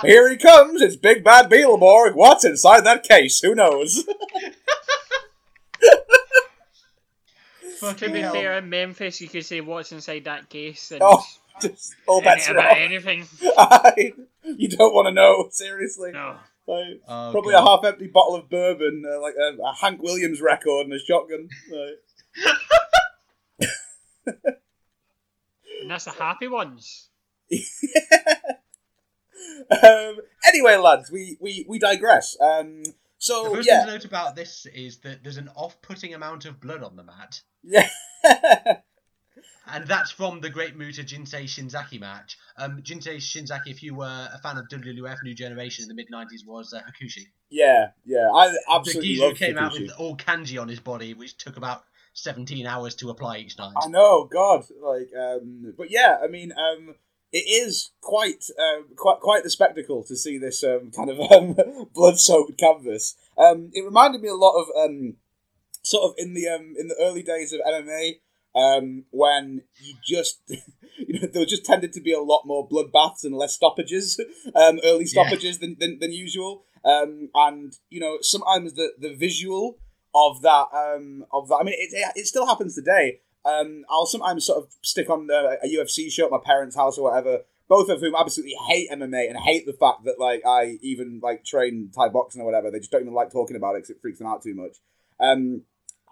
Here 0.02 0.28
he 0.28 0.36
comes. 0.36 0.82
It's 0.82 0.96
Big 0.96 1.22
Bad 1.24 1.48
Beetleborg. 1.48 2.14
What's 2.16 2.44
inside 2.44 2.84
that 2.84 3.02
case? 3.04 3.40
Who 3.40 3.54
knows? 3.54 4.04
To 7.98 8.08
be 8.10 8.22
fair, 8.22 8.54
in 8.58 8.70
Memphis, 8.70 9.20
you 9.20 9.28
could 9.28 9.44
say 9.44 9.60
what's 9.60 9.92
inside 9.92 10.24
that 10.24 10.48
case 10.48 10.90
and 10.90 11.02
Oh, 11.04 11.22
just 11.60 11.94
all 12.06 12.22
bets 12.22 12.48
any- 12.48 12.56
are 12.56 12.60
about 12.60 12.70
off. 12.72 12.78
anything. 12.78 13.26
you 14.56 14.68
don't 14.68 14.94
want 14.94 15.06
to 15.08 15.12
know, 15.12 15.48
seriously. 15.50 16.12
No. 16.12 16.36
Like, 16.66 17.00
Oh, 17.06 17.30
probably 17.32 17.52
God. 17.52 17.62
a 17.62 17.66
half-empty 17.70 18.06
bottle 18.08 18.36
of 18.36 18.48
bourbon, 18.48 19.02
uh, 19.06 19.20
like 19.20 19.34
a, 19.34 19.56
a 19.62 19.74
Hank 19.74 20.02
Williams 20.02 20.40
record 20.40 20.86
and 20.86 20.92
a 20.94 20.98
shotgun. 20.98 21.48
Like, 21.70 22.00
And 25.82 25.90
that's 25.90 26.06
the 26.06 26.12
happy 26.12 26.48
ones. 26.48 27.10
um, 29.82 30.16
anyway, 30.46 30.76
lads, 30.76 31.10
we, 31.10 31.36
we, 31.40 31.66
we 31.68 31.78
digress. 31.78 32.36
Um, 32.40 32.82
The 32.84 32.92
so 33.18 33.54
first 33.54 33.68
thing 33.68 33.76
yeah, 33.78 33.84
to 33.84 33.92
note 33.92 34.04
about 34.06 34.34
this 34.34 34.66
is 34.74 34.98
that 35.00 35.22
there's 35.22 35.36
an 35.36 35.50
off-putting 35.54 36.14
amount 36.14 36.46
of 36.46 36.60
blood 36.60 36.82
on 36.82 36.96
the 36.96 37.04
mat. 37.04 37.42
yeah. 37.62 37.88
And 39.66 39.86
that's 39.86 40.10
from 40.10 40.40
the 40.40 40.50
Great 40.50 40.76
Muta 40.76 41.02
Jinsei 41.02 41.44
Shinzaki 41.44 41.98
match. 41.98 42.36
Um, 42.58 42.82
Jinsei 42.82 43.16
Shinzaki, 43.16 43.68
if 43.68 43.82
you 43.82 43.94
were 43.94 44.28
a 44.32 44.38
fan 44.38 44.58
of 44.58 44.68
WWF 44.68 45.22
New 45.22 45.34
Generation 45.34 45.84
in 45.84 45.88
the 45.88 45.94
mid 45.94 46.08
90s, 46.12 46.46
was 46.46 46.74
uh, 46.74 46.80
Hakushi. 46.80 47.26
yeah, 47.50 47.88
yeah. 48.04 48.28
I 48.34 48.54
absolutely 48.70 49.14
who 49.14 49.28
love 49.28 49.36
came 49.36 49.56
out 49.56 49.72
with 49.72 49.90
all 49.98 50.16
kanji 50.16 50.60
on 50.60 50.68
his 50.68 50.80
body, 50.80 51.14
which 51.14 51.36
took 51.36 51.56
about 51.56 51.84
17 52.14 52.66
hours 52.66 52.94
to 52.96 53.10
apply 53.10 53.38
each 53.38 53.58
night. 53.58 53.72
I 53.80 53.88
know, 53.88 54.24
God, 54.24 54.64
like, 54.82 55.08
um, 55.18 55.74
but 55.76 55.90
yeah, 55.90 56.18
I 56.22 56.28
mean, 56.28 56.52
um, 56.52 56.94
it 57.32 57.38
is 57.38 57.90
quite, 58.00 58.44
um, 58.58 58.86
quite, 58.96 59.20
quite 59.20 59.42
the 59.42 59.50
spectacle 59.50 60.04
to 60.04 60.16
see 60.16 60.38
this 60.38 60.62
um, 60.62 60.90
kind 60.94 61.10
of 61.10 61.18
um, 61.32 61.56
blood-soaked 61.94 62.58
canvas. 62.58 63.16
Um, 63.36 63.70
it 63.72 63.84
reminded 63.84 64.20
me 64.20 64.28
a 64.28 64.34
lot 64.34 64.60
of 64.60 64.68
um, 64.76 65.16
sort 65.82 66.04
of 66.04 66.14
in 66.18 66.34
the 66.34 66.48
um, 66.48 66.74
in 66.78 66.88
the 66.88 66.96
early 67.00 67.22
days 67.22 67.52
of 67.52 67.60
MMA 67.66 68.20
um, 68.54 69.04
when 69.10 69.62
you 69.82 69.94
just. 70.04 70.40
You 70.96 71.20
know, 71.20 71.26
there 71.26 71.44
just 71.44 71.64
tended 71.66 71.92
to 71.94 72.00
be 72.00 72.12
a 72.12 72.20
lot 72.20 72.42
more 72.46 72.68
bloodbaths 72.68 73.24
and 73.24 73.34
less 73.34 73.52
stoppages, 73.56 74.18
um, 74.54 74.78
early 74.84 75.00
Yeah. 75.04 75.24
stoppages 75.24 75.58
than, 75.58 75.76
than, 75.80 75.98
than 75.98 76.12
usual. 76.12 76.64
Um, 76.84 77.30
and 77.34 77.72
you 77.90 77.98
know, 77.98 78.18
sometimes 78.20 78.74
the, 78.74 78.92
the 78.96 79.12
visual 79.12 79.78
of 80.14 80.40
that 80.42 80.66
um, 80.72 81.26
of 81.32 81.48
that. 81.48 81.56
I 81.56 81.64
mean, 81.64 81.74
it, 81.76 82.12
it 82.14 82.26
still 82.28 82.46
happens 82.46 82.76
today. 82.76 83.20
Um, 83.44 83.82
I'll 83.90 84.06
sometimes 84.06 84.46
sort 84.46 84.58
of 84.64 84.70
stick 84.82 85.10
on 85.10 85.26
the, 85.26 85.58
a 85.64 85.66
UFC 85.66 86.10
show 86.12 86.26
at 86.26 86.30
my 86.30 86.38
parents' 86.42 86.76
house 86.76 86.96
or 86.96 87.10
whatever. 87.10 87.40
Both 87.68 87.88
of 87.88 87.98
whom 88.00 88.14
absolutely 88.14 88.54
hate 88.68 88.88
MMA 88.92 89.28
and 89.28 89.36
hate 89.38 89.66
the 89.66 89.72
fact 89.72 90.04
that 90.04 90.20
like 90.20 90.42
I 90.46 90.78
even 90.80 91.18
like 91.20 91.44
train 91.44 91.90
Thai 91.94 92.08
boxing 92.08 92.40
or 92.40 92.44
whatever. 92.44 92.70
They 92.70 92.78
just 92.78 92.92
don't 92.92 93.02
even 93.02 93.14
like 93.14 93.32
talking 93.32 93.56
about 93.56 93.72
it 93.74 93.78
because 93.78 93.90
it 93.90 94.00
freaks 94.00 94.18
them 94.18 94.28
out 94.28 94.42
too 94.44 94.54
much. 94.54 94.76
Um, 95.18 95.62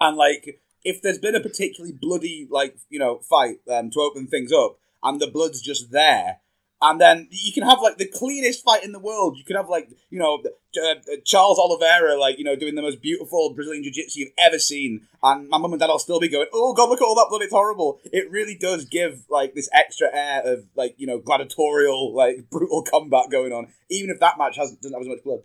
and 0.00 0.16
like 0.16 0.60
if 0.84 1.02
there's 1.02 1.18
been 1.18 1.34
a 1.34 1.40
particularly 1.40 1.96
bloody 1.98 2.46
like 2.50 2.76
you 2.88 2.98
know 2.98 3.18
fight 3.18 3.56
um, 3.70 3.90
to 3.90 4.00
open 4.00 4.26
things 4.26 4.52
up, 4.52 4.78
and 5.02 5.20
the 5.20 5.30
blood's 5.30 5.60
just 5.60 5.90
there. 5.90 6.38
And 6.84 7.00
then 7.00 7.28
you 7.30 7.52
can 7.52 7.62
have 7.62 7.80
like 7.80 7.98
the 7.98 8.08
cleanest 8.08 8.64
fight 8.64 8.82
in 8.82 8.90
the 8.90 8.98
world. 8.98 9.38
You 9.38 9.44
can 9.44 9.54
have 9.54 9.68
like 9.68 9.88
you 10.10 10.18
know 10.18 10.42
uh, 10.44 10.94
Charles 11.24 11.58
Oliveira 11.58 12.18
like 12.18 12.38
you 12.38 12.44
know 12.44 12.56
doing 12.56 12.74
the 12.74 12.82
most 12.82 13.00
beautiful 13.00 13.54
Brazilian 13.54 13.84
jiu-jitsu 13.84 14.18
you've 14.18 14.32
ever 14.36 14.58
seen, 14.58 15.06
and 15.22 15.48
my 15.48 15.58
mum 15.58 15.72
and 15.72 15.78
dad 15.78 15.86
will 15.86 16.00
still 16.00 16.18
be 16.18 16.28
going, 16.28 16.48
"Oh 16.52 16.74
God, 16.74 16.88
look 16.88 17.00
at 17.00 17.04
all 17.04 17.14
that 17.14 17.28
blood! 17.30 17.42
It's 17.42 17.52
horrible." 17.52 18.00
It 18.06 18.30
really 18.32 18.56
does 18.56 18.84
give 18.84 19.24
like 19.30 19.54
this 19.54 19.68
extra 19.72 20.08
air 20.12 20.42
of 20.44 20.66
like 20.74 20.96
you 20.98 21.06
know 21.06 21.18
gladiatorial 21.18 22.14
like 22.16 22.50
brutal 22.50 22.82
combat 22.82 23.30
going 23.30 23.52
on, 23.52 23.68
even 23.88 24.10
if 24.10 24.18
that 24.18 24.36
match 24.36 24.56
has 24.56 24.72
doesn't 24.72 24.92
have 24.92 25.02
as 25.02 25.08
much 25.08 25.22
blood. 25.22 25.44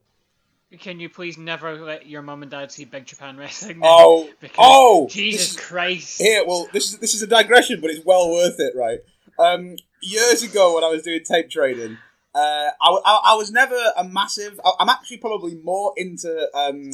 Can 0.79 0.99
you 0.99 1.07
please 1.09 1.37
never 1.37 1.79
let 1.81 2.07
your 2.07 2.21
mum 2.21 2.41
and 2.41 2.51
dad 2.51 2.71
see 2.71 2.83
Big 2.83 3.05
Japan 3.05 3.37
Wrestling? 3.37 3.79
Oh, 3.83 4.29
Because 4.41 4.55
oh, 4.59 5.07
Jesus 5.09 5.51
is- 5.51 5.57
Christ! 5.57 6.21
Here, 6.21 6.43
well, 6.45 6.67
this 6.73 6.91
is 6.93 6.99
this 6.99 7.13
is 7.13 7.21
a 7.21 7.27
digression, 7.27 7.79
but 7.79 7.89
it's 7.89 8.05
well 8.05 8.29
worth 8.31 8.59
it, 8.59 8.73
right? 8.75 8.99
Um, 9.39 9.77
years 10.01 10.43
ago, 10.43 10.75
when 10.75 10.83
I 10.83 10.89
was 10.89 11.03
doing 11.03 11.21
tape 11.23 11.49
trading, 11.49 11.97
uh, 12.35 12.69
I, 12.81 12.99
I, 13.05 13.21
I 13.27 13.35
was 13.35 13.49
never 13.51 13.77
a 13.97 14.03
massive. 14.03 14.59
I, 14.65 14.71
I'm 14.79 14.89
actually 14.89 15.17
probably 15.17 15.55
more 15.55 15.93
into 15.95 16.49
um, 16.53 16.91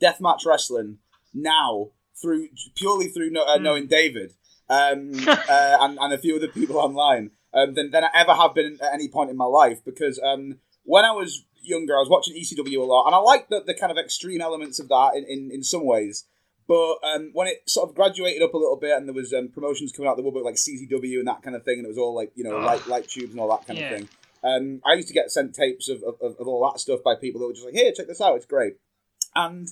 deathmatch 0.00 0.46
wrestling 0.46 0.98
now 1.34 1.88
through 2.22 2.48
purely 2.76 3.08
through 3.08 3.30
know, 3.30 3.42
uh, 3.44 3.56
Hmm. 3.56 3.62
knowing 3.64 3.86
David 3.88 4.34
um, 4.68 5.10
uh, 5.26 5.78
and, 5.80 5.98
and 6.00 6.12
a 6.14 6.18
few 6.18 6.36
other 6.36 6.48
people 6.48 6.78
online 6.78 7.32
um, 7.52 7.74
than, 7.74 7.90
than 7.90 8.04
I 8.04 8.08
ever 8.14 8.34
have 8.34 8.54
been 8.54 8.78
at 8.80 8.94
any 8.94 9.08
point 9.08 9.30
in 9.30 9.36
my 9.36 9.44
life. 9.46 9.84
Because 9.84 10.20
um, 10.22 10.60
when 10.84 11.04
I 11.04 11.10
was 11.12 11.44
younger, 11.66 11.96
I 11.96 12.00
was 12.00 12.08
watching 12.08 12.34
ECW 12.34 12.78
a 12.80 12.84
lot, 12.84 13.06
and 13.06 13.14
I 13.14 13.18
liked 13.18 13.50
the, 13.50 13.62
the 13.66 13.74
kind 13.74 13.90
of 13.92 13.98
extreme 13.98 14.40
elements 14.40 14.78
of 14.78 14.88
that 14.88 15.12
in, 15.16 15.24
in, 15.24 15.50
in 15.52 15.62
some 15.62 15.84
ways. 15.84 16.24
But 16.68 16.96
um, 17.04 17.30
when 17.32 17.46
it 17.46 17.58
sort 17.66 17.88
of 17.88 17.94
graduated 17.94 18.42
up 18.42 18.52
a 18.54 18.58
little 18.58 18.76
bit, 18.76 18.96
and 18.96 19.06
there 19.06 19.14
was 19.14 19.32
um, 19.32 19.48
promotions 19.48 19.92
coming 19.92 20.08
out 20.10 20.16
the 20.16 20.22
woodwork 20.22 20.44
like 20.44 20.56
CZW 20.56 21.18
and 21.20 21.28
that 21.28 21.42
kind 21.42 21.54
of 21.54 21.62
thing, 21.64 21.78
and 21.78 21.84
it 21.86 21.88
was 21.88 21.98
all 21.98 22.14
like 22.14 22.32
you 22.34 22.42
know 22.44 22.56
light 22.58 22.86
light 22.88 23.08
tubes 23.08 23.30
and 23.30 23.40
all 23.40 23.48
that 23.56 23.66
kind 23.66 23.78
Yeah. 23.78 23.84
of 23.86 23.98
thing. 23.98 24.08
Um, 24.42 24.80
I 24.84 24.94
used 24.94 25.08
to 25.08 25.14
get 25.14 25.30
sent 25.30 25.54
tapes 25.54 25.88
of, 25.88 26.02
of, 26.04 26.36
of 26.38 26.46
all 26.48 26.68
that 26.70 26.78
stuff 26.80 27.00
by 27.04 27.14
people 27.14 27.40
that 27.40 27.46
were 27.46 27.52
just 27.52 27.64
like, 27.64 27.74
"Here, 27.74 27.92
check 27.92 28.06
this 28.08 28.20
out, 28.20 28.36
it's 28.36 28.46
great." 28.46 28.74
And 29.34 29.68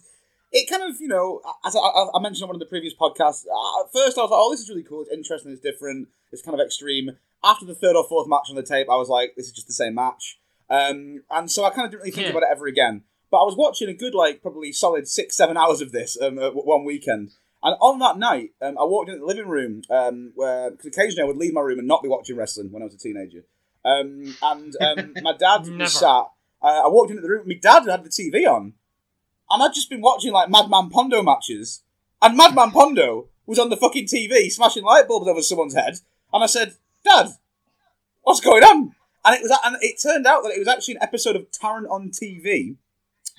it 0.53 0.69
kind 0.71 0.83
of, 0.89 1.01
you 1.01 1.09
know, 1.09 1.41
as 1.65 1.75
I, 1.75 1.81
I 1.81 2.07
I 2.15 2.21
mentioned 2.21 2.45
on 2.45 2.49
one 2.51 2.57
of 2.57 2.61
the 2.61 2.67
previous 2.67 2.95
podcasts, 2.95 3.45
uh, 3.47 3.81
at 3.85 3.93
first 3.93 4.17
I 4.19 4.23
was 4.23 4.31
like, 4.31 4.41
"Oh, 4.41 4.51
this 4.53 4.61
is 4.61 4.69
really 4.69 4.85
cool. 4.85 5.03
It's 5.03 5.11
interesting. 5.13 5.51
It's 5.53 5.61
different. 5.61 6.09
It's 6.33 6.43
kind 6.43 6.59
of 6.59 6.65
extreme." 6.65 7.11
After 7.43 7.67
the 7.67 7.75
third 7.75 7.95
or 7.97 8.05
fourth 8.09 8.29
match 8.29 8.47
on 8.51 8.57
the 8.57 8.63
tape, 8.63 8.89
I 8.89 8.97
was 8.97 9.09
like, 9.09 9.35
"This 9.37 9.47
is 9.47 9.53
just 9.53 9.67
the 9.67 9.73
same 9.75 9.95
match." 9.95 10.39
Um, 10.71 11.23
and 11.31 11.51
so 11.51 11.65
I 11.65 11.71
kind 11.71 11.85
of 11.87 11.91
didn't 11.91 12.01
really 12.03 12.11
think 12.12 12.25
Yeah. 12.27 12.31
about 12.31 12.43
it 12.45 12.49
ever 12.53 12.67
again. 12.67 13.03
But 13.31 13.39
I 13.43 13.45
was 13.45 13.57
watching 13.57 13.89
a 13.89 13.95
good, 13.95 14.15
like, 14.15 14.43
probably 14.43 14.73
solid 14.73 15.09
six, 15.09 15.37
seven 15.37 15.57
hours 15.57 15.81
of 15.81 15.93
this 15.93 16.17
um, 16.21 16.37
w- 16.37 16.62
one 16.62 16.85
weekend. 16.85 17.33
And 17.62 17.77
on 17.81 17.99
that 17.99 18.19
night, 18.19 18.51
um, 18.62 18.77
I 18.79 18.85
walked 18.85 19.09
into 19.09 19.21
the 19.21 19.27
living 19.27 19.49
room 19.49 19.83
um, 19.91 20.33
where, 20.35 20.71
because 20.71 20.87
occasionally 20.87 21.23
I 21.23 21.27
would 21.27 21.37
leave 21.39 21.55
my 21.55 21.61
room 21.62 21.79
and 21.79 21.89
not 21.89 22.03
be 22.03 22.09
watching 22.09 22.37
wrestling 22.37 22.71
when 22.71 22.83
I 22.83 22.85
was 22.87 22.95
a 22.95 22.99
teenager. 22.99 23.45
Um, 23.85 24.37
and 24.43 24.75
um, 24.81 25.15
my 25.23 25.33
dad 25.37 25.67
was 25.69 25.95
sat. 25.99 26.27
Uh, 26.62 26.83
I 26.85 26.89
walked 26.89 27.11
into 27.11 27.23
the 27.23 27.29
room. 27.29 27.47
My 27.49 27.55
dad 27.61 27.87
had 27.89 28.05
the 28.05 28.11
TV 28.11 28.47
on, 28.47 28.75
and 29.51 29.62
I'd 29.62 29.75
just 29.75 29.91
been 29.91 30.01
watching 30.01 30.33
like 30.33 30.49
Madman 30.51 30.89
Pondo 30.91 31.23
matches, 31.23 31.83
and 32.23 32.37
Madman 32.37 32.71
Pondo 32.71 33.29
was 33.47 33.59
on 33.59 33.69
the 33.69 33.77
fucking 33.77 34.07
TV 34.07 34.51
smashing 34.51 34.85
light 34.85 35.07
bulbs 35.09 35.29
over 35.29 35.43
someone's 35.43 35.75
head. 35.75 35.97
And 36.33 36.43
I 36.43 36.47
said, 36.47 36.75
"Dad, 37.05 37.29
what's 38.23 38.41
going 38.41 38.62
on?" 38.65 38.95
And 39.25 39.35
it 39.35 39.43
was, 39.43 39.59
and 39.64 39.77
it 39.81 40.01
turned 40.03 40.27
out 40.27 40.43
that 40.43 40.53
it 40.53 40.59
was 40.59 40.68
actually 40.68 40.97
an 40.97 41.03
episode 41.03 41.37
of 41.37 41.51
Tarrant 41.51 41.89
on 41.89 42.11
TV. 42.11 42.77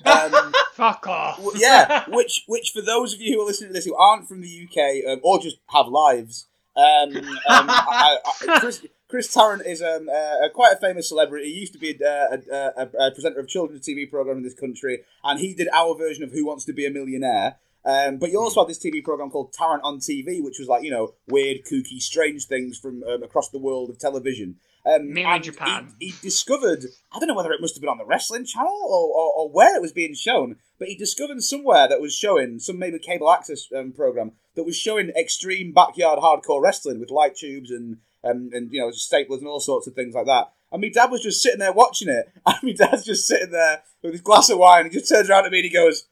Um, 0.04 0.52
Fuck 0.74 1.06
off! 1.06 1.36
w- 1.36 1.58
yeah, 1.58 2.04
which 2.08 2.44
which 2.46 2.70
for 2.70 2.82
those 2.82 3.14
of 3.14 3.20
you 3.20 3.34
who 3.34 3.42
are 3.42 3.46
listening 3.46 3.70
to 3.70 3.74
this 3.74 3.84
who 3.84 3.94
aren't 3.94 4.28
from 4.28 4.42
the 4.42 4.68
UK 4.68 5.08
um, 5.10 5.20
or 5.22 5.38
just 5.38 5.56
have 5.68 5.86
lives, 5.86 6.46
um, 6.76 7.16
um, 7.16 7.24
I, 7.48 8.18
I, 8.48 8.58
Chris, 8.60 8.84
Chris 9.08 9.32
Tarrant 9.32 9.64
is 9.64 9.80
um, 9.80 10.08
uh, 10.08 10.48
quite 10.52 10.74
a 10.74 10.76
famous 10.76 11.08
celebrity. 11.08 11.52
He 11.52 11.60
used 11.60 11.72
to 11.72 11.78
be 11.78 11.98
a, 12.02 12.40
a, 12.52 12.72
a, 12.76 13.06
a 13.06 13.10
presenter 13.12 13.40
of 13.40 13.48
children's 13.48 13.86
TV 13.86 14.10
program 14.10 14.38
in 14.38 14.42
this 14.42 14.54
country, 14.54 15.02
and 15.24 15.40
he 15.40 15.54
did 15.54 15.68
our 15.72 15.96
version 15.96 16.24
of 16.24 16.32
Who 16.32 16.44
Wants 16.44 16.64
to 16.66 16.72
Be 16.72 16.84
a 16.84 16.90
Millionaire. 16.90 17.56
Um, 17.84 18.18
but 18.18 18.30
you 18.32 18.40
also 18.40 18.62
had 18.62 18.68
this 18.68 18.84
TV 18.84 19.02
program 19.02 19.30
called 19.30 19.52
Tarrant 19.52 19.84
on 19.84 20.00
TV, 20.00 20.42
which 20.42 20.58
was 20.58 20.66
like 20.66 20.82
you 20.82 20.90
know 20.90 21.14
weird, 21.28 21.64
kooky, 21.64 22.02
strange 22.02 22.46
things 22.46 22.76
from 22.76 23.04
um, 23.04 23.22
across 23.22 23.48
the 23.48 23.60
world 23.60 23.90
of 23.90 23.98
television. 23.98 24.56
Um, 24.86 25.12
Mainly 25.12 25.24
and 25.24 25.44
Japan. 25.44 25.94
He, 25.98 26.08
he 26.08 26.14
discovered 26.22 26.84
I 27.12 27.18
don't 27.18 27.28
know 27.28 27.34
whether 27.34 27.52
it 27.52 27.60
must 27.60 27.74
have 27.74 27.80
been 27.80 27.90
on 27.90 27.98
the 27.98 28.06
wrestling 28.06 28.44
channel 28.44 28.70
or, 28.70 29.08
or, 29.08 29.32
or 29.36 29.50
where 29.50 29.76
it 29.76 29.82
was 29.82 29.92
being 29.92 30.14
shown, 30.14 30.56
but 30.78 30.88
he 30.88 30.96
discovered 30.96 31.42
somewhere 31.42 31.88
that 31.88 32.00
was 32.00 32.14
showing 32.14 32.60
some 32.60 32.78
maybe 32.78 32.98
cable 32.98 33.30
access 33.30 33.66
um, 33.76 33.92
program 33.92 34.32
that 34.54 34.64
was 34.64 34.76
showing 34.76 35.10
extreme 35.10 35.72
backyard 35.72 36.20
hardcore 36.20 36.62
wrestling 36.62 37.00
with 37.00 37.10
light 37.10 37.36
tubes 37.36 37.70
and 37.70 37.98
um, 38.22 38.50
and 38.52 38.72
you 38.72 38.80
know 38.80 38.88
staplers 38.88 39.38
and 39.38 39.48
all 39.48 39.60
sorts 39.60 39.86
of 39.86 39.94
things 39.94 40.14
like 40.14 40.26
that. 40.26 40.52
And 40.72 40.82
my 40.82 40.88
dad 40.88 41.10
was 41.10 41.22
just 41.22 41.42
sitting 41.42 41.60
there 41.60 41.72
watching 41.72 42.08
it, 42.08 42.32
and 42.46 42.56
my 42.62 42.72
dad's 42.72 43.04
just 43.04 43.26
sitting 43.26 43.50
there 43.50 43.82
with 44.02 44.12
his 44.12 44.20
glass 44.20 44.50
of 44.50 44.58
wine. 44.58 44.84
He 44.84 44.90
just 44.90 45.08
turns 45.08 45.30
around 45.30 45.44
to 45.44 45.50
me 45.50 45.58
and 45.58 45.64
he 45.64 45.72
goes, 45.72 46.06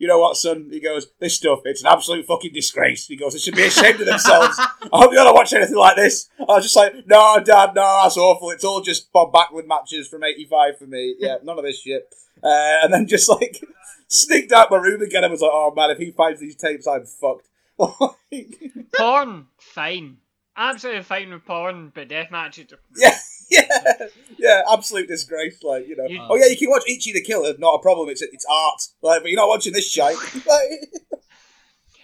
"You 0.00 0.08
know 0.08 0.18
what, 0.18 0.36
son?" 0.36 0.68
He 0.72 0.80
goes, 0.80 1.06
"This 1.20 1.36
stuff, 1.36 1.60
it's 1.64 1.82
an 1.82 1.86
absolute 1.86 2.26
fucking 2.26 2.52
disgrace." 2.52 3.06
He 3.06 3.14
goes, 3.16 3.34
"They 3.34 3.38
should 3.38 3.54
be 3.54 3.62
ashamed 3.66 4.00
of 4.00 4.06
themselves." 4.06 4.58
I 4.58 4.88
hope 4.92 5.12
you 5.12 5.18
don't 5.18 5.34
watch 5.34 5.52
anything 5.52 5.76
like 5.76 5.94
this. 5.94 6.28
I 6.40 6.44
was 6.44 6.64
just 6.64 6.74
like, 6.74 7.06
"No, 7.06 7.38
Dad, 7.44 7.74
no, 7.76 8.00
that's 8.02 8.16
awful. 8.16 8.50
It's 8.50 8.64
all 8.64 8.80
just 8.80 9.12
Bob 9.12 9.32
Backlund 9.32 9.68
matches 9.68 10.08
from 10.08 10.24
'85 10.24 10.78
for 10.78 10.86
me. 10.86 11.14
Yeah, 11.20 11.36
none 11.44 11.58
of 11.58 11.64
this 11.64 11.80
shit." 11.80 12.12
Uh, 12.42 12.82
and 12.82 12.92
then 12.92 13.06
just 13.06 13.28
like 13.28 13.62
sneaked 14.08 14.50
out 14.50 14.70
my 14.70 14.78
room 14.78 15.02
again. 15.02 15.22
I 15.22 15.28
was 15.28 15.42
like, 15.42 15.52
"Oh 15.54 15.72
man, 15.76 15.90
if 15.90 15.98
he 15.98 16.10
finds 16.10 16.40
these 16.40 16.56
tapes, 16.56 16.88
I'm 16.88 17.04
fucked." 17.04 17.48
porn, 18.96 19.46
fine. 19.58 20.16
Absolutely 20.56 21.02
fine 21.02 21.30
with 21.30 21.44
porn, 21.44 21.92
but 21.94 22.08
death 22.08 22.30
matches. 22.30 22.72
yeah, 22.96 23.16
yeah, 23.58 24.06
yeah, 24.38 24.62
absolute 24.72 25.08
disgrace. 25.08 25.62
Like 25.62 25.86
you 25.88 25.96
know, 25.96 26.06
You- 26.06 26.20
oh 26.28 26.36
yeah, 26.36 26.46
you 26.46 26.56
can 26.56 26.70
watch 26.70 26.84
Ichi 26.88 27.12
the 27.12 27.20
Killer, 27.22 27.54
not 27.58 27.74
a 27.74 27.78
problem. 27.82 28.08
It's 28.08 28.22
it's 28.22 28.46
art. 28.50 28.80
Like, 29.02 29.22
but 29.22 29.30
you're 29.30 29.40
not 29.40 29.48
watching 29.48 29.72
this 29.72 29.90
shite. 29.90 30.16
Like, 30.46 30.90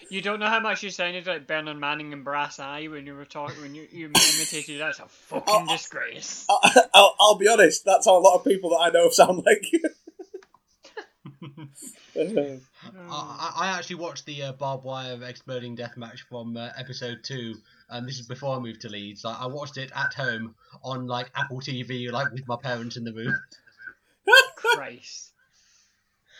You 0.09 0.21
don't 0.23 0.39
know 0.39 0.47
how 0.49 0.61
much 0.61 0.83
you 0.85 0.91
sounded 0.91 1.27
like 1.27 1.49
Bernard 1.49 1.79
Manning 1.79 2.13
and 2.13 2.23
Brass 2.25 2.61
Eye 2.61 2.87
when 2.87 3.07
you 3.07 3.15
were 3.17 3.25
talking 3.25 3.61
when 3.63 3.75
you, 3.75 3.89
you 3.91 4.07
imitated. 4.07 4.81
That's 4.81 5.01
a 5.01 5.07
fucking 5.09 5.43
Oh, 5.49 5.67
oh. 5.69 5.73
disgrace. 5.77 6.47
I- 6.51 6.83
I'll, 6.95 7.15
I'll 7.19 7.35
be 7.39 7.49
honest. 7.49 7.85
That's 7.85 8.07
how 8.07 8.17
a 8.17 8.21
lot 8.21 8.37
of 8.37 8.45
people 8.45 8.71
that 8.71 8.77
I 8.83 8.91
know 8.91 9.09
sound 9.11 9.45
like. 9.45 9.67
I, 12.17 12.61
I 13.11 13.53
I 13.67 13.79
actually 13.79 13.97
watched 13.97 14.27
the 14.27 14.43
uh, 14.43 14.53
barbed 14.53 14.85
wire 14.85 15.19
exploding 15.25 15.75
death 15.75 15.97
match 15.97 16.23
from 16.23 16.57
uh, 16.57 16.71
episode 16.79 17.21
two, 17.23 17.55
and 17.89 18.07
this 18.07 18.19
is 18.19 18.27
before 18.27 18.57
I 18.57 18.59
moved 18.59 18.83
to 18.83 18.89
Leeds. 18.89 19.25
Like, 19.25 19.41
I 19.41 19.47
watched 19.47 19.77
it 19.77 19.91
at 19.95 20.15
home 20.15 20.55
on 20.83 21.07
like 21.07 21.31
Apple 21.35 21.61
TV, 21.61 22.11
like 22.11 22.33
with 22.33 22.47
my 22.47 22.57
parents 22.57 22.97
in 22.97 23.05
the 23.05 23.13
room. 23.13 23.35
Christ. 24.57 25.33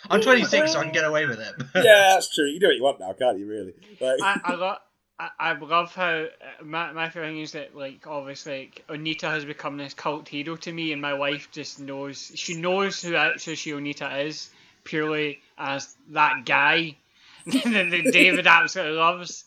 I'm 0.09 0.21
26, 0.21 0.73
so 0.73 0.79
I 0.79 0.85
can 0.85 0.93
get 0.93 1.05
away 1.05 1.27
with 1.27 1.41
it. 1.41 1.55
yeah, 1.75 2.15
that's 2.15 2.35
true. 2.35 2.47
You 2.47 2.61
do 2.61 2.67
what 2.67 2.77
you 2.77 2.83
want 2.83 3.01
now, 3.01 3.13
can't 3.13 3.39
you? 3.39 3.47
Really? 3.47 3.75
Like, 4.01 4.21
I, 4.23 4.41
I 4.45 4.55
love. 4.55 4.79
I, 5.19 5.31
I 5.39 5.53
love 5.55 5.95
how 5.95 6.27
uh, 6.27 6.29
my 6.63 6.93
my 6.93 7.09
feeling 7.09 7.41
is 7.41 7.53
that 7.53 7.75
like 7.75 8.07
obviously 8.07 8.71
like, 8.89 8.99
Onita 8.99 9.31
has 9.31 9.47
become 9.47 9.79
this 9.79 9.95
cult 9.95 10.29
hero 10.29 10.57
to 10.57 10.73
me, 10.73 10.93
and 10.93 11.01
my 11.01 11.15
wife 11.15 11.49
just 11.51 11.81
knows 11.81 12.33
she 12.35 12.55
knows 12.55 13.01
who 13.01 13.15
actually 13.15 13.55
she 13.55 13.71
Onita 13.71 14.27
is 14.27 14.51
purely 14.87 15.41
as 15.59 15.95
that 16.11 16.47
guy 16.47 16.97
that 17.47 18.11
David 18.13 18.47
absolutely 18.47 18.97
loves. 18.97 19.45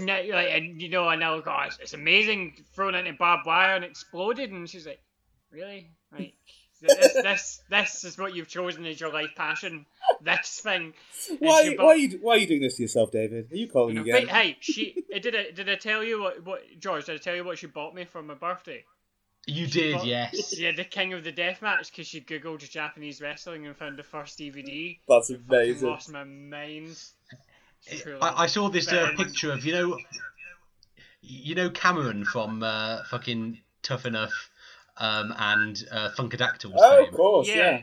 Like, 0.00 0.28
and 0.30 0.80
you 0.80 0.88
know, 0.90 1.08
I 1.08 1.16
know, 1.16 1.40
gosh, 1.40 1.78
it's 1.80 1.94
amazing 1.94 2.64
thrown 2.74 2.94
into 2.94 3.12
barbed 3.14 3.46
wire 3.46 3.76
and 3.76 3.84
exploded, 3.84 4.50
and 4.50 4.68
she's 4.68 4.86
like, 4.86 5.00
really, 5.52 5.88
like. 6.12 6.34
This, 6.82 7.12
this 7.12 7.60
this 7.68 8.04
is 8.04 8.16
what 8.16 8.34
you've 8.34 8.48
chosen 8.48 8.86
as 8.86 8.98
your 8.98 9.12
life 9.12 9.34
passion. 9.36 9.84
This 10.22 10.60
thing. 10.60 10.94
Why, 11.38 11.62
she 11.62 11.76
why, 11.76 11.84
are 11.84 11.96
you, 11.96 12.18
why 12.22 12.32
are 12.32 12.38
you 12.38 12.46
doing 12.46 12.62
this 12.62 12.76
to 12.76 12.82
yourself, 12.82 13.10
David? 13.10 13.52
Are 13.52 13.56
you 13.56 13.68
calling 13.68 13.96
you 13.96 14.02
know, 14.02 14.16
again? 14.16 14.26
but 14.26 14.34
hey, 14.34 14.56
she 14.60 15.04
did 15.20 15.36
I 15.36 15.50
did 15.50 15.68
I 15.68 15.74
tell 15.74 16.02
you 16.02 16.22
what 16.22 16.42
what 16.44 16.62
George 16.78 17.04
did 17.04 17.16
I 17.16 17.18
tell 17.18 17.36
you 17.36 17.44
what 17.44 17.58
she 17.58 17.66
bought 17.66 17.94
me 17.94 18.06
for 18.06 18.22
my 18.22 18.32
birthday? 18.32 18.84
You 19.46 19.66
did, 19.66 19.96
But- 19.96 20.06
yes. 20.06 20.54
Yeah, 20.58 20.72
the 20.72 20.84
King 20.84 21.12
of 21.12 21.24
the 21.24 21.32
Death 21.32 21.62
Match 21.62 21.90
because 21.90 22.06
she 22.06 22.20
googled 22.20 22.68
Japanese 22.68 23.20
wrestling 23.20 23.66
and 23.66 23.76
found 23.76 23.96
the 23.98 24.02
first 24.02 24.38
DVD. 24.38 24.98
That's 25.08 25.28
Fucking 25.30 25.44
amazing. 25.48 25.88
lost 25.88 26.10
my 26.12 26.24
mind. 26.24 26.96
I, 28.20 28.44
I 28.44 28.46
saw 28.46 28.68
this 28.68 28.92
uh, 28.92 29.12
picture 29.16 29.50
of 29.52 29.64
you 29.64 29.72
know, 29.72 29.98
you 31.22 31.54
know 31.54 31.70
Cameron 31.70 32.24
from 32.24 32.62
uh, 32.62 33.02
fucking 33.04 33.58
Tough 33.82 34.04
Enough, 34.06 34.50
um, 34.98 35.32
and 35.36 35.82
uh, 35.90 36.10
Funkadactyls. 36.16 36.74
Oh, 36.76 36.96
fame. 36.98 37.08
of 37.08 37.14
course, 37.14 37.48
Yeah. 37.48 37.54
yeah. 37.56 37.82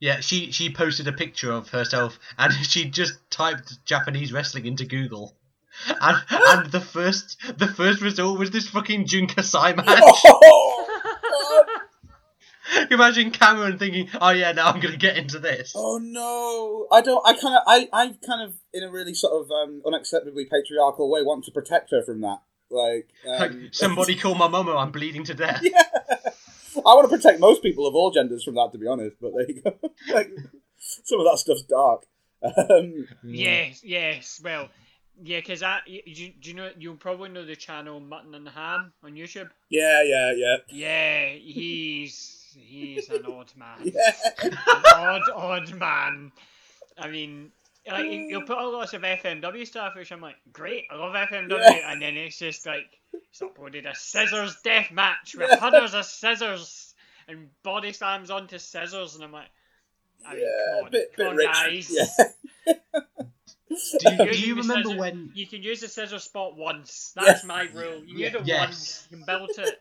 Yeah, 0.00 0.18
she 0.20 0.50
she 0.50 0.72
posted 0.72 1.06
a 1.06 1.12
picture 1.12 1.52
of 1.52 1.68
herself 1.68 2.18
and 2.36 2.52
she 2.66 2.86
just 2.90 3.14
typed 3.30 3.84
Japanese 3.84 4.32
wrestling 4.32 4.66
into 4.66 4.84
Google. 4.84 5.32
And, 6.00 6.16
and 6.28 6.70
the 6.72 6.80
first 6.80 7.36
the 7.56 7.68
first 7.68 8.00
result 8.02 8.36
was 8.38 8.50
this 8.50 8.68
fucking 8.68 9.06
Jun 9.06 9.26
Kasai 9.28 9.74
match. 9.74 9.86
Oh, 9.88 10.40
God. 10.40 10.71
Imagine 12.90 13.30
Cameron 13.30 13.78
thinking, 13.78 14.08
"Oh 14.20 14.30
yeah, 14.30 14.52
now 14.52 14.68
I'm 14.68 14.80
gonna 14.80 14.96
get 14.96 15.16
into 15.16 15.38
this." 15.38 15.72
Oh 15.76 15.98
no! 16.02 16.86
I 16.90 17.00
don't. 17.00 17.26
I 17.26 17.32
kind 17.34 17.54
of. 17.56 17.62
I. 17.66 17.88
I 17.92 18.14
kind 18.26 18.42
of, 18.42 18.54
in 18.72 18.82
a 18.82 18.90
really 18.90 19.14
sort 19.14 19.32
of 19.44 19.50
um, 19.50 19.82
unacceptably 19.84 20.48
patriarchal 20.50 21.10
way, 21.10 21.22
want 21.22 21.44
to 21.44 21.50
protect 21.52 21.90
her 21.90 22.02
from 22.02 22.20
that. 22.22 22.38
Like, 22.70 23.08
um, 23.28 23.68
Somebody 23.72 24.16
call 24.18 24.34
my 24.34 24.48
mama. 24.48 24.76
I'm 24.76 24.90
bleeding 24.92 25.24
to 25.24 25.34
death. 25.34 25.60
yeah. 25.62 25.82
I 26.74 26.94
want 26.94 27.10
to 27.10 27.14
protect 27.16 27.38
most 27.38 27.62
people 27.62 27.86
of 27.86 27.94
all 27.94 28.10
genders 28.10 28.44
from 28.44 28.54
that, 28.54 28.70
to 28.72 28.78
be 28.78 28.86
honest. 28.86 29.16
But 29.20 29.32
there 29.36 29.50
you 29.50 29.60
go. 29.62 29.74
like, 30.14 30.30
some 30.78 31.20
of 31.20 31.26
that 31.26 31.38
stuff's 31.38 31.62
dark. 31.62 32.06
Um, 32.42 33.06
Yes, 33.22 33.82
yes. 33.84 34.40
Well, 34.42 34.68
yeah, 35.22 35.38
because 35.40 35.62
I, 35.62 35.80
you, 35.86 36.00
you, 36.06 36.32
do 36.40 36.48
you 36.50 36.56
know, 36.56 36.70
you'll 36.78 36.96
probably 36.96 37.28
know 37.28 37.44
the 37.44 37.54
channel 37.56 38.00
Mutton 38.00 38.34
and 38.34 38.48
Ham 38.48 38.92
on 39.04 39.12
YouTube. 39.12 39.50
yeah, 39.68 40.02
yeah, 40.02 40.32
yeah, 40.34 40.56
Yeah, 40.70 41.28
he's 41.34 42.41
he's 42.58 43.08
an 43.10 43.24
odd 43.26 43.52
man. 43.56 43.78
yeah. 43.84 44.12
An 44.42 44.56
odd, 44.94 45.22
odd 45.34 45.74
man. 45.74 46.32
I 46.98 47.08
mean, 47.08 47.52
like 47.90 48.04
he- 48.04 48.28
he'll 48.28 48.42
put 48.42 48.58
out 48.58 48.72
lots 48.72 48.92
of 48.94 49.02
FMW 49.02 49.66
stuff, 49.66 49.94
which 49.96 50.12
I'm 50.12 50.20
like, 50.20 50.36
great, 50.52 50.84
I 50.90 50.96
love 50.96 51.14
FMW, 51.14 51.50
Yeah. 51.58 51.92
and 51.92 52.00
then 52.02 52.16
it's 52.16 52.38
just 52.38 52.66
like 52.66 52.86
he's 53.10 53.40
uploaded 53.40 53.90
a 53.90 53.94
scissors 53.94 54.56
death 54.62 54.90
match 54.92 55.34
with 55.36 55.50
hundreds 55.58 55.94
of 55.94 56.04
scissors 56.04 56.94
and 57.28 57.48
body 57.62 57.92
slams 57.92 58.30
onto 58.30 58.58
scissors, 58.58 59.14
and 59.14 59.24
I'm 59.24 59.32
like, 59.32 59.48
I 60.26 60.34
mean, 60.34 60.42
yeah, 60.42 60.74
come 60.76 60.84
on, 60.86 60.90
bit, 60.92 61.12
come 61.16 61.24
bit 61.24 61.30
on, 61.30 61.36
rich. 61.36 61.46
guys. 61.52 61.90
Yeah. 62.68 62.72
Do 64.00 64.24
you, 64.24 64.32
do 64.32 64.40
you 64.40 64.54
remember 64.56 64.90
scissor- 64.90 64.98
when? 65.00 65.30
You 65.34 65.46
can 65.46 65.62
use 65.62 65.80
the 65.80 65.88
scissor 65.88 66.18
spot 66.18 66.56
once. 66.56 67.12
That's 67.16 67.42
my 67.44 67.62
rule. 67.74 68.04
You 68.04 68.18
use 68.26 68.34
it 68.34 68.42
Yes. 68.46 68.60
once, 68.60 69.08
you 69.10 69.16
can 69.16 69.26
build 69.26 69.50
it. 69.58 69.80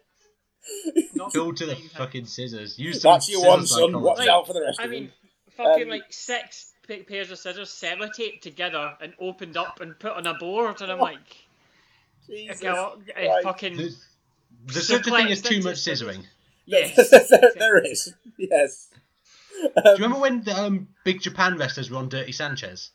Not 1.15 1.33
Build 1.33 1.57
to 1.57 1.65
the 1.65 1.73
15 1.75 1.89
fucking 1.89 2.25
scissors. 2.25 2.77
Use 2.79 3.01
some 3.01 3.13
That's 3.13 3.29
your 3.29 3.45
one, 3.47 3.61
scissors 3.61 3.91
son. 3.91 4.01
Watch 4.01 4.19
Like, 4.19 4.29
out 4.29 4.47
for 4.47 4.53
the 4.53 4.61
rest 4.61 4.79
I 4.79 4.85
of 4.85 4.89
mean, 4.91 5.03
them. 5.05 5.13
fucking 5.57 5.83
Um, 5.83 5.89
like 5.89 6.03
six 6.11 6.73
pa- 6.87 7.03
pairs 7.07 7.31
of 7.31 7.39
scissors 7.39 7.69
sellotaped 7.69 8.41
together 8.41 8.95
and 9.01 9.13
opened 9.19 9.57
up 9.57 9.79
and 9.81 9.97
put 9.99 10.11
on 10.13 10.27
a 10.27 10.33
board, 10.35 10.81
and 10.81 10.91
I'm 10.91 10.99
like, 10.99 11.17
Jesus 12.27 12.57
okay, 12.59 12.71
well, 12.71 13.01
uh, 13.09 13.13
Christ. 13.13 13.43
fucking 13.43 13.77
There's, 13.77 14.05
there's 14.65 14.87
such 14.87 15.07
a 15.07 15.11
thing 15.11 15.27
as 15.31 15.41
too 15.41 15.61
much 15.61 15.77
scissoring. 15.77 16.23
yes. 16.65 17.09
there, 17.29 17.51
there 17.57 17.77
is. 17.83 18.13
Yes. 18.37 18.89
Do 19.61 19.69
you 19.85 19.93
remember 19.93 20.19
when 20.19 20.43
the 20.43 20.55
um, 20.59 20.87
big 21.03 21.21
Japan 21.21 21.57
wrestlers 21.57 21.89
were 21.91 21.97
on 21.97 22.09
Dirty 22.09 22.31
Sanchez? 22.31 22.91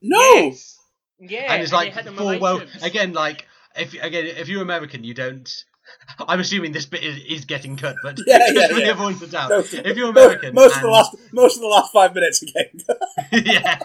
No. 0.00 0.18
Yes. 0.18 0.78
Yeah, 1.18 1.52
and 1.52 1.62
it's 1.62 1.70
they 1.70 1.76
like 1.76 1.92
hit 1.94 2.04
them 2.04 2.14
with 2.16 2.22
full 2.24 2.38
well 2.40 2.58
tubes. 2.58 2.82
again 2.82 3.12
like 3.12 3.46
if 3.76 3.94
again 3.94 4.26
if 4.26 4.48
you're 4.48 4.60
American 4.62 5.04
you 5.04 5.14
don't 5.14 5.64
I'm 6.28 6.40
assuming 6.40 6.72
this 6.72 6.86
bit 6.86 7.02
is, 7.02 7.18
is 7.28 7.44
getting 7.44 7.76
cut, 7.76 7.96
but 8.02 8.18
Yeah, 8.26 8.38
just 8.52 8.54
yeah, 8.54 8.68
for 8.68 8.74
the 8.74 8.90
avoidance 8.92 9.22
of 9.22 9.30
doubt, 9.30 9.50
Most, 9.50 9.74
if 9.74 9.96
you're 9.96 10.12
mo- 10.12 10.22
American, 10.26 10.54
most 10.54 10.76
of 10.76 10.82
the 10.82 10.86
and- 10.88 10.92
last 10.96 11.16
most 11.32 11.56
of 11.56 11.62
the 11.62 11.68
last 11.68 11.92
five 11.92 12.14
minutes 12.14 12.42
again. 12.42 12.70
yeah, 13.32 13.78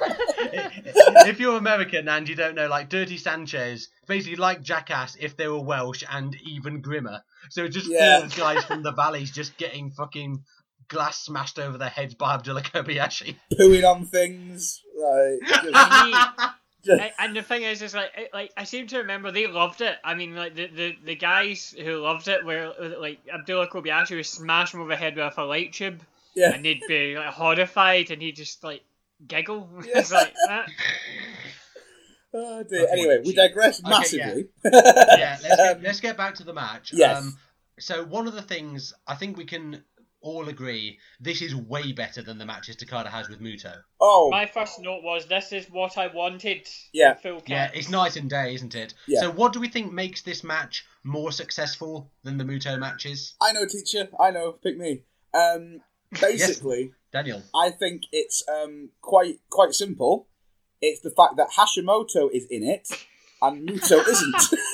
if 1.27 1.39
you're 1.39 1.57
American 1.57 2.07
and 2.07 2.27
you 2.27 2.35
don't 2.35 2.55
know, 2.55 2.67
like 2.67 2.89
Dirty 2.89 3.17
Sanchez, 3.17 3.89
basically 4.07 4.35
like 4.37 4.61
Jackass 4.61 5.15
if 5.19 5.35
they 5.37 5.47
were 5.47 5.61
Welsh 5.61 6.03
and 6.09 6.35
even 6.45 6.81
grimmer. 6.81 7.21
So 7.49 7.63
it's 7.65 7.75
just 7.75 7.89
Yeah. 7.89 8.19
four 8.27 8.29
guys 8.37 8.63
from 8.65 8.83
the 8.83 8.91
valleys 8.91 9.31
just 9.31 9.57
getting 9.57 9.91
fucking 9.91 10.43
glass 10.89 11.19
smashed 11.19 11.59
over 11.59 11.77
their 11.77 11.89
heads 11.89 12.13
by 12.15 12.33
Abdullah 12.35 12.61
Kobayashi. 12.61 13.35
Pooing 13.59 13.89
on 13.89 14.05
things. 14.05 14.81
Like, 14.97 15.63
just, 15.63 15.77
And 16.85 17.01
And- 17.01 17.11
and 17.19 17.35
the 17.35 17.41
thing 17.41 17.63
is, 17.63 17.81
is 17.81 17.93
like, 17.93 18.11
it- 18.17 18.29
like 18.33 18.51
I 18.55 18.63
seem 18.63 18.87
to 18.87 18.99
remember 18.99 19.31
they 19.31 19.47
loved 19.47 19.81
it. 19.81 19.97
I 20.03 20.13
mean, 20.13 20.35
like 20.35 20.55
the, 20.55 20.67
the, 20.67 20.95
the 21.03 21.15
guys 21.15 21.73
who 21.77 21.97
loved 21.97 22.27
it 22.27 22.45
were 22.45 22.73
like 22.99 23.19
Abdullah 23.33 23.67
Kobayashi 23.67 24.15
would 24.15 24.25
smash 24.25 24.73
him 24.73 24.81
over 24.81 24.89
the 24.89 24.95
head 24.95 25.15
with 25.15 25.37
a 25.37 25.43
light 25.43 25.73
tube, 25.73 26.01
yeah. 26.35 26.53
and 26.53 26.63
they'd 26.63 26.81
be 26.87 27.17
like 27.17 27.33
horrified, 27.33 28.11
and 28.11 28.21
he'd 28.21 28.35
just 28.35 28.63
like 28.63 28.83
giggle. 29.27 29.67
Yeah. 29.85 30.03
like 30.11 30.33
that. 30.47 30.69
Oh, 32.33 32.63
dear. 32.63 32.87
Anyway, 32.91 33.19
we 33.19 33.25
cheap. 33.27 33.35
digress 33.37 33.79
Okay, 33.79 33.89
massively. 33.89 34.45
yeah, 34.65 35.37
let's 35.41 35.43
get, 35.43 35.59
Um, 35.77 35.83
let's 35.83 35.99
get 36.01 36.17
back 36.17 36.35
to 36.35 36.43
the 36.43 36.53
match. 36.53 36.91
Yes. 36.93 37.17
Um, 37.23 37.37
so 37.79 38.03
one 38.05 38.27
of 38.27 38.33
the 38.33 38.41
things 38.41 38.93
I 39.07 39.15
think 39.15 39.37
we 39.37 39.45
can 39.45 39.83
all 40.21 40.49
agree 40.49 40.99
this 41.19 41.41
is 41.41 41.55
way 41.55 41.91
better 41.91 42.21
than 42.21 42.37
the 42.37 42.45
matches 42.45 42.75
Takada 42.75 43.07
has 43.07 43.29
with 43.29 43.39
Muto. 43.39 43.73
oh, 44.01 44.29
My 44.31 44.45
first 44.45 44.79
note 44.79 45.03
was, 45.03 45.27
"This 45.27 45.51
is 45.51 45.65
what 45.69 45.97
I 45.97 46.07
wanted." 46.07 46.67
Yeah. 46.93 47.13
Full 47.15 47.41
Yeah, 47.47 47.69
it's 47.73 47.89
night 47.89 48.15
and 48.15 48.29
day, 48.29 48.53
isn't 48.55 48.75
it? 48.75 48.93
Yeah. 49.07 49.21
So 49.21 49.31
what 49.31 49.53
do 49.53 49.59
we 49.59 49.67
think 49.67 49.91
makes 49.91 50.21
this 50.21 50.43
match 50.43 50.85
more 51.03 51.31
successful 51.31 52.11
than 52.23 52.37
the 52.37 52.43
Muto 52.43 52.77
matches? 52.79 53.35
I 53.41 53.51
know, 53.51 53.65
teacher. 53.65 54.09
I 54.19 54.31
know. 54.31 54.53
Pick 54.53 54.77
me. 54.77 55.03
Um, 55.33 55.81
basically, 56.21 56.91
Daniel. 57.11 57.43
I 57.55 57.69
think 57.69 58.03
it's 58.11 58.43
um, 58.47 58.89
quite 59.01 59.39
quite 59.49 59.73
simple. 59.73 60.27
It's 60.81 61.01
the 61.01 61.11
fact 61.11 61.37
that 61.37 61.49
Hashimoto 61.57 62.29
is 62.31 62.45
in 62.49 62.63
it 62.63 62.87
and 63.41 63.67
Muto 63.67 64.07
isn't. 64.07 64.35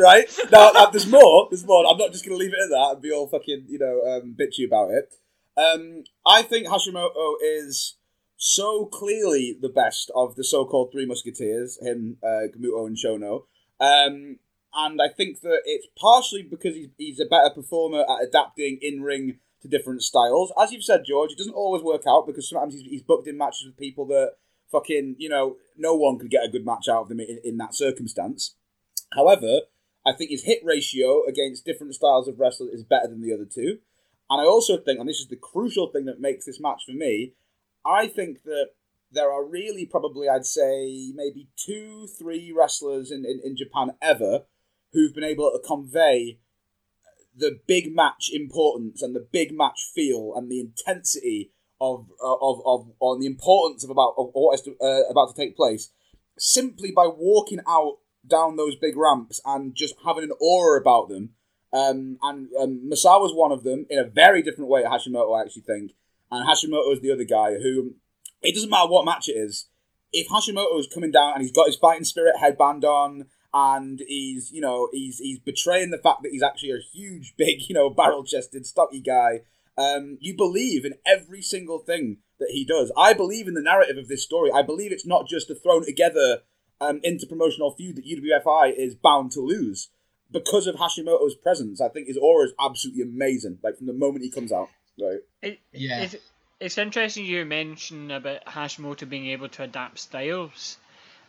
right? 0.00 0.28
Now, 0.50 0.70
now, 0.72 0.86
there's 0.86 1.06
more. 1.06 1.48
There's 1.50 1.66
more. 1.66 1.84
I'm 1.86 1.98
not 1.98 2.12
just 2.12 2.24
going 2.24 2.38
to 2.38 2.42
leave 2.42 2.52
it 2.52 2.64
at 2.64 2.70
that 2.70 2.90
and 2.94 3.02
be 3.02 3.12
all 3.12 3.28
fucking, 3.28 3.66
you 3.68 3.78
know, 3.78 4.00
um, 4.10 4.34
bitchy 4.38 4.66
about 4.66 4.90
it. 4.90 5.14
Um, 5.56 6.04
I 6.26 6.42
think 6.42 6.66
Hashimoto 6.66 7.34
is 7.42 7.96
so 8.36 8.86
clearly 8.86 9.56
the 9.60 9.68
best 9.68 10.10
of 10.14 10.36
the 10.36 10.44
so-called 10.44 10.90
Three 10.92 11.06
Musketeers, 11.06 11.78
him, 11.82 12.16
uh, 12.22 12.48
Gamuto, 12.56 12.86
and 12.86 12.96
Chono. 12.96 13.44
Um, 13.80 14.38
and 14.74 15.00
I 15.02 15.08
think 15.08 15.40
that 15.40 15.62
it's 15.64 15.86
partially 15.98 16.42
because 16.42 16.74
he's, 16.74 16.88
he's 16.96 17.20
a 17.20 17.26
better 17.26 17.50
performer 17.54 18.00
at 18.00 18.28
adapting 18.28 18.78
in 18.80 19.02
ring 19.02 19.38
to 19.62 19.68
different 19.68 20.02
styles. 20.02 20.52
As 20.60 20.72
you've 20.72 20.84
said, 20.84 21.04
George, 21.04 21.32
it 21.32 21.38
doesn't 21.38 21.52
always 21.52 21.82
work 21.82 22.04
out 22.08 22.26
because 22.26 22.48
sometimes 22.48 22.74
he's, 22.74 22.84
he's 22.84 23.02
booked 23.02 23.28
in 23.28 23.36
matches 23.36 23.66
with 23.66 23.76
people 23.76 24.06
that 24.06 24.32
fucking, 24.70 25.16
you 25.18 25.28
know, 25.28 25.56
no 25.76 25.94
one 25.94 26.18
could 26.18 26.30
get 26.30 26.44
a 26.44 26.48
good 26.48 26.64
match 26.64 26.88
out 26.88 27.02
of 27.02 27.08
them 27.08 27.20
in, 27.20 27.40
in 27.44 27.56
that 27.58 27.74
circumstance. 27.74 28.54
However, 29.14 29.60
I 30.06 30.12
think 30.12 30.30
his 30.30 30.44
hit 30.44 30.60
ratio 30.64 31.24
against 31.26 31.64
different 31.64 31.94
styles 31.94 32.28
of 32.28 32.40
wrestling 32.40 32.70
is 32.72 32.84
better 32.84 33.08
than 33.08 33.22
the 33.22 33.34
other 33.34 33.44
two. 33.44 33.78
And 34.30 34.40
I 34.40 34.44
also 34.44 34.78
think, 34.78 34.98
and 34.98 35.08
this 35.08 35.20
is 35.20 35.28
the 35.28 35.36
crucial 35.36 35.88
thing 35.88 36.04
that 36.06 36.20
makes 36.20 36.46
this 36.46 36.60
match 36.60 36.84
for 36.86 36.92
me, 36.92 37.34
I 37.84 38.06
think 38.06 38.44
that 38.44 38.70
there 39.12 39.30
are 39.30 39.44
really 39.44 39.86
probably, 39.86 40.28
I'd 40.28 40.46
say, 40.46 41.10
maybe 41.14 41.48
two, 41.56 42.06
three 42.06 42.52
wrestlers 42.56 43.10
in, 43.10 43.24
in, 43.24 43.40
in 43.44 43.56
Japan 43.56 43.92
ever 44.00 44.44
who've 44.92 45.14
been 45.14 45.24
able 45.24 45.50
to 45.50 45.66
convey 45.66 46.38
the 47.36 47.58
big 47.66 47.94
match 47.94 48.30
importance 48.32 49.02
and 49.02 49.14
the 49.14 49.26
big 49.32 49.52
match 49.52 49.90
feel 49.94 50.32
and 50.36 50.50
the 50.50 50.60
intensity 50.60 51.52
of 51.80 52.06
of 52.20 52.60
of 52.66 52.92
on 53.00 53.20
the 53.20 53.26
importance 53.26 53.82
of 53.84 53.90
about 53.90 54.14
of 54.18 54.30
what 54.32 54.54
is 54.54 54.62
to, 54.62 54.76
uh, 54.82 55.08
about 55.10 55.34
to 55.34 55.40
take 55.40 55.56
place 55.56 55.90
simply 56.36 56.90
by 56.90 57.06
walking 57.06 57.60
out 57.66 57.98
down 58.26 58.56
those 58.56 58.76
big 58.76 58.96
ramps 58.96 59.40
and 59.44 59.74
just 59.74 59.94
having 60.04 60.24
an 60.24 60.32
aura 60.40 60.80
about 60.80 61.08
them. 61.08 61.30
Um, 61.72 62.18
and 62.22 62.48
um, 62.60 62.90
Misawa's 62.90 63.32
one 63.34 63.52
of 63.52 63.62
them 63.62 63.86
in 63.88 63.98
a 63.98 64.04
very 64.04 64.42
different 64.42 64.70
way. 64.70 64.84
at 64.84 64.90
Hashimoto, 64.90 65.38
I 65.38 65.42
actually 65.42 65.62
think, 65.62 65.92
and 66.30 66.48
Hashimoto 66.48 66.92
is 66.92 67.00
the 67.00 67.12
other 67.12 67.24
guy 67.24 67.54
who 67.54 67.94
it 68.42 68.54
doesn't 68.54 68.70
matter 68.70 68.88
what 68.88 69.04
match 69.04 69.28
it 69.28 69.32
is. 69.32 69.68
If 70.12 70.28
Hashimoto 70.28 70.78
is 70.80 70.88
coming 70.92 71.12
down 71.12 71.34
and 71.34 71.42
he's 71.42 71.52
got 71.52 71.66
his 71.66 71.76
fighting 71.76 72.04
spirit 72.04 72.38
headband 72.40 72.84
on, 72.84 73.26
and 73.52 74.00
he's 74.06 74.50
you 74.52 74.60
know 74.60 74.88
he's 74.92 75.18
he's 75.18 75.38
betraying 75.38 75.90
the 75.90 75.98
fact 75.98 76.22
that 76.22 76.30
he's 76.32 76.42
actually 76.42 76.70
a 76.70 76.80
huge, 76.92 77.34
big 77.38 77.68
you 77.68 77.74
know 77.74 77.90
barrel 77.90 78.24
chested, 78.24 78.66
stocky 78.66 79.00
guy. 79.00 79.42
Um, 79.78 80.18
you 80.20 80.36
believe 80.36 80.84
in 80.84 80.94
every 81.06 81.40
single 81.40 81.78
thing 81.78 82.18
that 82.38 82.50
he 82.50 82.64
does. 82.64 82.92
I 82.96 83.12
believe 83.12 83.46
in 83.46 83.54
the 83.54 83.62
narrative 83.62 83.96
of 83.96 84.08
this 84.08 84.24
story. 84.24 84.50
I 84.52 84.62
believe 84.62 84.92
it's 84.92 85.06
not 85.06 85.28
just 85.28 85.50
a 85.50 85.54
thrown 85.54 85.84
together 85.84 86.40
um, 86.80 87.00
interpromotional 87.00 87.76
feud 87.76 87.96
that 87.96 88.04
UWFI 88.04 88.72
is 88.76 88.94
bound 88.94 89.32
to 89.32 89.40
lose 89.40 89.88
because 90.30 90.66
of 90.66 90.76
Hashimoto's 90.76 91.34
presence. 91.34 91.80
I 91.80 91.88
think 91.88 92.06
his 92.06 92.18
aura 92.20 92.46
is 92.46 92.52
absolutely 92.60 93.02
amazing. 93.02 93.58
Like 93.62 93.76
from 93.76 93.86
the 93.86 93.92
moment 93.92 94.24
he 94.24 94.30
comes 94.30 94.52
out, 94.52 94.68
right? 95.00 95.20
It, 95.42 95.60
Yeah. 95.72 96.02
It's, 96.02 96.16
it's 96.60 96.78
interesting 96.78 97.24
you 97.24 97.44
mention 97.44 98.10
about 98.10 98.44
Hashimoto 98.44 99.08
being 99.08 99.26
able 99.28 99.48
to 99.50 99.62
adapt 99.62 99.98
styles 99.98 100.78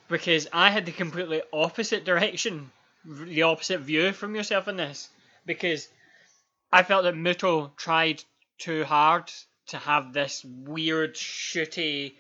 because 0.08 0.48
I 0.52 0.70
had 0.70 0.86
the 0.86 0.92
completely 0.92 1.42
opposite 1.54 2.04
direction, 2.04 2.72
the 3.06 3.44
opposite 3.44 3.80
view 3.80 4.12
from 4.12 4.36
yourself 4.36 4.68
in 4.68 4.76
this 4.78 5.10
because 5.46 5.88
I 6.72 6.84
felt 6.84 7.04
that 7.04 7.16
Muto 7.16 7.76
tried 7.76 8.24
too 8.58 8.84
hard 8.84 9.32
to 9.68 9.78
have 9.78 10.14
this 10.14 10.46
weird, 10.46 11.16
shitty 11.16 12.14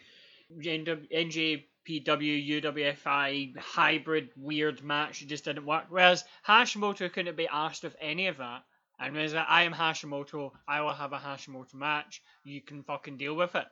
NJPW 1.87 2.61
UWFI 2.61 3.57
hybrid 3.57 4.29
weird 4.35 4.83
match. 4.83 5.21
It 5.21 5.27
just 5.27 5.45
didn't 5.45 5.65
work. 5.65 5.85
Whereas 5.89 6.23
Hashimoto 6.47 7.11
couldn't 7.11 7.37
be 7.37 7.47
asked 7.51 7.83
of 7.83 7.95
any 8.01 8.27
of 8.27 8.37
that. 8.37 8.63
And 8.99 9.15
whereas 9.15 9.33
I 9.33 9.63
am 9.63 9.73
Hashimoto, 9.73 10.51
I 10.67 10.81
will 10.81 10.93
have 10.93 11.13
a 11.13 11.17
Hashimoto 11.17 11.73
match. 11.73 12.21
You 12.43 12.61
can 12.61 12.83
fucking 12.83 13.17
deal 13.17 13.35
with 13.35 13.55
it. 13.55 13.65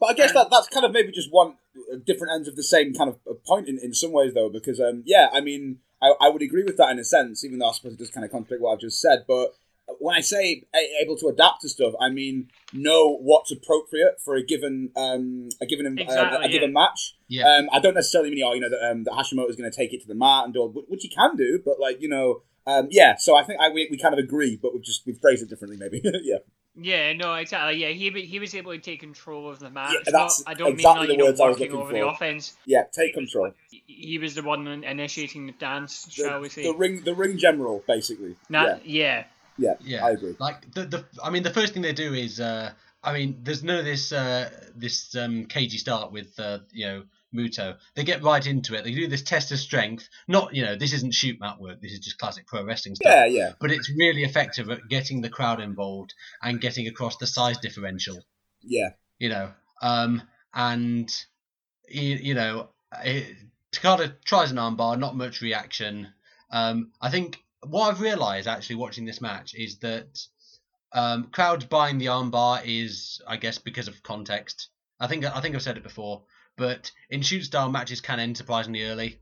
But 0.00 0.10
I 0.10 0.14
guess 0.14 0.32
that 0.32 0.48
that's 0.50 0.68
kind 0.68 0.86
of 0.86 0.92
maybe 0.92 1.12
just 1.12 1.28
one 1.30 1.54
uh, 1.92 1.96
different 2.06 2.32
ends 2.34 2.48
of 2.48 2.56
the 2.56 2.62
same 2.62 2.94
kind 2.94 3.10
of 3.10 3.18
uh, 3.28 3.34
point 3.46 3.68
in, 3.68 3.78
in 3.82 3.92
some 3.92 4.12
ways, 4.12 4.32
though, 4.32 4.48
because 4.48 4.80
um, 4.80 5.02
yeah, 5.04 5.28
I 5.32 5.40
mean, 5.40 5.78
I, 6.00 6.12
I 6.20 6.28
would 6.28 6.42
agree 6.42 6.62
with 6.62 6.76
that 6.76 6.90
in 6.90 6.98
a 7.00 7.04
sense, 7.04 7.44
even 7.44 7.58
though 7.58 7.68
I 7.68 7.72
suppose 7.72 7.94
it 7.94 7.98
does 7.98 8.10
kind 8.10 8.24
of 8.24 8.30
contradict 8.30 8.62
what 8.62 8.74
I've 8.74 8.80
just 8.80 9.00
said. 9.00 9.24
But 9.26 9.54
when 10.00 10.14
I 10.16 10.20
say 10.20 10.64
able 11.02 11.16
to 11.18 11.28
adapt 11.28 11.62
to 11.62 11.68
stuff, 11.68 11.94
I 12.00 12.08
mean 12.10 12.48
know 12.72 13.16
what's 13.16 13.50
appropriate 13.50 14.20
for 14.24 14.36
a 14.36 14.44
given 14.44 14.90
um, 14.96 15.48
a 15.60 15.66
given 15.66 15.86
uh, 15.98 16.02
Exactly, 16.02 16.44
a 16.46 16.48
given 16.48 16.72
match. 16.72 17.16
Yeah. 17.28 17.46
Um, 17.48 17.68
I 17.72 17.80
don't 17.80 17.94
necessarily 17.94 18.30
mean, 18.30 18.44
oh, 18.44 18.52
you 18.54 18.60
know, 18.60 18.70
that, 18.70 18.90
um, 18.90 19.04
that 19.04 19.12
Hashimoto 19.12 19.48
is 19.50 19.56
going 19.56 19.70
to 19.70 19.76
take 19.76 19.92
it 19.92 20.00
to 20.02 20.08
the 20.08 20.14
mat 20.14 20.44
and 20.44 20.54
do, 20.54 20.60
all- 20.60 20.84
which 20.88 21.02
he 21.02 21.08
can 21.08 21.36
do, 21.36 21.60
but 21.64 21.78
like, 21.80 22.00
you 22.00 22.08
know, 22.08 22.42
um, 22.66 22.88
yeah. 22.90 23.16
So 23.18 23.36
I 23.36 23.42
think 23.44 23.60
I, 23.60 23.70
we, 23.70 23.88
we 23.90 23.96
kind 23.98 24.12
of 24.14 24.18
agree, 24.18 24.58
but 24.60 24.74
we've 24.74 24.82
just 24.84 25.06
we've 25.06 25.18
phrased 25.18 25.42
it 25.42 25.48
differently, 25.48 25.78
maybe. 25.78 26.00
yeah, 26.22 26.36
Yeah, 26.76 27.12
no, 27.14 27.34
exactly. 27.34 27.78
Yeah, 27.80 27.88
he 27.88 28.10
he 28.26 28.38
was 28.38 28.54
able 28.54 28.72
to 28.72 28.78
take 28.78 29.00
control 29.00 29.48
of 29.50 29.58
the 29.58 29.70
match. 29.70 29.92
Yeah, 29.94 30.10
that's 30.12 30.44
Not- 30.44 30.50
I 30.50 30.54
don't 30.54 30.72
exactly 30.74 31.08
mean 31.08 31.18
the 31.18 31.24
like, 31.24 31.28
words 31.30 31.38
you 31.40 31.44
I 31.44 31.48
was 31.48 31.58
looking 31.60 31.76
over 31.76 31.92
the 31.92 32.00
for. 32.00 32.06
offense. 32.08 32.56
yeah. 32.66 32.82
Take 32.92 33.14
control. 33.14 33.52
He- 33.70 33.82
He 33.86 34.18
was 34.18 34.34
the 34.34 34.42
one 34.42 34.66
initiating 34.84 35.46
the 35.46 35.52
dance, 35.52 36.04
The, 36.04 36.10
shall 36.12 36.40
we 36.40 36.48
say? 36.50 36.62
the 36.62 36.74
ring, 36.74 37.02
the 37.04 37.14
ring 37.14 37.38
general, 37.38 37.82
basically. 37.86 38.36
Nah, 38.50 38.66
yeah. 38.66 38.78
yeah, 38.84 39.24
yeah, 39.58 39.74
Yeah. 39.80 40.04
I 40.04 40.12
agree. 40.12 40.36
Like 40.38 40.72
the 40.72 40.84
the 40.84 41.04
I 41.22 41.30
mean 41.30 41.42
the 41.42 41.50
first 41.50 41.72
thing 41.72 41.82
they 41.82 41.92
do 41.92 42.14
is 42.14 42.40
uh 42.40 42.72
I 43.02 43.12
mean 43.12 43.40
there's 43.42 43.62
none 43.62 43.78
of 43.78 43.84
this 43.84 44.12
uh 44.12 44.50
this 44.74 45.14
um 45.14 45.46
cagey 45.46 45.78
start 45.78 46.12
with 46.12 46.38
uh 46.38 46.60
you 46.72 46.86
know 46.86 47.04
Muto. 47.34 47.76
They 47.94 48.04
get 48.04 48.22
right 48.22 48.44
into 48.46 48.74
it. 48.74 48.84
They 48.84 48.94
do 48.94 49.06
this 49.06 49.22
test 49.22 49.52
of 49.52 49.58
strength. 49.58 50.08
Not 50.26 50.54
you 50.54 50.64
know 50.64 50.76
this 50.76 50.92
isn't 50.94 51.14
shoot 51.14 51.38
mat 51.40 51.60
work. 51.60 51.80
This 51.80 51.92
is 51.92 51.98
just 52.00 52.18
classic 52.18 52.46
pro 52.46 52.64
wrestling 52.64 52.94
stuff. 52.94 53.12
Yeah, 53.12 53.26
yeah, 53.26 53.52
But 53.60 53.70
it's 53.70 53.90
really 53.90 54.24
effective 54.24 54.70
at 54.70 54.88
getting 54.88 55.20
the 55.20 55.28
crowd 55.28 55.60
involved 55.60 56.14
and 56.42 56.60
getting 56.60 56.86
across 56.86 57.16
the 57.16 57.26
size 57.26 57.58
differential. 57.58 58.24
yeah, 58.62 58.90
You 59.18 59.28
know, 59.30 59.50
um 59.82 60.22
and 60.54 61.10
you, 61.88 62.16
you 62.16 62.34
know 62.34 62.70
it, 63.04 63.36
Takada 63.72 64.14
tries 64.24 64.50
an 64.50 64.56
armbar, 64.56 64.98
not 64.98 65.16
much 65.16 65.40
reaction. 65.42 66.08
Um, 66.50 66.92
I 67.00 67.10
think 67.10 67.38
what 67.66 67.88
I've 67.90 68.00
realised 68.00 68.46
actually 68.46 68.76
watching 68.76 69.04
this 69.04 69.20
match 69.20 69.54
is 69.54 69.78
that 69.78 70.18
um, 70.92 71.24
crowds 71.32 71.64
buying 71.66 71.98
the 71.98 72.06
armbar 72.06 72.62
is, 72.64 73.20
I 73.26 73.36
guess, 73.36 73.58
because 73.58 73.88
of 73.88 74.02
context. 74.02 74.68
I 75.00 75.06
think 75.06 75.24
I 75.24 75.40
think 75.40 75.54
I've 75.54 75.62
said 75.62 75.76
it 75.76 75.82
before, 75.82 76.24
but 76.56 76.90
in 77.10 77.22
shoot 77.22 77.44
style 77.44 77.68
matches 77.68 78.00
can 78.00 78.18
end 78.20 78.36
surprisingly 78.36 78.84
early. 78.84 79.18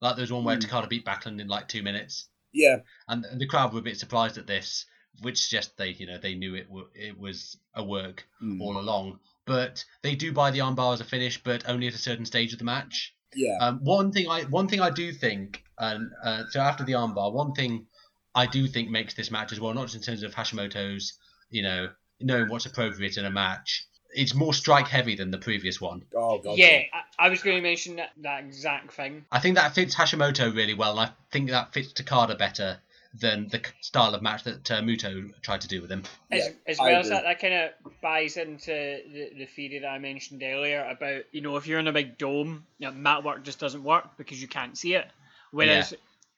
Like 0.00 0.16
there 0.16 0.22
was 0.22 0.32
one 0.32 0.44
where 0.44 0.56
Hmm. 0.56 0.62
Takada 0.62 0.88
beat 0.88 1.04
Backlund 1.04 1.40
in 1.40 1.46
like 1.48 1.68
two 1.68 1.82
minutes, 1.82 2.28
yeah, 2.52 2.78
and, 3.08 3.24
and 3.26 3.40
the 3.40 3.46
crowd 3.46 3.72
were 3.72 3.80
a 3.80 3.82
bit 3.82 3.98
surprised 3.98 4.38
at 4.38 4.46
this, 4.46 4.86
which 5.20 5.42
suggests 5.42 5.74
they 5.76 5.90
you 5.90 6.06
know 6.06 6.18
they 6.18 6.34
knew 6.34 6.54
it 6.54 6.68
w- 6.68 6.88
it 6.94 7.18
was 7.18 7.56
a 7.74 7.84
work 7.84 8.26
Mm. 8.42 8.60
all 8.60 8.78
along. 8.78 9.18
But 9.46 9.84
they 10.02 10.14
do 10.14 10.32
buy 10.32 10.50
the 10.50 10.60
armbar 10.60 10.94
as 10.94 11.00
a 11.00 11.04
finish, 11.04 11.42
but 11.42 11.68
only 11.68 11.86
at 11.88 11.94
a 11.94 11.98
certain 11.98 12.24
stage 12.24 12.52
of 12.52 12.58
the 12.58 12.64
match. 12.64 13.14
Yeah, 13.34 13.58
Um, 13.60 13.80
one 13.84 14.12
thing 14.12 14.28
I 14.28 14.42
one 14.42 14.68
thing 14.68 14.80
I 14.80 14.90
do 14.90 15.12
think, 15.12 15.62
and 15.78 16.10
uh, 16.22 16.44
so 16.50 16.60
after 16.60 16.84
the 16.84 16.92
armbar, 16.92 17.32
one 17.32 17.52
thing 17.52 17.86
I 18.34 18.46
do 18.46 18.66
think 18.66 18.90
makes 18.90 19.14
this 19.14 19.30
match 19.30 19.52
as 19.52 19.60
well, 19.60 19.74
not 19.74 19.84
just 19.86 19.96
in 19.96 20.02
terms 20.02 20.22
of 20.22 20.34
Hashimoto's, 20.34 21.14
you 21.50 21.62
know, 21.62 21.90
knowing 22.20 22.48
what's 22.48 22.66
appropriate 22.66 23.16
in 23.16 23.24
a 23.24 23.30
match. 23.30 23.86
It's 24.12 24.34
more 24.34 24.52
strike 24.52 24.88
heavy 24.88 25.14
than 25.14 25.30
the 25.30 25.38
previous 25.38 25.80
one. 25.80 26.02
Oh 26.16 26.38
god. 26.38 26.58
Yeah, 26.58 26.82
I, 26.92 27.26
I 27.26 27.28
was 27.28 27.42
going 27.42 27.56
to 27.56 27.62
mention 27.62 27.96
that, 27.96 28.10
that 28.22 28.40
exact 28.40 28.92
thing. 28.92 29.24
I 29.30 29.38
think 29.38 29.54
that 29.54 29.74
fits 29.74 29.94
Hashimoto 29.94 30.54
really 30.54 30.74
well, 30.74 30.98
and 30.98 31.10
I 31.10 31.12
think 31.30 31.50
that 31.50 31.72
fits 31.72 31.92
Takada 31.92 32.36
better 32.36 32.80
than 33.12 33.48
the 33.48 33.60
style 33.80 34.14
of 34.14 34.22
match 34.22 34.44
that 34.44 34.70
uh, 34.70 34.80
Muto 34.80 35.30
tried 35.42 35.60
to 35.62 35.68
do 35.68 35.82
with 35.82 35.90
him. 35.90 36.04
As, 36.30 36.46
Yeah, 36.46 36.52
as 36.66 36.78
well 36.78 37.00
as 37.00 37.08
that, 37.08 37.24
that 37.24 37.40
kind 37.40 37.54
of 37.54 37.70
buys 38.00 38.36
into 38.36 38.70
the, 38.70 39.32
the 39.36 39.46
theory 39.46 39.80
that 39.80 39.88
I 39.88 39.98
mentioned 39.98 40.42
earlier 40.44 40.86
about, 40.88 41.22
you 41.32 41.40
know, 41.40 41.56
if 41.56 41.66
you're 41.66 41.80
in 41.80 41.88
a 41.88 41.92
big 41.92 42.18
dome, 42.18 42.64
you 42.78 42.86
know, 42.86 42.92
mat 42.92 43.24
work 43.24 43.42
just 43.42 43.58
doesn't 43.58 43.82
work 43.82 44.16
because 44.16 44.40
you 44.40 44.46
can't 44.46 44.78
see 44.78 44.94
it. 44.94 45.08
Whereas 45.50 45.94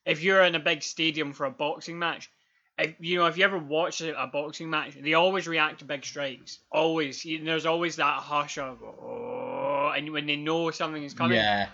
if 0.06 0.22
you're 0.22 0.42
in 0.42 0.54
a 0.54 0.60
big 0.60 0.82
stadium 0.82 1.34
for 1.34 1.44
a 1.44 1.50
boxing 1.50 1.98
match, 1.98 2.30
if, 2.78 2.94
you 3.00 3.18
know, 3.18 3.26
if 3.26 3.36
you 3.36 3.44
ever 3.44 3.58
watch 3.58 4.00
a, 4.00 4.20
a 4.20 4.26
boxing 4.26 4.70
match, 4.70 4.94
they 4.98 5.12
always 5.12 5.46
react 5.46 5.80
to 5.80 5.84
big 5.84 6.04
strikes. 6.04 6.58
Always. 6.70 7.22
You, 7.22 7.44
there's 7.44 7.66
always 7.66 7.96
that 7.96 8.20
hush 8.20 8.56
of, 8.56 8.82
oh, 8.82 9.92
and 9.94 10.10
when 10.10 10.26
they 10.26 10.36
know 10.36 10.70
something 10.70 11.02
is 11.02 11.12
coming. 11.12 11.36
Yeah, 11.36 11.68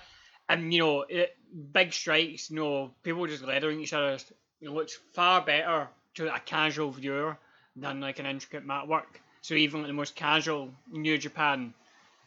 And 0.48 0.74
you 0.74 0.80
know, 0.80 1.02
it, 1.08 1.36
big 1.72 1.92
strikes, 1.92 2.50
you 2.50 2.56
know, 2.56 2.94
people 3.04 3.26
just 3.28 3.44
leathering 3.44 3.80
each 3.80 3.92
other. 3.92 4.18
It 4.60 4.70
looks 4.70 4.98
far 5.12 5.40
better 5.42 5.88
to 6.14 6.34
a 6.34 6.40
casual 6.40 6.90
viewer 6.90 7.38
than 7.76 8.00
like 8.00 8.18
an 8.18 8.26
intricate 8.26 8.64
mat 8.64 8.88
work. 8.88 9.20
So 9.40 9.54
even 9.54 9.80
like 9.80 9.88
the 9.88 9.94
most 9.94 10.16
casual 10.16 10.70
New 10.90 11.16
Japan 11.16 11.74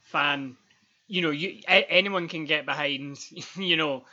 fan, 0.02 0.56
you 1.08 1.22
know, 1.22 1.32
you 1.32 1.62
a, 1.68 1.92
anyone 1.92 2.28
can 2.28 2.46
get 2.46 2.66
behind, 2.66 3.18
you 3.56 3.76
know, 3.76 4.06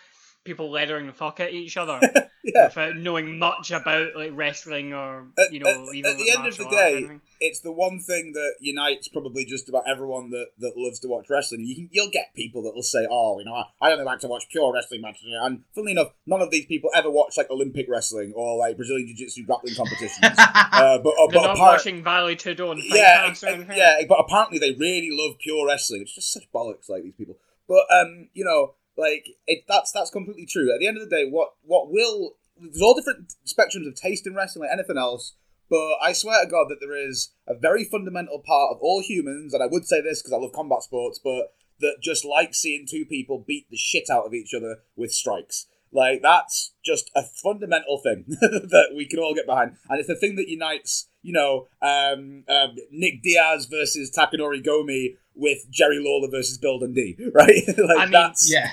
people 0.44 0.70
leathering 0.70 1.06
the 1.06 1.12
fuck 1.12 1.40
at 1.40 1.52
each 1.52 1.76
other 1.76 2.00
Yeah. 2.54 2.66
without 2.68 2.96
knowing 2.96 3.38
much 3.38 3.70
about 3.70 4.16
like 4.16 4.30
wrestling 4.34 4.92
or 4.94 5.26
At- 5.38 5.52
you 5.52 5.60
know 5.60 5.68
at- 5.68 5.94
even 5.94 6.10
at 6.12 6.16
the 6.18 6.30
end 6.30 6.46
of 6.46 6.56
the 6.56 6.64
martial 6.64 6.78
arts 6.78 6.94
or 7.04 7.08
day, 7.08 7.20
it's 7.40 7.60
the 7.60 7.72
one 7.72 8.00
thing 8.00 8.32
that 8.32 8.54
unites 8.60 9.08
probably 9.08 9.44
just 9.44 9.68
about 9.68 9.84
everyone 9.88 10.30
that, 10.30 10.46
that 10.58 10.72
loves 10.76 10.98
to 11.00 11.08
watch 11.08 11.26
wrestling. 11.30 11.64
You 11.64 11.74
can, 11.74 11.88
you'll 11.92 12.10
get 12.10 12.34
people 12.34 12.62
that 12.64 12.74
will 12.74 12.82
say, 12.82 13.06
"Oh, 13.10 13.38
you 13.38 13.44
know, 13.44 13.54
I, 13.54 13.64
I 13.88 13.92
only 13.92 14.04
like 14.04 14.20
to 14.20 14.28
watch 14.28 14.44
pure 14.50 14.72
wrestling 14.72 15.02
matches." 15.02 15.24
And 15.42 15.62
funnily 15.74 15.92
enough, 15.92 16.08
none 16.26 16.40
of 16.40 16.50
these 16.50 16.66
people 16.66 16.90
ever 16.94 17.10
watch 17.10 17.36
like 17.36 17.50
Olympic 17.50 17.86
wrestling 17.88 18.32
or 18.34 18.56
like 18.56 18.76
Brazilian 18.76 19.06
Jiu-Jitsu 19.08 19.44
grappling 19.44 19.74
competitions. 19.74 20.18
uh, 20.38 20.98
but 20.98 21.10
uh, 21.10 21.26
They're 21.26 21.28
but 21.28 21.34
not 21.34 21.44
apart- 21.56 21.58
watching 21.78 22.02
Valley 22.02 22.32
and 22.32 22.40
Fight 22.42 22.82
yeah, 22.82 23.26
Pass 23.28 23.42
or 23.44 23.46
ex- 23.48 23.54
anything. 23.56 23.76
yeah, 23.76 23.98
but 24.08 24.18
apparently 24.20 24.58
they 24.58 24.72
really 24.72 25.10
love 25.12 25.38
pure 25.38 25.66
wrestling. 25.66 26.02
It's 26.02 26.14
just 26.14 26.32
such 26.32 26.50
bollocks, 26.52 26.88
like 26.88 27.02
these 27.02 27.14
people. 27.14 27.36
But 27.68 27.82
um, 27.94 28.28
you 28.32 28.44
know, 28.44 28.74
like 28.96 29.28
it, 29.46 29.64
that's 29.68 29.92
that's 29.92 30.10
completely 30.10 30.46
true. 30.46 30.72
At 30.74 30.80
the 30.80 30.86
end 30.88 30.96
of 30.96 31.08
the 31.08 31.14
day, 31.14 31.28
what 31.30 31.50
what 31.62 31.90
will 31.90 32.32
there's 32.60 32.82
all 32.82 32.94
different 32.94 33.35
spectrums 33.47 33.86
of 33.86 33.94
taste 33.94 34.26
in 34.26 34.35
wrestling, 34.35 34.68
like 34.68 34.72
anything 34.72 34.98
else. 34.98 35.35
But 35.70 35.97
I 36.02 36.12
swear 36.12 36.44
to 36.44 36.51
God 36.51 36.68
that 36.68 36.78
there 36.80 36.97
is 36.97 37.32
a 37.47 37.55
very 37.55 37.85
fundamental 37.85 38.39
part 38.39 38.70
of 38.72 38.78
all 38.80 39.02
humans, 39.02 39.52
and 39.52 39.62
I 39.62 39.66
would 39.66 39.86
say 39.86 40.01
this 40.01 40.22
because 40.22 40.32
I 40.32 40.39
love 40.39 40.52
combat 40.52 40.82
sports, 40.82 41.20
but 41.22 41.52
that 41.80 41.97
just 42.02 42.24
like 42.24 42.55
seeing 42.55 42.86
two 42.89 43.05
people 43.05 43.44
beat 43.47 43.66
the 43.70 43.76
shit 43.76 44.10
out 44.10 44.26
of 44.26 44.35
each 44.35 44.55
other 44.55 44.78
with 44.97 45.12
strikes. 45.12 45.66
Like 45.93 46.20
that's 46.22 46.72
just 46.85 47.10
a 47.14 47.22
fundamental 47.22 47.98
thing 47.98 48.24
that 48.28 48.93
we 48.94 49.06
can 49.06 49.18
all 49.18 49.35
get 49.35 49.47
behind, 49.47 49.76
and 49.89 49.98
it's 49.98 50.09
the 50.09 50.16
thing 50.16 50.36
that 50.36 50.48
unites, 50.48 51.09
you 51.22 51.32
know, 51.32 51.68
um, 51.80 52.44
um, 52.48 52.76
Nick 52.90 53.22
Diaz 53.22 53.66
versus 53.66 54.10
Takanori 54.10 54.64
Gomi 54.64 55.16
with 55.35 55.70
Jerry 55.70 55.98
Lawler 55.98 56.28
versus 56.30 56.59
Bill 56.59 56.78
Dundee, 56.78 57.16
right? 57.32 57.62
like 57.66 57.98
I 57.98 58.05
mean, 58.05 58.12
that's 58.12 58.51
Yeah. 58.51 58.70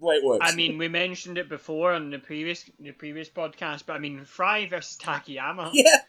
A 0.00 0.04
li- 0.04 0.04
the 0.04 0.06
way 0.06 0.14
it 0.16 0.24
works. 0.24 0.46
I 0.52 0.54
mean, 0.54 0.78
we 0.78 0.88
mentioned 0.88 1.38
it 1.38 1.48
before 1.48 1.92
on 1.92 2.10
the 2.10 2.18
previous 2.18 2.64
the 2.78 2.92
previous 2.92 3.28
podcast, 3.28 3.84
but 3.86 3.94
I 3.94 3.98
mean, 3.98 4.24
Frye 4.24 4.66
versus 4.68 4.96
Takayama. 5.00 5.70
yeah, 5.74 6.02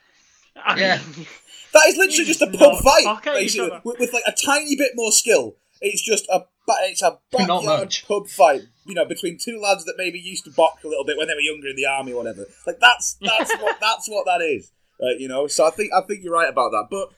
I 0.63 0.79
Yeah. 0.79 0.97
mean, 1.15 1.25
that 1.73 1.85
is 1.87 1.97
literally 1.97 2.25
just 2.25 2.41
a 2.41 2.47
pub 2.47 2.79
fight, 2.83 3.03
fuck 3.03 3.27
at 3.27 3.41
each 3.41 3.53
basically, 3.57 3.81
with, 3.83 3.99
with 3.99 4.13
like 4.13 4.23
a 4.27 4.33
tiny 4.33 4.75
bit 4.75 4.91
more 4.95 5.11
skill. 5.11 5.55
It's 5.81 6.01
just 6.01 6.27
a 6.29 6.45
it's 6.83 7.01
a 7.01 7.17
Not 7.33 7.63
backyard 7.63 7.95
pub 8.07 8.27
fight, 8.27 8.61
you 8.85 8.93
know, 8.93 9.05
between 9.05 9.39
two 9.39 9.59
lads 9.59 9.85
that 9.85 9.95
maybe 9.97 10.19
used 10.19 10.43
to 10.45 10.51
box 10.51 10.83
a 10.83 10.87
little 10.87 11.03
bit 11.05 11.17
when 11.17 11.27
they 11.27 11.33
were 11.33 11.39
younger 11.39 11.67
in 11.69 11.75
the 11.75 11.85
army 11.87 12.11
or 12.13 12.17
whatever. 12.23 12.45
Like 12.67 12.79
that's 12.79 13.13
that's 13.21 13.51
what 13.57 13.79
that's 13.79 14.07
what 14.07 14.25
that 14.25 14.41
is, 14.43 14.71
uh, 15.01 15.15
you 15.17 15.27
know. 15.27 15.47
So 15.47 15.65
I 15.65 15.71
think 15.71 15.91
I 15.93 16.01
think 16.01 16.23
you're 16.23 16.33
right 16.33 16.49
about 16.49 16.69
that. 16.71 16.87
But 16.91 17.09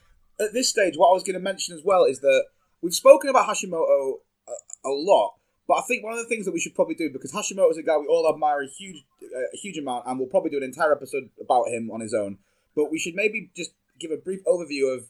at 0.42 0.52
this 0.54 0.68
stage, 0.70 0.94
what 0.96 1.10
I 1.10 1.12
was 1.12 1.22
going 1.22 1.34
to 1.34 1.40
mention 1.40 1.76
as 1.76 1.82
well 1.84 2.04
is 2.04 2.20
that 2.20 2.44
we've 2.80 2.94
spoken 2.94 3.28
about 3.30 3.46
Hashimoto 3.48 4.14
a, 4.48 4.88
a 4.88 4.90
lot, 4.90 5.34
but 5.72 5.78
I 5.78 5.86
think 5.88 6.04
one 6.04 6.12
of 6.12 6.18
the 6.18 6.26
things 6.26 6.44
that 6.44 6.52
we 6.52 6.60
should 6.60 6.74
probably 6.74 6.94
do 6.94 7.08
because 7.10 7.32
Hashimoto 7.32 7.70
is 7.70 7.78
a 7.78 7.82
guy 7.82 7.96
we 7.96 8.06
all 8.06 8.30
admire 8.30 8.60
a 8.60 8.66
huge 8.66 9.06
a 9.22 9.56
huge 9.56 9.78
amount, 9.78 10.06
and 10.06 10.18
we'll 10.18 10.28
probably 10.28 10.50
do 10.50 10.58
an 10.58 10.62
entire 10.62 10.92
episode 10.92 11.30
about 11.40 11.68
him 11.68 11.90
on 11.90 12.02
his 12.02 12.12
own. 12.12 12.36
But 12.76 12.90
we 12.90 12.98
should 12.98 13.14
maybe 13.14 13.50
just 13.56 13.70
give 13.98 14.10
a 14.10 14.18
brief 14.18 14.44
overview 14.44 14.94
of 14.94 15.06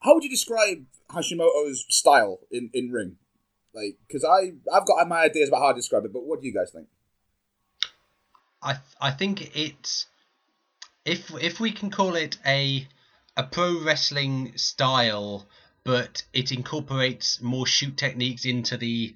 how 0.00 0.12
would 0.12 0.22
you 0.22 0.28
describe 0.28 0.84
Hashimoto's 1.08 1.86
style 1.88 2.40
in, 2.50 2.68
in 2.74 2.90
ring? 2.90 3.16
Like, 3.72 3.96
because 4.06 4.22
I 4.22 4.52
I've 4.70 4.86
got 4.86 5.08
my 5.08 5.22
ideas 5.22 5.48
about 5.48 5.62
how 5.62 5.72
to 5.72 5.76
describe 5.76 6.04
it, 6.04 6.12
but 6.12 6.24
what 6.24 6.42
do 6.42 6.46
you 6.46 6.52
guys 6.52 6.70
think? 6.70 6.88
I 8.62 8.80
I 9.00 9.12
think 9.12 9.56
it's 9.56 10.08
if 11.06 11.30
if 11.42 11.58
we 11.58 11.72
can 11.72 11.88
call 11.88 12.16
it 12.16 12.36
a 12.44 12.86
a 13.34 13.44
pro 13.44 13.82
wrestling 13.82 14.52
style, 14.56 15.46
but 15.84 16.22
it 16.34 16.52
incorporates 16.52 17.40
more 17.40 17.66
shoot 17.66 17.96
techniques 17.96 18.44
into 18.44 18.76
the 18.76 19.14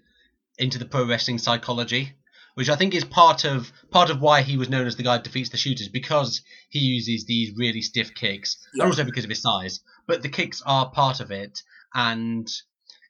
into 0.59 0.79
the 0.79 0.85
pro 0.85 1.07
wrestling 1.07 1.39
psychology, 1.39 2.13
which 2.55 2.69
I 2.71 2.77
think 2.77 2.95
is 2.95 3.05
part 3.05 3.45
of 3.45 3.71
part 3.91 4.11
of 4.11 4.21
why 4.21 4.43
he 4.43 4.57
was 4.57 4.69
known 4.69 4.87
as 4.87 4.97
the 4.97 5.03
guy 5.03 5.17
that 5.17 5.25
defeats 5.25 5.51
the 5.51 5.57
shooters 5.57 5.89
because 5.89 6.43
he 6.69 6.79
uses 6.81 7.25
these 7.27 7.55
really 7.57 7.83
stiff 7.83 8.15
kicks, 8.15 8.57
Yeah. 8.75 8.85
and 8.85 8.93
also 8.93 9.05
because 9.05 9.25
of 9.25 9.31
his 9.31 9.43
size. 9.43 9.81
But 10.07 10.23
the 10.23 10.29
kicks 10.29 10.63
are 10.65 10.91
part 10.91 11.21
of 11.21 11.31
it, 11.31 11.61
and 11.95 12.49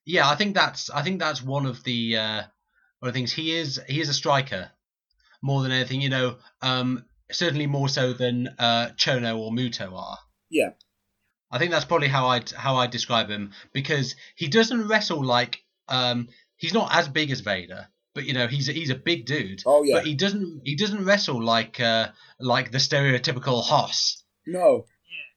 yeah, 0.04 0.28
I 0.28 0.34
think 0.36 0.54
that's 0.54 0.90
I 0.90 1.02
think 1.02 1.18
that's 1.20 1.42
one 1.42 1.66
of 1.66 1.82
the 1.84 2.16
uh, 2.16 2.42
one 3.00 3.08
of 3.08 3.12
the 3.14 3.18
things 3.18 3.32
he 3.32 3.54
is 3.56 3.80
he 3.88 4.00
is 4.00 4.08
a 4.08 4.14
striker 4.14 4.70
more 5.42 5.62
than 5.62 5.70
anything, 5.72 6.00
you 6.00 6.08
know, 6.08 6.36
um, 6.62 7.04
certainly 7.30 7.66
more 7.66 7.88
so 7.88 8.12
than 8.12 8.48
uh, 8.58 8.88
Chono 8.96 9.38
or 9.38 9.52
Muto 9.52 9.92
are. 9.92 10.18
Yeah. 10.50 10.70
I 11.50 11.58
think 11.58 11.70
that's 11.70 11.84
probably 11.84 12.08
how 12.08 12.26
I 12.26 12.40
how 12.56 12.76
I 12.76 12.86
describe 12.88 13.28
him 13.28 13.52
because 13.72 14.16
he 14.34 14.48
doesn't 14.48 14.88
wrestle 14.88 15.22
like 15.24 15.62
um, 15.88 16.28
he's 16.56 16.74
not 16.74 16.94
as 16.94 17.08
big 17.08 17.30
as 17.30 17.40
Vader, 17.40 17.88
but 18.14 18.24
you 18.24 18.32
know 18.32 18.46
he's 18.46 18.68
a, 18.68 18.72
he's 18.72 18.90
a 18.90 18.94
big 18.94 19.26
dude. 19.26 19.62
Oh 19.66 19.82
yeah, 19.82 19.96
But 19.96 20.06
he 20.06 20.14
doesn't 20.14 20.62
he 20.64 20.74
doesn't 20.74 21.04
wrestle 21.04 21.42
like 21.42 21.80
uh, 21.80 22.08
like 22.40 22.72
the 22.72 22.78
stereotypical 22.78 23.62
Hoss. 23.62 24.22
no, 24.46 24.86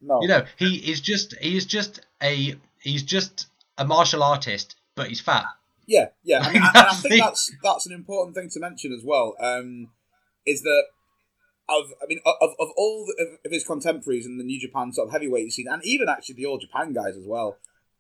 No. 0.02 0.22
You 0.22 0.28
know, 0.28 0.46
he 0.58 0.78
is 0.78 1.02
just 1.02 1.36
he 1.40 1.58
is 1.58 1.66
just 1.66 2.02
a 2.22 2.56
he's 2.80 3.04
just 3.04 3.48
a 3.78 3.86
martial 3.86 4.24
artist, 4.24 4.76
but 4.96 5.08
he's 5.08 5.22
fat. 5.22 5.46
Yeah, 5.88 6.10
yeah. 6.24 6.40
I, 6.40 6.54
mean, 6.54 6.62
I, 6.74 6.88
I 6.92 6.94
think 6.96 7.24
that's 7.24 7.52
that's 7.64 7.86
an 7.86 7.94
important 7.94 8.36
thing 8.36 8.50
to 8.52 8.60
mention 8.60 8.94
as 8.94 9.04
well. 9.04 9.36
Um, 9.40 9.90
is 10.46 10.62
that 10.62 10.84
of 11.68 11.92
I 12.02 12.06
mean 12.08 12.20
of, 12.26 12.52
of 12.60 12.70
all 12.78 13.06
the, 13.06 13.24
of, 13.24 13.40
of 13.46 13.52
his 13.52 13.64
contemporaries 13.64 14.26
in 14.26 14.38
the 14.38 14.44
New 14.44 14.60
Japan 14.60 14.94
sort 14.94 15.08
of 15.08 15.12
heavyweight 15.12 15.52
scene, 15.52 15.68
and 15.70 15.84
even 15.84 16.08
actually 16.08 16.36
the 16.36 16.46
All 16.46 16.58
Japan 16.58 16.94
guys 16.94 17.18
as 17.18 17.26
well. 17.28 17.58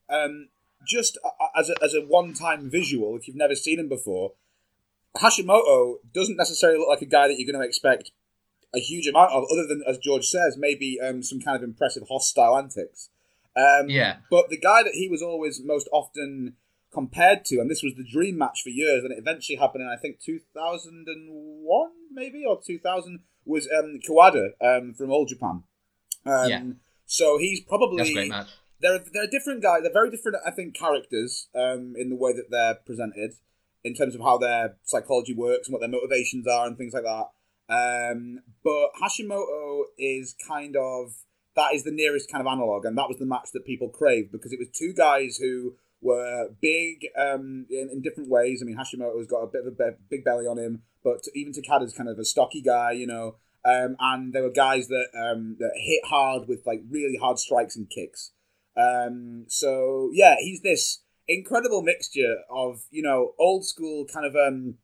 Um, 0.10 0.50
just 0.86 1.18
as 1.56 1.70
a, 1.70 1.84
as 1.84 1.94
a 1.94 2.02
one 2.02 2.34
time 2.34 2.70
visual, 2.70 3.16
if 3.16 3.28
you've 3.28 3.38
never 3.38 3.56
seen 3.56 3.80
him 3.80 3.90
before, 3.90 4.34
Hashimoto 5.18 5.96
doesn't 6.14 6.38
necessarily 6.38 6.80
look 6.80 6.90
like 6.90 7.02
a 7.02 7.06
guy 7.06 7.28
that 7.28 7.40
you're 7.40 7.52
going 7.52 7.62
to 7.62 7.68
expect 7.68 8.12
a 8.74 8.80
huge 8.80 9.08
amount 9.08 9.32
of, 9.32 9.46
other 9.52 9.66
than 9.68 9.84
as 9.88 9.98
George 9.98 10.26
says, 10.28 10.56
maybe 10.58 11.00
um, 11.02 11.24
some 11.24 11.42
kind 11.42 11.58
of 11.58 11.64
impressive 11.64 12.04
hostile 12.08 12.58
antics. 12.58 13.10
Um, 13.56 13.90
Yeah. 13.90 14.18
But 14.30 14.50
the 14.50 14.60
guy 14.60 14.84
that 14.84 14.94
he 14.94 15.08
was 15.10 15.22
always 15.22 15.62
most 15.64 15.90
often 15.92 16.56
compared 16.94 17.46
to, 17.46 17.60
and 17.60 17.70
this 17.70 17.84
was 17.84 17.94
the 17.96 18.04
dream 18.04 18.38
match 18.38 18.62
for 18.64 18.70
years, 18.70 19.04
and 19.04 19.12
it 19.12 19.18
eventually 19.20 19.58
happened 19.58 19.84
in 19.84 19.90
I 19.90 20.00
think 20.00 20.20
2001 20.24 21.92
maybe 22.12 22.44
or 22.48 22.60
2000 22.66 23.20
was 23.46 23.68
um, 23.78 24.00
Kawada 24.08 24.50
um, 24.62 24.94
from 24.94 25.12
All 25.12 25.26
Japan. 25.26 25.64
Um, 26.26 26.50
Yeah. 26.50 26.64
So 27.06 27.40
he's 27.40 27.60
probably 27.62 28.04
They're 28.82 29.00
they're 29.14 29.28
different 29.28 29.62
guys. 29.62 29.82
They're 29.84 29.94
very 29.94 30.10
different, 30.10 30.38
I 30.46 30.52
think, 30.52 30.76
characters 30.76 31.48
um, 31.56 31.94
in 31.98 32.10
the 32.10 32.16
way 32.16 32.34
that 32.34 32.50
they're 32.50 32.76
presented, 32.86 33.34
in 33.84 33.94
terms 33.94 34.16
of 34.16 34.22
how 34.22 34.38
their 34.38 34.78
psychology 34.84 35.34
works 35.34 35.68
and 35.68 35.74
what 35.74 35.80
their 35.80 35.90
motivations 35.90 36.48
are 36.48 36.68
and 36.68 36.78
things 36.78 36.94
like 36.94 37.04
that. 37.04 37.28
Um, 37.70 38.40
but 38.64 38.90
Hashimoto 39.02 39.84
is 39.98 40.36
kind 40.48 40.76
of 40.76 41.14
that 41.56 41.74
is 41.74 41.84
the 41.84 41.92
nearest 41.92 42.32
kind 42.32 42.42
of 42.42 42.52
analog, 42.52 42.86
and 42.86 42.98
that 42.98 43.10
was 43.10 43.18
the 43.18 43.26
match 43.26 43.50
that 43.54 43.66
people 43.66 43.90
craved 43.90 44.32
because 44.32 44.54
it 44.54 44.60
was 44.60 44.70
two 44.70 44.94
guys 44.94 45.38
who 45.38 45.76
were 46.02 46.50
big 46.62 47.08
um, 47.18 47.66
in, 47.70 47.90
in 47.92 48.02
different 48.02 48.30
ways. 48.30 48.62
I 48.62 48.66
mean, 48.66 48.78
Hashimoto's 48.78 49.28
got 49.28 49.42
a 49.42 49.48
bit 49.48 49.66
of 49.66 49.68
a 49.68 49.72
be- 49.72 49.98
big 50.10 50.24
belly 50.24 50.48
on 50.48 50.58
him, 50.58 50.84
but 51.04 51.26
even 51.36 51.54
Takada's 51.54 51.94
kind 51.94 52.10
of 52.10 52.18
a 52.18 52.26
stocky 52.26 52.62
guy, 52.62 52.92
you 52.94 53.08
know. 53.08 53.36
Um, 53.66 53.98
and 54.00 54.34
there 54.34 54.44
were 54.44 54.52
guys 54.52 54.88
that 54.88 55.08
um, 55.14 55.58
that 55.60 55.72
hit 55.76 56.06
hard 56.06 56.48
with 56.48 56.66
like 56.66 56.82
really 56.90 57.18
hard 57.18 57.40
strikes 57.40 57.76
and 57.76 57.90
kicks. 57.90 58.32
Um, 58.78 59.46
so 59.48 60.10
yeah, 60.14 60.36
he's 60.40 60.62
this 60.62 61.02
incredible 61.28 61.82
mixture 61.82 62.38
of 62.50 62.84
you 62.92 63.04
know 63.04 63.34
old 63.40 63.66
school 63.66 64.06
kind 64.06 64.26
of 64.26 64.36
um, 64.36 64.76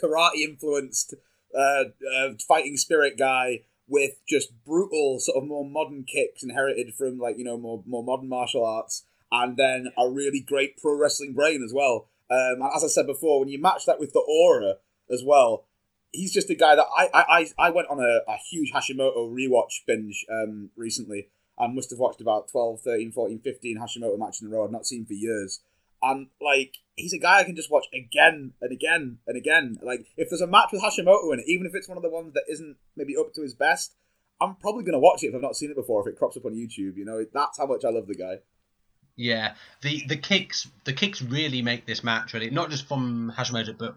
karate 0.00 0.42
influenced 0.42 1.14
uh, 1.56 1.84
uh, 2.16 2.30
fighting 2.46 2.76
spirit 2.76 3.18
guy 3.18 3.62
with 3.86 4.12
just 4.28 4.52
brutal 4.64 5.18
sort 5.18 5.42
of 5.42 5.48
more 5.48 5.68
modern 5.68 6.04
kicks 6.04 6.42
inherited 6.42 6.94
from 6.94 7.18
like 7.18 7.38
you 7.38 7.44
know 7.44 7.58
more 7.58 7.82
more 7.86 8.04
modern 8.04 8.28
martial 8.28 8.64
arts, 8.64 9.04
and 9.32 9.56
then 9.56 9.88
a 9.98 10.08
really 10.08 10.40
great 10.40 10.76
pro 10.76 10.96
wrestling 10.96 11.34
brain 11.34 11.62
as 11.64 11.72
well. 11.74 12.08
Um, 12.30 12.60
and 12.60 12.70
as 12.76 12.84
I 12.84 12.88
said 12.88 13.06
before, 13.06 13.40
when 13.40 13.48
you 13.48 13.60
match 13.60 13.86
that 13.86 13.98
with 13.98 14.12
the 14.12 14.20
aura 14.20 14.74
as 15.10 15.22
well, 15.24 15.64
he's 16.12 16.32
just 16.32 16.50
a 16.50 16.54
guy 16.54 16.76
that 16.76 16.86
I 16.96 17.08
I, 17.12 17.48
I 17.58 17.70
went 17.70 17.88
on 17.88 17.98
a, 17.98 18.30
a 18.30 18.36
huge 18.50 18.72
Hashimoto 18.72 19.32
rewatch 19.32 19.86
binge 19.86 20.26
um, 20.30 20.70
recently 20.76 21.28
and 21.58 21.74
must 21.74 21.90
have 21.90 21.98
watched 21.98 22.20
about 22.20 22.48
12, 22.48 22.80
13, 22.80 23.12
14, 23.12 23.40
15 23.40 23.78
Hashimoto 23.78 24.18
matches 24.18 24.42
in 24.42 24.48
a 24.48 24.50
row 24.50 24.64
I've 24.64 24.70
not 24.70 24.86
seen 24.86 25.04
for 25.04 25.14
years. 25.14 25.60
And 26.02 26.28
like 26.40 26.76
he's 26.94 27.12
a 27.12 27.18
guy 27.18 27.40
I 27.40 27.44
can 27.44 27.56
just 27.56 27.70
watch 27.70 27.86
again 27.92 28.52
and 28.60 28.72
again 28.72 29.18
and 29.26 29.36
again. 29.36 29.78
Like 29.82 30.06
if 30.16 30.30
there's 30.30 30.40
a 30.40 30.46
match 30.46 30.70
with 30.72 30.82
Hashimoto 30.82 31.32
in 31.32 31.40
it, 31.40 31.48
even 31.48 31.66
if 31.66 31.74
it's 31.74 31.88
one 31.88 31.96
of 31.96 32.02
the 32.02 32.10
ones 32.10 32.34
that 32.34 32.44
isn't 32.48 32.76
maybe 32.96 33.16
up 33.16 33.34
to 33.34 33.42
his 33.42 33.54
best, 33.54 33.94
I'm 34.40 34.54
probably 34.56 34.84
gonna 34.84 35.00
watch 35.00 35.24
it 35.24 35.28
if 35.28 35.34
I've 35.34 35.42
not 35.42 35.56
seen 35.56 35.70
it 35.70 35.76
before. 35.76 36.00
If 36.02 36.12
it 36.12 36.18
crops 36.18 36.36
up 36.36 36.44
on 36.44 36.54
YouTube, 36.54 36.96
you 36.96 37.04
know, 37.04 37.24
that's 37.32 37.58
how 37.58 37.66
much 37.66 37.84
I 37.84 37.90
love 37.90 38.06
the 38.06 38.14
guy. 38.14 38.38
Yeah, 39.16 39.54
the 39.82 40.04
the 40.06 40.16
kicks 40.16 40.68
the 40.84 40.92
kicks 40.92 41.20
really 41.20 41.60
make 41.60 41.86
this 41.86 42.04
match 42.04 42.32
really 42.34 42.50
not 42.50 42.70
just 42.70 42.86
from 42.86 43.32
Hashimoto 43.36 43.76
but 43.76 43.96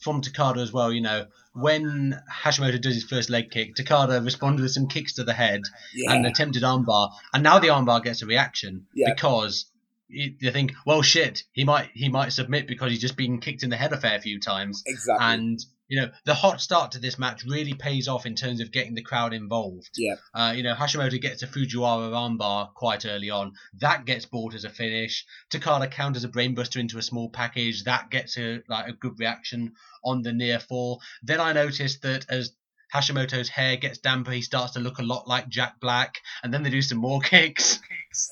from 0.00 0.22
Takada 0.22 0.58
as 0.62 0.72
well. 0.72 0.92
You 0.92 1.02
know, 1.02 1.26
when 1.52 2.20
Hashimoto 2.42 2.80
does 2.80 2.94
his 2.94 3.04
first 3.04 3.30
leg 3.30 3.50
kick, 3.50 3.74
Takada 3.76 4.24
responded 4.24 4.62
with 4.62 4.72
some 4.72 4.88
kicks 4.88 5.14
to 5.14 5.24
the 5.24 5.32
head 5.32 5.62
Yeah, 5.94 6.12
and 6.12 6.26
attempted 6.26 6.62
armbar, 6.62 7.10
and 7.32 7.42
now 7.42 7.58
the 7.58 7.68
armbar 7.68 8.02
gets 8.02 8.22
a 8.22 8.26
reaction 8.26 8.86
Yeah. 8.94 9.12
because 9.14 9.66
you 10.08 10.50
think, 10.50 10.72
well, 10.84 11.02
shit, 11.02 11.44
he 11.52 11.62
might 11.64 11.90
he 11.94 12.08
might 12.08 12.32
submit 12.32 12.66
because 12.66 12.90
he's 12.90 13.00
just 13.00 13.16
been 13.16 13.38
kicked 13.40 13.62
in 13.62 13.70
the 13.70 13.76
head 13.76 13.92
a 13.92 13.96
fair 14.00 14.20
few 14.20 14.40
times, 14.40 14.82
exactly. 14.86 15.24
and 15.24 15.60
you 15.90 16.00
know 16.00 16.08
the 16.24 16.32
hot 16.34 16.62
start 16.62 16.92
to 16.92 16.98
this 16.98 17.18
match 17.18 17.44
really 17.44 17.74
pays 17.74 18.08
off 18.08 18.24
in 18.24 18.34
terms 18.34 18.60
of 18.62 18.70
getting 18.72 18.94
the 18.94 19.02
crowd 19.02 19.34
involved. 19.34 19.90
yeah, 19.98 20.14
Uh, 20.34 20.54
you 20.56 20.62
know, 20.62 20.74
Hashimoto 20.74 21.20
gets 21.20 21.42
a 21.42 21.46
Fujiwara 21.46 22.10
armbar 22.12 22.72
quite 22.72 23.04
early 23.04 23.28
on. 23.28 23.52
That 23.80 24.06
gets 24.06 24.24
bought 24.24 24.54
as 24.54 24.64
a 24.64 24.70
finish. 24.70 25.26
Takada 25.52 25.90
counters 25.90 26.24
a 26.24 26.28
brainbuster 26.28 26.80
into 26.80 26.96
a 26.96 27.02
small 27.02 27.28
package. 27.28 27.84
That 27.84 28.08
gets 28.10 28.38
a 28.38 28.62
like 28.68 28.88
a 28.88 28.92
good 28.94 29.18
reaction 29.18 29.72
on 30.02 30.22
the 30.22 30.32
near 30.32 30.60
fall. 30.60 31.02
Then 31.22 31.40
I 31.40 31.52
noticed 31.52 32.00
that 32.02 32.24
as 32.30 32.52
Hashimoto's 32.94 33.48
hair 33.48 33.76
gets 33.76 33.98
damper, 33.98 34.30
he 34.32 34.42
starts 34.42 34.72
to 34.72 34.80
look 34.80 34.98
a 34.98 35.02
lot 35.02 35.28
like 35.28 35.48
Jack 35.48 35.80
Black, 35.80 36.16
and 36.42 36.54
then 36.54 36.62
they 36.62 36.70
do 36.70 36.82
some 36.82 36.98
more 36.98 37.20
kicks. 37.32 37.80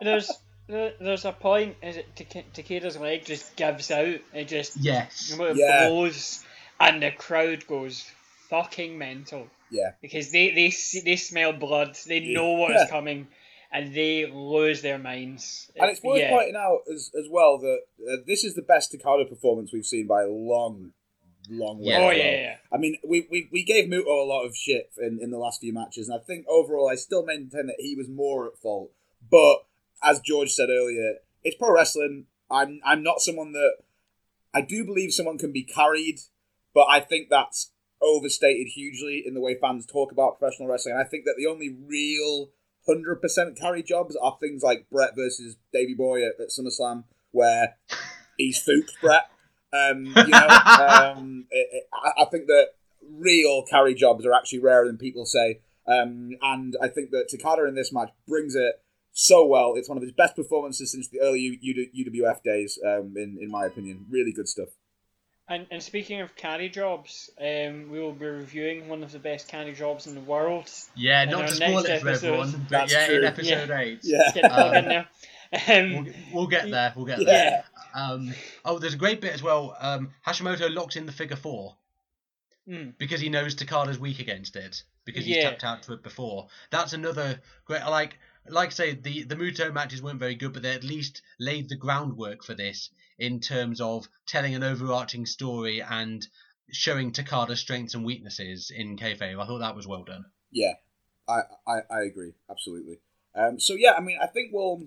There's 0.00 0.26
there- 0.26 0.36
there's 0.68 1.24
a 1.24 1.32
point 1.32 1.76
is 1.82 1.96
it 1.96 2.16
Take- 2.16 2.52
Takada's 2.52 2.96
leg 2.96 3.24
just 3.24 3.56
gives 3.56 3.90
out 3.90 4.18
and 4.32 4.48
just 4.48 4.76
Yes. 4.76 5.36
it 5.38 5.56
Yeah. 5.56 5.88
blows 5.88 6.44
and 6.80 7.02
the 7.02 7.10
crowd 7.10 7.66
goes 7.66 8.04
fucking 8.48 8.98
mental 8.98 9.48
yeah, 9.70 9.92
because 10.02 10.30
they 10.30 10.50
they 10.50 10.70
see, 10.70 11.00
they 11.00 11.16
smell 11.16 11.52
blood 11.52 11.96
they 12.06 12.20
know 12.20 12.52
what 12.52 12.70
Yeah. 12.72 12.84
is 12.84 12.90
coming 12.90 13.28
and 13.72 13.94
they 13.94 14.26
lose 14.26 14.82
their 14.82 14.98
minds 14.98 15.70
and 15.76 15.90
it's 15.90 16.02
worth 16.02 16.20
yeah. 16.20 16.30
pointing 16.30 16.56
out 16.56 16.80
as 16.92 17.10
as 17.18 17.26
well 17.30 17.58
that 17.58 17.80
uh, 18.06 18.16
this 18.26 18.44
is 18.44 18.54
the 18.54 18.62
best 18.62 18.92
Takada 18.92 19.28
performance 19.28 19.72
we've 19.72 19.86
seen 19.86 20.06
by 20.06 20.22
a 20.22 20.28
long, 20.28 20.92
long 21.48 21.78
way. 21.78 21.86
Yeah. 21.86 21.98
oh 21.98 22.10
yeah, 22.10 22.30
yeah 22.30 22.56
I 22.70 22.76
mean, 22.76 22.98
we, 23.06 23.26
we, 23.30 23.48
we 23.50 23.64
gave 23.64 23.88
Muto 23.88 24.06
a 24.06 24.26
lot 24.26 24.44
of 24.44 24.56
shit 24.56 24.90
in, 24.98 25.18
in 25.20 25.30
the 25.30 25.38
last 25.38 25.60
few 25.60 25.72
matches, 25.72 26.08
and 26.08 26.18
I 26.18 26.22
think 26.22 26.46
overall 26.48 26.88
I 26.88 26.94
still 26.94 27.24
maintain 27.24 27.66
that 27.66 27.76
he 27.78 27.94
was 27.94 28.08
more 28.08 28.46
at 28.46 28.56
fault. 28.58 28.90
But 29.30 29.64
as 30.02 30.20
George 30.20 30.50
said 30.50 30.68
earlier, 30.70 31.14
it's 31.42 31.56
pro 31.56 31.72
wrestling. 31.72 32.26
I'm 32.50 32.80
I'm 32.84 33.02
not 33.02 33.20
someone 33.20 33.52
that 33.52 33.74
I 34.54 34.60
do 34.60 34.84
believe 34.84 35.12
someone 35.12 35.38
can 35.38 35.52
be 35.52 35.62
carried, 35.62 36.20
but 36.74 36.86
I 36.88 37.00
think 37.00 37.28
that's 37.30 37.72
overstated 38.00 38.68
hugely 38.68 39.22
in 39.24 39.34
the 39.34 39.40
way 39.40 39.56
fans 39.58 39.86
talk 39.86 40.12
about 40.12 40.38
professional 40.38 40.68
wrestling. 40.68 40.94
And 40.94 41.02
I 41.02 41.08
think 41.08 41.24
that 41.24 41.36
the 41.38 41.46
only 41.46 41.74
real 41.86 42.50
hundred 42.86 43.22
percent 43.22 43.56
carry 43.56 43.82
jobs 43.82 44.16
are 44.16 44.36
things 44.40 44.62
like 44.62 44.88
Brett 44.90 45.14
versus 45.16 45.56
Davey 45.72 45.94
Boy 45.94 46.26
at, 46.26 46.40
at 46.40 46.48
SummerSlam, 46.48 47.04
where 47.30 47.76
he's 48.36 48.58
fooked 48.58 48.92
Brett. 49.00 49.30
Um, 49.72 50.04
you 50.04 50.28
know, 50.28 50.48
um, 51.16 51.46
it, 51.50 51.68
it, 51.72 51.88
I, 51.92 52.22
I 52.22 52.24
think 52.26 52.46
that 52.46 52.68
real 53.10 53.64
carry 53.64 53.94
jobs 53.94 54.26
are 54.26 54.34
actually 54.34 54.60
rarer 54.60 54.86
than 54.86 54.98
people 54.98 55.24
say. 55.24 55.60
Um, 55.86 56.30
and 56.42 56.76
I 56.80 56.88
think 56.88 57.10
that 57.10 57.28
Takada 57.32 57.66
in 57.68 57.74
this 57.74 57.92
match 57.92 58.10
brings 58.28 58.54
it 58.54 58.81
so 59.12 59.46
well. 59.46 59.74
It's 59.76 59.88
one 59.88 59.98
of 59.98 60.02
his 60.02 60.12
best 60.12 60.36
performances 60.36 60.92
since 60.92 61.08
the 61.08 61.20
early 61.20 61.38
U- 61.40 61.58
U- 61.94 62.06
UWF 62.10 62.42
days, 62.42 62.78
um, 62.84 63.14
in, 63.16 63.38
in 63.40 63.50
my 63.50 63.66
opinion. 63.66 64.06
Really 64.10 64.32
good 64.32 64.48
stuff. 64.48 64.68
and, 65.48 65.66
and 65.70 65.82
speaking 65.82 66.20
of 66.20 66.34
carry 66.36 66.68
jobs 66.68 67.28
um, 67.40 67.90
we 67.90 67.98
will 68.00 68.12
be 68.12 68.26
reviewing 68.26 68.88
one 68.88 69.02
of 69.02 69.10
the 69.12 69.18
best 69.18 69.48
carry 69.48 69.72
jobs 69.74 70.06
in 70.06 70.14
the 70.14 70.20
world 70.20 70.70
Yeah, 70.94 71.24
not 71.26 71.42
our 71.42 71.48
to 71.48 71.54
spoil 71.54 71.78
it 71.80 72.00
for 72.00 72.08
episode, 72.08 72.26
everyone, 72.28 72.50
but 72.52 72.68
that's 72.70 72.92
yeah, 72.92 73.06
true. 73.06 73.18
in 73.18 73.24
episode 73.24 73.70
eight. 73.70 74.00
Yeah. 74.02 74.30
get 74.32 74.42
the 74.50 74.98
Um, 75.04 75.06
We'll, 75.52 75.98
um, 75.98 76.04
get- 76.04 76.14
we'll 76.32 76.46
get 76.46 76.70
there. 76.70 76.92
We'll 76.96 77.04
get 77.06 77.20
Yeah. 77.20 77.26
there. 77.26 77.64
Um, 77.94 78.34
oh, 78.64 78.78
there's 78.78 78.94
a 78.94 78.98
great 78.98 79.20
bit 79.20 79.34
as 79.34 79.42
well. 79.42 79.76
Um, 79.78 80.12
Hashimoto 80.26 80.72
locks 80.74 80.96
in 80.96 81.04
the 81.04 81.12
figure 81.12 81.36
four. 81.36 81.76
mm, 82.66 82.96
because 82.96 83.20
he 83.20 83.28
knows 83.28 83.54
Takada's 83.54 83.98
weak 83.98 84.20
against 84.20 84.56
it 84.56 84.82
because 85.04 85.26
he's 85.26 85.36
Yeah. 85.36 85.50
tapped 85.50 85.64
out 85.64 85.82
to 85.82 85.92
it 85.94 86.02
before. 86.02 86.46
That's 86.70 86.92
another 86.94 87.40
great 87.66 87.82
like 87.82 88.16
like 88.48 88.68
I 88.68 88.72
say 88.72 88.94
the 88.94 89.24
the 89.24 89.36
Muto 89.36 89.72
matches 89.72 90.02
weren't 90.02 90.18
very 90.18 90.34
good, 90.34 90.52
but 90.52 90.62
they 90.62 90.74
at 90.74 90.84
least 90.84 91.22
laid 91.38 91.68
the 91.68 91.76
groundwork 91.76 92.44
for 92.44 92.54
this 92.54 92.90
in 93.18 93.40
terms 93.40 93.80
of 93.80 94.08
telling 94.26 94.54
an 94.54 94.62
overarching 94.62 95.26
story 95.26 95.80
and 95.82 96.26
showing 96.70 97.12
Takada's 97.12 97.60
strengths 97.60 97.94
and 97.94 98.04
weaknesses 98.04 98.72
in 98.74 98.96
kayfabe. 98.96 99.40
I 99.40 99.46
thought 99.46 99.58
that 99.58 99.76
was 99.76 99.86
well 99.86 100.04
done. 100.04 100.24
Yeah, 100.50 100.74
I, 101.28 101.40
I, 101.66 101.78
I 101.90 102.02
agree 102.02 102.32
absolutely. 102.50 103.00
Um, 103.34 103.60
so 103.60 103.74
yeah, 103.74 103.92
I 103.92 104.00
mean, 104.00 104.18
I 104.20 104.26
think 104.26 104.50
we'll 104.52 104.86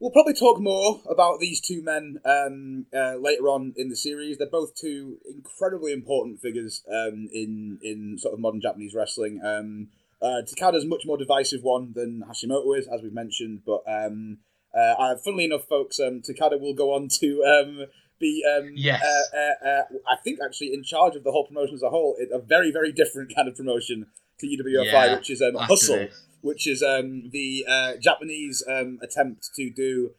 we'll 0.00 0.10
probably 0.10 0.34
talk 0.34 0.60
more 0.60 1.00
about 1.08 1.40
these 1.40 1.60
two 1.60 1.82
men 1.82 2.18
um, 2.24 2.86
uh, 2.94 3.16
later 3.16 3.48
on 3.48 3.72
in 3.76 3.88
the 3.88 3.96
series. 3.96 4.38
They're 4.38 4.48
both 4.50 4.74
two 4.74 5.18
incredibly 5.24 5.92
important 5.92 6.40
figures 6.40 6.82
um, 6.90 7.28
in 7.32 7.78
in 7.82 8.18
sort 8.18 8.34
of 8.34 8.40
modern 8.40 8.60
Japanese 8.60 8.94
wrestling. 8.94 9.40
Um, 9.44 9.88
uh, 10.24 10.42
Takada's 10.42 10.84
much 10.84 11.02
more 11.04 11.16
divisive 11.16 11.62
one 11.62 11.92
than 11.94 12.24
Hashimoto 12.28 12.78
is, 12.78 12.88
as 12.88 13.02
we've 13.02 13.12
mentioned. 13.12 13.62
But 13.64 13.82
um, 13.86 14.38
uh, 14.74 15.16
funnily 15.24 15.44
enough, 15.44 15.64
folks, 15.68 16.00
um, 16.00 16.22
Takada 16.22 16.58
will 16.58 16.74
go 16.74 16.94
on 16.94 17.08
to 17.20 17.42
um, 17.44 17.86
be 18.18 18.42
um, 18.56 18.72
Yes. 18.74 19.02
uh, 19.02 19.36
uh, 19.36 19.68
uh, 19.68 19.82
I 20.10 20.16
think 20.22 20.38
actually 20.44 20.72
in 20.72 20.82
charge 20.82 21.14
of 21.14 21.24
the 21.24 21.30
whole 21.30 21.46
promotion 21.46 21.74
as 21.74 21.82
a 21.82 21.90
whole. 21.90 22.16
It, 22.18 22.30
a 22.32 22.38
very 22.38 22.72
very 22.72 22.92
different 22.92 23.34
kind 23.34 23.48
of 23.48 23.56
promotion 23.56 24.06
to 24.40 24.46
UWFI, 24.46 24.92
Yeah, 24.92 25.14
which 25.14 25.30
is 25.30 25.40
um, 25.42 25.54
Hustle 25.54 26.08
which 26.44 26.68
is 26.68 26.82
um, 26.82 27.30
the 27.30 27.64
uh, 27.66 27.92
Japanese 27.98 28.62
um, 28.68 28.98
attempt 29.02 29.48
to 29.56 29.70
do 29.70 30.10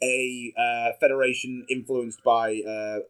a 0.00 0.54
uh, 0.56 0.96
federation 1.00 1.66
influenced 1.68 2.22
by, 2.22 2.60
uh, 2.66 3.00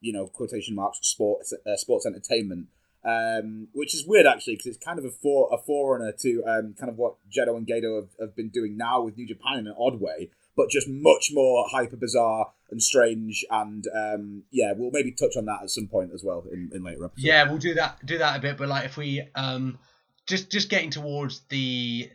you 0.00 0.12
know, 0.12 0.28
quotation 0.28 0.76
marks, 0.76 1.00
sports, 1.02 1.52
uh, 1.52 1.76
sports 1.76 2.06
entertainment. 2.06 2.68
Um, 3.06 3.68
which 3.72 3.94
is 3.94 4.04
weird 4.04 4.26
actually 4.26 4.54
because 4.54 4.66
it's 4.66 4.84
kind 4.84 4.98
of 4.98 5.04
a 5.04 5.10
for 5.10 5.48
a 5.52 5.58
forerunner 5.58 6.12
to 6.22 6.42
um, 6.44 6.74
kind 6.76 6.90
of 6.90 6.96
what 6.96 7.14
Gedo 7.30 7.56
and 7.56 7.64
Jado 7.64 8.00
have, 8.00 8.08
have 8.18 8.34
been 8.34 8.48
doing 8.48 8.76
now 8.76 9.02
with 9.02 9.16
New 9.16 9.28
Japan 9.28 9.60
in 9.60 9.68
an 9.68 9.74
odd 9.78 10.00
way, 10.00 10.30
but 10.56 10.70
just 10.70 10.88
much 10.88 11.30
more 11.32 11.66
hyper 11.70 11.96
bizarre 11.96 12.50
and 12.68 12.82
strange. 12.82 13.44
And 13.48 13.86
um, 13.94 14.42
yeah, 14.50 14.72
we'll 14.76 14.90
maybe 14.90 15.12
touch 15.12 15.36
on 15.36 15.44
that 15.44 15.60
at 15.62 15.70
some 15.70 15.86
point 15.86 16.10
as 16.12 16.24
well 16.24 16.44
in, 16.50 16.70
in 16.74 16.82
later 16.82 17.04
episodes. 17.04 17.24
Yeah, 17.24 17.48
we'll 17.48 17.58
do 17.58 17.74
that 17.74 18.04
do 18.04 18.18
that 18.18 18.38
a 18.38 18.40
bit, 18.40 18.56
but 18.56 18.68
like 18.68 18.86
if 18.86 18.96
we 18.96 19.22
um 19.36 19.78
just 20.26 20.50
just 20.50 20.68
getting 20.68 20.90
towards 20.90 21.42
the 21.48 22.10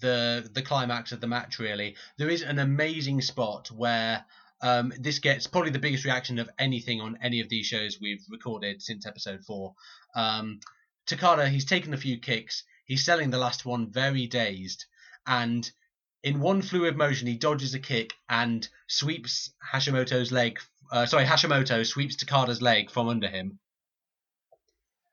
the 0.00 0.48
the 0.52 0.62
climax 0.62 1.10
of 1.10 1.20
the 1.20 1.26
match 1.26 1.58
really, 1.58 1.96
there 2.18 2.30
is 2.30 2.42
an 2.42 2.60
amazing 2.60 3.20
spot 3.20 3.70
where 3.70 4.24
um, 4.62 4.92
this 4.98 5.18
gets 5.18 5.46
probably 5.46 5.70
the 5.70 5.78
biggest 5.78 6.04
reaction 6.04 6.38
of 6.38 6.50
anything 6.58 7.00
on 7.00 7.18
any 7.22 7.40
of 7.40 7.48
these 7.48 7.66
shows 7.66 7.98
we've 8.00 8.24
recorded 8.30 8.82
since 8.82 9.06
episode 9.06 9.44
four. 9.44 9.74
Um, 10.14 10.60
Takada, 11.06 11.48
he's 11.48 11.64
taken 11.64 11.94
a 11.94 11.98
few 11.98 12.18
kicks. 12.18 12.64
He's 12.84 13.04
selling 13.04 13.30
the 13.30 13.38
last 13.38 13.64
one 13.64 13.90
very 13.90 14.26
dazed, 14.26 14.84
and 15.26 15.70
in 16.22 16.40
one 16.40 16.62
fluid 16.62 16.96
motion, 16.96 17.26
he 17.26 17.36
dodges 17.36 17.74
a 17.74 17.78
kick 17.78 18.14
and 18.28 18.68
sweeps 18.88 19.52
Hashimoto's 19.72 20.32
leg. 20.32 20.58
Uh, 20.90 21.06
sorry, 21.06 21.24
Hashimoto 21.24 21.84
sweeps 21.86 22.16
Takada's 22.16 22.62
leg 22.62 22.90
from 22.90 23.08
under 23.08 23.28
him. 23.28 23.58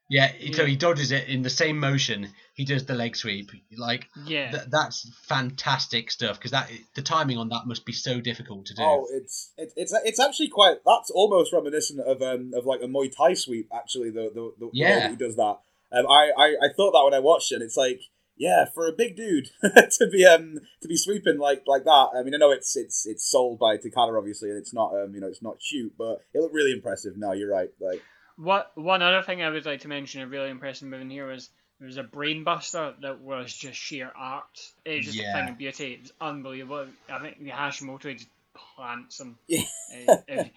Yeah, 0.10 0.32
so 0.52 0.66
he 0.66 0.76
dodges 0.76 1.12
it 1.12 1.28
in 1.28 1.42
the 1.42 1.50
same 1.50 1.80
motion. 1.80 2.30
He 2.54 2.66
does 2.66 2.86
the 2.86 2.94
leg 2.94 3.16
sweep. 3.16 3.50
Like 3.78 4.08
Yeah. 4.26 4.52
th- 4.52 4.64
that's 4.70 5.10
fantastic 5.24 6.12
stuff 6.12 6.38
because 6.38 6.52
that 6.52 6.70
the 6.96 7.02
timing 7.02 7.38
on 7.38 7.50
that 7.50 7.66
must 7.66 7.86
be 7.86 7.94
so 7.94 8.20
difficult 8.22 8.66
to 8.68 8.76
do. 8.76 8.84
Oh, 8.84 9.08
it's 9.12 9.52
it's 9.58 9.74
it's 9.76 9.94
it's 10.04 10.20
actually 10.20 10.50
quite. 10.50 10.78
That's 10.86 11.10
almost 11.10 11.54
reminiscent 11.54 12.02
of 12.02 12.22
um 12.22 12.52
of 12.56 12.66
like 12.66 12.82
a 12.82 12.86
Muay 12.88 13.12
Thai 13.16 13.34
sweep. 13.34 13.70
Actually, 13.74 14.12
the 14.12 14.30
the, 14.34 14.54
the, 14.60 14.66
the 14.66 14.66
way 14.68 14.72
Yeah. 14.74 15.00
that 15.00 15.10
he 15.12 15.16
does 15.16 15.36
that. 15.38 15.58
Um, 15.92 16.06
I, 16.08 16.32
I 16.38 16.48
I 16.62 16.68
thought 16.76 16.92
that 16.92 17.04
when 17.06 17.14
I 17.14 17.20
watched 17.20 17.52
it. 17.52 17.62
It's 17.62 17.78
like 17.78 18.02
yeah, 18.36 18.66
for 18.66 18.88
a 18.88 18.92
big 18.92 19.16
dude 19.16 19.50
to 19.64 20.08
be 20.12 20.26
um 20.26 20.60
to 20.82 20.88
be 20.88 20.98
sweeping 20.98 21.38
like 21.40 21.64
like 21.66 21.86
that. 21.86 22.10
I 22.16 22.24
mean, 22.24 22.36
I 22.36 22.38
know 22.38 22.52
it's 22.52 22.76
it's 22.76 23.06
it's 23.08 23.30
sold 23.30 23.58
by 23.58 23.78
Takada 23.78 24.18
obviously, 24.18 24.50
and 24.50 24.58
it's 24.60 24.74
not 24.74 24.94
um 24.94 25.16
you 25.16 25.22
know 25.22 25.28
it's 25.28 25.42
not 25.42 25.58
shoot, 25.62 25.94
but 25.98 26.20
it 26.34 26.40
looked 26.42 26.54
really 26.54 26.72
impressive. 26.74 27.14
No, 27.18 27.32
you're 27.32 27.52
right. 27.52 27.70
Like 27.80 28.02
What 28.38 28.72
one 28.76 29.02
other 29.02 29.22
thing 29.22 29.42
I 29.42 29.50
would 29.50 29.66
like 29.66 29.82
to 29.82 29.88
mention, 29.88 30.22
a 30.22 30.28
really 30.28 30.50
impressive 30.50 30.88
move 30.88 31.02
in 31.02 31.10
here 31.10 31.28
was 31.28 31.50
there 31.80 31.88
was 31.88 31.98
a 31.98 32.04
brainbuster 32.04 32.94
that 33.02 33.22
was 33.22 33.54
just 33.54 33.78
sheer 33.78 34.12
art. 34.16 34.72
It 34.86 35.06
was 35.06 35.16
just 35.16 35.20
a 35.20 35.34
thing 35.34 35.50
of 35.50 35.58
beauty. 35.58 35.94
It 35.94 36.02
was 36.02 36.14
unbelievable. 36.22 36.88
I 37.10 37.20
think 37.20 37.44
the 37.44 37.52
Hashimoto 37.52 38.14
just 38.14 38.30
plants 38.76 39.20
him. 39.20 39.38
Yeah. 39.48 39.64
It, 39.96 40.24
it, 40.28 40.52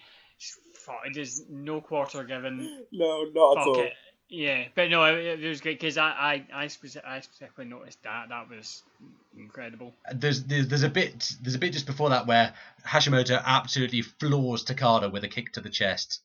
it 1.05 1.17
is 1.17 1.43
no 1.49 1.81
quarter 1.81 2.23
given. 2.23 2.85
no, 2.91 3.25
not 3.33 3.57
at 3.57 3.67
all. 3.67 3.79
it. 3.81 3.93
Yeah, 4.29 4.65
but 4.75 4.89
no, 4.89 5.05
it, 5.05 5.39
it 5.41 5.47
was 5.47 5.61
great 5.61 5.79
because 5.79 5.97
I 5.97 6.09
I 6.09 6.63
I, 6.63 6.65
speci- 6.65 7.05
I 7.05 7.21
specifically 7.21 7.65
noticed 7.65 8.03
that 8.03 8.29
that 8.29 8.49
was 8.49 8.83
incredible. 9.37 9.93
Uh, 10.07 10.13
there's, 10.15 10.43
there's 10.43 10.67
there's 10.67 10.83
a 10.83 10.89
bit 10.89 11.31
there's 11.41 11.55
a 11.55 11.59
bit 11.59 11.71
just 11.73 11.85
before 11.85 12.09
that 12.09 12.27
where 12.27 12.53
Hashimoto 12.85 13.41
absolutely 13.45 14.01
floors 14.01 14.65
Takada 14.65 15.09
with 15.11 15.23
a 15.23 15.29
kick 15.29 15.53
to 15.53 15.61
the 15.61 15.69
chest, 15.69 16.21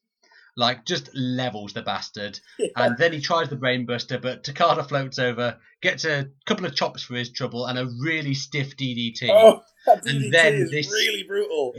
like 0.56 0.84
just 0.84 1.08
levels 1.14 1.72
the 1.72 1.82
bastard, 1.82 2.38
and 2.76 2.96
then 2.98 3.12
he 3.12 3.20
tries 3.20 3.48
the 3.48 3.56
brainbuster, 3.56 4.20
but 4.20 4.44
Takada 4.44 4.86
floats 4.86 5.18
over, 5.18 5.58
gets 5.80 6.04
a 6.04 6.28
couple 6.46 6.66
of 6.66 6.74
chops 6.74 7.02
for 7.02 7.14
his 7.14 7.30
trouble, 7.30 7.66
and 7.66 7.78
a 7.78 7.86
really 8.00 8.34
stiff 8.34 8.76
DDT. 8.76 9.28
Oh, 9.30 9.62
that 9.86 10.04
And 10.06 10.32
then 10.32 10.54
is 10.54 10.70
this- 10.70 10.90
really 10.92 11.22
brutal. 11.22 11.74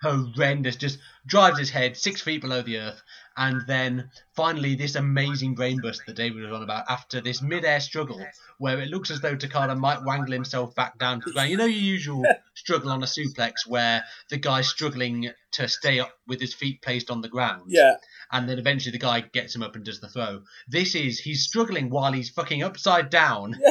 Horrendous. 0.00 0.76
Just 0.76 1.00
drives 1.26 1.58
his 1.58 1.70
head 1.70 1.96
six 1.96 2.20
feet 2.20 2.40
below 2.40 2.62
the 2.62 2.78
earth, 2.78 3.02
and 3.36 3.62
then 3.66 4.10
finally 4.36 4.76
this 4.76 4.94
amazing 4.94 5.56
brainbuster 5.56 6.04
that 6.06 6.14
David 6.14 6.42
was 6.44 6.52
on 6.52 6.62
about 6.62 6.84
after 6.88 7.20
this 7.20 7.42
mid-air 7.42 7.80
struggle, 7.80 8.24
where 8.58 8.80
it 8.80 8.90
looks 8.90 9.10
as 9.10 9.20
though 9.20 9.34
Takada 9.34 9.76
might 9.76 10.04
wangle 10.04 10.32
himself 10.32 10.72
back 10.76 10.98
down 10.98 11.20
to 11.20 11.24
the 11.26 11.32
ground. 11.32 11.50
You 11.50 11.56
know 11.56 11.64
your 11.64 11.82
usual 11.82 12.22
struggle 12.58 12.90
on 12.90 13.02
a 13.02 13.06
suplex 13.06 13.66
where 13.66 14.04
the 14.30 14.36
guy's 14.36 14.68
struggling 14.68 15.30
to 15.52 15.68
stay 15.68 16.00
up 16.00 16.12
with 16.26 16.40
his 16.40 16.54
feet 16.54 16.82
placed 16.82 17.10
on 17.10 17.20
the 17.20 17.28
ground, 17.28 17.64
Yeah, 17.68 17.94
and 18.32 18.48
then 18.48 18.58
eventually 18.58 18.92
the 18.92 18.98
guy 18.98 19.20
gets 19.20 19.54
him 19.54 19.62
up 19.62 19.76
and 19.76 19.84
does 19.84 20.00
the 20.00 20.08
throw. 20.08 20.42
This 20.68 20.94
is 20.94 21.18
he's 21.18 21.44
struggling 21.44 21.90
while 21.90 22.12
he's 22.12 22.30
fucking 22.30 22.62
upside 22.62 23.10
down. 23.10 23.56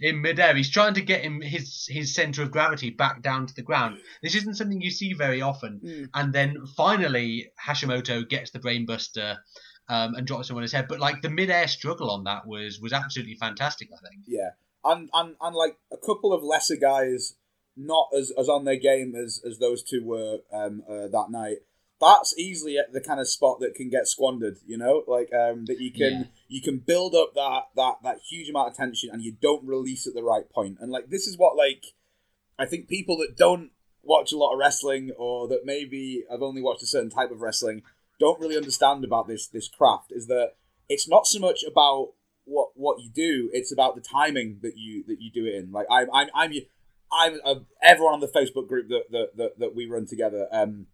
In 0.00 0.22
midair, 0.22 0.56
he's 0.56 0.70
trying 0.70 0.94
to 0.94 1.02
get 1.02 1.22
him 1.22 1.42
his 1.42 1.86
his 1.90 2.14
center 2.14 2.42
of 2.42 2.50
gravity 2.50 2.88
back 2.88 3.20
down 3.20 3.46
to 3.46 3.54
the 3.54 3.62
ground. 3.62 3.98
This 4.22 4.34
isn't 4.34 4.54
something 4.54 4.80
you 4.80 4.90
see 4.90 5.12
very 5.12 5.42
often. 5.42 5.80
Mm. 5.84 6.08
And 6.14 6.32
then 6.32 6.64
finally, 6.74 7.50
Hashimoto 7.62 8.26
gets 8.26 8.50
the 8.50 8.60
brainbuster 8.60 9.36
um, 9.88 10.14
and 10.14 10.26
drops 10.26 10.50
him 10.50 10.56
on 10.56 10.62
his 10.62 10.72
head. 10.72 10.86
But 10.88 11.00
like 11.00 11.22
the 11.22 11.30
midair 11.30 11.68
struggle 11.68 12.10
on 12.10 12.24
that 12.24 12.46
was 12.46 12.80
was 12.80 12.92
absolutely 12.92 13.34
fantastic. 13.34 13.88
I 13.92 14.08
think. 14.08 14.22
Yeah, 14.26 14.50
and 14.84 15.10
and 15.12 15.36
and 15.40 15.56
like 15.56 15.76
a 15.92 15.96
couple 15.96 16.32
of 16.32 16.42
lesser 16.42 16.76
guys, 16.76 17.34
not 17.76 18.08
as 18.16 18.32
as 18.38 18.48
on 18.48 18.64
their 18.64 18.76
game 18.76 19.14
as 19.14 19.40
as 19.46 19.58
those 19.58 19.82
two 19.82 20.04
were 20.04 20.38
um, 20.52 20.82
uh, 20.88 21.08
that 21.08 21.26
night. 21.30 21.58
That's 22.00 22.36
easily 22.38 22.78
the 22.92 23.00
kind 23.00 23.20
of 23.20 23.28
spot 23.28 23.60
that 23.60 23.74
can 23.74 23.88
get 23.88 24.06
squandered. 24.08 24.58
You 24.66 24.76
know, 24.76 25.04
like 25.06 25.32
um, 25.32 25.64
that 25.66 25.80
you 25.80 25.90
can 25.92 26.12
Yeah. 26.12 26.24
you 26.48 26.60
can 26.60 26.78
build 26.78 27.14
up 27.14 27.34
that 27.34 27.68
that 27.76 27.94
that 28.02 28.18
huge 28.28 28.48
amount 28.48 28.70
of 28.70 28.76
tension 28.76 29.10
and 29.12 29.22
you 29.22 29.32
don't 29.40 29.64
release 29.66 30.06
at 30.06 30.14
the 30.14 30.22
right 30.22 30.48
point. 30.50 30.78
And 30.80 30.90
like 30.90 31.08
this 31.08 31.26
is 31.26 31.38
what 31.38 31.56
like 31.56 31.84
I 32.58 32.66
think 32.66 32.88
people 32.88 33.16
that 33.18 33.36
don't 33.36 33.70
watch 34.02 34.32
a 34.32 34.36
lot 34.36 34.52
of 34.52 34.58
wrestling 34.58 35.12
or 35.16 35.48
that 35.48 35.62
maybe 35.64 36.24
have 36.30 36.42
only 36.42 36.60
watched 36.60 36.82
a 36.82 36.86
certain 36.86 37.10
type 37.10 37.30
of 37.30 37.40
wrestling 37.40 37.82
don't 38.20 38.38
really 38.38 38.56
understand 38.56 39.02
about 39.04 39.26
this 39.26 39.46
this 39.48 39.66
craft 39.66 40.12
is 40.12 40.26
that 40.26 40.52
it's 40.88 41.08
not 41.08 41.26
so 41.26 41.38
much 41.40 41.64
about 41.66 42.12
what 42.44 42.68
what 42.74 43.00
you 43.00 43.08
do 43.08 43.48
it's 43.54 43.72
about 43.72 43.94
the 43.94 44.02
timing 44.02 44.58
that 44.60 44.76
you 44.76 45.02
that 45.06 45.20
you 45.22 45.30
do 45.32 45.46
it 45.46 45.54
in 45.54 45.72
like 45.72 45.86
i'm 45.90 46.06
i'm 46.12 46.28
i'm, 46.34 46.52
I'm 47.12 47.40
uh, 47.44 47.56
everyone 47.82 48.14
on 48.14 48.20
the 48.20 48.28
facebook 48.28 48.68
group 48.68 48.88
that, 48.88 49.04
that 49.10 49.36
that 49.36 49.58
that 49.58 49.74
we 49.74 49.86
run 49.86 50.06
together 50.06 50.48
um 50.52 50.86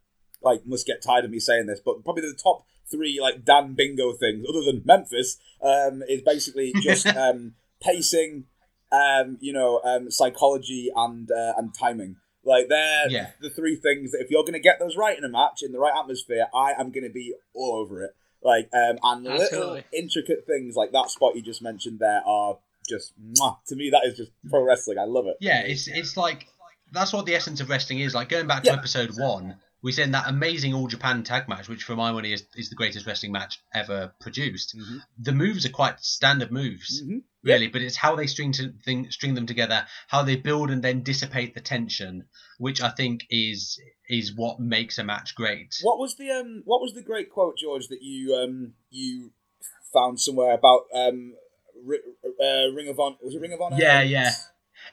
like 0.43 0.67
must 0.67 0.87
get 0.87 1.03
tired 1.03 1.25
of 1.25 1.31
me 1.31 1.39
saying 1.41 1.67
this 1.67 1.81
but 1.85 2.03
probably 2.05 2.23
the 2.23 2.39
top 2.43 2.65
three 2.91 3.19
like 3.21 3.45
dan 3.45 3.75
bingo 3.75 4.13
things 4.13 4.45
other 4.49 4.65
than 4.65 4.83
memphis 4.85 5.39
um 5.63 6.03
is 6.09 6.23
basically 6.23 6.73
just 6.81 7.07
um 7.07 7.55
pacing 7.83 8.45
um 8.93 9.39
you 9.41 9.53
know 9.53 9.81
um 9.85 10.11
psychology 10.11 10.91
and 10.95 11.31
uh, 11.31 11.53
and 11.57 11.73
timing 11.75 12.17
like 12.45 12.69
they're 12.69 13.11
Yeah. 13.11 13.31
the 13.41 13.51
three 13.51 13.77
things 13.77 14.13
that 14.13 14.21
if 14.21 14.31
you're 14.31 14.43
going 14.43 14.55
to 14.55 14.59
get 14.61 14.79
those 14.79 14.97
right 14.97 15.17
in 15.17 15.25
a 15.25 15.29
match 15.29 15.63
in 15.63 15.73
the 15.73 15.79
right 15.79 15.93
atmosphere, 15.95 16.47
I 16.55 16.73
am 16.73 16.91
going 16.91 17.05
to 17.05 17.13
be 17.13 17.35
all 17.55 17.75
over 17.77 18.03
it. 18.03 18.13
Like 18.43 18.71
um, 18.73 18.99
and 19.03 19.27
little 19.53 19.75
intricate 19.93 20.47
things 20.47 20.75
like 20.75 20.93
that 20.93 21.11
spot 21.11 21.37
you 21.37 21.43
just 21.43 21.61
mentioned 21.61 21.99
there 21.99 22.23
are 22.27 22.57
just 22.91 23.13
mwah. 23.39 23.57
to 23.69 23.77
me 23.77 23.91
that 23.91 24.03
is 24.05 24.17
just 24.17 24.33
pro 24.51 24.63
wrestling. 24.65 24.99
I 24.99 25.05
love 25.05 25.27
it. 25.27 25.37
Yeah, 25.41 25.61
it's 25.63 25.89
it's 25.89 26.17
like 26.17 26.47
that's 26.93 27.13
what 27.13 27.25
the 27.27 27.35
essence 27.37 27.61
of 27.61 27.71
wrestling 27.71 28.01
is. 28.01 28.15
Like 28.15 28.29
going 28.29 28.47
back 28.49 28.65
to 28.65 28.71
Yeah. 28.71 28.77
episode 28.79 29.11
one, 29.17 29.57
we 29.83 29.93
said 29.93 30.13
that 30.13 30.25
amazing 30.29 30.75
All 30.75 30.89
Japan 30.89 31.23
tag 31.23 31.49
match, 31.49 31.69
which 31.69 31.85
for 31.85 31.95
my 31.97 32.11
money 32.13 32.33
is, 32.33 32.43
is 32.57 32.69
the 32.69 32.75
greatest 32.77 33.07
wrestling 33.07 33.33
match 33.33 33.61
ever 33.73 34.13
produced. 34.21 34.77
Mhm. 34.77 34.99
The 35.19 35.33
moves 35.33 35.65
are 35.65 35.71
quite 35.83 36.01
standard 36.01 36.51
moves. 36.53 37.03
Mhm. 37.03 37.23
really, 37.43 37.69
but 37.69 37.81
it's 37.81 37.97
how 37.97 38.15
they 38.17 38.27
string 38.27 38.53
to 38.53 38.71
thing, 38.85 39.11
string 39.11 39.33
them 39.35 39.47
together, 39.47 39.87
how 40.09 40.23
they 40.23 40.37
build 40.37 40.71
and 40.71 40.85
then 40.85 41.03
dissipate 41.03 41.55
the 41.55 41.61
tension, 41.75 42.27
which 42.59 42.83
I 42.83 42.91
think 42.91 43.25
is 43.31 43.81
is 44.11 44.35
what 44.37 44.61
makes 44.61 44.99
a 44.99 45.05
match 45.05 45.35
great. 45.35 45.75
What 45.81 45.99
was 45.99 46.17
the 46.17 46.31
um 46.33 46.61
what 46.67 46.83
was 46.83 46.93
the 46.93 47.01
great 47.11 47.31
quote 47.31 47.57
George 47.57 47.87
that 47.89 48.03
you 48.03 48.35
um 48.35 48.75
you 48.91 49.31
found 49.93 50.21
somewhere 50.21 50.53
about 50.53 50.83
um 50.95 51.35
uh, 51.87 52.73
Ring 52.75 52.89
of 52.89 52.99
Honor 53.01 53.17
was 53.23 53.35
it 53.35 53.41
Ring 53.41 53.53
of 53.53 53.61
Honor? 53.61 53.77
Yeah, 53.79 54.03
yeah. 54.03 54.33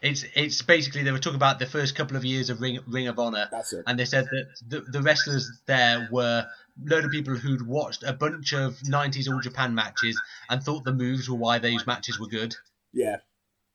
It's 0.01 0.26
it's 0.35 0.61
basically 0.61 1.03
they 1.03 1.11
were 1.11 1.19
talking 1.19 1.38
about 1.38 1.59
the 1.59 1.65
first 1.65 1.95
couple 1.95 2.18
of 2.18 2.26
years 2.26 2.49
of 2.49 2.61
Ring 2.61 2.80
Ring 2.88 3.07
of 3.07 3.18
Honor, 3.19 3.47
That's 3.49 3.73
it. 3.73 3.84
and 3.88 3.97
they 3.97 4.05
said 4.05 4.26
that 4.26 4.47
the, 4.68 4.81
the 4.81 5.01
wrestlers 5.01 5.49
there 5.65 6.07
were 6.11 6.45
a 6.45 6.49
load 6.84 7.05
of 7.05 7.11
people 7.11 7.35
who'd 7.35 7.65
watched 7.65 8.03
a 8.03 8.14
bunch 8.14 8.53
of 8.53 8.77
90s 8.80 9.31
All 9.31 9.39
Japan 9.39 9.73
matches 9.73 10.19
and 10.49 10.61
thought 10.61 10.84
the 10.84 10.93
moves 10.93 11.30
were 11.30 11.38
why 11.38 11.59
those 11.59 11.88
matches 11.88 12.19
were 12.19 12.27
good. 12.27 12.55
Yeah, 12.93 13.18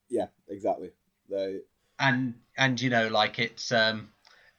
yeah, 0.09 0.27
exactly. 0.49 0.91
They, 1.29 1.61
and 1.99 2.35
and 2.57 2.81
you 2.81 2.91
know 2.91 3.09
like 3.09 3.39
it's 3.39 3.73
um 3.73 4.12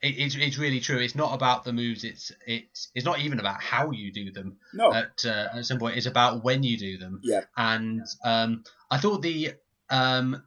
it, 0.03 0.15
it's 0.19 0.35
it's 0.35 0.57
really 0.57 0.81
true. 0.81 0.97
It's 0.99 1.15
not 1.15 1.33
about 1.33 1.63
the 1.63 1.73
moves. 1.73 2.03
It's 2.03 2.31
it's 2.45 2.89
it's 2.93 3.05
not 3.05 3.19
even 3.21 3.39
about 3.39 3.61
how 3.63 3.91
you 3.91 4.11
do 4.11 4.31
them 4.31 4.57
no, 4.73 4.93
at 4.93 5.23
uh, 5.25 5.47
at 5.55 5.65
some 5.65 5.79
point. 5.79 5.97
It's 5.97 6.05
about 6.05 6.43
when 6.43 6.61
you 6.61 6.77
do 6.77 6.97
them. 6.97 7.21
Yeah. 7.23 7.41
and 7.57 8.05
um 8.23 8.63
i 8.91 8.97
thought 8.97 9.21
the 9.21 9.53
um 9.89 10.43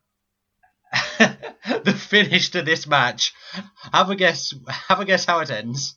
the 1.19 1.95
finish 1.99 2.51
to 2.51 2.63
this 2.63 2.87
match 2.87 3.35
have 3.93 4.11
a 4.11 4.17
guess 4.17 4.55
have 4.89 5.01
a 5.01 5.05
guess 5.05 5.25
how 5.25 5.41
it 5.41 5.51
ends. 5.51 5.97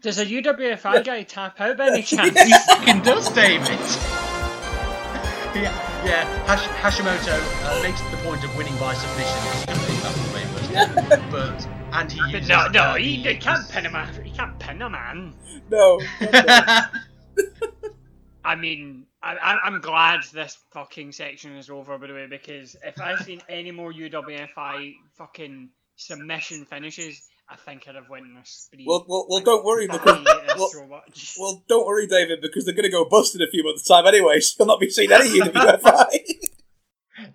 Does 0.00 0.18
a 0.18 0.24
UWFI 0.26 1.04
guy 1.04 1.22
tap 1.24 1.60
out 1.60 1.76
by 1.76 1.88
any 1.88 2.02
chance? 2.14 2.40
he 2.40 2.52
fucking 2.52 3.02
does 3.02 3.28
david. 3.30 3.78
Yeah 5.54 5.72
Yeah, 6.04 6.24
Hash- 6.46 6.68
Hashimoto 6.82 7.34
uh, 7.64 7.82
makes 7.82 8.00
the 8.02 8.16
point 8.18 8.44
of 8.44 8.54
winning 8.56 8.76
by 8.76 8.94
submission. 8.94 9.38
He 9.42 9.66
couldn't 9.66 9.80
think 9.80 10.02
that 10.02 10.12
was 10.16 10.28
the 10.28 10.34
way 10.34 10.44
first, 10.52 11.66
but 11.66 11.77
and 12.00 12.12
he 12.12 12.20
uses. 12.30 12.48
no, 12.48 12.68
no, 12.68 12.94
he, 12.94 13.16
he 13.16 13.36
can't 13.36 13.68
pin 13.68 13.86
a 13.86 13.90
man. 13.90 14.24
He 14.24 14.30
can't 14.30 14.58
pin 14.58 14.82
a 14.82 14.90
man. 14.90 15.34
No. 15.70 16.00
I 18.44 18.54
mean, 18.56 19.06
I, 19.22 19.34
I, 19.36 19.58
I'm 19.64 19.80
glad 19.80 20.20
this 20.32 20.56
fucking 20.70 21.12
section 21.12 21.56
is 21.56 21.68
over, 21.68 21.98
by 21.98 22.06
the 22.06 22.14
way, 22.14 22.26
because 22.26 22.76
if 22.84 23.00
I've 23.00 23.20
seen 23.20 23.42
any 23.48 23.70
more 23.70 23.92
UWFI 23.92 24.94
fucking 25.16 25.70
submission 25.96 26.64
finishes, 26.64 27.28
I 27.50 27.56
think 27.56 27.88
I'd 27.88 27.94
have 27.94 28.08
went 28.08 28.24
on 28.24 28.36
a 28.36 28.44
spree. 28.44 28.84
well, 28.86 29.04
well, 29.08 29.26
well, 29.28 29.40
don't 29.42 29.64
worry 29.64 29.86
because 29.86 30.22
this 30.22 30.54
well, 30.56 30.68
so 30.68 30.86
much. 30.86 31.34
well, 31.38 31.64
don't 31.68 31.86
worry, 31.86 32.06
David, 32.06 32.40
because 32.42 32.64
they're 32.64 32.74
going 32.74 32.84
to 32.84 32.90
go 32.90 33.06
bust 33.06 33.34
in 33.34 33.42
a 33.42 33.46
few 33.46 33.64
months' 33.64 33.84
time 33.84 34.06
anyway. 34.06 34.38
So 34.40 34.56
you'll 34.58 34.68
not 34.68 34.80
be 34.80 34.90
seeing 34.90 35.10
any 35.10 35.30
UWFI. 35.40 36.37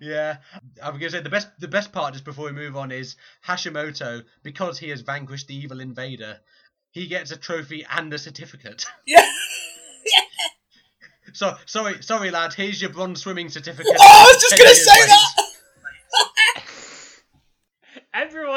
Yeah, 0.00 0.38
I'm 0.82 0.94
gonna 0.94 1.10
say 1.10 1.20
the 1.20 1.30
best 1.30 1.48
the 1.58 1.68
best 1.68 1.92
part 1.92 2.14
just 2.14 2.24
before 2.24 2.46
we 2.46 2.52
move 2.52 2.76
on 2.76 2.90
is 2.90 3.16
Hashimoto 3.46 4.24
because 4.42 4.78
he 4.78 4.88
has 4.90 5.02
vanquished 5.02 5.48
the 5.48 5.56
evil 5.56 5.80
invader. 5.80 6.40
He 6.90 7.06
gets 7.06 7.30
a 7.32 7.36
trophy 7.36 7.84
and 7.90 8.12
a 8.12 8.18
certificate. 8.18 8.86
yeah. 9.06 9.26
So 11.34 11.56
sorry, 11.66 12.00
sorry, 12.00 12.30
lad. 12.30 12.54
Here's 12.54 12.80
your 12.80 12.90
bronze 12.90 13.20
swimming 13.22 13.48
certificate. 13.48 13.96
Oh, 13.98 14.06
I 14.06 14.32
was 14.32 14.40
just 14.40 14.56
going 14.56 14.70
to 14.70 14.76
say 14.76 15.06
that. 15.06 15.43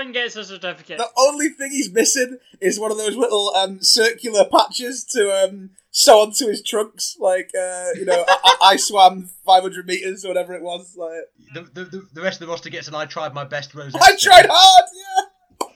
Everyone 0.07 0.25
gets 0.25 0.35
a 0.37 0.43
certificate. 0.45 0.97
The 0.97 1.09
only 1.17 1.49
thing 1.49 1.71
he's 1.71 1.91
missing 1.91 2.37
is 2.61 2.79
one 2.79 2.91
of 2.91 2.97
those 2.97 3.15
little 3.15 3.53
um, 3.55 3.81
circular 3.81 4.45
patches 4.45 5.03
to 5.11 5.29
um, 5.43 5.71
sew 5.91 6.21
onto 6.21 6.47
his 6.47 6.61
trunks, 6.61 7.17
like 7.19 7.51
uh, 7.53 7.89
you 7.95 8.05
know, 8.05 8.23
I, 8.27 8.37
I, 8.43 8.57
I 8.61 8.75
swam 8.77 9.29
500 9.45 9.85
meters 9.85 10.23
or 10.23 10.29
whatever 10.29 10.53
it 10.53 10.61
was. 10.61 10.95
Like 10.95 11.11
The, 11.53 11.61
the, 11.73 11.89
the, 11.89 12.07
the 12.13 12.21
rest 12.21 12.39
of 12.41 12.47
the 12.47 12.51
roster 12.51 12.69
gets 12.69 12.87
and 12.87 12.95
I 12.95 13.05
tried 13.05 13.33
my 13.33 13.43
best 13.43 13.75
rose. 13.75 13.93
I 13.95 14.15
tried 14.15 14.47
hard, 14.49 14.89
yeah. 14.95 15.67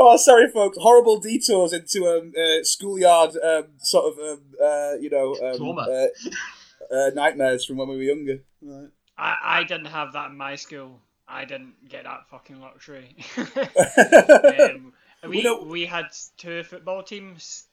Oh, 0.00 0.16
sorry, 0.16 0.48
folks. 0.48 0.78
Horrible 0.80 1.18
detours 1.18 1.72
into 1.72 2.06
um, 2.06 2.32
uh, 2.38 2.62
schoolyard 2.62 3.36
um, 3.44 3.64
sort 3.78 4.12
of 4.14 4.18
um, 4.18 4.40
uh, 4.62 4.94
you 5.00 5.10
know 5.10 5.34
um, 5.42 5.78
uh, 5.78 6.94
uh, 6.94 7.10
nightmares 7.14 7.64
from 7.64 7.76
when 7.78 7.88
we 7.88 7.96
were 7.96 8.02
younger. 8.02 8.38
Right. 8.62 8.88
I, 9.18 9.36
I 9.42 9.64
didn't 9.64 9.86
have 9.86 10.12
that 10.12 10.30
in 10.30 10.36
my 10.36 10.54
school. 10.54 11.02
I 11.28 11.44
didn't 11.44 11.88
get 11.88 12.04
that 12.04 12.28
fucking 12.30 12.60
luxury. 12.60 13.16
um, 13.36 14.92
we, 15.28 15.42
know- 15.42 15.62
we 15.62 15.84
had 15.86 16.06
two 16.38 16.64
football 16.64 17.02
teams, 17.02 17.64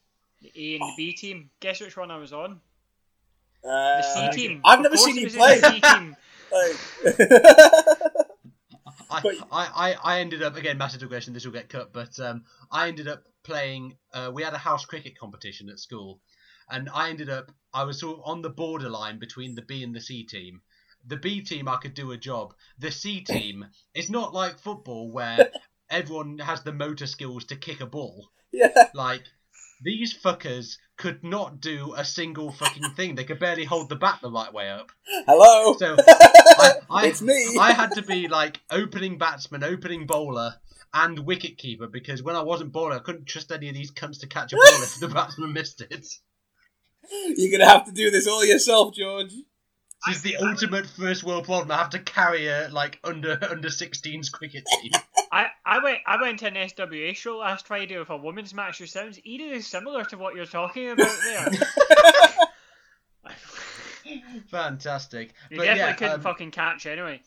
the 0.41 0.51
A 0.55 0.75
and 0.75 0.81
the 0.81 0.93
B 0.97 1.13
team. 1.13 1.49
Guess 1.61 1.81
which 1.81 1.95
one 1.97 2.11
I 2.11 2.17
was 2.17 2.33
on? 2.33 2.59
The 3.63 3.69
Uh, 3.69 4.31
C 4.31 4.47
team. 4.47 4.61
I've 4.65 4.79
Of 4.79 4.83
never 4.83 4.97
seen 4.97 5.15
you 5.15 5.23
was 5.25 5.35
play. 5.35 5.59
The 5.59 5.71
C 5.71 5.81
team. 5.81 6.15
I, 9.09 9.21
I, 9.21 9.43
I, 9.51 9.95
I 10.03 10.19
ended 10.19 10.43
up 10.43 10.55
again 10.55 10.77
massive 10.77 10.99
digression. 10.99 11.33
This 11.33 11.45
will 11.45 11.53
get 11.53 11.69
cut, 11.69 11.93
but 11.93 12.19
um, 12.19 12.43
I 12.71 12.87
ended 12.87 13.07
up 13.07 13.23
playing. 13.43 13.97
Uh, 14.13 14.31
we 14.33 14.43
had 14.43 14.53
a 14.53 14.57
house 14.57 14.85
cricket 14.85 15.17
competition 15.17 15.69
at 15.69 15.79
school, 15.79 16.19
and 16.69 16.89
I 16.93 17.09
ended 17.09 17.29
up. 17.29 17.51
I 17.73 17.83
was 17.83 17.99
sort 17.99 18.17
of 18.19 18.23
on 18.25 18.41
the 18.41 18.49
borderline 18.49 19.19
between 19.19 19.55
the 19.55 19.61
B 19.61 19.83
and 19.83 19.95
the 19.95 20.01
C 20.01 20.23
team. 20.23 20.61
The 21.07 21.17
B 21.17 21.41
team, 21.41 21.67
I 21.67 21.77
could 21.77 21.93
do 21.93 22.11
a 22.11 22.17
job. 22.17 22.53
The 22.79 22.91
C 22.91 23.21
team, 23.27 23.65
it's 23.93 24.09
not 24.09 24.33
like 24.33 24.59
football 24.59 25.11
where 25.11 25.51
everyone 25.89 26.39
has 26.39 26.63
the 26.63 26.73
motor 26.73 27.07
skills 27.07 27.45
to 27.45 27.55
kick 27.55 27.81
a 27.81 27.85
ball. 27.85 28.29
yeah. 28.51 28.89
Like 28.93 29.23
these 29.81 30.13
fuckers 30.17 30.77
could 30.97 31.23
not 31.23 31.59
do 31.59 31.93
a 31.95 32.05
single 32.05 32.51
fucking 32.51 32.91
thing. 32.91 33.15
They 33.15 33.23
could 33.25 33.39
barely 33.39 33.65
hold 33.65 33.89
the 33.89 33.95
bat 33.95 34.19
the 34.21 34.31
right 34.31 34.53
way 34.53 34.69
up. 34.69 34.91
Hello. 35.27 35.75
So 35.77 35.95
I, 36.07 36.73
I, 36.89 37.07
it's 37.07 37.21
me. 37.21 37.57
I 37.59 37.73
had 37.73 37.91
to 37.91 38.01
be 38.01 38.27
like 38.27 38.61
opening 38.71 39.17
batsman, 39.17 39.63
opening 39.63 40.05
bowler, 40.07 40.55
and 40.93 41.19
wicket 41.19 41.57
keeper 41.57 41.87
because 41.87 42.23
when 42.23 42.35
I 42.35 42.41
wasn't 42.41 42.71
bowling, 42.71 42.97
I 42.97 43.01
couldn't 43.01 43.25
trust 43.25 43.51
any 43.51 43.67
of 43.67 43.75
these 43.75 43.91
cunts 43.91 44.21
to 44.21 44.27
catch 44.27 44.53
a 44.53 44.55
ball 44.55 44.83
if 44.83 44.99
the 44.99 45.09
batsman 45.09 45.53
missed 45.53 45.81
it. 45.81 46.07
You're 47.37 47.51
gonna 47.51 47.69
have 47.69 47.85
to 47.85 47.91
do 47.91 48.09
this 48.09 48.27
all 48.27 48.45
yourself, 48.45 48.95
George. 48.95 49.33
This 50.07 50.17
is 50.17 50.21
the 50.21 50.37
ultimate 50.37 50.85
first 50.85 51.23
world 51.23 51.45
problem. 51.45 51.71
I 51.71 51.77
have 51.77 51.89
to 51.91 51.99
carry 51.99 52.47
a 52.47 52.69
like 52.69 52.99
under 53.03 53.39
under 53.49 53.69
16s 53.69 54.31
cricket 54.31 54.63
team. 54.81 54.91
I, 55.31 55.47
I 55.65 55.83
went 55.83 55.99
I 56.05 56.21
went 56.21 56.39
to 56.39 56.47
an 56.47 56.55
SWA 56.55 57.15
show 57.15 57.37
last 57.37 57.67
Friday 57.67 57.97
with 57.97 58.09
a 58.09 58.17
women's 58.17 58.53
match 58.53 58.77
who 58.77 58.85
sounds 58.85 59.19
eerily 59.25 59.61
similar 59.61 60.03
to 60.05 60.17
what 60.17 60.35
you're 60.35 60.45
talking 60.45 60.91
about 60.91 61.17
there. 61.23 61.51
Fantastic. 64.47 65.33
You 65.49 65.57
But 65.57 65.63
definitely 65.65 65.89
yeah, 65.89 65.93
couldn't 65.95 66.13
um, 66.13 66.21
fucking 66.21 66.51
catch 66.51 66.85
anyway. 66.85 67.21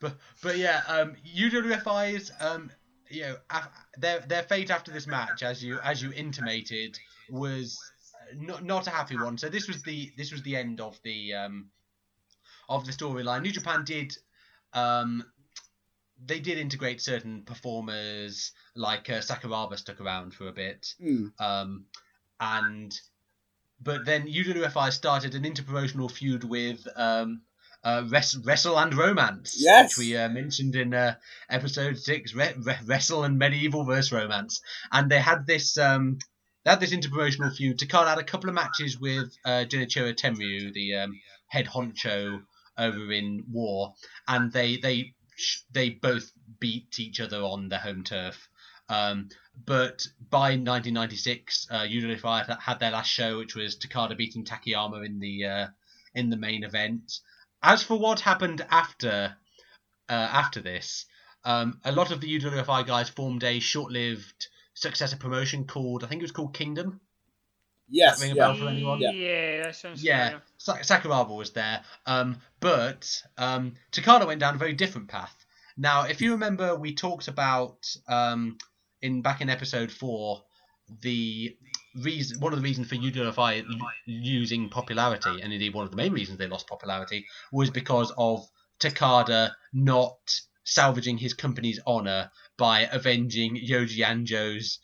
But 0.00 0.18
but 0.42 0.58
yeah, 0.58 0.82
um, 0.86 1.16
UWFI's 1.34 2.30
um, 2.40 2.70
you 3.10 3.22
know 3.22 3.36
af- 3.50 3.70
their 3.96 4.20
their 4.20 4.42
fate 4.42 4.70
after 4.70 4.92
this 4.92 5.06
match, 5.06 5.42
as 5.42 5.64
you 5.64 5.78
as 5.80 6.02
you 6.02 6.12
intimated, 6.12 6.98
was 7.30 7.78
not 8.38 8.64
not 8.64 8.86
a 8.86 8.90
happy 8.90 9.16
one. 9.16 9.38
So 9.38 9.48
this 9.48 9.68
was 9.68 9.82
the 9.82 10.12
this 10.16 10.32
was 10.32 10.42
the 10.42 10.56
end 10.56 10.80
of 10.80 10.98
the 11.02 11.34
um, 11.34 11.70
of 12.68 12.86
the 12.86 12.92
storyline. 12.92 13.42
New 13.42 13.52
Japan 13.52 13.84
did 13.84 14.16
um, 14.72 15.24
they 16.24 16.40
did 16.40 16.58
integrate 16.58 17.00
certain 17.00 17.42
performers 17.44 18.52
like 18.74 19.10
uh, 19.10 19.14
Sakuraba 19.20 19.76
stuck 19.78 20.00
around 20.00 20.34
for 20.34 20.48
a 20.48 20.52
bit, 20.52 20.94
Hmm. 21.00 21.26
um, 21.38 21.86
and 22.40 22.92
but 23.80 24.04
then 24.06 24.26
UWFI 24.28 24.92
started 24.92 25.34
an 25.34 25.42
interpromotional 25.42 26.10
feud 26.10 26.44
with 26.44 26.86
um, 26.96 27.42
uh, 27.82 28.04
Wres- 28.08 28.36
Wrestle 28.38 28.78
and 28.78 28.94
Romance, 28.94 29.56
Yes. 29.58 29.98
which 29.98 30.06
we 30.06 30.16
uh, 30.16 30.28
mentioned 30.28 30.74
in 30.74 30.94
uh, 30.94 31.16
episode 31.50 31.98
six, 31.98 32.32
Re- 32.34 32.54
Re- 32.56 32.78
Wrestle 32.86 33.24
and 33.24 33.38
Medieval 33.38 33.84
verse 33.84 34.10
Romance, 34.12 34.62
and 34.90 35.10
they 35.10 35.20
had 35.20 35.46
this 35.46 35.76
um, 35.76 36.18
they 36.64 36.70
had 36.70 36.80
this 36.80 36.94
interpromotional 36.94 37.54
feud. 37.54 37.78
Takada 37.78 38.08
had 38.08 38.18
a 38.18 38.24
couple 38.24 38.48
of 38.48 38.54
matches 38.54 38.98
with 38.98 39.36
uh, 39.44 39.64
Genichiro 39.68 40.16
the 40.72 40.94
um, 40.94 41.20
head 41.48 41.66
honcho 41.66 42.42
over 42.78 43.12
in 43.12 43.44
War, 43.50 43.94
and 44.26 44.52
they 44.52 44.78
they 44.78 45.14
they 45.72 45.90
both 45.90 46.30
beat 46.60 46.98
each 46.98 47.20
other 47.20 47.42
on 47.42 47.68
their 47.68 47.78
home 47.78 48.02
turf. 48.02 48.48
Um, 48.88 49.28
but 49.66 50.06
by 50.30 50.56
1996, 50.56 51.68
uh, 51.70 51.86
had- 51.86 52.58
had 52.60 52.78
their 52.80 52.90
last 52.90 53.08
show, 53.10 53.38
which 53.38 53.54
was 53.54 53.76
Takada 53.76 54.16
beating 54.16 54.44
Takayama 54.44 55.04
in 55.04 55.18
the 55.20 55.44
uh, 55.44 55.66
in 56.14 56.30
the 56.30 56.36
main 56.36 56.64
event. 56.64 57.20
As 57.62 57.82
for 57.82 57.98
what 57.98 58.20
happened 58.20 58.64
after 58.70 59.36
uh, 60.08 60.12
after 60.12 60.60
this, 60.60 61.06
um, 61.44 61.80
a 61.84 61.92
lot 61.92 62.10
of 62.10 62.20
the 62.20 62.38
UWFI 62.40 62.86
guys 62.86 63.08
formed 63.08 63.44
a 63.44 63.58
short-lived 63.60 64.48
successor 64.74 65.16
promotion 65.16 65.64
called 65.66 66.04
I 66.04 66.08
think 66.08 66.20
it 66.20 66.24
was 66.24 66.32
called 66.32 66.54
Kingdom. 66.54 67.00
Yes. 67.88 68.20
Ring 68.20 68.32
a 68.32 68.34
Yeah. 68.34 68.42
bell 68.42 68.54
for 68.56 68.68
anyone? 68.68 69.00
Yeah. 69.00 69.10
Yeah, 69.10 69.62
that 69.64 69.76
sounds 69.76 70.02
Yeah, 70.02 70.26
familiar. 70.28 70.42
Sa- 70.56 70.78
Sakuraba 70.78 71.36
was 71.36 71.50
there, 71.52 71.84
um, 72.06 72.40
but 72.60 73.22
um, 73.36 73.74
Takada 73.92 74.26
went 74.26 74.40
down 74.40 74.54
a 74.54 74.58
very 74.58 74.72
different 74.72 75.08
path. 75.08 75.34
Now, 75.76 76.02
if 76.04 76.20
you 76.22 76.32
remember, 76.32 76.76
we 76.76 76.94
talked 76.94 77.28
about 77.28 77.94
um, 78.08 78.58
in 79.02 79.22
back 79.22 79.40
in 79.42 79.50
episode 79.50 79.90
four 79.92 80.44
the 81.02 81.56
reason, 81.96 82.40
one 82.40 82.52
of 82.52 82.58
the 82.58 82.62
reasons 82.64 82.88
for 82.88 82.94
UWFI 82.94 83.58
l- 83.68 83.88
losing 84.06 84.68
popularity, 84.70 85.40
and 85.42 85.52
indeed 85.52 85.74
one 85.74 85.84
of 85.84 85.90
the 85.90 85.96
main 85.96 86.12
reasons 86.12 86.38
they 86.38 86.46
lost 86.46 86.66
popularity, 86.66 87.26
was 87.52 87.70
because 87.70 88.12
of 88.16 88.46
Takada 88.80 89.52
not 89.72 90.40
salvaging 90.64 91.18
his 91.18 91.34
company's 91.34 91.80
honor 91.86 92.30
by 92.56 92.88
avenging 92.92 93.56
Yoji 93.56 94.04
Anjo's 94.04 94.78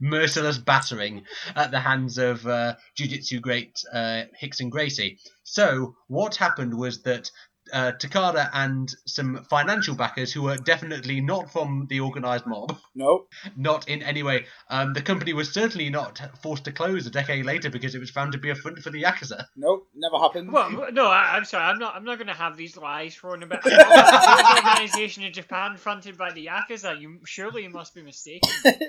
merciless 0.00 0.58
battering 0.58 1.24
at 1.54 1.70
the 1.70 1.80
hands 1.80 2.18
of 2.18 2.46
uh, 2.46 2.74
jiu-jitsu 2.96 3.40
great 3.40 3.78
uh, 3.92 4.24
Rickson 4.42 4.70
Gracie. 4.70 5.18
So 5.44 5.94
what 6.08 6.36
happened 6.36 6.74
was 6.76 7.02
that 7.02 7.30
uh, 7.72 7.92
Takada 7.92 8.50
and 8.52 8.92
some 9.06 9.44
financial 9.44 9.94
backers 9.94 10.32
who 10.32 10.42
were 10.42 10.56
definitely 10.56 11.20
not 11.20 11.52
from 11.52 11.86
the 11.88 12.00
organised 12.00 12.46
mob, 12.46 12.78
No. 12.94 13.26
not 13.56 13.88
in 13.88 14.02
any 14.02 14.22
way, 14.22 14.46
um, 14.68 14.92
the 14.92 15.02
company 15.02 15.32
was 15.32 15.52
certainly 15.52 15.90
not 15.90 16.20
forced 16.42 16.64
to 16.64 16.72
close 16.72 17.06
a 17.06 17.10
decade 17.10 17.44
later 17.44 17.70
because 17.70 17.94
it 17.94 17.98
was 18.00 18.10
found 18.10 18.32
to 18.32 18.38
be 18.38 18.50
a 18.50 18.54
front 18.54 18.78
for 18.80 18.90
the 18.90 19.02
Yakuza. 19.02 19.44
Nope. 19.56 19.88
Never 19.94 20.18
happened. 20.18 20.52
Well, 20.52 20.90
no, 20.92 21.06
I, 21.06 21.36
I'm 21.36 21.44
sorry. 21.44 21.64
I'm 21.64 21.78
not. 21.78 21.94
I'm 21.94 22.04
not 22.04 22.16
going 22.18 22.26
to 22.28 22.34
have 22.34 22.56
these 22.56 22.76
lies 22.76 23.14
thrown 23.14 23.42
about. 23.42 23.64
An 23.66 24.66
organization 24.66 25.22
in 25.22 25.32
Japan 25.32 25.76
fronted 25.76 26.16
by 26.16 26.32
the 26.32 26.46
Yakuza. 26.46 27.00
You 27.00 27.20
surely 27.24 27.62
you 27.62 27.70
must 27.70 27.94
be 27.94 28.02
mistaken. 28.02 28.50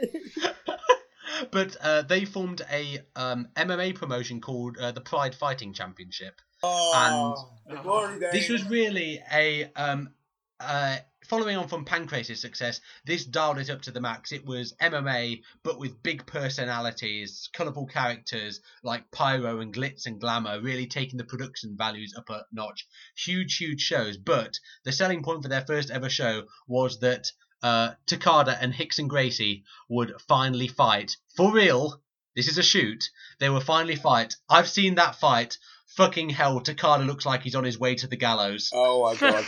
But 1.52 1.76
uh, 1.82 2.04
they 2.04 2.26
formed 2.26 2.62
a 2.72 3.00
um, 3.16 3.48
MMA 3.56 3.96
promotion 3.96 4.42
called 4.42 4.78
uh, 4.78 4.92
the 4.92 5.02
Pride 5.02 5.34
Fighting 5.34 5.74
Championship. 5.74 6.40
Oh, 6.64 7.50
And- 7.68 7.78
the 7.78 7.82
glory 7.82 8.20
days. 8.20 8.32
This 8.34 8.50
was 8.50 8.66
really 8.70 9.22
a 9.32 9.72
um, 9.76 10.14
uh, 10.60 10.98
following 11.32 11.56
on 11.56 11.68
from 11.68 11.86
Pancrase's 11.86 12.42
success, 12.42 12.82
this 13.06 13.24
dialed 13.24 13.58
it 13.58 13.70
up 13.70 13.82
to 13.84 13.92
the 13.92 14.02
max. 14.02 14.32
It 14.34 14.46
was 14.46 14.74
MMA, 14.82 15.42
but 15.64 15.80
with 15.80 16.04
big 16.04 16.26
personalities, 16.26 17.50
colourful 17.54 17.86
characters 17.88 18.60
like 18.84 19.12
Pyro 19.12 19.60
and 19.62 19.74
Glitz 19.74 20.08
and 20.08 20.20
Glamour, 20.20 20.60
really 20.60 20.88
taking 20.88 21.18
the 21.18 21.24
production 21.24 21.78
values 21.78 22.14
up 22.18 22.30
a 22.30 22.46
notch. 22.52 22.86
Huge, 23.16 23.56
huge 23.56 23.82
shows. 23.82 24.18
But 24.18 24.60
the 24.84 24.92
selling 24.92 25.24
point 25.24 25.44
for 25.44 25.50
their 25.50 25.66
first 25.66 25.90
ever 25.90 26.10
show 26.10 26.44
was 26.68 27.00
that 27.00 27.32
uh, 27.64 27.92
Takada 28.08 28.58
and 28.60 28.74
Rickson 28.74 29.08
Gracie 29.08 29.64
would 29.88 30.14
finally 30.28 30.68
fight. 30.68 31.16
For 31.38 31.54
real, 31.54 32.02
this 32.36 32.48
is 32.48 32.58
a 32.58 32.64
shoot. 32.64 33.10
They 33.40 33.50
will 33.50 33.62
finally 33.62 33.96
fight. 33.96 34.36
I've 34.50 34.70
seen 34.70 34.96
that 34.96 35.16
fight. 35.16 35.58
Fucking 35.96 36.30
hell, 36.30 36.60
Takada 36.62 37.06
looks 37.06 37.26
like 37.26 37.42
he's 37.44 37.56
on 37.56 37.64
his 37.64 37.78
way 37.80 37.96
to 37.96 38.08
the 38.08 38.16
gallows. 38.16 38.72
Oh 38.74 39.04
my 39.04 39.16
god. 39.20 39.46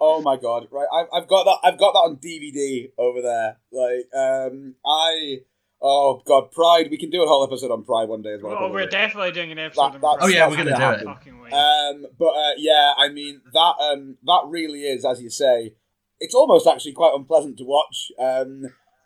oh 0.00 0.22
my 0.22 0.36
god. 0.36 0.68
Right, 0.70 0.86
I've, 0.92 1.06
I've 1.12 1.28
got 1.28 1.44
that. 1.44 1.58
I've 1.64 1.78
got 1.78 1.92
that 1.92 1.98
on 1.98 2.16
DVD 2.16 2.90
over 2.98 3.20
there. 3.22 3.58
Like, 3.72 4.06
um, 4.14 4.74
I. 4.86 5.38
Oh 5.86 6.22
god, 6.24 6.50
Pride. 6.50 6.88
We 6.90 6.96
can 6.96 7.10
do 7.10 7.22
a 7.22 7.26
whole 7.26 7.44
episode 7.44 7.70
on 7.70 7.84
Pride 7.84 8.08
one 8.08 8.22
day 8.22 8.32
as 8.34 8.42
well. 8.42 8.54
Oh, 8.54 8.56
probably. 8.56 8.74
we're 8.82 8.88
definitely 8.88 9.32
doing 9.32 9.52
an 9.52 9.58
episode. 9.58 9.92
That- 9.92 9.94
on 9.96 10.00
that's- 10.00 10.18
Oh, 10.22 10.28
yeah, 10.28 10.48
we're 10.48 10.56
gonna 10.56 10.70
do 10.70 10.78
gonna 10.78 10.84
it. 10.94 10.98
happen. 11.00 11.06
Fucking 11.14 11.40
wait. 11.42 11.52
Um, 11.52 12.06
but 12.18 12.28
uh, 12.28 12.50
yeah, 12.56 12.92
I 12.96 13.10
mean 13.10 13.42
that 13.52 13.74
um, 13.80 14.16
that 14.24 14.42
really 14.46 14.84
is, 14.84 15.04
as 15.04 15.20
you 15.20 15.28
say, 15.28 15.74
it's 16.20 16.34
almost 16.34 16.66
actually 16.66 16.92
quite 16.92 17.12
unpleasant 17.14 17.58
to 17.58 17.64
watch. 17.64 18.10
Um, 18.18 18.62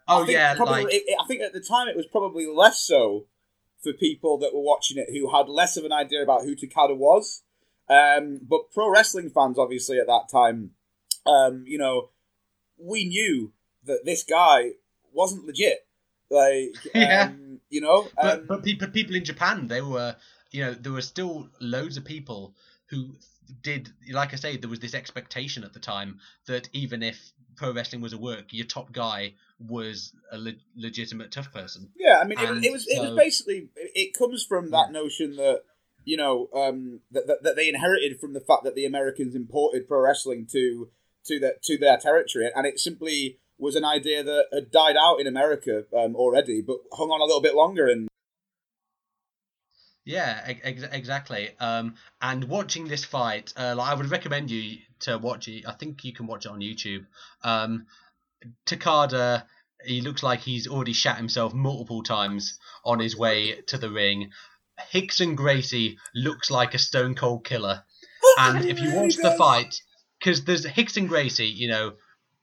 Oh 0.06 0.20
think 0.24 0.32
yeah, 0.38 0.54
probably, 0.54 0.84
like 0.84 0.94
it, 0.94 1.02
it- 1.08 1.18
I 1.20 1.26
think 1.26 1.42
at 1.42 1.52
the 1.52 1.60
time 1.60 1.88
it 1.88 1.96
was 1.96 2.06
probably 2.06 2.46
less 2.46 2.78
so 2.80 3.26
for 3.82 3.92
people 3.92 4.38
that 4.38 4.54
were 4.54 4.60
watching 4.62 4.98
it 4.98 5.08
who 5.12 5.30
had 5.34 5.48
less 5.48 5.76
of 5.76 5.84
an 5.84 5.92
idea 5.92 6.22
about 6.22 6.42
who 6.42 6.54
Takada 6.56 6.96
was. 6.96 7.42
Um, 7.88 8.40
but 8.42 8.70
pro 8.72 8.90
wrestling 8.90 9.30
fans, 9.30 9.58
obviously, 9.58 9.98
at 9.98 10.06
that 10.06 10.28
time, 10.30 10.72
um, 11.26 11.64
you 11.66 11.78
know, 11.78 12.10
we 12.78 13.04
knew 13.06 13.52
that 13.84 14.04
this 14.04 14.22
guy 14.24 14.72
wasn't 15.12 15.46
legit. 15.46 15.86
Like, 16.30 16.74
Yeah. 16.94 17.28
um, 17.28 17.60
you 17.70 17.80
know, 17.80 18.02
um, 18.02 18.08
but, 18.22 18.46
but 18.46 18.64
people, 18.64 18.88
people 18.88 19.14
in 19.14 19.24
Japan, 19.24 19.68
they 19.68 19.80
were, 19.80 20.16
you 20.50 20.64
know, 20.64 20.74
there 20.74 20.92
were 20.92 21.00
still 21.02 21.48
loads 21.60 21.96
of 21.96 22.04
people 22.04 22.54
who 22.86 23.16
did, 23.62 23.90
like 24.10 24.32
I 24.32 24.36
say, 24.36 24.56
there 24.56 24.68
was 24.70 24.80
this 24.80 24.94
expectation 24.94 25.64
at 25.64 25.72
the 25.72 25.80
time 25.80 26.18
that 26.46 26.68
even 26.72 27.02
if 27.02 27.32
pro 27.58 27.72
wrestling 27.72 28.00
was 28.00 28.12
a 28.12 28.18
work, 28.18 28.46
your 28.52 28.66
top 28.66 28.92
guy 28.92 29.34
was 29.58 30.12
a 30.30 30.38
le- 30.38 30.52
legitimate 30.76 31.32
tough 31.32 31.52
person. 31.52 31.90
Yeah, 31.98 32.18
I 32.20 32.24
mean, 32.24 32.38
it, 32.38 32.48
was 32.48 32.50
And 32.50 32.64
it 32.64 32.72
was 32.72 32.86
it 32.86 33.00
was 33.00 33.16
basically 33.16 33.68
it 33.76 33.90
it 33.94 34.18
comes 34.18 34.44
from 34.44 34.70
that 34.70 34.92
notion 34.92 35.36
that 35.36 35.62
you 36.04 36.16
know 36.16 36.48
um, 36.54 37.00
that, 37.10 37.26
that 37.26 37.42
that 37.42 37.56
they 37.56 37.68
inherited 37.68 38.20
from 38.20 38.32
the 38.32 38.40
fact 38.40 38.64
that 38.64 38.74
the 38.74 38.86
Americans 38.86 39.34
imported 39.34 39.88
pro 39.88 40.00
wrestling 40.00 40.46
to 40.52 40.88
to 41.26 41.38
their 41.38 41.54
to 41.64 41.76
their 41.76 41.98
territory, 41.98 42.50
and 42.54 42.66
it 42.66 42.78
simply 42.78 43.38
was 43.58 43.74
an 43.74 43.84
idea 43.84 44.22
that 44.22 44.46
had 44.52 44.70
died 44.70 44.96
out 44.96 45.20
in 45.20 45.26
America 45.26 45.84
um, 45.96 46.14
already, 46.14 46.62
but 46.62 46.76
hung 46.92 47.10
on 47.10 47.20
a 47.20 47.24
little 47.24 47.42
bit 47.42 47.56
longer. 47.56 47.88
And 47.88 48.08
Yeah, 50.08 50.40
ex- 50.46 50.84
exactly. 50.90 51.50
Um, 51.60 51.96
and 52.22 52.44
watching 52.44 52.88
this 52.88 53.04
fight, 53.04 53.52
uh, 53.58 53.74
like 53.76 53.92
I 53.92 53.94
would 53.94 54.10
recommend 54.10 54.50
you 54.50 54.78
to 55.00 55.18
watch 55.18 55.48
it. 55.48 55.66
I 55.68 55.72
think 55.72 56.02
you 56.02 56.14
can 56.14 56.26
watch 56.26 56.46
it 56.46 56.50
on 56.50 56.60
YouTube. 56.60 57.04
Um, 57.44 57.84
Takada, 58.64 59.44
he 59.84 60.00
looks 60.00 60.22
like 60.22 60.40
he's 60.40 60.66
already 60.66 60.94
shat 60.94 61.18
himself 61.18 61.52
multiple 61.52 62.02
times 62.02 62.58
on 62.86 63.00
his 63.00 63.18
way 63.18 63.60
to 63.66 63.76
the 63.76 63.90
ring. 63.90 64.30
Rickson 64.94 65.36
Gracie 65.36 65.98
looks 66.14 66.50
like 66.50 66.72
a 66.72 66.78
stone 66.78 67.14
cold 67.14 67.44
killer. 67.44 67.84
And 68.38 68.64
if 68.64 68.80
you 68.80 68.94
watch 68.94 69.16
the 69.16 69.34
fight, 69.36 69.82
because 70.18 70.44
there's 70.44 70.64
Rickson 70.64 71.06
Gracie, 71.06 71.46
you 71.46 71.68
know, 71.68 71.92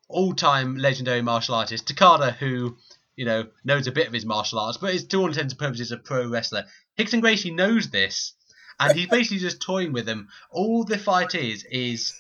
all-time 0.08 0.78
legendary 0.78 1.22
martial 1.22 1.56
artist. 1.56 1.88
Takada, 1.88 2.36
who 2.36 2.78
you 3.16 3.26
know 3.26 3.48
knows 3.64 3.88
a 3.88 3.92
bit 3.92 4.08
of 4.08 4.14
his 4.14 4.26
martial 4.26 4.60
arts, 4.60 4.78
but 4.78 4.94
is 4.94 5.06
to 5.06 5.18
all 5.18 5.28
intents 5.28 5.54
and 5.54 5.60
purposes 5.60 5.92
a 5.92 5.98
pro 5.98 6.28
wrestler. 6.28 6.66
Rickson 6.98 7.22
Gracie 7.22 7.52
knows 7.52 7.90
this, 7.90 8.34
and 8.80 8.98
he's 8.98 9.08
basically 9.08 9.40
just 9.40 9.62
toying 9.62 9.94
with 9.94 10.08
him. 10.08 10.30
All 10.52 10.84
the 10.84 10.98
fight 10.98 11.36
is 11.36 11.64
is 11.70 12.14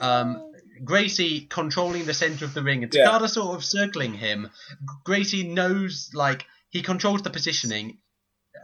um, 0.00 0.52
Gracie 0.84 1.42
controlling 1.42 2.04
the 2.04 2.14
center 2.14 2.44
of 2.44 2.54
the 2.54 2.62
ring, 2.62 2.82
and 2.82 2.92
Yeah. 2.94 3.06
Takada 3.06 3.28
sort 3.28 3.54
of 3.56 3.64
circling 3.64 4.14
him. 4.14 4.50
Gracie 5.04 5.46
knows 5.46 6.10
like 6.14 6.46
he 6.70 6.82
controls 6.82 7.22
the 7.22 7.30
positioning 7.30 7.98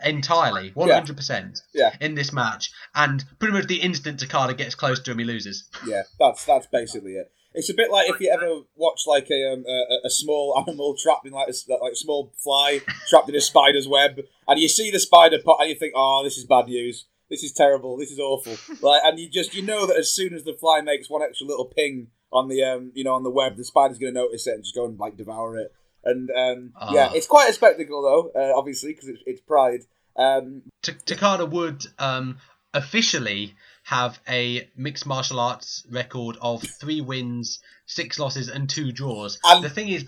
entirely, 0.05 0.71
one 0.75 0.89
hundred 0.91 1.17
percent 1.17 1.61
Yeah. 1.75 1.95
in 2.01 2.15
this 2.15 2.33
match, 2.33 2.71
and 2.95 3.25
pretty 3.39 3.53
much 3.53 3.67
the 3.67 3.81
instant 3.83 4.21
Takada 4.21 4.57
gets 4.57 4.75
close 4.75 5.01
to 5.01 5.11
him, 5.13 5.19
he 5.19 5.25
loses. 5.25 5.69
yeah, 5.87 6.03
that's 6.19 6.45
that's 6.45 6.67
basically 6.67 7.13
it. 7.13 7.31
It's 7.55 7.69
a 7.71 7.75
bit 7.75 7.91
like 7.91 8.09
if 8.09 8.21
you 8.21 8.31
ever 8.33 8.61
watch 8.77 9.03
like 9.07 9.29
a 9.31 9.53
um, 9.53 9.65
a, 9.67 10.07
a 10.07 10.11
small 10.11 10.57
animal 10.67 10.95
trapped 10.97 11.27
in 11.27 11.33
like 11.33 11.49
a, 11.49 11.73
like 11.83 11.93
a 11.93 11.97
small 11.97 12.33
fly 12.37 12.81
trapped 13.09 13.29
in 13.29 13.35
a 13.35 13.41
spider's 13.41 13.89
web, 13.89 14.21
and 14.47 14.61
you 14.61 14.69
see 14.69 14.91
the 14.91 15.01
spider 15.01 15.39
pop, 15.45 15.59
and 15.61 15.69
you 15.69 15.75
think, 15.75 15.93
"Oh, 15.97 16.23
this 16.23 16.39
is 16.39 16.45
bad 16.45 16.67
news. 16.67 17.07
This 17.29 17.43
is 17.43 17.53
terrible. 17.53 17.97
This 17.97 18.11
is 18.13 18.19
awful." 18.21 18.57
Like, 18.83 19.03
and 19.05 19.19
you 19.19 19.29
just 19.29 19.55
you 19.55 19.63
know 19.63 19.87
that 19.87 19.97
as 19.97 20.11
soon 20.13 20.33
as 20.33 20.45
the 20.45 20.53
fly 20.55 20.81
makes 20.81 21.11
one 21.11 21.23
extra 21.23 21.47
little 21.47 21.65
ping 21.67 22.09
on 22.33 22.49
the 22.49 22.63
um 22.63 22.93
you 22.95 23.03
know 23.05 23.15
on 23.15 23.25
the 23.25 23.31
web, 23.31 23.57
the 23.57 23.65
spider's 23.65 23.99
going 23.99 24.15
to 24.15 24.21
notice 24.21 24.47
it 24.47 24.55
and 24.55 24.63
just 24.63 24.75
go 24.77 24.85
and 24.87 24.99
like 24.99 25.17
devour 25.17 25.59
it. 25.59 25.73
And 26.05 26.31
um, 26.31 26.73
yeah, 26.93 27.09
Ah. 27.11 27.13
it's 27.15 27.27
quite 27.27 27.51
a 27.51 27.53
spectacle 27.53 28.01
though, 28.01 28.41
uh, 28.41 28.57
obviously 28.57 28.93
because 28.93 29.09
it's, 29.09 29.23
it's 29.27 29.41
Pride. 29.43 29.81
Um, 30.17 30.63
T- 30.83 30.93
Takada 31.05 31.51
would 31.51 31.85
um, 31.99 32.39
officially 32.73 33.55
have 33.91 34.21
a 34.29 34.69
mixed 34.77 35.05
martial 35.05 35.41
arts 35.41 35.85
record 35.91 36.37
of 36.41 36.63
three 36.63 37.01
wins, 37.01 37.59
six 37.87 38.21
losses, 38.21 38.49
and 38.49 38.71
two 38.71 38.93
draws. 38.93 39.37
And- 39.43 39.65
the 39.65 39.69
thing 39.69 39.89
is, 39.89 40.05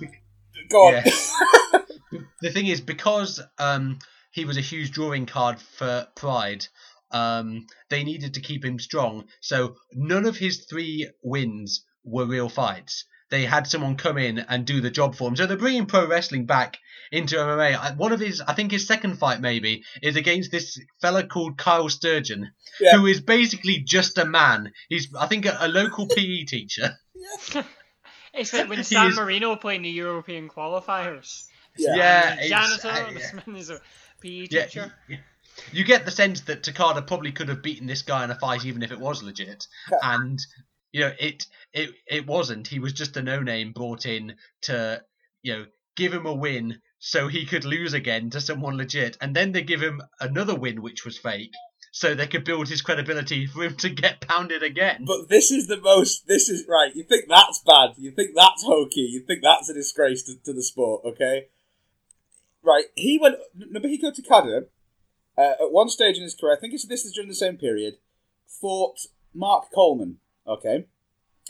go 0.70 0.86
on. 0.86 0.92
Yeah. 0.94 1.02
the 2.42 2.50
thing 2.52 2.68
is 2.68 2.80
because 2.80 3.42
um, 3.58 3.98
he 4.30 4.44
was 4.44 4.56
a 4.56 4.60
huge 4.60 4.92
drawing 4.92 5.26
card 5.26 5.60
for 5.60 6.06
Pride. 6.14 6.64
Um, 7.10 7.66
they 7.90 8.04
needed 8.04 8.34
to 8.34 8.40
keep 8.40 8.64
him 8.64 8.78
strong, 8.78 9.24
so 9.40 9.74
none 9.92 10.26
of 10.26 10.36
his 10.36 10.64
three 10.70 11.10
wins 11.24 11.84
were 12.04 12.24
real 12.24 12.48
fights. 12.48 13.04
They 13.32 13.46
had 13.46 13.66
someone 13.66 13.96
come 13.96 14.18
in 14.18 14.38
and 14.38 14.66
do 14.66 14.82
the 14.82 14.90
job 14.90 15.14
for 15.16 15.26
him. 15.26 15.36
So 15.36 15.46
they're 15.46 15.56
bringing 15.56 15.86
pro 15.86 16.06
wrestling 16.06 16.44
back 16.44 16.76
into 17.10 17.36
MMA. 17.36 17.96
One 17.96 18.12
of 18.12 18.20
his, 18.20 18.42
I 18.42 18.52
think 18.52 18.72
his 18.72 18.86
second 18.86 19.16
fight 19.18 19.40
maybe, 19.40 19.84
is 20.02 20.16
against 20.16 20.50
this 20.50 20.78
fella 21.00 21.26
called 21.26 21.56
Kyle 21.56 21.88
Sturgeon, 21.88 22.52
Yeah. 22.78 22.98
who 22.98 23.06
is 23.06 23.22
basically 23.22 23.78
just 23.78 24.18
a 24.18 24.26
man. 24.26 24.72
He's, 24.90 25.08
I 25.18 25.26
think, 25.28 25.46
a, 25.46 25.56
a 25.60 25.68
local 25.68 26.06
PE 26.06 26.44
teacher. 26.54 26.98
It's 28.34 28.52
like 28.52 28.68
when 28.68 28.78
He 28.84 28.84
San 28.84 29.08
is- 29.08 29.16
Marino 29.16 29.56
played 29.56 29.82
the 29.82 29.90
European 29.90 30.48
qualifiers. 30.48 31.44
Yeah. 31.76 31.96
Yeah, 31.96 32.36
The 32.36 32.48
janitor, 32.48 32.88
uh, 32.88 32.98
yeah. 33.10 33.12
this 33.18 33.32
man 33.34 33.56
is 33.56 33.70
a 33.70 33.80
PE 34.20 34.46
Yeah, 34.50 34.66
teacher. 34.66 34.94
y- 35.08 35.20
you 35.72 35.84
get 35.84 36.04
the 36.04 36.10
sense 36.10 36.40
that 36.42 36.62
Takada 36.62 37.06
probably 37.06 37.32
could 37.32 37.48
have 37.48 37.62
beaten 37.62 37.86
this 37.86 38.02
guy 38.02 38.24
in 38.24 38.30
a 38.30 38.34
fight 38.38 38.64
even 38.64 38.82
if 38.82 38.90
it 38.92 38.98
was 38.98 39.22
legit, 39.22 39.66
and 40.02 40.38
you 40.92 41.00
know 41.00 41.12
it 41.18 41.46
it 41.72 41.90
it 42.06 42.26
wasn't. 42.26 42.68
He 42.68 42.78
was 42.78 42.92
just 42.92 43.16
a 43.16 43.22
no 43.22 43.40
name 43.40 43.72
brought 43.72 44.06
in 44.06 44.36
to 44.62 45.02
you 45.42 45.54
know 45.54 45.66
give 45.96 46.12
him 46.12 46.26
a 46.26 46.34
win 46.34 46.80
so 46.98 47.28
he 47.28 47.44
could 47.44 47.64
lose 47.64 47.94
again 47.94 48.30
to 48.30 48.40
someone 48.40 48.76
legit, 48.76 49.16
and 49.20 49.34
then 49.34 49.52
they 49.52 49.62
give 49.62 49.80
him 49.80 50.02
another 50.20 50.54
win 50.54 50.82
which 50.82 51.04
was 51.04 51.18
fake. 51.18 51.52
So 51.94 52.14
they 52.14 52.26
could 52.26 52.44
build 52.44 52.68
his 52.68 52.80
credibility 52.80 53.46
for 53.52 53.64
him 53.64 53.76
to 53.78 53.90
get 53.90 54.20
pounded 54.20 54.62
again. 54.62 55.04
But 55.06 55.28
this 55.28 55.50
is 55.50 55.66
the 55.66 55.80
most. 55.80 56.26
This 56.26 56.48
is 56.48 56.66
right. 56.68 56.94
You 56.94 57.04
think 57.04 57.26
that's 57.28 57.58
bad? 57.66 57.94
You 57.98 58.12
think 58.12 58.30
that's 58.34 58.64
hokey? 58.64 59.00
You 59.00 59.20
think 59.20 59.42
that's 59.42 59.68
a 59.68 59.74
disgrace 59.74 60.22
to, 60.24 60.36
to 60.44 60.52
the 60.52 60.62
sport? 60.62 61.04
Okay. 61.04 61.48
Right. 62.62 62.84
He 62.94 63.18
went. 63.18 63.36
Nobuhiko 63.58 64.12
Takada, 64.12 64.66
uh, 65.36 65.64
at 65.64 65.72
one 65.72 65.88
stage 65.88 66.16
in 66.16 66.22
his 66.22 66.34
career, 66.34 66.56
I 66.56 66.60
think 66.60 66.74
it's, 66.74 66.86
this 66.86 67.04
is 67.04 67.12
during 67.12 67.28
the 67.28 67.34
same 67.34 67.56
period, 67.56 67.94
fought 68.46 69.06
Mark 69.34 69.66
Coleman. 69.74 70.18
Okay. 70.46 70.86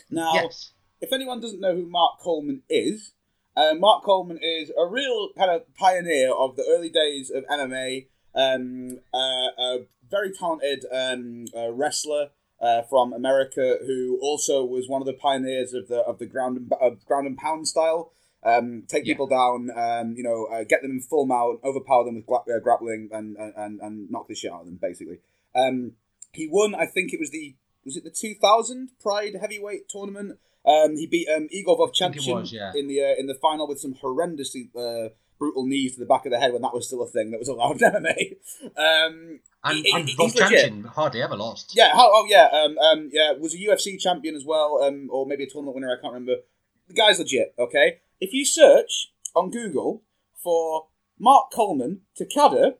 Now, 0.09 0.33
yes. 0.33 0.73
if 1.01 1.11
anyone 1.11 1.39
doesn't 1.39 1.59
know 1.59 1.75
who 1.75 1.87
Mark 1.87 2.19
Coleman 2.21 2.61
is, 2.69 3.13
uh, 3.55 3.73
Mark 3.75 4.03
Coleman 4.03 4.39
is 4.41 4.71
a 4.77 4.85
real 4.85 5.29
kind 5.37 5.51
of 5.51 5.73
pioneer 5.75 6.31
of 6.33 6.55
the 6.55 6.65
early 6.69 6.89
days 6.89 7.29
of 7.31 7.43
MMA. 7.45 8.07
Um, 8.35 8.99
uh, 9.13 9.61
a 9.61 9.77
very 10.09 10.31
talented 10.31 10.85
um, 10.91 11.45
uh, 11.55 11.71
wrestler 11.71 12.29
uh, 12.59 12.81
from 12.89 13.13
America 13.13 13.77
who 13.85 14.17
also 14.21 14.63
was 14.65 14.87
one 14.89 15.01
of 15.01 15.05
the 15.05 15.13
pioneers 15.13 15.73
of 15.73 15.87
the 15.87 15.99
of 15.99 16.17
the 16.17 16.25
ground 16.25 16.57
and, 16.57 16.71
uh, 16.81 16.91
ground 17.05 17.27
and 17.27 17.37
pound 17.37 17.67
style. 17.67 18.11
Um, 18.43 18.83
take 18.87 19.05
Yeah. 19.05 19.13
people 19.13 19.27
down, 19.27 19.69
um, 19.75 20.15
you 20.17 20.23
know, 20.23 20.45
uh, 20.51 20.63
get 20.63 20.81
them 20.81 20.91
in 20.91 20.99
full 21.01 21.25
mount, 21.25 21.61
overpower 21.63 22.03
them 22.05 22.15
with 22.15 22.25
gra- 22.25 22.43
uh, 22.53 22.59
grappling, 22.59 23.09
and, 23.11 23.37
and 23.37 23.79
and 23.79 24.09
knock 24.11 24.27
the 24.27 24.35
shit 24.35 24.51
out 24.51 24.61
of 24.61 24.65
them, 24.65 24.79
basically. 24.81 25.19
Um, 25.55 25.93
he 26.33 26.47
won, 26.51 26.73
I 26.75 26.85
think 26.87 27.13
it 27.13 27.19
was 27.19 27.29
the 27.29 27.55
was 27.85 27.97
it 27.97 28.03
the 28.03 28.09
2000 28.11 28.89
Pride 29.01 29.35
Heavyweight 29.39 29.89
Tournament. 29.89 30.39
Um, 30.65 30.95
he 30.95 31.07
beat 31.07 31.27
um, 31.27 31.47
Igor 31.51 31.77
Vovchanchyn 31.77 32.33
was, 32.41 32.53
yeah. 32.53 32.71
in 32.75 32.87
the 32.87 33.01
uh, 33.03 33.15
in 33.19 33.27
the 33.27 33.35
final 33.35 33.67
with 33.67 33.79
some 33.79 33.95
horrendously 33.95 34.69
uh, 34.75 35.09
brutal 35.37 35.65
knees 35.65 35.93
to 35.95 35.99
the 35.99 36.05
back 36.05 36.25
of 36.25 36.31
the 36.31 36.39
head 36.39 36.53
when 36.53 36.61
that 36.61 36.73
was 36.73 36.87
still 36.87 37.01
a 37.03 37.07
thing 37.07 37.31
that 37.31 37.39
was 37.39 37.49
allowed 37.49 37.81
in 37.81 37.91
MMA. 38.03 38.37
Um, 38.77 39.39
And, 39.65 39.77
He- 39.85 39.91
and 39.93 40.07
he- 40.07 40.15
Rob 40.17 40.31
he's 40.31 40.39
legit. 40.39 40.85
Hardly 40.85 41.21
ever 41.21 41.35
lost. 41.35 41.73
yeah, 41.75 41.91
how, 41.93 42.09
oh 42.13 42.25
yeah, 42.29 42.47
um, 42.53 42.77
um, 42.77 43.09
yeah, 43.11 43.33
was 43.33 43.53
a 43.53 43.57
UFC 43.57 43.99
champion 43.99 44.35
as 44.35 44.45
well, 44.45 44.81
um, 44.83 45.09
or 45.11 45.25
maybe 45.25 45.43
a 45.43 45.49
tournament 45.49 45.75
winner. 45.75 45.91
I 45.91 46.01
can't 46.01 46.13
remember. 46.13 46.41
The 46.87 46.93
guy's 46.93 47.19
legit. 47.19 47.53
Okay, 47.59 47.99
if 48.21 48.31
you 48.33 48.45
search 48.45 49.11
on 49.35 49.51
Google 49.51 50.03
for 50.41 50.87
Mark 51.19 51.51
Coleman 51.53 52.01
Takada, 52.17 52.75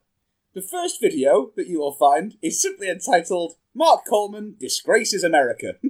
the 0.54 0.62
first 0.62 1.02
video 1.02 1.52
that 1.58 1.68
you 1.68 1.80
will 1.80 1.94
find 1.96 2.38
is 2.42 2.62
simply 2.62 2.90
entitled 2.90 3.56
"Mark 3.74 4.02
Coleman 4.08 4.56
disgraces 4.60 5.24
America." 5.24 5.74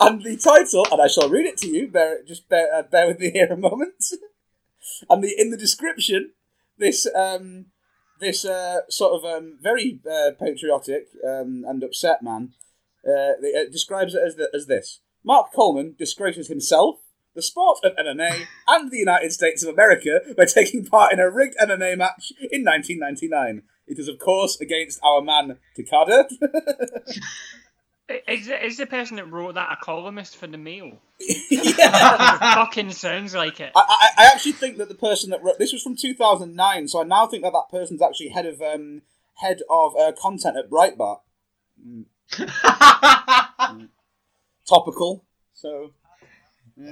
and 0.00 0.22
the 0.22 0.36
title, 0.36 0.86
and 0.90 1.00
I 1.00 1.06
shall 1.06 1.28
read 1.28 1.46
it 1.46 1.56
to 1.58 1.68
you. 1.68 1.88
Bear, 1.88 2.22
just 2.24 2.48
bear, 2.48 2.74
uh, 2.74 2.82
bear 2.82 3.06
with 3.08 3.20
me 3.20 3.30
here 3.30 3.48
a 3.50 3.56
moment. 3.56 4.04
and 5.10 5.22
the 5.22 5.34
in 5.38 5.50
the 5.50 5.56
description, 5.56 6.32
this 6.78 7.06
um, 7.14 7.66
this 8.20 8.44
uh, 8.44 8.80
sort 8.88 9.14
of 9.14 9.24
um, 9.24 9.58
very 9.60 10.00
uh, 10.10 10.30
patriotic 10.38 11.08
um, 11.26 11.64
and 11.66 11.82
upset 11.82 12.22
man 12.22 12.52
uh, 13.06 13.32
uh, 13.32 13.64
describes 13.70 14.14
it 14.14 14.22
as, 14.26 14.36
the, 14.36 14.50
as 14.54 14.66
this: 14.66 15.00
Mark 15.24 15.52
Coleman 15.54 15.94
disgraces 15.98 16.48
himself, 16.48 16.96
the 17.34 17.42
sport 17.42 17.78
of 17.84 17.92
MMA, 17.96 18.46
and 18.68 18.90
the 18.90 18.98
United 18.98 19.32
States 19.32 19.62
of 19.62 19.72
America 19.72 20.20
by 20.36 20.44
taking 20.44 20.84
part 20.84 21.12
in 21.12 21.20
a 21.20 21.30
rigged 21.30 21.56
MMA 21.60 21.96
match 21.96 22.32
in 22.50 22.64
1999. 22.64 23.62
It 23.86 23.98
is, 23.98 24.08
of 24.08 24.18
course, 24.18 24.60
against 24.60 24.98
our 25.02 25.20
man 25.20 25.58
Takada. 25.78 26.24
I- 28.08 28.22
Is 28.28 28.46
the, 28.46 28.64
is 28.66 28.76
the 28.76 28.86
person 28.86 29.16
that 29.16 29.30
wrote 29.30 29.54
that 29.54 29.72
a 29.72 29.76
columnist 29.82 30.36
for 30.36 30.46
the 30.46 30.58
Mail? 30.58 30.98
yeah. 31.50 32.54
Fucking 32.54 32.92
sounds 32.92 33.34
like 33.34 33.60
it. 33.60 33.72
I, 33.74 33.80
I, 34.16 34.24
I 34.24 34.26
actually 34.26 34.52
think 34.52 34.76
that 34.76 34.88
the 34.90 34.94
person 34.94 35.30
that 35.30 35.42
wrote 35.42 35.58
this 35.58 35.72
was 35.72 35.82
from 35.82 35.96
2009, 35.96 36.88
so 36.88 37.00
I 37.00 37.04
now 37.04 37.26
think 37.26 37.42
that 37.44 37.52
that 37.52 37.70
person's 37.70 38.02
actually 38.02 38.28
head 38.28 38.44
of 38.46 38.60
um, 38.60 39.02
head 39.36 39.60
of 39.70 39.96
uh, 39.96 40.12
content 40.20 40.56
at 40.58 40.68
Breitbart. 40.70 41.20
Topical. 44.68 45.24
So, 45.54 45.92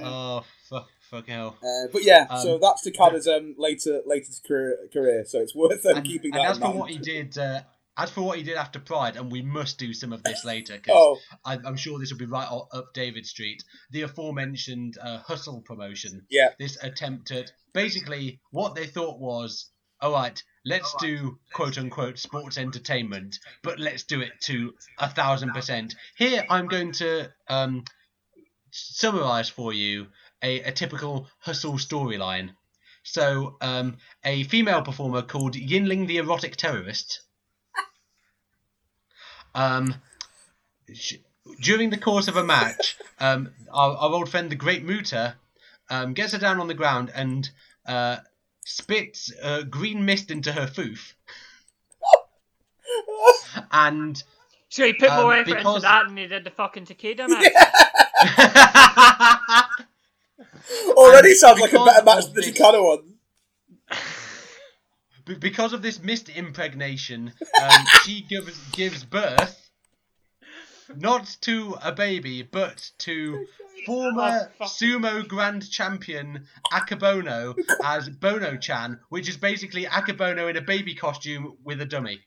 oh, 0.01 0.43
fuck, 0.69 0.87
fuck 1.13 1.27
hell. 1.27 1.55
uh, 1.61 1.87
but 1.91 2.03
yeah, 2.03 2.25
Um, 2.29 2.41
so 2.41 2.57
that's 2.57 2.85
Takada's 2.87 3.27
um, 3.27 3.55
later 3.57 4.01
latest 4.05 4.43
career, 4.47 4.77
career. 4.91 5.23
So 5.25 5.39
it's 5.39 5.53
worth 5.55 5.85
um, 5.85 5.97
And, 5.97 6.05
keeping 6.05 6.33
and 6.33 6.41
that 6.43 6.49
as 6.51 6.57
in 6.57 6.61
for 6.63 6.67
mind. 6.69 6.79
what 6.79 6.89
he 6.89 6.97
did, 6.97 7.37
uh, 7.37 7.61
as 7.95 8.09
for 8.09 8.21
what 8.23 8.37
he 8.39 8.43
did 8.43 8.57
after 8.57 8.79
Pride, 8.79 9.15
and 9.17 9.31
we 9.31 9.43
must 9.43 9.77
do 9.77 9.93
some 9.93 10.11
of 10.13 10.23
this 10.23 10.43
later 10.53 10.73
because 10.77 10.95
Oh, 10.97 11.19
I, 11.45 11.59
I'm 11.65 11.77
sure 11.77 11.99
this 11.99 12.11
will 12.11 12.17
be 12.17 12.25
right 12.25 12.47
up 12.49 12.93
David 12.93 13.25
Street. 13.27 13.63
The 13.91 14.01
aforementioned 14.01 14.97
uh, 15.01 15.19
hustle 15.19 15.61
promotion. 15.61 16.25
yeah, 16.29 16.49
This 16.59 16.77
attempt 16.83 17.31
at 17.31 17.51
basically 17.73 18.39
what 18.51 18.73
they 18.73 18.87
thought 18.87 19.19
was, 19.19 19.69
all 20.01 20.11
right, 20.13 20.41
let's 20.65 20.93
do 20.99 21.37
quote 21.53 21.77
unquote 21.77 22.17
sports 22.17 22.57
entertainment, 22.57 23.37
but 23.61 23.79
let's 23.79 24.03
do 24.03 24.21
it 24.21 24.31
to 24.41 24.73
a 24.97 25.07
thousand 25.09 25.51
percent. 25.53 25.93
Here, 26.17 26.43
I'm 26.49 26.67
going 26.67 26.93
to 26.93 27.31
um, 27.47 27.83
summarize 28.71 29.49
for 29.49 29.71
you 29.71 30.07
a, 30.43 30.59
a 30.61 30.71
typical 30.71 31.27
hustle 31.39 31.73
storyline. 31.73 32.51
So, 33.03 33.57
um, 33.61 33.97
a 34.23 34.43
female 34.43 34.81
performer 34.81 35.21
called 35.23 35.55
Yinling 35.55 36.07
the 36.07 36.17
Erotic 36.17 36.55
Terrorist. 36.55 37.21
Um, 39.55 39.93
sh- 40.91 41.17
during 41.61 41.91
the 41.91 41.97
course 41.99 42.27
of 42.27 42.37
a 42.37 42.43
match, 42.43 42.97
um, 43.19 43.53
our, 43.71 43.95
our 43.95 44.11
old 44.11 44.27
friend 44.29 44.49
the 44.49 44.55
Great 44.55 44.83
Muta 44.83 45.35
um, 45.91 46.15
gets 46.15 46.33
her 46.33 46.39
down 46.39 46.59
on 46.59 46.67
the 46.67 46.73
ground 46.73 47.11
and 47.13 47.47
uh, 47.85 48.17
spits 48.65 49.31
uh, 49.43 49.61
green 49.61 50.05
mist 50.05 50.31
into 50.31 50.51
her 50.51 50.65
foof. 50.65 51.13
and 53.71 54.23
So 54.69 54.87
he 54.87 54.93
put 54.93 55.11
um, 55.11 55.21
more 55.21 55.35
effort 55.35 55.57
into 55.57 55.79
that 55.81 56.07
than 56.07 56.17
he 56.17 56.25
did 56.25 56.43
the 56.45 56.49
fucking 56.49 56.87
Takada 56.87 57.29
match. 57.29 57.53
already 60.89 61.29
And 61.29 61.37
sounds 61.37 61.59
like 61.59 61.73
a 61.73 61.83
better 61.83 62.03
match 62.03 62.25
than 62.25 62.33
the 62.35 62.41
this- 62.41 62.51
Takada 62.51 62.83
one. 62.83 63.13
B- 65.25 65.35
because 65.35 65.71
of 65.73 65.81
this 65.81 66.01
mist 66.01 66.29
impregnation, 66.29 67.33
um, 67.61 67.71
she 68.03 68.21
gives 68.21 68.57
gives 68.71 69.05
birth 69.05 69.69
not 70.95 71.37
to 71.41 71.77
a 71.81 71.91
baby, 71.91 72.41
but 72.43 72.89
to 72.99 73.45
former 73.85 74.51
sumo 74.61 75.25
grand 75.27 75.69
champion 75.71 76.45
Akebono 76.73 77.55
as 77.83 78.09
Bono 78.09 78.57
Chan, 78.57 78.99
which 79.09 79.29
is 79.29 79.37
basically 79.37 79.85
Akebono 79.85 80.49
in 80.49 80.57
a 80.57 80.61
baby 80.61 80.93
costume 80.93 81.57
with 81.63 81.81
a 81.81 81.85
dummy. 81.85 82.19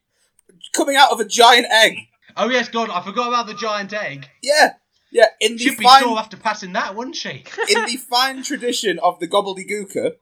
Coming 0.73 0.97
out 0.97 1.13
of 1.13 1.21
a 1.21 1.25
giant 1.25 1.67
egg. 1.71 1.97
Oh 2.37 2.49
yes, 2.49 2.69
God, 2.69 2.91
I 2.91 3.03
forgot 3.03 3.29
about 3.29 3.47
the 3.47 3.55
giant 3.55 3.93
egg. 3.93 4.29
Yeah, 4.43 4.75
yeah. 5.11 5.27
In 5.41 5.53
the 5.53 5.59
She'd 5.59 5.79
be 5.79 5.85
fine, 5.85 6.03
sore 6.03 6.19
after 6.19 6.37
passing 6.37 6.73
that, 6.75 6.95
wouldn't 6.95 7.17
she? 7.17 7.45
in 7.71 7.85
the 7.87 7.97
fine 7.97 8.43
tradition 8.43 8.99
of 9.03 9.19
the 9.21 9.29
gobbledygooker, 9.29 10.13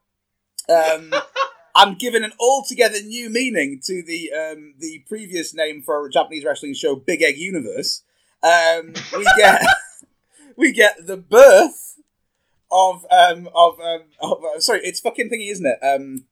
um, 0.68 1.12
and 1.76 1.98
given 1.98 2.22
an 2.24 2.32
altogether 2.40 3.00
new 3.02 3.28
meaning 3.30 3.80
to 3.84 4.02
the 4.02 4.30
um, 4.32 4.74
the 4.78 5.02
previous 5.08 5.54
name 5.54 5.82
for 5.82 6.06
a 6.06 6.10
Japanese 6.10 6.44
wrestling 6.44 6.74
show, 6.74 6.96
Big 6.96 7.22
Egg 7.22 7.36
Universe, 7.38 8.02
um, 8.42 8.92
we 9.16 9.24
get 9.36 9.62
we 10.56 10.72
get 10.72 11.06
the 11.06 11.16
birth 11.16 11.96
of 12.70 13.04
um, 13.10 13.48
of, 13.54 13.78
um, 13.80 14.02
of 14.20 14.42
uh, 14.44 14.60
sorry, 14.60 14.80
it's 14.84 15.00
fucking 15.00 15.28
thingy, 15.30 15.50
isn't 15.50 15.66
it? 15.66 15.78
Um, 15.84 16.24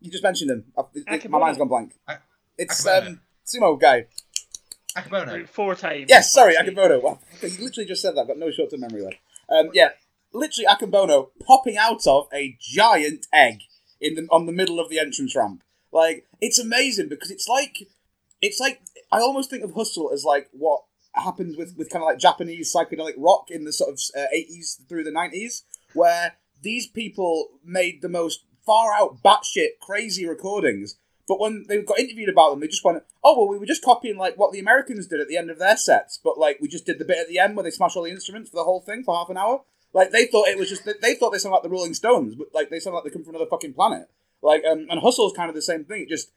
you 0.00 0.10
just 0.10 0.22
mentioned 0.22 0.50
him. 0.50 0.64
I've- 0.78 0.88
it- 1.06 1.30
my 1.30 1.38
mind's 1.38 1.58
gone 1.58 1.68
blank. 1.68 1.94
A- 2.08 2.18
It's 2.58 2.86
Akebono. 2.86 3.06
um, 3.06 3.20
sumo 3.46 3.80
guy. 3.80 4.06
Akebono. 4.96 5.48
Four 5.48 5.74
times. 5.74 6.06
Yes, 6.08 6.32
sorry, 6.32 6.54
Akebono. 6.54 7.02
Well, 7.02 7.20
you 7.42 7.48
literally 7.64 7.86
just 7.86 8.02
said 8.02 8.14
that. 8.16 8.22
I've 8.22 8.28
got 8.28 8.38
no 8.38 8.50
short-term 8.50 8.80
memory 8.80 9.02
left. 9.02 9.16
Um, 9.48 9.70
yeah, 9.74 9.90
literally 10.32 10.66
Akebono 10.66 11.28
popping 11.46 11.76
out 11.76 12.06
of 12.06 12.28
a 12.32 12.56
giant 12.60 13.26
egg 13.32 13.62
in 14.00 14.14
the 14.14 14.26
on 14.30 14.46
the 14.46 14.52
middle 14.52 14.80
of 14.80 14.88
the 14.88 14.98
entrance 14.98 15.34
ramp. 15.34 15.62
Like 15.92 16.26
it's 16.40 16.58
amazing 16.58 17.08
because 17.08 17.30
it's 17.30 17.48
like 17.48 17.88
it's 18.42 18.60
like 18.60 18.82
I 19.12 19.20
almost 19.20 19.50
think 19.50 19.64
of 19.64 19.74
Hustle 19.74 20.10
as 20.12 20.24
like 20.24 20.48
what 20.52 20.82
happens 21.14 21.56
with 21.56 21.76
with 21.76 21.90
kind 21.90 22.02
of 22.02 22.06
like 22.06 22.18
Japanese 22.18 22.74
psychedelic 22.74 23.14
rock 23.16 23.50
in 23.50 23.64
the 23.64 23.72
sort 23.72 23.92
of 23.92 24.00
uh, 24.16 24.26
eighties 24.32 24.80
through 24.88 25.04
the 25.04 25.12
nineties, 25.12 25.64
where 25.94 26.36
these 26.60 26.86
people 26.86 27.48
made 27.64 28.02
the 28.02 28.08
most 28.08 28.44
far 28.66 28.92
out 28.92 29.22
batshit 29.22 29.78
crazy 29.80 30.26
recordings. 30.26 30.96
But 31.26 31.40
when 31.40 31.64
they 31.68 31.80
got 31.82 31.98
interviewed 31.98 32.28
about 32.28 32.50
them, 32.50 32.60
they 32.60 32.66
just 32.68 32.84
went, 32.84 33.02
"Oh 33.22 33.38
well, 33.38 33.48
we 33.48 33.58
were 33.58 33.66
just 33.66 33.82
copying 33.84 34.16
like 34.18 34.36
what 34.36 34.52
the 34.52 34.58
Americans 34.60 35.06
did 35.06 35.20
at 35.20 35.28
the 35.28 35.36
end 35.38 35.50
of 35.50 35.58
their 35.58 35.76
sets, 35.76 36.18
but 36.22 36.38
like 36.38 36.58
we 36.60 36.68
just 36.68 36.84
did 36.86 36.98
the 36.98 37.04
bit 37.04 37.18
at 37.18 37.28
the 37.28 37.38
end 37.38 37.56
where 37.56 37.64
they 37.64 37.70
smash 37.70 37.96
all 37.96 38.02
the 38.04 38.10
instruments 38.10 38.50
for 38.50 38.56
the 38.56 38.64
whole 38.64 38.80
thing 38.80 39.02
for 39.04 39.14
half 39.14 39.30
an 39.30 39.36
hour." 39.38 39.62
Like 39.92 40.10
they 40.10 40.26
thought 40.26 40.48
it 40.48 40.58
was 40.58 40.68
just 40.68 40.84
they 41.00 41.14
thought 41.14 41.30
they 41.30 41.38
sounded 41.38 41.54
like 41.56 41.62
the 41.62 41.70
Rolling 41.70 41.94
Stones, 41.94 42.34
but 42.34 42.48
like 42.52 42.68
they 42.68 42.80
sound 42.80 42.94
like 42.94 43.04
they 43.04 43.10
come 43.10 43.22
from 43.24 43.34
another 43.34 43.48
fucking 43.48 43.74
planet. 43.74 44.10
Like 44.42 44.62
um, 44.64 44.86
and 44.90 45.00
Hustle's 45.00 45.32
kind 45.34 45.48
of 45.48 45.54
the 45.54 45.62
same 45.62 45.84
thing. 45.84 46.02
It 46.02 46.08
just 46.08 46.32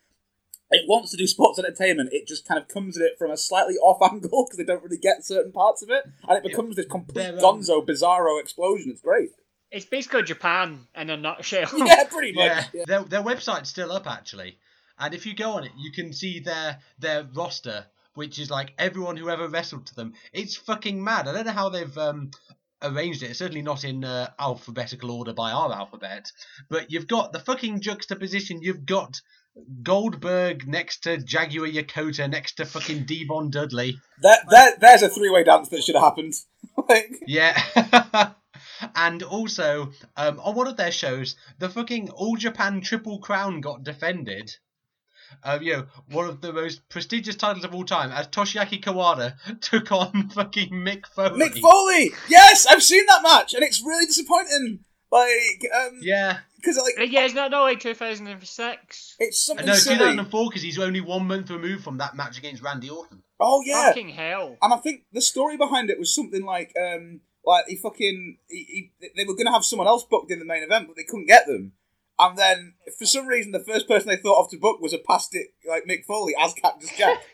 it 0.70 0.88
wants 0.88 1.12
to 1.12 1.18
do 1.18 1.26
sports 1.28 1.60
entertainment. 1.60 2.10
It 2.14 2.28
just 2.28 2.48
kind 2.48 2.62
of 2.62 2.68
comes 2.68 2.98
at 2.98 3.04
it 3.04 3.18
from 3.18 3.32
a 3.32 3.38
slightly 3.38 3.76
off 3.76 4.00
angle 4.12 4.46
because 4.46 4.58
they 4.58 4.64
don't 4.64 4.84
really 4.84 4.98
get 4.98 5.26
certain 5.26 5.52
parts 5.52 5.82
of 5.82 5.90
it, 5.90 6.04
and 6.28 6.38
it 6.38 6.44
becomes 6.44 6.76
this 6.76 6.86
complete 6.86 7.26
um, 7.26 7.38
Gonzo 7.40 7.86
bizarro 7.86 8.40
explosion. 8.40 8.92
It's 8.92 9.02
great. 9.02 9.30
It's 9.72 9.86
basically 9.86 10.24
Japan 10.24 10.88
in 10.96 11.10
a 11.10 11.18
nutshell. 11.18 11.68
Yeah, 11.78 12.04
pretty 12.06 12.32
much. 12.34 12.46
Yeah, 12.46 12.64
Yeah. 12.74 12.84
their 12.86 13.04
their 13.04 13.24
website's 13.24 13.70
still 13.70 13.92
up 13.92 14.08
actually, 14.08 14.58
and 15.00 15.14
if 15.14 15.26
you 15.26 15.36
go 15.36 15.52
on 15.54 15.64
it, 15.64 15.72
you 15.78 15.92
can 15.92 16.14
see 16.14 16.40
their 16.40 16.80
their 17.00 17.28
roster, 17.34 17.86
which 18.14 18.40
is 18.40 18.50
like 18.50 18.74
everyone 18.78 19.18
who 19.18 19.30
ever 19.30 19.48
wrestled 19.48 19.88
to 19.88 19.96
them. 19.96 20.14
It's 20.34 20.56
fucking 20.56 21.04
mad. 21.04 21.28
I 21.28 21.34
don't 21.34 21.46
know 21.46 21.52
how 21.52 21.70
they've 21.70 21.98
um, 21.98 22.32
arranged 22.82 23.24
it. 23.24 23.32
It's 23.32 23.40
certainly 23.40 23.62
not 23.62 23.84
in 23.84 24.04
uh, 24.04 24.32
alphabetical 24.40 25.12
order 25.12 25.34
by 25.34 25.52
our 25.52 25.74
alphabet, 25.74 26.32
but 26.70 26.92
you've 26.92 27.08
got 27.08 27.34
the 27.34 27.40
fucking 27.40 27.82
juxtaposition. 27.82 28.62
You've 28.62 28.86
got 28.86 29.22
Goldberg 29.84 30.68
next 30.68 31.04
to 31.04 31.18
Jaguar 31.18 31.68
Yokota 31.68 32.30
next 32.30 32.54
to 32.54 32.66
fucking 32.66 33.06
Devon 33.06 33.50
Dudley. 33.50 34.00
That, 34.22 34.42
that 34.50 34.80
there's 34.80 35.04
a 35.04 35.10
three 35.10 35.30
way 35.30 35.44
dance 35.44 35.70
that 35.70 35.84
should 35.84 35.96
have 35.96 36.04
happened. 36.04 36.34
like, 36.90 37.12
Yeah. 37.26 37.60
and 38.96 39.24
also, 39.24 39.92
um, 40.16 40.40
on 40.40 40.56
one 40.56 40.68
of 40.68 40.78
their 40.78 40.92
shows, 40.92 41.36
the 41.60 41.70
fucking 41.70 42.10
All 42.12 42.36
Japan 42.36 42.82
Triple 42.82 43.20
Crown 43.20 43.62
got 43.62 43.84
defended. 43.84 44.56
Um, 45.44 45.62
you 45.62 45.74
know, 45.74 45.86
one 46.12 46.28
of 46.30 46.42
the 46.42 46.52
most 46.54 46.88
prestigious 46.90 47.36
titles 47.36 47.64
of 47.66 47.74
all 47.74 47.86
time, 47.86 48.12
as 48.12 48.28
Toshiaki 48.28 48.84
Kawada 48.84 49.36
took 49.62 49.92
on 49.92 50.30
fucking 50.30 50.70
Mick 50.72 51.06
Foley. 51.08 51.40
Mick 51.40 51.60
Foley. 51.60 52.12
Yes, 52.30 52.66
I've 52.66 52.84
seen 52.84 53.06
that 53.08 53.24
match, 53.24 53.54
and 53.54 53.64
it's 53.64 53.82
really 53.84 54.06
disappointing. 54.06 54.80
Like, 55.12 55.64
um, 55.74 56.00
Yeah. 56.02 56.40
because 56.58 56.78
like 56.78 57.10
yeah, 57.12 57.24
it's 57.26 57.34
not, 57.34 57.52
not 57.52 57.62
like 57.62 57.80
2006. 57.80 59.16
it's 59.20 59.46
something 59.46 59.66
No, 59.66 59.74
silly. 59.74 59.98
2004 59.98 60.50
because 60.50 60.62
he's 60.62 60.80
only 60.80 61.02
one 61.02 61.28
month 61.28 61.50
removed 61.50 61.84
from 61.84 61.98
that 62.00 62.16
match 62.16 62.38
against 62.38 62.62
Randy 62.62 62.90
Orton. 62.90 63.24
Oh 63.40 63.62
yeah, 63.66 63.88
Fucking 63.88 64.10
hell. 64.10 64.58
and 64.62 64.74
I 64.74 64.78
think 64.78 65.04
the 65.14 65.22
story 65.22 65.56
behind 65.58 65.90
it 65.90 66.00
was 66.00 66.14
something 66.14 66.44
like, 66.44 66.74
um, 66.78 67.22
Like 67.46 67.66
he 67.68 67.78
fucking, 67.78 68.38
he, 68.50 68.92
he, 69.00 69.08
they 69.16 69.24
were 69.24 69.36
going 69.36 69.46
to 69.46 69.52
have 69.54 69.64
someone 69.64 69.88
else 69.88 70.04
booked 70.04 70.32
in 70.32 70.40
the 70.40 70.46
main 70.46 70.64
event, 70.64 70.88
but 70.88 70.98
they 70.98 71.04
couldn't 71.04 71.28
get 71.28 71.48
them. 71.48 71.74
And 72.20 72.38
then 72.38 72.74
for 72.98 73.06
some 73.06 73.28
reason, 73.28 73.52
the 73.52 73.64
first 73.64 73.88
person 73.88 74.10
they 74.10 74.18
thought 74.18 74.44
of 74.44 74.50
to 74.52 74.58
book 74.58 74.80
was 74.82 74.94
a 74.94 74.98
past 74.98 75.36
it 75.36 75.48
like 75.68 75.84
Mick 75.86 76.06
Foley 76.06 76.34
as 76.40 76.54
Cactus 76.54 76.92
Jack. 76.98 77.20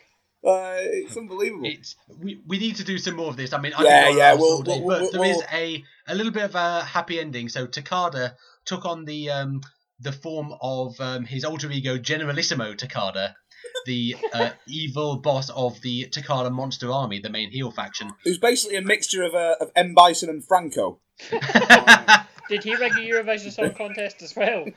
Uh, 0.46 0.76
it's 0.78 1.16
unbelievable. 1.16 1.66
It's 1.66 1.96
we, 2.20 2.38
we 2.46 2.58
need 2.58 2.76
to 2.76 2.84
do 2.84 2.98
some 2.98 3.16
more 3.16 3.28
of 3.28 3.36
this. 3.38 3.54
I 3.54 3.60
mean, 3.62 3.72
I 3.72 3.82
Yeah, 3.82 4.04
could 4.04 4.12
go 4.12 4.18
yeah, 4.18 4.32
on 4.32 4.38
we'll- 4.38 4.52
all 4.56 4.62
day, 4.62 4.78
we'll- 4.84 5.00
but 5.00 5.12
there 5.12 5.20
we'll- 5.22 5.30
is 5.38 5.42
a 5.50 5.82
a 6.06 6.14
little 6.14 6.32
bit 6.32 6.42
of 6.42 6.54
a 6.54 6.82
happy 6.84 7.18
ending. 7.18 7.48
So 7.48 7.66
Takada 7.66 8.34
took 8.66 8.84
on 8.84 9.06
the 9.06 9.30
um 9.30 9.62
the 10.00 10.12
form 10.12 10.52
of 10.60 11.00
um, 11.00 11.24
his 11.24 11.46
alter 11.46 11.70
ego 11.70 11.96
Generalissimo 11.96 12.74
Takada, 12.74 13.32
the 13.86 14.16
uh, 14.34 14.50
evil 14.68 15.16
boss 15.16 15.48
of 15.48 15.80
the 15.80 16.08
Takada 16.10 16.52
Monster 16.52 16.90
Army, 16.92 17.20
the 17.20 17.30
main 17.30 17.50
heel 17.50 17.70
faction. 17.70 18.10
who's 18.24 18.36
basically 18.36 18.76
a 18.76 18.82
mixture 18.82 19.22
of 19.22 19.34
uh, 19.34 19.54
of 19.62 19.70
M 19.74 19.94
Bison 19.94 20.28
and 20.28 20.44
Franco. 20.46 21.00
Did 22.48 22.64
he 22.64 22.74
rig 22.74 22.92
a 22.92 22.96
Eurovision 22.96 23.52
Song 23.52 23.72
Contest 23.76 24.22
as 24.22 24.34
well? 24.36 24.64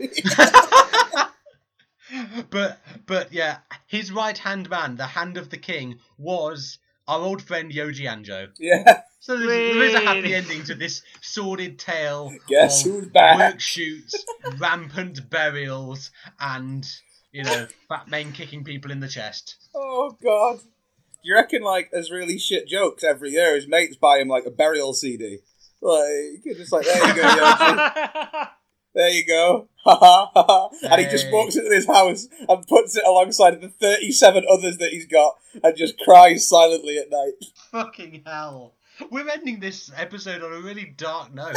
but 2.49 2.79
but 3.05 3.33
yeah, 3.33 3.57
his 3.87 4.11
right 4.11 4.37
hand 4.37 4.69
man, 4.69 4.95
the 4.95 5.07
hand 5.07 5.37
of 5.37 5.49
the 5.49 5.57
king, 5.57 5.99
was 6.17 6.79
our 7.07 7.19
old 7.21 7.41
friend 7.41 7.71
Yoji 7.71 8.05
Anjo. 8.05 8.49
Yeah, 8.59 9.01
So 9.19 9.37
there's, 9.37 9.49
there 9.49 9.83
is 9.83 9.93
a 9.93 9.99
happy 10.01 10.35
ending 10.35 10.63
to 10.65 10.75
this 10.75 11.01
sordid 11.21 11.79
tale 11.79 12.33
Guess 12.47 12.85
of 12.85 12.91
who's 12.91 13.07
back? 13.09 13.37
work 13.37 13.59
shoots, 13.59 14.15
rampant 14.59 15.29
burials, 15.29 16.11
and 16.39 16.87
you 17.31 17.43
know 17.43 17.67
fat 17.89 18.07
men 18.07 18.31
kicking 18.31 18.63
people 18.63 18.91
in 18.91 18.99
the 19.01 19.07
chest. 19.07 19.55
Oh 19.75 20.17
god. 20.23 20.59
Do 20.59 21.33
you 21.33 21.35
reckon 21.35 21.61
like 21.61 21.89
there's 21.91 22.11
really 22.11 22.37
shit 22.37 22.67
jokes 22.67 23.03
every 23.03 23.31
year? 23.31 23.55
His 23.55 23.67
mates 23.67 23.97
buy 23.97 24.19
him 24.19 24.29
like 24.29 24.45
a 24.45 24.51
burial 24.51 24.93
CD. 24.93 25.39
Like 25.87 26.43
you're 26.45 26.55
just 26.55 26.71
like 26.71 26.85
there 26.85 27.07
you 27.07 27.15
go, 27.15 27.21
Yoshi. 27.21 28.47
There 28.95 29.09
you 29.09 29.25
go. 29.27 29.69
Ha 29.83 29.95
ha 29.95 30.31
ha 30.33 30.43
ha. 30.43 30.69
And 30.91 30.99
he 31.01 31.07
just 31.07 31.31
walks 31.31 31.55
into 31.55 31.69
his 31.73 31.85
house 31.87 32.27
and 32.49 32.67
puts 32.67 32.97
it 32.97 33.05
alongside 33.05 33.61
the 33.61 33.69
37 33.69 34.43
others 34.51 34.77
that 34.79 34.89
he's 34.89 35.05
got 35.05 35.35
and 35.63 35.77
just 35.77 35.97
cries 35.99 36.45
silently 36.49 36.97
at 36.97 37.09
night. 37.11 37.33
Fucking 37.71 38.23
hell! 38.25 38.73
We're 39.11 39.29
ending 39.29 39.59
this 39.61 39.89
episode 39.95 40.41
on 40.43 40.51
a 40.51 40.59
really 40.59 40.93
dark 40.97 41.33
note. 41.33 41.55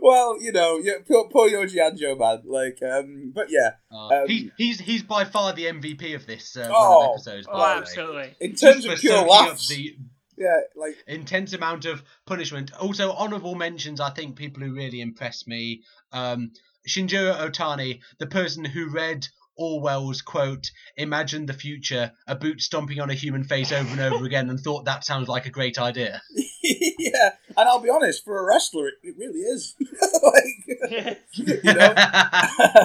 Well, 0.00 0.40
you 0.42 0.50
know, 0.52 0.78
yeah, 0.82 0.94
poor, 1.06 1.28
poor 1.28 1.48
Yoji 1.50 1.76
Anjo, 1.76 2.18
man. 2.18 2.42
Like, 2.46 2.78
um, 2.82 3.32
but 3.34 3.48
yeah, 3.50 3.72
Uh, 3.92 4.22
Um, 4.22 4.28
he, 4.28 4.50
he's 4.56 4.80
he's 4.80 5.02
by 5.02 5.24
far 5.24 5.52
the 5.52 5.66
MVP 5.66 6.14
of 6.14 6.26
this 6.26 6.56
uh, 6.56 6.70
Oh, 6.72 7.04
of 7.10 7.14
episodes. 7.16 7.46
oh, 7.50 7.52
by 7.52 7.58
the 7.58 7.74
way. 7.74 7.78
absolutely. 7.82 8.36
in 8.40 8.54
terms 8.54 8.86
for 8.86 8.92
of 8.94 8.98
pure 9.00 9.22
laughs, 9.26 9.68
the 9.68 9.96
yeah, 10.36 10.60
like, 10.76 10.96
intense 11.06 11.52
amount 11.52 11.84
of 11.84 12.02
punishment. 12.26 12.72
Also, 12.74 13.12
honourable 13.12 13.54
mentions. 13.54 14.00
I 14.00 14.10
think 14.10 14.36
people 14.36 14.62
who 14.62 14.74
really 14.74 15.00
impressed 15.00 15.46
me. 15.46 15.82
Um, 16.12 16.52
Shinjiro 16.88 17.36
Otani, 17.36 18.00
the 18.18 18.26
person 18.26 18.64
who 18.64 18.88
read 18.88 19.28
Orwell's 19.56 20.22
quote, 20.22 20.70
"Imagine 20.96 21.46
the 21.46 21.52
future: 21.52 22.12
a 22.26 22.34
boot 22.34 22.60
stomping 22.60 23.00
on 23.00 23.10
a 23.10 23.14
human 23.14 23.44
face 23.44 23.70
over 23.70 23.90
and 23.90 24.00
over 24.00 24.24
again," 24.24 24.48
and 24.48 24.58
thought 24.58 24.86
that 24.86 25.04
sounds 25.04 25.28
like 25.28 25.46
a 25.46 25.50
great 25.50 25.78
idea. 25.78 26.22
yeah. 26.62 27.32
And 27.56 27.68
I'll 27.68 27.80
be 27.80 27.90
honest, 27.90 28.24
for 28.24 28.38
a 28.38 28.44
wrestler, 28.44 28.88
it, 28.88 28.94
it 29.02 29.16
really 29.18 29.40
is. 29.40 29.76
like, 30.22 31.18
you 31.34 31.74
know, 31.74 31.94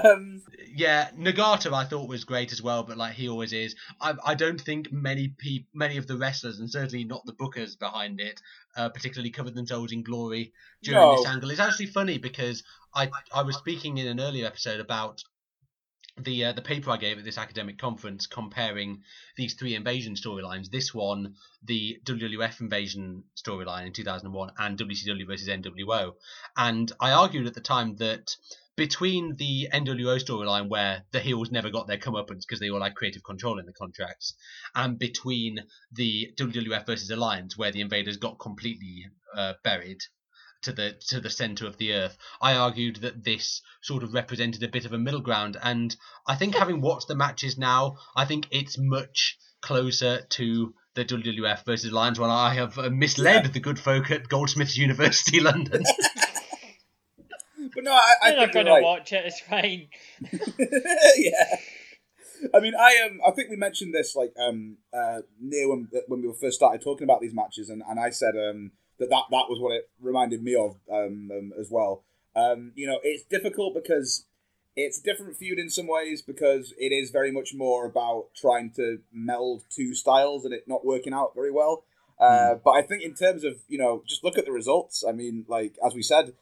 um, 0.04 0.42
yeah, 0.78 1.10
Nagata 1.18 1.74
I 1.74 1.86
thought 1.86 2.08
was 2.08 2.24
great 2.24 2.52
as 2.52 2.62
well, 2.62 2.84
but 2.84 2.98
like 2.98 3.14
he 3.14 3.28
always 3.28 3.52
is. 3.52 3.76
I, 4.00 4.14
I 4.24 4.36
don't 4.36 4.62
think 4.62 4.92
many 4.92 5.30
pe- 5.30 5.66
many 5.74 5.98
of 5.98 6.06
the 6.06 6.18
wrestlers, 6.18 6.60
and 6.60 6.70
certainly 6.70 7.04
not 7.04 7.26
the 7.26 7.34
bookers 7.34 7.78
behind 7.80 8.22
it, 8.22 8.40
uh, 8.76 8.90
particularly 8.90 9.32
covered 9.32 9.56
themselves 9.56 9.92
in 9.92 10.04
glory 10.04 10.54
during 10.84 11.02
No. 11.02 11.16
this 11.18 11.26
angle. 11.26 11.50
It's 11.50 11.60
actually 11.60 11.88
funny 11.88 12.20
because 12.20 12.64
I 12.94 13.10
I 13.34 13.42
was 13.42 13.56
speaking 13.58 13.98
in 13.98 14.08
an 14.08 14.20
earlier 14.20 14.46
episode 14.46 14.80
about 14.80 15.24
the 16.20 16.46
uh, 16.46 16.54
the 16.54 16.62
paper 16.62 16.92
I 16.92 16.98
gave 16.98 17.18
at 17.18 17.24
this 17.26 17.38
academic 17.40 17.80
conference 17.80 18.28
comparing 18.28 19.02
these 19.36 19.56
three 19.56 19.74
invasion 19.74 20.14
storylines. 20.14 20.70
This 20.70 20.94
one, 20.94 21.36
the 21.64 22.00
WWF 22.06 22.62
invasion 22.62 23.24
storyline 23.36 23.88
in 23.88 23.94
2001, 23.94 24.52
and 24.60 24.78
WCW 24.78 25.26
versus 25.28 25.48
NWO. 25.48 26.14
And 26.56 26.92
I 27.00 27.12
argued 27.14 27.48
at 27.48 27.56
the 27.56 27.62
time 27.62 27.96
that 27.98 28.36
between 28.78 29.36
the 29.38 29.68
NWO 29.74 30.24
storyline 30.24 30.70
where 30.70 31.04
the 31.12 31.20
heels 31.20 31.52
never 31.52 31.70
got 31.70 31.88
their 31.88 31.98
comeuppance 31.98 32.42
because 32.48 32.60
they 32.62 32.70
all 32.70 32.82
had 32.84 32.96
creative 32.96 33.24
control 33.24 33.60
in 33.60 33.66
the 33.66 33.74
contracts, 33.74 34.34
and 34.76 34.98
between 34.98 35.60
the 35.92 36.30
WWF 36.38 36.86
versus 36.86 37.10
Alliance 37.10 37.58
where 37.58 37.72
the 37.72 37.82
invaders 37.82 38.18
got 38.18 38.40
completely 38.40 39.08
uh, 39.36 39.54
buried 39.64 39.98
to 40.62 40.72
the 40.72 40.96
to 41.10 41.20
the 41.20 41.30
center 41.30 41.66
of 41.68 41.78
the 41.78 41.94
earth. 41.94 42.18
I 42.42 42.54
argued 42.56 42.98
that 42.98 43.24
this 43.24 43.62
sort 43.82 44.04
of 44.04 44.14
represented 44.14 44.64
a 44.64 44.68
bit 44.70 44.86
of 44.86 44.94
a 44.94 44.98
middle 44.98 45.22
ground, 45.22 45.58
and 45.62 45.96
I 46.28 46.36
think 46.36 46.56
having 46.56 46.80
watched 46.82 47.08
the 47.08 47.16
matches 47.16 47.58
now, 47.58 47.98
I 48.16 48.26
think 48.26 48.48
it's 48.52 48.78
much 48.80 49.38
closer 49.62 50.22
to 50.30 50.74
the 50.94 51.04
WWF 51.06 51.66
versus 51.66 51.92
Alliance 51.92 52.18
one. 52.20 52.30
I 52.30 52.54
have 52.56 52.78
uh, 52.78 52.90
misled 52.92 53.46
Yeah. 53.46 53.52
the 53.52 53.60
good 53.60 53.80
folk 53.80 54.10
at 54.12 54.28
Goldsmiths 54.30 54.78
University 54.78 55.40
London. 55.50 55.84
but 57.78 57.84
no, 57.84 57.92
I, 57.92 58.14
I 58.24 58.30
You're 58.30 58.38
think 58.40 58.48
not 58.48 58.54
going 58.54 58.66
you're 58.66 58.76
to 58.76 58.82
right. 58.82 58.84
watch 58.84 59.14
it, 59.14 59.26
it's 59.28 59.40
fine. 59.40 59.88
yeah. 61.16 61.58
I 62.56 62.60
mean, 62.60 62.74
I 62.74 63.06
um, 63.06 63.20
I 63.26 63.30
think 63.30 63.52
we 63.52 63.56
mentioned 63.56 63.94
this 63.94 64.16
like 64.16 64.34
um, 64.40 64.78
uh, 64.92 65.22
near 65.40 65.70
when 65.70 65.88
when 66.08 66.24
we 66.24 66.34
first 66.42 66.56
started 66.58 66.82
talking 66.82 67.04
about 67.04 67.22
these 67.22 67.36
matches, 67.36 67.70
and, 67.70 67.84
and 67.88 68.00
I 68.00 68.10
said 68.10 68.34
um, 68.36 68.72
that, 68.98 69.12
that 69.12 69.26
that 69.30 69.46
was 69.48 69.60
what 69.60 69.76
it 69.76 69.90
reminded 70.02 70.42
me 70.42 70.56
of 70.56 70.78
um, 70.92 71.30
um, 71.32 71.54
as 71.60 71.70
well. 71.70 72.04
Um, 72.36 72.72
you 72.74 72.88
know, 72.88 72.98
it's 73.04 73.24
difficult 73.26 73.76
because 73.76 74.26
it's 74.76 75.00
a 75.00 75.04
different 75.04 75.38
feud 75.38 75.60
in 75.60 75.70
some 75.70 75.86
ways 75.88 76.24
because 76.24 76.74
it 76.80 76.92
is 76.92 77.12
very 77.12 77.32
much 77.32 77.54
more 77.54 77.86
about 77.86 78.30
trying 78.36 78.72
to 78.78 79.02
meld 79.14 79.66
two 79.70 79.94
styles 79.94 80.46
and 80.46 80.54
it 80.54 80.64
not 80.68 80.84
working 80.84 81.14
out 81.14 81.36
very 81.36 81.52
well. 81.52 81.84
Uh, 82.20 82.56
But 82.56 82.72
I 82.72 82.82
think 82.82 83.04
in 83.04 83.14
terms 83.14 83.44
of 83.44 83.58
you 83.68 83.78
know, 83.78 84.02
just 84.08 84.24
look 84.24 84.40
at 84.40 84.46
the 84.46 84.52
results. 84.52 85.04
I 85.08 85.12
mean, 85.12 85.46
like 85.48 85.76
as 85.86 85.94
we 85.94 86.02
said, 86.02 86.34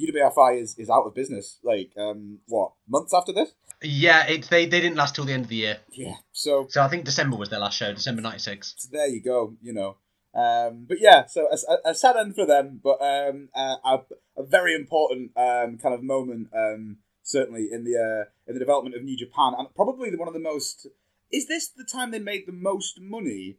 UWFI 0.00 0.60
is, 0.60 0.78
is 0.78 0.90
out 0.90 1.04
of 1.04 1.14
business. 1.14 1.58
Like 1.62 1.92
um, 1.96 2.38
what 2.46 2.72
months 2.88 3.12
after 3.14 3.32
this? 3.32 3.52
yeah, 3.82 4.26
it, 4.26 4.48
they 4.48 4.66
they 4.66 4.80
didn't 4.80 4.96
last 4.96 5.14
till 5.14 5.24
the 5.24 5.32
end 5.32 5.44
of 5.44 5.48
the 5.48 5.56
year, 5.56 5.78
Yeah. 5.90 6.16
So 6.32 6.66
so 6.68 6.82
I 6.82 6.88
think 6.88 7.04
December 7.04 7.36
was 7.36 7.48
their 7.48 7.58
last 7.58 7.76
show, 7.76 7.92
December 7.92 8.22
'96. 8.22 8.74
So 8.78 8.88
there 8.90 9.08
you 9.08 9.22
go, 9.22 9.54
you 9.60 9.72
know. 9.72 9.96
Um, 10.34 10.86
but 10.88 10.98
yeah, 10.98 11.26
so 11.26 11.48
a, 11.50 11.90
a, 11.90 11.94
sad 11.94 12.16
end 12.16 12.34
for 12.34 12.46
them, 12.46 12.80
but 12.82 13.02
um, 13.02 13.50
a, 13.54 13.76
a, 13.84 14.02
a 14.38 14.42
very 14.42 14.74
important 14.74 15.32
um, 15.36 15.76
kind 15.76 15.94
of 15.94 16.02
moment, 16.02 16.48
um, 16.56 16.96
certainly 17.22 17.68
in 17.70 17.84
the 17.84 17.98
uh, 17.98 18.30
in 18.46 18.54
the 18.54 18.58
development 18.58 18.96
of 18.96 19.02
New 19.02 19.16
Japan, 19.16 19.52
and 19.58 19.74
probably 19.74 20.10
the, 20.10 20.16
one 20.16 20.28
of 20.28 20.34
the 20.34 20.40
most. 20.40 20.86
Is 21.30 21.48
this 21.48 21.68
the 21.68 21.84
time 21.84 22.10
they 22.10 22.18
made 22.18 22.46
the 22.46 22.52
most 22.52 22.98
money 23.00 23.58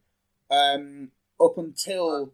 um, 0.49 1.11
up 1.39 1.57
until? 1.57 2.33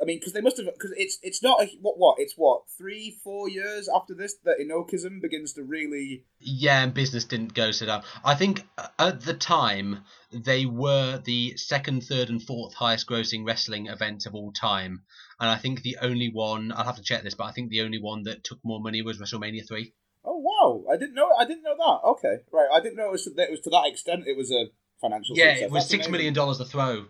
I 0.00 0.04
mean, 0.04 0.18
because 0.18 0.32
they 0.32 0.40
must 0.40 0.58
have 0.58 0.66
because 0.66 0.92
it's 0.96 1.18
it's 1.22 1.42
not 1.42 1.62
a 1.62 1.66
what 1.80 1.98
what 1.98 2.18
it's 2.18 2.34
what 2.36 2.62
three 2.76 3.16
four 3.24 3.48
years 3.48 3.88
after 3.94 4.14
this 4.14 4.34
that 4.44 4.58
Inokism 4.60 5.20
begins 5.20 5.52
to 5.54 5.62
really 5.62 6.24
Yeah, 6.38 6.82
and 6.82 6.92
business 6.92 7.24
didn't 7.24 7.54
go 7.54 7.70
so 7.70 7.86
down. 7.86 8.02
I 8.24 8.34
think 8.34 8.66
uh, 8.76 8.88
at 8.98 9.22
the 9.22 9.34
time 9.34 10.04
they 10.32 10.66
were 10.66 11.18
the 11.24 11.56
second, 11.56 12.04
third, 12.04 12.28
and 12.28 12.42
fourth 12.42 12.74
highest 12.74 13.08
grossing 13.08 13.46
wrestling 13.46 13.86
event 13.86 14.26
of 14.26 14.34
all 14.34 14.52
time, 14.52 15.02
and 15.40 15.48
I 15.48 15.56
think 15.56 15.82
the 15.82 15.96
only 16.02 16.30
one 16.32 16.72
I'll 16.72 16.84
have 16.84 16.96
to 16.96 17.02
check 17.02 17.22
this, 17.22 17.34
but 17.34 17.44
I 17.44 17.52
think 17.52 17.70
the 17.70 17.82
only 17.82 18.00
one 18.00 18.24
that 18.24 18.44
took 18.44 18.58
more 18.64 18.80
money 18.80 19.02
was 19.02 19.18
WrestleMania 19.18 19.66
three. 19.66 19.94
Oh 20.24 20.38
wow! 20.38 20.92
I 20.92 20.96
didn't 20.96 21.14
know. 21.14 21.30
I 21.38 21.44
didn't 21.44 21.62
know 21.62 21.76
that. 21.76 22.08
Okay, 22.08 22.36
right. 22.52 22.68
I 22.72 22.80
didn't 22.80 22.96
know 22.96 23.08
it 23.08 23.12
was, 23.12 23.24
that 23.24 23.48
it 23.48 23.50
was 23.50 23.60
to 23.60 23.70
that 23.70 23.86
extent. 23.86 24.24
It 24.26 24.36
was 24.36 24.50
a 24.50 24.66
financial. 25.00 25.36
Yeah, 25.36 25.52
success. 25.52 25.62
it 25.62 25.70
was 25.70 25.82
That's 25.84 25.90
six 25.90 26.06
amazing. 26.06 26.12
million 26.12 26.34
dollars 26.34 26.60
a 26.60 26.64
throw. 26.64 27.06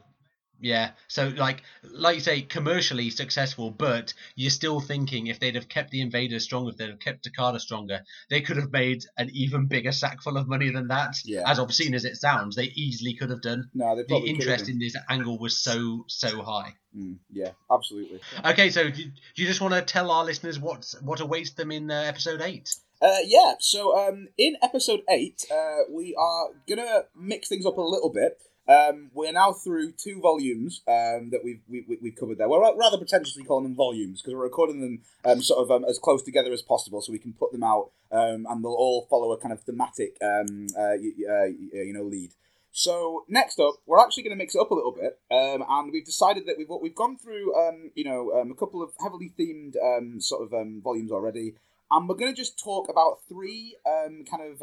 Yeah, 0.60 0.92
so 1.08 1.28
like 1.36 1.62
like 1.82 2.16
you 2.16 2.20
say, 2.20 2.42
commercially 2.42 3.10
successful, 3.10 3.70
but 3.70 4.14
you're 4.36 4.50
still 4.50 4.80
thinking 4.80 5.26
if 5.26 5.38
they'd 5.38 5.54
have 5.54 5.68
kept 5.68 5.90
the 5.90 6.00
invaders 6.00 6.44
stronger, 6.44 6.70
if 6.70 6.76
they'd 6.76 6.90
have 6.90 6.98
kept 6.98 7.28
Takada 7.28 7.60
stronger, 7.60 8.00
they 8.30 8.40
could 8.40 8.56
have 8.56 8.72
made 8.72 9.04
an 9.18 9.30
even 9.32 9.66
bigger 9.66 9.92
sack 9.92 10.22
full 10.22 10.38
of 10.38 10.48
money 10.48 10.70
than 10.70 10.88
that. 10.88 11.16
Yeah. 11.24 11.42
As 11.46 11.58
obscene 11.58 11.94
as 11.94 12.04
it 12.04 12.16
sounds, 12.16 12.56
they 12.56 12.72
easily 12.74 13.14
could 13.14 13.30
have 13.30 13.42
done. 13.42 13.68
No, 13.74 13.94
they 13.94 14.02
The 14.02 14.08
probably 14.08 14.30
interest 14.30 14.68
in 14.68 14.78
this 14.78 14.96
angle 15.08 15.38
was 15.38 15.58
so 15.58 16.04
so 16.08 16.42
high. 16.42 16.72
Mm, 16.96 17.18
yeah, 17.30 17.50
absolutely. 17.70 18.20
Okay, 18.44 18.70
so 18.70 18.90
do 18.90 19.04
do 19.04 19.42
you 19.42 19.46
just 19.46 19.60
want 19.60 19.74
to 19.74 19.82
tell 19.82 20.10
our 20.10 20.24
listeners 20.24 20.58
what 20.58 20.94
what 21.02 21.20
awaits 21.20 21.50
them 21.52 21.70
in 21.70 21.90
uh, 21.90 21.94
episode 22.06 22.40
eight? 22.40 22.74
Uh, 23.02 23.18
yeah. 23.24 23.54
So 23.60 23.96
um, 23.96 24.28
in 24.38 24.56
episode 24.62 25.02
eight, 25.10 25.44
uh, 25.52 25.82
we 25.90 26.14
are 26.18 26.48
gonna 26.66 27.02
mix 27.14 27.48
things 27.48 27.66
up 27.66 27.76
a 27.76 27.82
little 27.82 28.10
bit. 28.10 28.40
Um, 28.68 29.10
we're 29.14 29.32
now 29.32 29.52
through 29.52 29.92
two 29.92 30.20
volumes 30.20 30.82
um, 30.88 31.30
that 31.30 31.40
we've 31.44 31.60
we, 31.68 31.84
we- 31.88 31.98
we've 32.02 32.16
covered 32.16 32.38
there. 32.38 32.48
We're 32.48 32.60
rather 32.76 32.98
pretentiously 32.98 33.44
calling 33.44 33.64
them 33.64 33.76
volumes 33.76 34.20
because 34.20 34.34
we're 34.34 34.42
recording 34.42 34.80
them 34.80 35.02
um, 35.24 35.40
sort 35.42 35.62
of 35.62 35.70
um, 35.70 35.84
as 35.88 35.98
close 35.98 36.22
together 36.22 36.52
as 36.52 36.62
possible, 36.62 37.00
so 37.00 37.12
we 37.12 37.18
can 37.20 37.32
put 37.32 37.52
them 37.52 37.62
out 37.62 37.90
um, 38.10 38.46
and 38.48 38.64
they'll 38.64 38.72
all 38.72 39.06
follow 39.08 39.30
a 39.32 39.38
kind 39.38 39.52
of 39.52 39.60
thematic, 39.62 40.16
um, 40.22 40.66
uh, 40.78 40.94
you, 40.94 41.12
uh, 41.30 41.44
you 41.44 41.92
know, 41.92 42.02
lead. 42.02 42.32
So 42.72 43.24
next 43.28 43.58
up, 43.60 43.76
we're 43.86 44.00
actually 44.02 44.24
going 44.24 44.36
to 44.36 44.42
mix 44.42 44.54
it 44.54 44.60
up 44.60 44.70
a 44.70 44.74
little 44.74 44.92
bit, 44.92 45.18
and 45.30 45.92
we've 45.92 46.04
decided 46.04 46.44
that 46.46 46.56
we've 46.58 46.68
we've 46.82 46.94
gone 46.94 47.16
through, 47.16 47.54
you 47.94 48.04
know, 48.04 48.30
a 48.30 48.54
couple 48.54 48.82
of 48.82 48.90
heavily 49.00 49.32
themed 49.38 49.74
sort 50.22 50.42
of 50.42 50.52
um, 50.52 50.82
volumes 50.82 51.10
already, 51.10 51.54
and 51.90 52.08
we're 52.08 52.16
going 52.16 52.34
to 52.34 52.36
just 52.36 52.58
talk 52.62 52.88
about 52.90 53.20
three 53.28 53.76
kind 53.86 54.42
of 54.42 54.60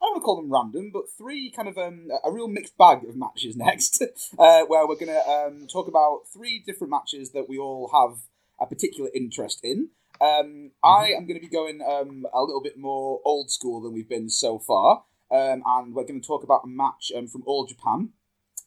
I 0.00 0.06
don't 0.06 0.12
want 0.14 0.22
to 0.22 0.24
call 0.24 0.36
them 0.36 0.52
random, 0.52 0.90
but 0.92 1.10
three 1.10 1.50
kind 1.50 1.68
of 1.68 1.76
um, 1.76 2.08
a 2.24 2.32
real 2.32 2.48
mixed 2.48 2.78
bag 2.78 3.04
of 3.04 3.16
matches 3.16 3.54
next, 3.54 4.02
uh, 4.38 4.62
where 4.62 4.86
we're 4.86 4.94
going 4.94 5.08
to 5.08 5.30
um, 5.30 5.66
talk 5.66 5.88
about 5.88 6.22
three 6.32 6.62
different 6.64 6.90
matches 6.90 7.32
that 7.32 7.50
we 7.50 7.58
all 7.58 7.90
have 7.92 8.20
a 8.58 8.66
particular 8.66 9.10
interest 9.14 9.60
in. 9.62 9.90
Um, 10.20 10.72
I 10.82 11.08
am 11.16 11.26
going 11.26 11.38
to 11.38 11.46
be 11.46 11.54
going 11.54 11.82
um, 11.82 12.26
a 12.32 12.42
little 12.42 12.62
bit 12.62 12.78
more 12.78 13.20
old 13.24 13.50
school 13.50 13.82
than 13.82 13.92
we've 13.92 14.08
been 14.08 14.30
so 14.30 14.58
far, 14.58 15.04
um, 15.30 15.62
and 15.66 15.94
we're 15.94 16.04
going 16.04 16.20
to 16.20 16.26
talk 16.26 16.44
about 16.44 16.64
a 16.64 16.68
match 16.68 17.12
um, 17.14 17.26
from 17.26 17.42
All 17.46 17.66
Japan 17.66 18.10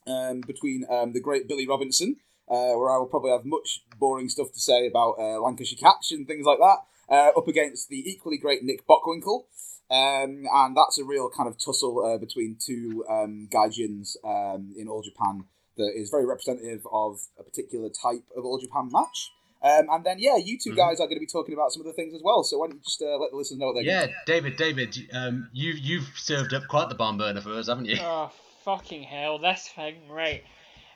um, 0.06 0.40
between 0.40 0.84
um, 0.88 1.12
the 1.14 1.20
great 1.20 1.48
Billy 1.48 1.66
Robinson, 1.66 2.16
uh, 2.48 2.74
where 2.74 2.90
I 2.90 2.98
will 2.98 3.06
probably 3.06 3.30
have 3.30 3.44
much 3.44 3.80
boring 3.98 4.28
stuff 4.28 4.52
to 4.52 4.60
say 4.60 4.86
about 4.86 5.16
uh, 5.18 5.40
Lancashire 5.40 5.78
Catch 5.80 6.12
and 6.12 6.26
things 6.28 6.46
like 6.46 6.58
that, 6.58 6.78
uh, 7.08 7.30
up 7.36 7.48
against 7.48 7.88
the 7.88 8.08
equally 8.08 8.38
great 8.38 8.62
Nick 8.62 8.86
Bockwinkel. 8.86 9.44
Um, 9.90 10.44
and 10.52 10.76
that's 10.76 10.98
a 10.98 11.04
real 11.04 11.28
kind 11.30 11.48
of 11.48 11.58
tussle 11.58 12.04
uh, 12.04 12.18
between 12.18 12.56
two 12.58 13.04
um, 13.08 13.48
gaijins 13.52 14.16
um, 14.24 14.74
in 14.76 14.88
All 14.88 15.02
Japan 15.02 15.44
that 15.76 15.92
is 15.94 16.10
very 16.10 16.24
representative 16.24 16.86
of 16.90 17.18
a 17.38 17.42
particular 17.42 17.88
type 17.88 18.24
of 18.36 18.44
All 18.44 18.58
Japan 18.58 18.88
match. 18.90 19.30
Um, 19.62 19.86
and 19.90 20.04
then, 20.04 20.18
yeah, 20.18 20.36
you 20.36 20.58
2 20.58 20.72
Mhm. 20.72 20.76
guys 20.76 21.00
are 21.00 21.06
going 21.06 21.16
to 21.16 21.20
be 21.20 21.26
talking 21.26 21.54
about 21.54 21.72
some 21.72 21.80
of 21.80 21.86
the 21.86 21.92
things 21.94 22.12
as 22.14 22.22
well. 22.22 22.44
So 22.44 22.58
why 22.58 22.66
don't 22.66 22.76
you 22.76 22.82
just 22.82 23.00
uh, 23.00 23.16
let 23.16 23.30
the 23.30 23.36
listeners 23.36 23.58
know 23.58 23.66
what 23.68 23.74
they're 23.74 23.82
Yeah, 23.82 24.06
going 24.06 24.14
David, 24.26 24.56
David, 24.56 24.96
um, 25.14 25.48
you 25.54 25.72
you've 25.72 26.12
served 26.16 26.52
up 26.52 26.68
quite 26.68 26.90
the 26.90 26.94
barn 26.94 27.16
burner 27.16 27.40
for 27.40 27.52
us, 27.54 27.68
haven't 27.68 27.86
you? 27.86 27.96
Oh 28.00 28.30
fucking 28.64 29.02
hell! 29.04 29.38
This 29.38 29.68
thing, 29.68 30.08
right? 30.10 30.42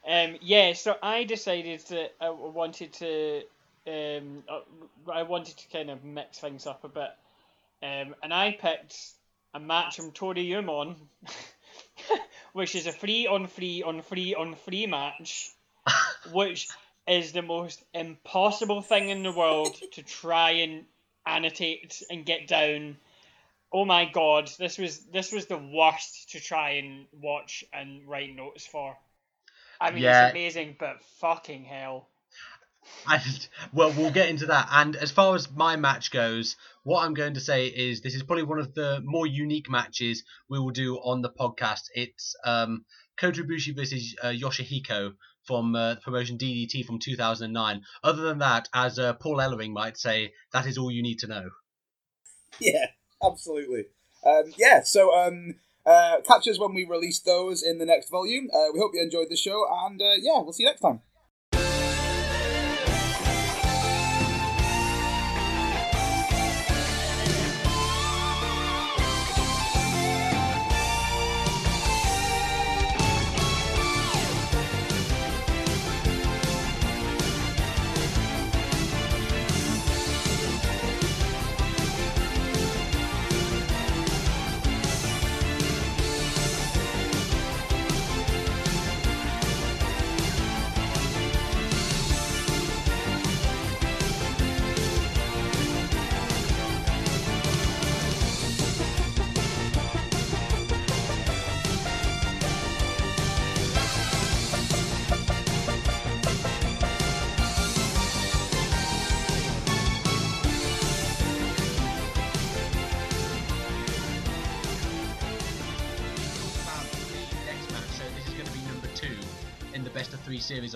Um, 0.06 0.36
yeah. 0.42 0.74
So 0.74 0.96
I 1.02 1.24
decided 1.24 1.80
that 1.88 2.14
I 2.20 2.28
wanted 2.30 2.92
to, 2.94 3.42
um, 3.86 4.44
uh, 4.48 4.60
I 5.12 5.22
wanted 5.22 5.56
to 5.56 5.68
kind 5.68 5.90
of 5.90 6.04
mix 6.04 6.38
things 6.38 6.66
up 6.66 6.84
a 6.84 6.88
bit, 6.88 7.10
um, 7.82 8.14
and 8.22 8.32
I 8.32 8.52
picked 8.52 8.96
a 9.54 9.60
match 9.60 9.96
from 9.96 10.12
Toryumon, 10.12 10.96
which 12.52 12.74
is 12.74 12.86
a 12.86 12.92
free 12.92 13.26
on 13.26 13.46
free 13.46 13.82
on 13.82 14.02
free 14.02 14.34
on 14.34 14.54
free 14.54 14.86
match, 14.86 15.50
which 16.32 16.68
is 17.06 17.32
the 17.32 17.42
most 17.42 17.82
impossible 17.94 18.82
thing 18.82 19.08
in 19.08 19.22
the 19.22 19.32
world 19.32 19.76
to 19.92 20.02
try 20.02 20.50
and 20.50 20.84
annotate 21.26 22.02
and 22.10 22.24
get 22.24 22.46
down 22.46 22.96
oh 23.72 23.84
my 23.84 24.06
god, 24.06 24.50
this 24.58 24.78
was 24.78 25.00
this 25.06 25.32
was 25.32 25.46
the 25.46 25.58
worst 25.58 26.30
to 26.30 26.40
try 26.40 26.70
and 26.72 27.06
watch 27.12 27.64
and 27.72 28.06
write 28.06 28.34
notes 28.34 28.66
for. 28.66 28.96
I 29.80 29.90
mean, 29.90 30.02
Yeah. 30.02 30.26
it's 30.26 30.32
amazing, 30.32 30.76
but 30.78 31.02
fucking 31.20 31.64
hell. 31.64 32.08
Well, 33.72 33.92
we'll 33.92 34.10
get 34.10 34.28
into 34.28 34.46
that. 34.46 34.68
And 34.70 34.96
as 34.96 35.10
far 35.10 35.34
as 35.34 35.50
my 35.50 35.76
match 35.76 36.10
goes, 36.10 36.56
what 36.82 37.04
I'm 37.04 37.14
going 37.14 37.34
to 37.34 37.40
say 37.40 37.66
is 37.66 38.00
this 38.00 38.14
is 38.14 38.22
probably 38.22 38.44
one 38.44 38.58
of 38.58 38.74
the 38.74 39.00
more 39.04 39.26
unique 39.26 39.70
matches 39.70 40.24
we 40.48 40.58
will 40.58 40.70
do 40.70 40.96
on 40.96 41.22
the 41.22 41.30
podcast. 41.30 41.82
It's 41.94 42.36
um, 42.44 42.84
Kota 43.18 43.42
Ibushi 43.42 43.74
versus 43.76 44.14
uh, 44.22 44.28
Yoshihiko 44.28 45.14
from 45.44 45.74
uh, 45.74 45.94
the 45.94 46.00
promotion 46.00 46.38
DDT 46.38 46.84
from 46.84 46.98
2009. 46.98 47.82
Other 48.04 48.22
than 48.22 48.38
that, 48.38 48.68
as 48.74 48.98
uh, 48.98 49.14
Paul 49.14 49.38
Ellering 49.38 49.72
might 49.72 49.96
say, 49.96 50.32
that 50.52 50.66
is 50.66 50.78
all 50.78 50.90
you 50.90 51.02
need 51.02 51.18
to 51.20 51.26
know. 51.26 51.50
Yeah, 52.60 52.86
absolutely. 53.24 53.86
Um, 54.24 54.52
yeah, 54.56 54.82
so 54.82 55.14
um, 55.14 55.54
uh, 55.86 56.16
catch 56.26 56.48
us 56.48 56.58
when 56.58 56.74
we 56.74 56.84
release 56.84 57.20
those 57.20 57.62
in 57.62 57.78
the 57.78 57.86
next 57.86 58.10
volume. 58.10 58.48
Uh, 58.52 58.66
we 58.72 58.80
hope 58.80 58.92
you 58.94 59.02
enjoyed 59.02 59.28
the 59.30 59.36
show, 59.36 59.64
and 59.84 60.00
uh, 60.00 60.14
yeah, 60.20 60.40
we'll 60.40 60.52
see 60.52 60.64
you 60.64 60.68
next 60.68 60.80
time. 60.80 61.00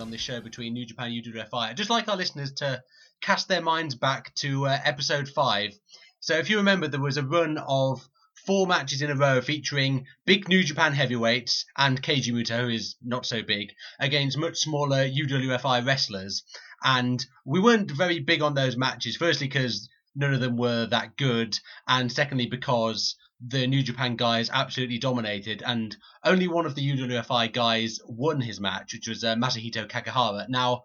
On 0.03 0.11
this 0.11 0.21
show 0.21 0.41
between 0.41 0.73
New 0.73 0.85
Japan 0.85 1.11
and 1.11 1.23
UWFI. 1.23 1.69
I'd 1.69 1.77
just 1.77 1.89
like 1.89 2.09
our 2.09 2.17
listeners 2.17 2.51
to 2.55 2.83
cast 3.21 3.47
their 3.47 3.61
minds 3.61 3.95
back 3.95 4.35
to 4.35 4.67
uh, 4.67 4.77
episode 4.83 5.29
five. 5.29 5.71
So 6.19 6.37
if 6.37 6.49
you 6.49 6.57
remember, 6.57 6.89
there 6.89 6.99
was 6.99 7.15
a 7.15 7.23
run 7.23 7.57
of 7.57 8.05
four 8.45 8.67
matches 8.67 9.01
in 9.01 9.09
a 9.09 9.15
row 9.15 9.39
featuring 9.39 10.05
big 10.25 10.49
New 10.49 10.61
Japan 10.61 10.91
heavyweights 10.91 11.65
and 11.77 12.03
Keiji 12.03 12.33
Muto, 12.33 12.63
who 12.63 12.69
is 12.69 12.97
not 13.01 13.25
so 13.25 13.43
big, 13.43 13.69
against 13.97 14.37
much 14.37 14.57
smaller 14.57 15.07
UWFI 15.07 15.85
wrestlers. 15.85 16.43
And 16.83 17.25
we 17.45 17.61
weren't 17.61 17.89
very 17.89 18.19
big 18.19 18.41
on 18.41 18.55
those 18.55 18.75
matches. 18.75 19.15
Firstly, 19.15 19.47
because 19.47 19.89
none 20.15 20.33
of 20.33 20.41
them 20.41 20.57
were 20.57 20.85
that 20.87 21.15
good, 21.15 21.57
and 21.87 22.11
secondly, 22.11 22.47
because 22.47 23.15
the 23.45 23.67
New 23.67 23.83
Japan 23.83 24.15
guys 24.15 24.49
absolutely 24.51 24.99
dominated, 24.99 25.63
and 25.65 25.95
only 26.23 26.47
one 26.47 26.65
of 26.65 26.75
the 26.75 26.91
UWFI 26.91 27.51
guys 27.51 27.99
won 28.05 28.39
his 28.39 28.59
match, 28.59 28.93
which 28.93 29.07
was 29.07 29.23
uh, 29.23 29.35
Masahito 29.35 29.87
Kakihara. 29.87 30.47
Now, 30.49 30.83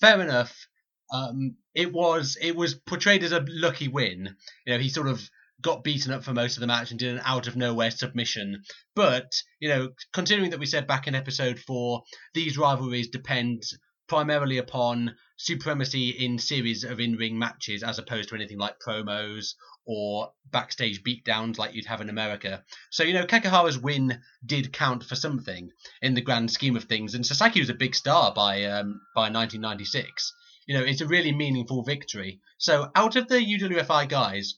fair 0.00 0.20
enough. 0.20 0.68
Um, 1.12 1.56
it 1.74 1.92
was 1.92 2.36
it 2.40 2.56
was 2.56 2.74
portrayed 2.74 3.22
as 3.22 3.32
a 3.32 3.44
lucky 3.48 3.88
win. 3.88 4.36
You 4.64 4.72
know, 4.72 4.78
he 4.78 4.88
sort 4.88 5.08
of 5.08 5.28
got 5.60 5.84
beaten 5.84 6.12
up 6.12 6.22
for 6.22 6.32
most 6.32 6.56
of 6.56 6.60
the 6.60 6.66
match 6.66 6.90
and 6.90 7.00
did 7.00 7.14
an 7.14 7.22
out 7.24 7.46
of 7.46 7.56
nowhere 7.56 7.90
submission. 7.90 8.62
But 8.94 9.32
you 9.60 9.68
know, 9.68 9.90
considering 10.12 10.50
that 10.50 10.60
we 10.60 10.66
said 10.66 10.86
back 10.86 11.06
in 11.06 11.14
episode 11.14 11.58
four, 11.58 12.02
these 12.34 12.58
rivalries 12.58 13.08
depend 13.08 13.62
primarily 14.08 14.58
upon 14.58 15.16
supremacy 15.36 16.10
in 16.10 16.38
series 16.38 16.84
of 16.84 17.00
in-ring 17.00 17.38
matches 17.38 17.82
as 17.82 17.98
opposed 17.98 18.28
to 18.28 18.34
anything 18.34 18.58
like 18.58 18.78
promos 18.78 19.54
or 19.86 20.32
backstage 20.50 21.02
beatdowns 21.02 21.58
like 21.58 21.74
you'd 21.74 21.86
have 21.86 22.00
in 22.00 22.10
America. 22.10 22.62
So, 22.90 23.04
you 23.04 23.14
know, 23.14 23.24
Kakihara's 23.24 23.78
win 23.78 24.20
did 24.44 24.72
count 24.72 25.04
for 25.04 25.14
something 25.14 25.70
in 26.02 26.14
the 26.14 26.20
grand 26.20 26.50
scheme 26.50 26.76
of 26.76 26.84
things, 26.84 27.14
and 27.14 27.24
Sasaki 27.24 27.60
was 27.60 27.70
a 27.70 27.74
big 27.74 27.94
star 27.94 28.32
by 28.34 28.64
um, 28.64 29.00
by 29.14 29.30
1996. 29.30 30.34
You 30.66 30.76
know, 30.76 30.84
it's 30.84 31.00
a 31.00 31.06
really 31.06 31.32
meaningful 31.32 31.84
victory. 31.84 32.40
So, 32.58 32.90
out 32.94 33.16
of 33.16 33.28
the 33.28 33.36
UWFI 33.36 34.08
guys, 34.08 34.54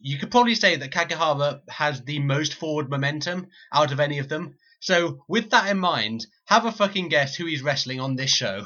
you 0.00 0.18
could 0.18 0.30
probably 0.30 0.54
say 0.54 0.76
that 0.76 0.92
Kakahara 0.92 1.60
has 1.68 2.02
the 2.02 2.18
most 2.20 2.54
forward 2.54 2.88
momentum 2.88 3.48
out 3.72 3.92
of 3.92 4.00
any 4.00 4.18
of 4.18 4.28
them. 4.28 4.56
So, 4.80 5.24
with 5.28 5.50
that 5.50 5.68
in 5.68 5.78
mind, 5.78 6.26
have 6.46 6.64
a 6.64 6.72
fucking 6.72 7.08
guess 7.08 7.36
who 7.36 7.44
he's 7.44 7.62
wrestling 7.62 8.00
on 8.00 8.16
this 8.16 8.30
show. 8.30 8.64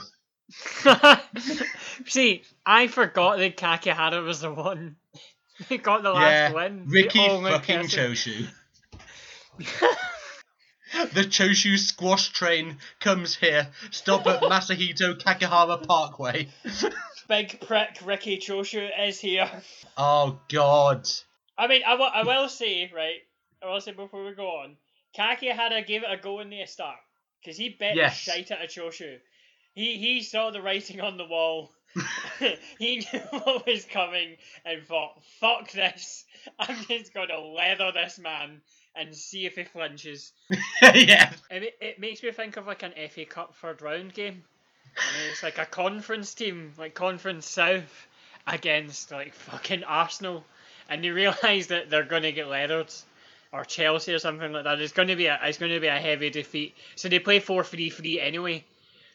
See, 2.06 2.42
I 2.64 2.86
forgot 2.86 3.38
that 3.38 3.56
Kakihara 3.56 4.22
was 4.24 4.40
the 4.40 4.52
one 4.52 4.96
who 5.68 5.78
got 5.78 6.02
the 6.02 6.10
last 6.10 6.30
yeah, 6.30 6.52
win. 6.52 6.84
Riki 6.86 7.18
oh, 7.20 7.42
fucking 7.42 7.82
person- 7.82 8.12
Choshu. 8.12 8.46
The 11.12 11.22
Choshu 11.22 11.76
squash 11.76 12.28
train 12.28 12.78
comes 13.00 13.34
here. 13.34 13.66
Stop 13.90 14.28
at 14.28 14.40
Masahito 14.42 15.20
Kakihara 15.20 15.84
Parkway. 15.84 16.48
Big 17.26 17.60
prick 17.60 17.98
Riki 18.04 18.38
Choshu 18.38 18.88
is 19.00 19.18
here. 19.18 19.50
Oh 19.96 20.38
God. 20.48 21.08
I 21.58 21.66
mean, 21.66 21.82
I 21.84 21.94
will, 21.94 22.10
I 22.12 22.22
will 22.22 22.48
say, 22.48 22.90
right, 22.94 23.16
I 23.60 23.72
will 23.72 23.80
say 23.80 23.92
before 23.92 24.24
we 24.24 24.34
go 24.34 24.46
on, 24.46 24.76
Kakihara 25.18 25.84
gave 25.84 26.02
it 26.04 26.08
a 26.10 26.16
go 26.16 26.38
in 26.40 26.50
the 26.50 26.64
start. 26.66 26.98
Because 27.42 27.58
he 27.58 27.70
bet 27.70 27.96
Yes. 27.96 28.16
shite 28.16 28.50
at 28.52 28.62
a 28.62 28.68
Choshu. 28.68 29.18
He, 29.74 29.98
he 29.98 30.22
saw 30.22 30.50
the 30.50 30.62
writing 30.62 31.00
on 31.00 31.16
the 31.16 31.26
wall. 31.26 31.72
he 32.78 32.96
knew 32.96 33.20
what 33.30 33.66
was 33.66 33.84
coming 33.84 34.36
and 34.64 34.82
thought, 34.86 35.22
fuck 35.40 35.70
this. 35.72 36.24
I'm 36.58 36.76
just 36.88 37.14
going 37.14 37.28
to 37.28 37.40
leather 37.40 37.92
this 37.92 38.18
man. 38.18 38.60
and 38.94 39.14
see 39.14 39.46
if 39.46 39.56
he 39.56 39.64
flinches. 39.64 40.32
yeah. 40.82 41.32
It, 41.50 41.76
it 41.80 41.98
makes 41.98 42.22
me 42.22 42.30
think 42.32 42.56
of 42.56 42.66
like 42.66 42.82
an 42.82 42.92
FA 43.10 43.24
Cup 43.24 43.54
third 43.56 43.82
round 43.82 44.14
game. 44.14 44.42
It's 45.30 45.42
like 45.42 45.58
a 45.58 45.66
conference 45.66 46.34
team, 46.34 46.72
like 46.78 46.94
Conference 46.94 47.46
South, 47.46 48.06
against 48.46 49.10
like 49.10 49.34
fucking 49.34 49.82
Arsenal, 49.84 50.44
and 50.88 51.02
they 51.02 51.10
realise 51.10 51.66
that 51.68 51.90
they're 51.90 52.04
gonna 52.04 52.30
get 52.30 52.48
leathered, 52.48 52.92
or 53.52 53.64
Chelsea 53.64 54.14
or 54.14 54.20
something 54.20 54.52
like 54.52 54.64
that. 54.64 54.80
It's 54.80 54.92
gonna 54.92 55.16
be 55.16 55.26
a 55.26 55.38
it's 55.42 55.58
gonna 55.58 55.80
be 55.80 55.88
a 55.88 55.98
heavy 55.98 56.30
defeat. 56.30 56.74
So 56.94 57.08
they 57.08 57.18
play 57.18 57.40
four 57.40 57.64
three 57.64 57.90
three 57.90 58.20
anyway, 58.20 58.64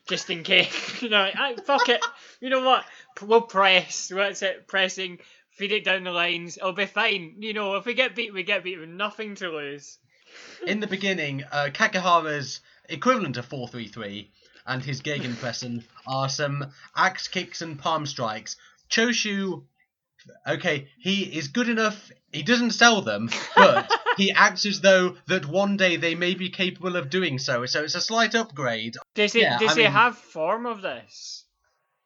just 0.10 0.30
in 0.30 0.44
case. 0.44 1.02
you 1.02 1.10
know, 1.10 1.30
"Ah, 1.38 1.54
fuck 1.66 1.88
it. 1.88 2.04
You 2.42 2.50
know 2.50 2.64
what? 2.64 2.84
We'll 3.22 3.42
press. 3.42 4.12
What's 4.12 4.42
it? 4.42 4.68
Pressing. 4.68 5.20
Feed 5.52 5.72
it 5.72 5.84
down 5.86 6.04
the 6.04 6.12
lines. 6.12 6.58
It'll 6.58 6.74
be 6.74 6.86
fine. 6.86 7.36
You 7.40 7.54
know, 7.54 7.76
if 7.76 7.86
we 7.86 7.94
get 7.94 8.16
beat, 8.16 8.34
we 8.34 8.44
get 8.44 8.64
beat 8.64 8.80
with 8.80 8.90
nothing 8.90 9.36
to 9.36 9.50
lose. 9.50 9.98
In 10.66 10.80
the 10.80 10.88
beginning, 10.88 11.44
uh, 11.52 11.70
Kakihara's 11.72 12.62
equivalent 12.88 13.38
of 13.38 13.46
433 13.46 14.32
and 14.66 14.84
his 14.84 15.02
Gegenpressen 15.02 15.84
are 16.08 16.30
some 16.30 16.72
axe 16.96 17.28
kicks 17.28 17.62
and 17.62 17.80
palm 17.80 18.06
strikes. 18.06 18.56
Choshu, 18.90 19.64
okay, 20.48 20.88
he 21.00 21.24
is 21.24 21.48
good 21.48 21.70
enough. 21.70 22.12
He 22.32 22.44
doesn't 22.44 22.72
sell 22.72 23.02
them, 23.02 23.30
but 23.56 23.92
he 24.20 24.32
acts 24.32 24.66
as 24.66 24.82
though 24.82 25.16
that 25.28 25.46
one 25.46 25.78
day 25.78 25.96
they 25.98 26.16
may 26.16 26.34
be 26.36 26.50
capable 26.50 26.96
of 26.96 27.10
doing 27.10 27.40
so. 27.40 27.66
So 27.66 27.84
it's 27.84 27.96
a 27.96 28.02
slight 28.02 28.36
upgrade. 28.36 28.96
Does 29.16 29.34
he? 29.34 29.42
Yeah, 29.42 29.58
does 29.58 29.72
I 29.72 29.76
he 29.76 29.82
mean- 29.84 29.92
have 29.92 30.18
form 30.18 30.66
of 30.66 30.82
this? 30.82 31.46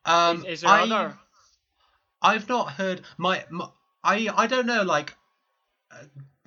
Um, 0.06 0.40
is, 0.40 0.46
is 0.46 0.62
there 0.62 0.70
I, 0.72 0.82
other? 0.84 1.18
I've 2.22 2.48
not 2.50 2.72
heard 2.72 3.02
my, 3.18 3.46
my 3.50 3.68
I 4.04 4.30
I 4.36 4.48
don't 4.48 4.66
know 4.66 4.84
like 4.84 5.16
uh, 5.92 6.04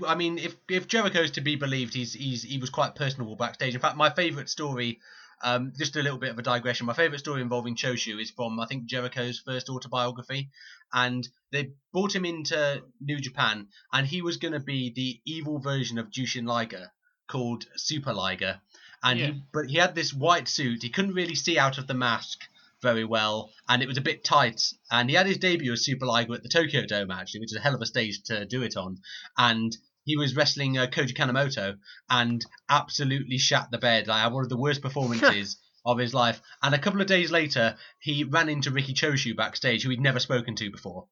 I 0.06 0.14
mean 0.14 0.38
if 0.38 0.56
if 0.68 0.86
Jericho's 0.88 1.32
to 1.32 1.40
be 1.40 1.56
believed 1.56 1.94
he's 1.94 2.12
he's 2.12 2.42
he 2.42 2.58
was 2.58 2.70
quite 2.70 2.94
personable 2.94 3.36
backstage. 3.36 3.74
In 3.74 3.80
fact, 3.80 3.96
my 3.96 4.10
favorite 4.10 4.48
story 4.50 5.00
um 5.42 5.72
just 5.76 5.96
a 5.96 6.02
little 6.02 6.18
bit 6.18 6.30
of 6.30 6.38
a 6.38 6.42
digression. 6.42 6.86
My 6.86 6.94
favorite 6.94 7.18
story 7.18 7.42
involving 7.42 7.76
Choshu 7.76 8.20
is 8.20 8.30
from 8.30 8.58
I 8.60 8.66
think 8.66 8.86
Jericho's 8.86 9.38
first 9.38 9.68
autobiography 9.68 10.50
and 10.92 11.28
they 11.52 11.70
brought 11.92 12.14
him 12.14 12.24
into 12.24 12.82
New 13.00 13.18
Japan 13.18 13.68
and 13.92 14.06
he 14.06 14.22
was 14.22 14.36
going 14.38 14.54
to 14.54 14.60
be 14.60 14.92
the 14.94 15.20
evil 15.24 15.58
version 15.58 15.98
of 15.98 16.10
Jushin 16.10 16.46
Liger 16.46 16.90
called 17.28 17.66
Super 17.76 18.12
Liger 18.12 18.60
and 19.02 19.18
Yeah. 19.18 19.26
he, 19.26 19.42
but 19.52 19.66
he 19.66 19.76
had 19.76 19.94
this 19.94 20.12
white 20.14 20.48
suit. 20.48 20.82
He 20.82 20.90
couldn't 20.90 21.14
really 21.14 21.34
see 21.34 21.58
out 21.58 21.78
of 21.78 21.86
the 21.86 21.94
mask 21.94 22.40
very 22.82 23.04
well, 23.04 23.50
and 23.68 23.82
it 23.82 23.88
was 23.88 23.98
a 23.98 24.02
bit 24.02 24.22
tight. 24.24 24.72
And 24.90 25.08
he 25.08 25.16
had 25.16 25.26
his 25.26 25.38
debut 25.38 25.72
as 25.72 25.84
Super 25.84 26.06
Liger 26.06 26.34
at 26.34 26.42
the 26.42 26.48
Tokyo 26.48 26.84
Dome, 26.84 27.10
actually, 27.10 27.40
which 27.40 27.52
is 27.52 27.56
a 27.56 27.60
hell 27.60 27.74
of 27.74 27.80
a 27.80 27.86
stage 27.86 28.22
to 28.24 28.44
do 28.44 28.62
it 28.62 28.76
on. 28.76 28.98
And 29.36 29.76
he 30.06 30.16
was 30.16 30.36
wrestling 30.36 30.78
uh, 30.78 30.86
Koji 30.86 31.14
Kanemoto 31.14 31.76
and 32.08 32.46
absolutely 32.70 33.38
shat 33.38 33.72
the 33.72 33.78
bed. 33.78 34.06
Like, 34.06 34.22
had 34.22 34.32
one 34.32 34.44
of 34.44 34.48
the 34.48 34.56
worst 34.56 34.80
performances 34.80 35.58
of 35.84 35.98
his 35.98 36.14
life. 36.14 36.40
And 36.62 36.74
a 36.74 36.78
couple 36.78 37.00
of 37.00 37.08
days 37.08 37.32
later, 37.32 37.76
he 37.98 38.22
ran 38.22 38.48
into 38.48 38.70
Riki 38.70 38.94
Choshu 38.94 39.36
backstage, 39.36 39.82
who 39.82 39.90
he'd 39.90 40.00
never 40.00 40.20
spoken 40.20 40.54
to 40.56 40.70
before. 40.70 41.08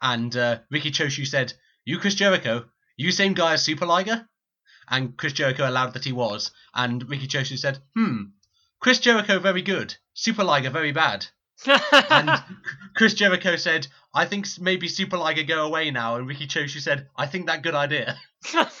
And 0.00 0.34
uh, 0.36 0.60
Riki 0.70 0.92
Choshu 0.92 1.26
said, 1.26 1.52
"You 1.84 1.98
Chris 1.98 2.14
Jericho? 2.14 2.68
You 2.96 3.10
same 3.10 3.34
guy 3.34 3.54
as 3.54 3.64
Super 3.64 3.86
Liger?" 3.86 4.28
And 4.88 5.16
Chris 5.16 5.32
Jericho 5.32 5.68
allowed 5.68 5.94
that 5.94 6.04
he 6.04 6.12
was. 6.12 6.52
And 6.72 7.08
Riki 7.10 7.26
Choshu 7.26 7.58
said, 7.58 7.82
"Hmm, 7.96 8.22
Chris 8.80 9.00
Jericho 9.00 9.40
very 9.40 9.62
good, 9.62 9.96
Super 10.14 10.44
Liger 10.44 10.70
very 10.70 10.92
bad." 10.92 11.26
And 11.66 12.30
Chris 12.94 13.14
Jericho 13.14 13.56
said, 13.56 13.86
"I 14.14 14.26
think 14.26 14.46
maybe 14.60 14.88
Super 14.88 15.16
Liger 15.16 15.42
go 15.42 15.66
away 15.66 15.90
now." 15.90 16.16
And 16.16 16.26
Riki 16.26 16.46
Choshu 16.46 16.80
said, 16.80 17.08
"I 17.16 17.26
think 17.26 17.46
that 17.46 17.62
good 17.62 17.74
idea." 17.74 18.16
So 18.42 18.64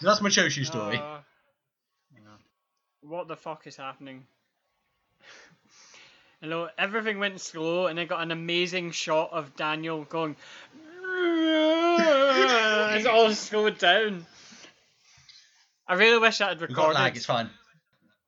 that's 0.00 0.20
my 0.20 0.28
Choshu 0.28 0.64
story. 0.64 0.98
Uh, 0.98 1.18
what 3.00 3.26
the 3.28 3.36
fuck 3.36 3.66
is 3.66 3.76
happening? 3.76 4.26
Know, 6.40 6.68
everything 6.78 7.18
went 7.18 7.40
slow, 7.40 7.86
and 7.86 7.98
I 7.98 8.04
got 8.04 8.22
an 8.22 8.30
amazing 8.30 8.92
shot 8.92 9.32
of 9.32 9.56
Daniel 9.56 10.04
going. 10.04 10.36
it's 12.94 13.06
all 13.06 13.32
slowed 13.32 13.78
down. 13.78 14.24
I 15.88 15.94
really 15.94 16.18
wish 16.18 16.40
I 16.40 16.50
had 16.50 16.60
recorded. 16.60 16.76
got 16.76 16.94
lag. 16.94 17.16
It's 17.16 17.26
fine. 17.26 17.50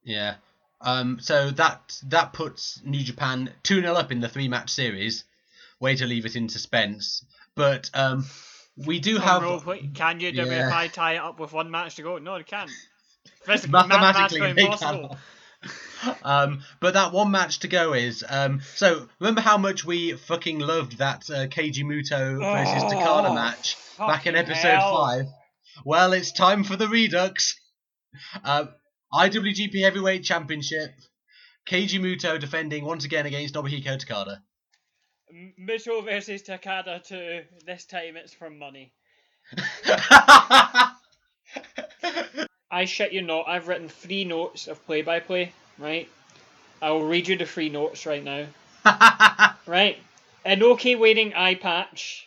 Yeah. 0.03 0.35
Um. 0.81 1.19
So 1.21 1.51
that 1.53 1.99
that 2.05 2.33
puts 2.33 2.81
New 2.85 3.03
Japan 3.03 3.53
two 3.63 3.81
0 3.81 3.95
up 3.95 4.11
in 4.13 4.21
the 4.21 4.29
three 4.29 4.49
match 4.49 4.71
series. 4.71 5.25
Way 5.79 5.97
to 5.97 6.07
leave 6.07 6.27
it 6.27 6.37
in 6.37 6.49
suspense. 6.49 7.25
But 7.55 7.91
um, 7.95 8.27
we 8.77 9.01
do 9.01 9.19
have 9.19 9.43
roll, 9.43 9.61
can 9.95 10.21
you 10.21 10.29
Yeah. 10.31 10.45
WFI 10.45 10.93
tie 10.93 11.15
it 11.15 11.19
up 11.19 11.41
with 11.41 11.53
one 11.53 11.71
match 11.71 11.97
to 11.97 12.03
go? 12.03 12.19
No, 12.19 12.35
it 12.37 12.47
can't. 12.47 12.71
Mathematically 13.47 14.53
they 14.53 14.63
impossible. 14.63 15.17
Um, 16.23 16.63
but 16.81 16.95
that 16.95 17.13
one 17.13 17.31
match 17.31 17.59
to 17.61 17.69
go 17.69 17.93
is 17.93 18.25
um. 18.29 18.61
So 18.75 19.09
remember 19.19 19.43
how 19.43 19.59
much 19.59 19.85
we 19.85 20.13
fucking 20.15 20.59
loved 20.59 20.99
that 20.99 21.29
uh, 21.29 21.47
Keiji 21.49 21.85
Muto 21.85 22.39
versus 22.39 22.83
Oh, 22.85 22.89
Takada 22.89 23.35
match 23.35 23.77
back 23.99 24.27
in 24.27 24.37
episode 24.37 24.69
hell. 24.79 24.97
five. 24.97 25.27
Well, 25.85 26.13
it's 26.15 26.33
time 26.33 26.65
for 26.65 26.77
the 26.77 26.89
Redux. 26.89 27.59
Uh, 28.45 28.67
IWGP 29.13 29.81
Heavyweight 29.83 30.23
Championship. 30.25 30.91
Keiji 31.69 32.01
Muto 32.01 32.39
defending 32.39 32.85
once 32.85 33.05
again 33.05 33.27
against 33.27 33.55
Nobuhiko 33.55 33.99
Takada. 33.99 34.39
M- 35.31 35.53
Muto 35.61 36.05
versus 36.05 36.43
Takada 36.43 37.03
2. 37.03 37.43
This 37.67 37.85
time 37.87 38.17
it's 38.17 38.33
for 38.33 38.51
money. 38.51 38.93
I 42.73 42.85
shit 42.85 43.13
you 43.13 43.23
not, 43.23 43.49
I've 43.49 43.67
written 43.67 43.89
three 43.89 44.25
notes 44.25 44.69
of 44.69 44.85
play 44.87 45.03
by 45.03 45.19
play, 45.21 45.53
right? 45.79 46.09
I 46.81 46.91
will 46.91 47.05
read 47.05 47.27
you 47.27 47.37
the 47.37 47.47
three 47.47 47.69
notes 47.69 48.07
right 48.07 48.23
now. 48.23 48.47
Right? 49.67 49.99
An 50.45 50.63
okay 50.63 50.97
wearing 50.97 51.35
eye 51.35 51.55
patch. 51.55 52.27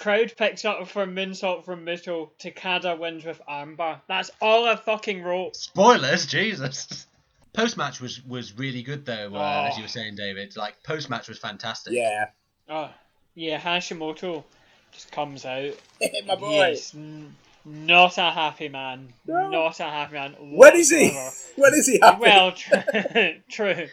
Crowd 0.00 0.32
picks 0.36 0.64
up 0.64 0.88
for 0.88 1.06
moonsault 1.06 1.64
from 1.64 1.84
Muto. 1.84 2.30
Takada 2.40 2.98
wins 2.98 3.24
with 3.24 3.40
armbar. 3.48 4.00
That's 4.08 4.30
all 4.40 4.66
I 4.66 4.76
fucking 4.76 5.22
wrote. 5.22 5.54
Spoilers, 5.56 6.26
Jesus. 6.26 7.06
Post 7.52 7.76
match 7.76 8.00
was 8.00 8.24
was 8.24 8.56
really 8.56 8.82
good 8.82 9.04
though, 9.04 9.34
uh, 9.34 9.66
as 9.68 9.74
Oh. 9.74 9.76
you 9.78 9.82
were 9.82 9.88
saying, 9.88 10.14
David. 10.14 10.56
Like 10.56 10.82
post 10.84 11.10
match 11.10 11.28
was 11.28 11.36
fantastic. 11.38 11.92
Yeah. 11.94 12.26
Oh, 12.68 12.90
yeah, 13.34 13.58
Hashimoto 13.60 14.44
just 14.92 15.10
comes 15.10 15.44
out. 15.44 15.74
My 16.26 16.36
boy. 16.36 16.70
He's 16.70 16.94
n- 16.94 17.34
not 17.64 18.18
a 18.18 18.30
happy 18.30 18.68
man. 18.68 19.12
No. 19.26 19.50
Not 19.50 19.80
a 19.80 19.84
happy 19.84 20.14
man. 20.14 20.36
When 20.38 20.76
is 20.76 20.90
he? 20.90 21.08
whatsoever. 21.10 21.34
When 21.56 21.74
is 21.74 21.86
he 21.88 21.98
happy? 22.00 22.20
well, 22.20 22.52
true, 22.52 23.34
true. 23.50 23.86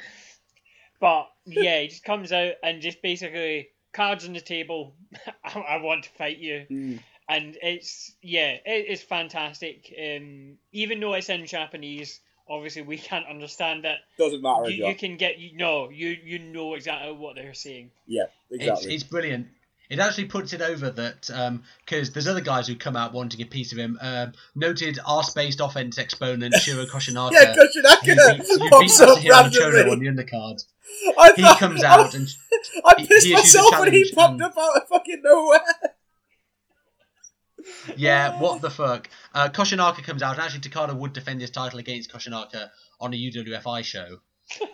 But 0.99 1.27
yeah, 1.47 1.81
he 1.81 1.87
just 1.87 2.03
comes 2.03 2.31
out 2.31 2.53
and 2.63 2.81
just 2.81 3.01
basically 3.01 3.69
cards 3.97 4.25
on 4.27 4.33
the 4.33 4.39
table. 4.41 4.93
I, 5.43 5.59
I 5.59 5.77
want 5.81 6.03
to 6.05 6.09
fight 6.11 6.37
you, 6.37 6.65
Mm. 6.71 6.99
and 7.27 7.57
it's 7.61 8.13
yeah, 8.21 8.51
it, 8.51 8.85
it's 8.87 9.01
fantastic. 9.01 9.93
Um, 9.99 10.57
even 10.71 10.99
though 11.01 11.15
it's 11.15 11.29
in 11.29 11.45
Japanese, 11.47 12.19
obviously 12.49 12.83
we 12.83 12.97
can't 12.97 13.25
understand 13.27 13.83
it. 13.85 13.97
Doesn't 14.17 14.41
matter 14.41 14.69
You, 14.69 14.87
you 14.87 14.95
can 14.95 15.17
get 15.17 15.39
you 15.39 15.57
no, 15.57 15.89
you 15.89 16.09
you 16.23 16.39
know 16.39 16.75
exactly 16.75 17.11
what 17.13 17.35
they're 17.35 17.53
saying. 17.53 17.91
Yeah, 18.05 18.25
It's, 18.49 18.63
exactly. 18.63 18.93
it's 18.95 19.03
brilliant. 19.03 19.47
It 19.89 19.99
actually 19.99 20.25
puts 20.25 20.51
it 20.53 20.61
over 20.61 20.89
that 20.89 21.21
because 21.85 22.11
there's 22.11 22.27
other 22.27 22.41
guys 22.41 22.67
who 22.67 22.75
come 22.75 22.95
out 22.97 23.13
wanting 23.13 23.41
a 23.41 23.45
piece 23.45 23.71
of 23.71 23.77
him. 23.77 23.97
Um, 24.01 24.33
noted 24.55 24.99
arse-based 25.05 25.61
offense 25.61 25.97
exponent 25.97 26.53
Shiro 26.55 26.85
Koshinaka. 26.85 27.31
yeah, 27.31 27.55
Koshinaka 27.55 28.69
pops 28.69 28.99
up 28.99 29.17
on 29.17 29.99
the 29.99 30.07
undercard. 30.07 30.63
I 31.17 31.33
He 31.35 31.41
thought- 31.41 31.59
comes 31.59 31.83
out 31.83 32.13
and 32.15 32.27
I 32.85 32.93
pissed 33.05 33.27
he 33.27 33.33
myself 33.33 33.79
when 33.79 33.93
he 33.93 34.11
popped 34.13 34.33
and- 34.33 34.43
up 34.43 34.57
out 34.57 34.77
of 34.81 34.87
fucking 34.89 35.21
nowhere. 35.23 35.59
yeah, 37.97 38.39
what 38.39 38.61
the 38.61 38.69
fuck? 38.69 39.09
Uh, 39.33 39.49
Koshinaka 39.49 40.03
comes 40.03 40.21
out. 40.21 40.35
and 40.35 40.43
Actually, 40.43 40.61
Takada 40.61 40.95
would 40.95 41.13
defend 41.13 41.41
his 41.41 41.49
title 41.51 41.79
against 41.79 42.11
Koshinaka 42.11 42.69
on 42.99 43.13
a 43.13 43.17
UWFI 43.17 43.83
show 43.83 44.17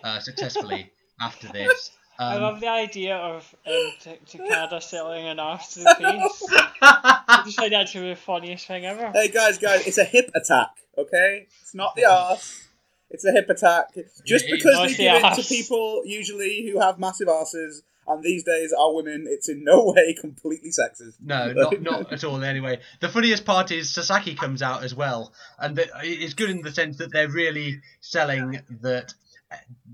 uh, 0.02 0.20
successfully 0.20 0.92
after 1.20 1.48
this. 1.48 1.90
I 2.18 2.36
Um, 2.36 2.42
love 2.42 2.60
the 2.60 2.68
idea 2.68 3.16
of 3.16 3.54
um, 3.66 3.92
T- 4.00 4.38
Takada 4.38 4.82
selling 4.82 5.26
an 5.26 5.38
arse 5.38 5.74
to 5.74 5.80
the 5.80 5.94
face. 5.98 6.46
I 6.80 7.42
just 7.44 7.58
find 7.58 7.72
that 7.72 7.88
to 7.88 8.00
be 8.00 8.08
the 8.10 8.16
funniest 8.16 8.66
thing 8.66 8.84
ever. 8.86 9.10
Hey 9.12 9.28
guys, 9.28 9.58
guys, 9.58 9.86
it's 9.86 9.98
a 9.98 10.04
hip 10.04 10.30
attack, 10.34 10.70
okay? 10.96 11.46
It's 11.62 11.74
not 11.74 11.96
the 11.96 12.04
arse. 12.04 12.68
It's 13.10 13.24
a 13.24 13.32
hip 13.32 13.48
attack. 13.50 13.94
Just 14.24 14.46
because 14.50 14.74
Not 14.74 14.88
they 14.88 14.92
the 14.94 15.02
give 15.04 15.24
it 15.24 15.42
to 15.42 15.48
people 15.48 16.02
usually 16.04 16.68
who 16.70 16.80
have 16.80 16.98
massive 16.98 17.28
arses, 17.28 17.82
and 18.08 18.22
these 18.22 18.42
days 18.44 18.72
are 18.72 18.92
women, 18.94 19.26
it's 19.28 19.48
in 19.48 19.62
no 19.64 19.84
way 19.96 20.14
completely 20.20 20.70
sexist. 20.70 21.14
No, 21.20 21.52
not 21.56 21.80
not 21.82 22.12
at 22.12 22.24
all. 22.24 22.42
Anyway, 22.42 22.80
the 23.00 23.08
funniest 23.08 23.44
part 23.44 23.70
is 23.70 23.90
Sasaki 23.90 24.34
comes 24.34 24.62
out 24.62 24.82
as 24.84 24.94
well, 24.94 25.32
and 25.58 25.78
it's 26.02 26.34
good 26.34 26.50
in 26.50 26.62
the 26.62 26.72
sense 26.72 26.98
that 26.98 27.12
they're 27.12 27.28
really 27.30 27.80
selling 28.00 28.60
that 28.82 29.14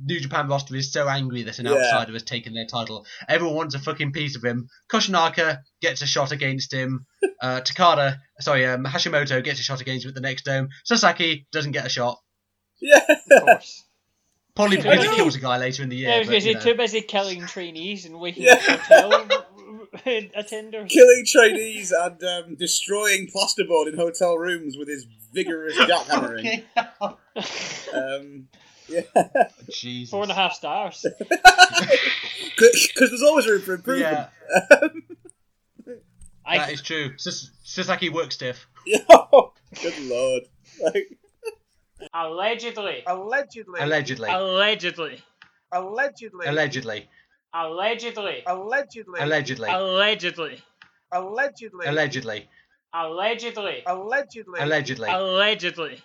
New 0.05 0.19
Japan 0.21 0.49
roster 0.49 0.75
is 0.77 0.93
so 0.93 1.09
angry 1.09 1.43
that 1.43 1.59
an 1.59 1.67
Yeah. 1.67 1.73
outsider 1.73 2.13
has 2.13 2.23
taken 2.23 2.55
their 2.55 2.67
title. 2.67 3.07
Everyone 3.29 3.57
wants 3.57 3.75
a 3.75 3.79
fucking 3.79 4.13
piece 4.13 4.37
of 4.37 4.45
him. 4.45 4.69
Koshinaka 4.91 5.61
gets 5.83 6.03
a 6.03 6.07
shot 6.07 6.33
against 6.33 6.73
him. 6.73 7.07
Uh, 7.43 7.61
Takada, 7.63 8.19
sorry, 8.41 8.67
um, 8.67 8.85
Hashimoto 8.85 9.43
gets 9.43 9.59
a 9.61 9.63
shot 9.63 9.81
against 9.81 10.05
him 10.05 10.11
at 10.11 10.15
the 10.15 10.21
next 10.21 10.45
dome. 10.45 10.69
Sasaki 10.85 11.47
doesn't 11.53 11.73
get 11.73 11.87
a 11.87 11.89
shot. 11.89 12.19
Yeah. 12.83 13.01
Of 13.09 13.43
course. 13.45 13.85
Probably 14.55 14.77
because 14.77 15.03
he 15.03 15.15
kills 15.15 15.37
a 15.37 15.39
guy 15.41 15.57
later 15.57 15.83
in 15.83 15.89
the 15.89 15.97
year. 15.97 16.11
Yeah, 16.11 16.21
because 16.23 16.45
he's 16.45 16.63
too 16.63 16.75
busy 16.75 17.01
killing 17.01 17.47
trainees 17.47 18.05
and 18.05 18.21
waking 18.21 18.43
Yeah. 18.43 18.55
up 18.69 18.81
hotel 18.81 19.11
attenders. 20.07 20.91
Killing 20.91 21.25
trainees 21.27 21.93
and 21.93 22.23
um, 22.23 22.57
destroying 22.57 23.27
plasterboard 23.35 23.89
in 23.91 23.97
hotel 23.97 24.37
rooms 24.37 24.77
with 24.77 24.89
his 24.89 25.07
vigorous 25.33 25.77
jackhammering. 25.77 26.65
Um, 27.95 28.49
yeah. 28.91 29.49
Jesus. 29.71 30.11
Four 30.11 30.25
and 30.25 30.33
a 30.33 30.35
half 30.35 30.53
stars. 30.53 31.07
Because 32.57 33.11
there's 33.11 33.23
always 33.23 33.47
room 33.47 33.63
for 33.63 33.75
improvement. 33.75 34.13
Yeah, 34.13 34.29
I, 36.45 36.59
that 36.59 36.73
is 36.73 36.83
true. 36.83 37.17
Sas- 37.17 37.51
Sasaki 37.63 38.09
work 38.11 38.33
stiff. 38.33 38.67
Yeah. 38.87 38.99
Good 39.83 39.99
lord. 40.01 40.43
Like, 40.83 41.19
allegedly, 42.15 43.03
Allegedly. 43.07 43.81
Allegedly. 43.81 44.29
allegedly, 44.31 45.23
Allegedly. 45.73 46.47
Allegedly. 46.47 47.09
allegedly, 47.55 48.43
Allegedly. 48.47 49.11
Allegedly. 49.21 49.71
allegedly, 49.71 50.59
Allegedly. 51.87 52.49
Allegedly. 52.93 53.83
allegedly, 53.87 53.87
Allegedly. 53.87 55.11
Allegedly. 55.11 55.11
allegedly, 55.11 56.03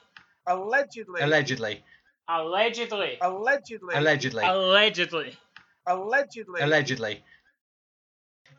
Allegedly. 0.48 1.22
Allegedly. 1.22 1.84
Allegedly, 2.28 3.18
Allegedly. 3.22 3.94
Allegedly. 3.96 4.44
allegedly. 4.46 5.38
Allegedly. 5.88 6.62
Allegedly. 6.62 7.24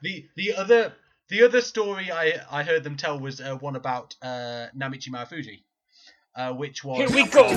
The 0.02 0.28
the 0.36 0.54
other 0.54 0.92
the 1.28 1.42
other 1.42 1.60
story 1.60 2.12
I, 2.12 2.40
I 2.50 2.62
heard 2.62 2.84
them 2.84 2.96
tell 2.96 3.18
was 3.18 3.40
uh, 3.40 3.56
one 3.56 3.74
about 3.74 4.14
uh, 4.22 4.66
Naomichi 4.76 5.08
Marufuji, 5.08 5.64
uh, 6.36 6.52
which 6.52 6.84
was 6.84 6.98
Here 6.98 7.10
we 7.10 7.28
go. 7.28 7.48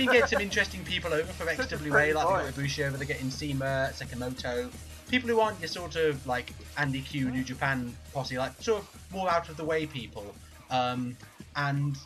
Been 0.00 0.10
getting 0.10 0.26
some 0.26 0.40
interesting 0.40 0.84
people 0.84 1.12
over 1.12 1.32
from 1.32 1.48
XWA, 1.48 2.14
like 2.14 2.26
got 2.26 2.54
Ibushi 2.54 2.86
over, 2.86 2.96
they're 2.96 3.06
getting 3.06 3.30
Sema, 3.30 3.90
Sakamoto, 3.92 4.70
people 5.10 5.28
who 5.28 5.40
aren't 5.40 5.58
your 5.60 5.68
sort 5.68 5.96
of 5.96 6.26
like 6.26 6.52
Andy 6.78 7.02
Q, 7.02 7.30
New 7.30 7.44
Japan 7.44 7.94
posse, 8.14 8.38
like 8.38 8.60
sort 8.62 8.82
of 8.82 9.12
more 9.12 9.28
out 9.30 9.48
of 9.48 9.56
the 9.56 9.64
way 9.64 9.86
people. 9.86 10.34
Um, 10.70 11.16
and 11.56 11.96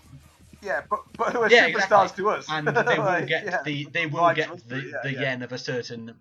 Yeah, 0.62 0.82
but 0.90 1.00
but 1.16 1.32
who 1.32 1.42
are 1.42 1.50
Yeah, 1.50 1.68
superstars 1.68 2.06
exactly. 2.06 2.24
to 2.24 2.30
us? 2.30 2.48
and 2.50 2.66
they 2.66 2.98
will 2.98 3.26
get 3.26 3.44
yeah. 3.44 3.62
the 3.62 3.84
they 3.84 4.06
will 4.06 4.34
get 4.34 4.68
the, 4.68 4.76
yeah, 4.76 5.00
the 5.02 5.12
yen 5.12 5.42
of 5.42 5.52
a 5.52 5.58
certain 5.58 6.14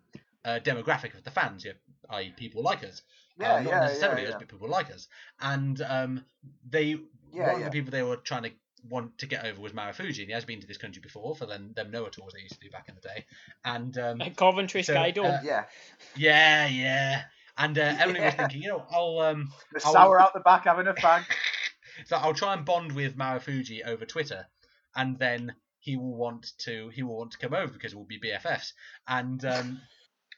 uh, 0.46 0.60
demographic 0.64 1.16
of 1.16 1.24
the 1.24 1.32
fans, 1.32 1.66
yeah, 1.66 1.74
i.e., 2.10 2.34
people 2.38 2.62
like 2.62 2.84
us. 2.84 3.02
Yeah, 3.40 3.56
uh, 3.56 3.62
not 3.62 3.72
yeah, 3.72 3.80
necessarily 3.80 4.24
yeah, 4.24 4.30
us, 4.30 4.36
but 4.38 4.48
people 4.48 4.70
like 4.70 4.92
us. 4.92 5.08
And 5.42 5.82
um, 5.82 6.26
they 6.70 6.98
Yeah, 7.34 7.48
one 7.54 7.56
of 7.56 7.64
the 7.64 7.72
people 7.72 7.92
they 7.92 8.04
were 8.04 8.18
trying 8.18 8.44
to 8.44 8.52
want 8.90 9.18
to 9.20 9.26
get 9.28 9.46
over 9.46 9.62
was 9.62 9.72
Marufuji, 9.74 10.20
and 10.20 10.28
he 10.28 10.32
has 10.34 10.46
been 10.46 10.60
to 10.62 10.68
this 10.68 10.78
country 10.78 11.02
before 11.02 11.36
for 11.36 11.46
them 11.46 11.72
them 11.76 11.92
Noah 11.92 12.10
tours 12.12 12.34
they 12.34 12.42
used 12.42 12.56
to 12.56 12.60
do 12.60 12.70
back 12.70 12.90
in 12.90 12.96
the 12.96 13.02
day. 13.02 13.26
And 13.64 13.98
um, 13.98 14.22
At 14.22 14.36
Coventry 14.36 14.84
So, 14.84 14.94
Sky 14.94 15.12
Dome. 15.12 15.26
uh, 15.26 15.40
Yeah, 15.44 15.64
yeah, 16.16 16.68
yeah. 16.68 17.22
And 17.58 17.78
uh, 17.78 17.96
Emily 18.00 18.20
was 18.20 18.34
thinking, 18.34 18.62
you 18.64 18.70
know, 18.70 18.84
I'll 18.92 19.20
um, 19.20 19.50
the 19.72 19.82
I'll- 19.86 19.94
sour 19.94 20.20
out 20.20 20.34
the 20.34 20.40
back 20.40 20.64
having 20.66 20.88
a 20.88 20.94
fag. 20.94 21.24
so 22.06 22.18
I'll 22.18 22.34
try 22.34 22.54
and 22.54 22.66
bond 22.66 22.92
with 22.94 23.16
Marufuji 23.16 23.86
over 23.86 24.06
Twitter, 24.06 24.46
and 24.96 25.18
then 25.20 25.54
he 25.80 25.96
will 25.98 26.16
want 26.16 26.52
to 26.60 26.90
he 26.90 27.04
will 27.04 27.18
want 27.18 27.32
to 27.32 27.38
come 27.38 27.54
over 27.54 27.72
because 27.72 27.94
we'll 27.96 28.06
be 28.06 28.20
BFFs. 28.20 28.74
And 29.08 29.44
um, 29.46 29.82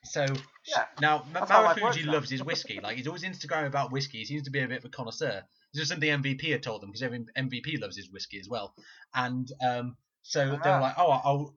so 0.04 0.26
Yeah, 0.68 0.86
now 1.02 1.24
Ma- 1.34 1.40
that's 1.40 1.52
how 1.52 1.64
works 1.68 1.80
Marufuji 1.98 2.06
loves 2.06 2.30
his 2.30 2.44
whiskey. 2.44 2.80
Like 2.84 2.98
he's 2.98 3.08
always 3.08 3.24
Instagram 3.24 3.66
about 3.68 3.92
whiskey. 3.92 4.20
He 4.20 4.26
seems 4.26 4.44
to 4.44 4.52
be 4.52 4.60
a 4.60 4.68
bit 4.68 4.80
of 4.80 4.86
a 4.86 4.90
connoisseur. 4.90 5.44
It's 5.76 5.82
just 5.82 5.92
something 5.92 6.10
MVP 6.10 6.52
had 6.52 6.64
told 6.64 6.82
them 6.82 6.90
because 6.90 7.04
every 7.04 7.26
MVP 7.38 7.82
loves 7.82 7.98
his 7.98 8.10
whiskey 8.10 8.40
as 8.40 8.48
well. 8.48 8.74
And 9.14 9.52
um, 9.62 9.98
so 10.22 10.48
they 10.52 10.70
Ah. 10.70 10.76
were 10.76 10.80
like, 10.80 10.96
oh, 10.98 11.12
I'll 11.12 11.54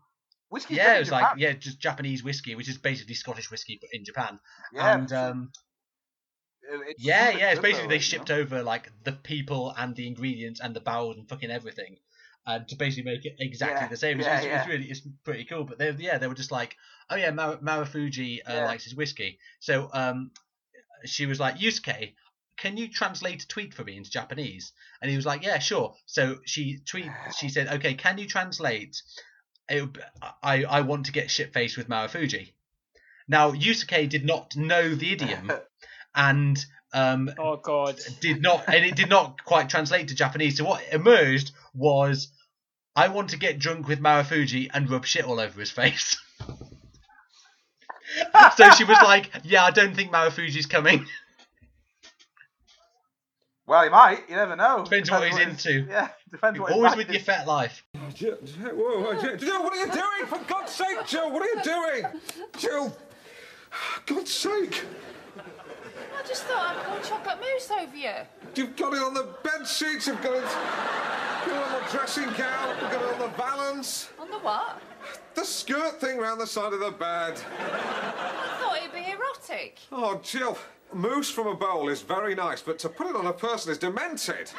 Whiskey. 0.50 0.74
yeah, 0.74 0.96
it 0.96 1.00
was 1.00 1.12
like 1.12 1.38
yeah, 1.38 1.52
just 1.52 1.78
Japanese 1.78 2.24
whiskey, 2.24 2.56
which 2.56 2.68
is 2.68 2.78
basically 2.78 3.14
Scottish 3.14 3.48
whiskey 3.48 3.78
but 3.80 3.90
in 3.92 4.04
Japan. 4.04 4.40
yeah, 4.72 4.94
and 4.94 5.12
um, 5.12 5.52
it's 6.88 7.04
yeah, 7.04 7.30
yeah, 7.30 7.50
it's 7.52 7.60
basically 7.60 7.82
though, 7.84 7.88
they 7.90 7.94
like, 7.96 8.02
you 8.06 8.08
shipped 8.08 8.30
know? 8.30 8.36
over 8.36 8.62
like 8.64 8.90
the 9.04 9.12
people 9.12 9.72
and 9.76 9.94
the 9.94 10.08
ingredients 10.08 10.58
and 10.60 10.74
the 10.74 10.80
barrels 10.80 11.16
and 11.16 11.28
fucking 11.28 11.50
everything, 11.50 11.98
uh, 12.46 12.58
to 12.60 12.74
basically 12.74 13.12
make 13.12 13.24
it 13.24 13.36
exactly 13.38 13.82
Yeah, 13.84 13.88
the 13.88 13.96
same. 13.96 14.18
It's, 14.18 14.26
yeah, 14.26 14.38
it's, 14.40 14.46
it's 14.56 14.66
really 14.66 14.90
it's 14.90 15.02
pretty 15.22 15.44
cool. 15.44 15.62
But 15.64 15.78
they 15.78 15.90
yeah 15.92 16.18
they 16.18 16.26
were 16.26 16.34
just 16.34 16.50
like, 16.50 16.76
oh 17.08 17.16
yeah, 17.16 17.30
Mar- 17.30 17.58
Marufuji 17.58 18.40
uh, 18.48 18.54
Yeah. 18.54 18.64
likes 18.64 18.84
his 18.84 18.96
whiskey. 18.96 19.38
So 19.60 19.90
um, 19.92 20.32
she 21.04 21.26
was 21.26 21.38
like, 21.38 21.56
Yusuke, 21.58 22.14
can 22.58 22.76
you 22.76 22.88
translate 22.88 23.44
a 23.44 23.48
tweet 23.48 23.72
for 23.72 23.84
me 23.84 23.96
into 23.96 24.10
Japanese? 24.10 24.72
And 25.00 25.10
he 25.10 25.16
was 25.16 25.24
like, 25.24 25.42
yeah, 25.44 25.58
sure. 25.58 25.94
So 26.06 26.38
she 26.44 26.78
tweet 26.84 27.10
she 27.38 27.48
said, 27.48 27.68
okay, 27.68 27.94
can 27.94 28.18
you 28.18 28.26
translate? 28.26 29.00
It, 29.68 29.88
I 30.42 30.64
I 30.64 30.80
want 30.82 31.06
to 31.06 31.12
get 31.12 31.30
shit 31.30 31.52
faced 31.52 31.76
with 31.76 31.88
Marufuji. 31.88 32.52
Now 33.28 33.52
Yusuke 33.52 34.08
did 34.08 34.24
not 34.24 34.56
know 34.56 34.94
the 34.94 35.12
idiom 35.12 35.52
and 36.14 36.64
um, 36.92 37.30
Oh 37.38 37.56
God. 37.56 37.98
did 38.20 38.42
not 38.42 38.64
and 38.66 38.84
it 38.84 38.96
did 38.96 39.08
not 39.10 39.44
quite 39.44 39.68
translate 39.68 40.08
to 40.08 40.14
Japanese. 40.14 40.56
So 40.58 40.64
what 40.64 40.82
emerged 40.90 41.52
was 41.74 42.32
I 42.96 43.08
want 43.08 43.30
to 43.30 43.36
get 43.38 43.58
drunk 43.58 43.86
with 43.86 44.00
Marufuji 44.00 44.70
and 44.74 44.90
rub 44.90 45.06
shit 45.06 45.24
all 45.24 45.38
over 45.38 45.60
his 45.60 45.70
face. 45.70 46.16
so 48.56 48.70
she 48.70 48.84
was 48.84 48.98
like, 49.04 49.30
"Yeah, 49.44 49.64
I 49.64 49.70
don't 49.70 49.94
think 49.94 50.10
Marufuji's 50.10 50.66
coming." 50.66 51.06
Well, 53.68 53.84
he 53.84 53.90
might. 53.90 54.22
You 54.30 54.36
never 54.36 54.56
know. 54.56 54.82
Depends 54.84 55.10
what 55.10 55.24
he's 55.30 55.38
into. 55.38 55.86
Yeah, 55.90 56.08
depends 56.32 56.58
what. 56.58 56.70
his 56.70 56.76
Always 56.76 56.96
with 56.96 57.08
is. 57.08 57.14
your 57.16 57.22
fat 57.22 57.46
life. 57.46 57.84
Joe, 58.14 58.38
whoa, 58.62 59.00
whoa, 59.02 59.20
Joe, 59.22 59.36
Joe, 59.36 59.60
what 59.60 59.74
are 59.74 59.86
you 59.86 59.92
doing? 59.92 60.26
For 60.26 60.38
God's 60.48 60.72
sake, 60.72 61.06
Joe, 61.06 61.28
what 61.28 61.42
are 61.42 61.46
you 61.54 61.62
doing? 61.62 62.12
Joe, 62.58 62.92
God's 64.06 64.32
sake, 64.32 64.84
I 66.18 66.26
just 66.26 66.44
thought 66.44 66.76
I'd 66.76 66.84
pour 66.84 67.00
chocolate 67.02 67.38
mousse 67.40 67.70
over 67.70 67.94
you. 67.96 68.10
you've 68.54 68.74
got 68.76 68.94
it 68.94 69.02
on 69.02 69.12
the 69.14 69.28
bed 69.44 69.66
sheets, 69.68 70.06
you've 70.06 70.20
got 70.22 70.34
it, 70.34 70.42
got 70.44 71.48
it 71.48 71.52
on 71.52 71.72
the 71.82 71.90
dressing 71.90 72.24
gown, 72.32 72.76
you've 72.80 72.90
got 72.90 73.02
it 73.02 73.14
on 73.14 73.18
the 73.30 73.36
valance, 73.36 74.08
On 74.18 74.30
the 74.30 74.38
what? 74.38 74.80
the 75.34 75.44
skirt 75.44 76.00
thing 76.00 76.18
round 76.18 76.40
the 76.40 76.46
side 76.46 76.72
of 76.72 76.80
the 76.80 76.90
bed. 76.90 77.38
I 77.60 78.58
thought 78.60 78.78
it'd 78.78 78.92
be 78.92 79.10
erotic. 79.12 79.78
Oh, 79.92 80.18
Jill, 80.22 80.58
mousse 80.92 81.30
from 81.30 81.46
a 81.46 81.54
bowl 81.54 81.88
is 81.88 82.02
very 82.02 82.34
nice, 82.34 82.62
but 82.62 82.78
to 82.80 82.88
put 82.88 83.08
it 83.08 83.16
on 83.16 83.26
a 83.26 83.32
person 83.32 83.72
is 83.72 83.78
demented. 83.78 84.50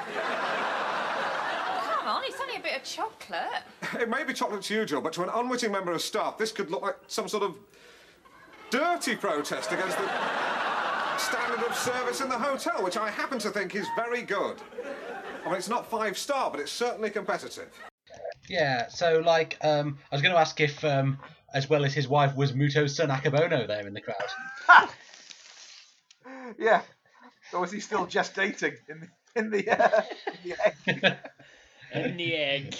Come 1.97 2.07
on, 2.07 2.23
it's 2.25 2.39
only 2.39 2.55
a 2.55 2.59
bit 2.59 2.75
of 2.75 2.83
chocolate. 2.83 3.63
It 3.99 4.09
may 4.09 4.23
be 4.23 4.33
chocolate 4.33 4.61
to 4.63 4.73
you, 4.73 4.85
Jill, 4.85 5.01
but 5.01 5.13
to 5.13 5.23
an 5.23 5.29
unwitting 5.33 5.71
member 5.71 5.91
of 5.91 6.01
staff, 6.01 6.37
this 6.37 6.51
could 6.51 6.71
look 6.71 6.81
like 6.81 6.97
some 7.07 7.27
sort 7.27 7.43
of 7.43 7.55
dirty 8.69 9.15
protest 9.15 9.71
against 9.71 9.97
the 9.97 10.07
standard 11.17 11.65
of 11.65 11.75
service 11.75 12.21
in 12.21 12.29
the 12.29 12.37
hotel, 12.37 12.83
which 12.83 12.97
I 12.97 13.09
happen 13.09 13.39
to 13.39 13.49
think 13.49 13.75
is 13.75 13.87
very 13.95 14.21
good. 14.21 14.57
I 15.45 15.49
mean, 15.49 15.55
it's 15.55 15.69
not 15.69 15.89
five 15.89 16.17
star, 16.17 16.51
but 16.51 16.59
it's 16.59 16.71
certainly 16.71 17.09
competitive. 17.09 17.69
Yeah. 18.47 18.87
So 18.87 19.19
like, 19.25 19.57
um, 19.61 19.97
I 20.11 20.15
was 20.15 20.21
going 20.21 20.33
to 20.33 20.39
ask 20.39 20.59
if, 20.59 20.83
um, 20.83 21.19
as 21.53 21.69
well 21.69 21.85
as 21.85 21.93
his 21.93 22.07
wife, 22.07 22.35
was 22.35 22.53
Muto's 22.53 22.95
son 22.95 23.09
Akebono 23.09 23.67
there 23.67 23.87
in 23.87 23.93
the 23.93 24.01
crowd. 24.01 24.89
Yeah. 26.57 26.81
Or 27.53 27.61
was 27.61 27.71
he 27.71 27.79
still 27.79 28.05
gestating 28.07 28.75
in 28.87 28.99
the 29.01 29.07
in 29.35 29.49
the, 29.51 29.69
uh, 29.69 30.01
in 30.37 30.43
the 30.43 30.55
egg? 30.65 31.15
In 31.93 32.17
the 32.17 32.35
egg. 32.35 32.75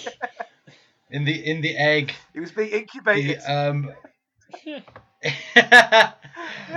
in 1.10 1.24
the 1.24 1.50
in 1.50 1.60
the 1.62 1.76
egg. 1.76 2.12
He 2.32 2.38
was 2.40 2.52
being 2.52 2.70
The, 2.70 2.78
incubated. 2.78 3.40
um, 3.44 3.90
the, 5.24 6.14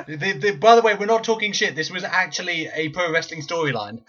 the, 0.07 0.57
by 0.59 0.75
the 0.75 0.81
way, 0.81 0.95
we're 0.95 1.05
not 1.05 1.23
talking 1.23 1.51
shit. 1.53 1.75
This 1.75 1.91
was 1.91 2.03
actually 2.03 2.69
a 2.73 2.89
pro 2.89 3.11
wrestling 3.11 3.41
storyline. 3.41 4.01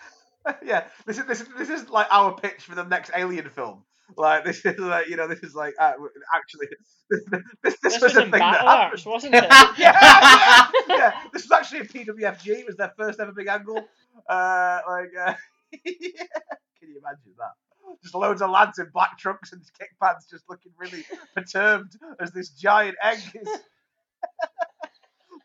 yeah, 0.64 0.84
this 1.06 1.18
is 1.18 1.26
this 1.26 1.40
is 1.42 1.48
this 1.58 1.68
is 1.68 1.88
like 1.90 2.06
our 2.10 2.34
pitch 2.34 2.62
for 2.62 2.74
the 2.74 2.84
next 2.84 3.10
Alien 3.14 3.48
film. 3.50 3.84
Like 4.16 4.44
this 4.44 4.64
is 4.64 4.78
like 4.78 5.08
you 5.08 5.16
know 5.16 5.26
this 5.26 5.40
is 5.40 5.54
like 5.54 5.74
uh, 5.78 5.92
actually 6.34 6.66
this 6.70 7.22
this, 7.30 7.42
this, 7.62 7.76
This 7.82 7.92
was 7.94 8.02
was 8.02 8.16
a 8.16 8.20
thing 8.22 8.30
that 8.32 8.60
happened. 8.60 8.68
Arts, 8.68 9.06
wasn't 9.06 9.34
it? 9.34 9.44
yeah, 9.50 9.76
yeah, 9.78 10.66
yeah. 10.88 11.12
This 11.32 11.42
was 11.42 11.52
actually 11.52 11.80
a 11.80 11.84
PWFG. 11.84 12.46
It 12.48 12.66
was 12.66 12.76
their 12.76 12.92
first 12.96 13.18
ever 13.20 13.32
big 13.32 13.48
angle. 13.48 13.78
Uh, 14.28 14.80
like, 14.88 15.10
uh, 15.18 15.34
yeah. 15.72 15.80
can 15.84 16.88
you 16.88 16.98
imagine 16.98 17.34
that? 17.38 17.52
Just 18.02 18.14
loads 18.14 18.42
of 18.42 18.50
lads 18.50 18.78
in 18.78 18.88
black 18.92 19.18
trunks 19.18 19.52
and 19.52 19.62
kick 19.78 19.90
pads, 20.02 20.26
just 20.30 20.44
looking 20.48 20.72
really 20.78 21.04
perturbed 21.34 21.96
as 22.20 22.32
this 22.32 22.50
giant 22.50 22.96
egg 23.02 23.18
is 23.34 23.48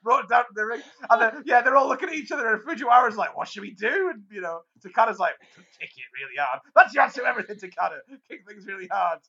brought 0.04 0.30
down 0.30 0.46
to 0.46 0.52
the 0.56 0.66
ring. 0.66 0.82
And 1.10 1.22
then, 1.22 1.44
yeah, 1.46 1.62
they're 1.62 1.76
all 1.76 1.88
looking 1.88 2.10
at 2.10 2.16
each 2.16 2.32
other, 2.32 2.54
and 2.54 2.64
Fujiwara's 2.64 3.18
like, 3.18 3.36
"What 3.36 3.48
should 3.48 3.62
we 3.62 3.72
do?" 3.72 4.12
And 4.14 4.24
you 4.32 4.42
know, 4.42 4.62
Takada's 4.86 5.20
like, 5.20 5.34
"Kick 5.80 5.90
it 5.96 6.04
really 6.14 6.38
hard." 6.40 6.60
That's 6.76 6.94
your 6.94 7.04
answer 7.04 7.22
to 7.22 7.28
everything, 7.28 7.58
Takada. 7.58 8.00
Kick 8.28 8.42
things 8.48 8.66
really 8.66 8.88
hard. 8.92 9.20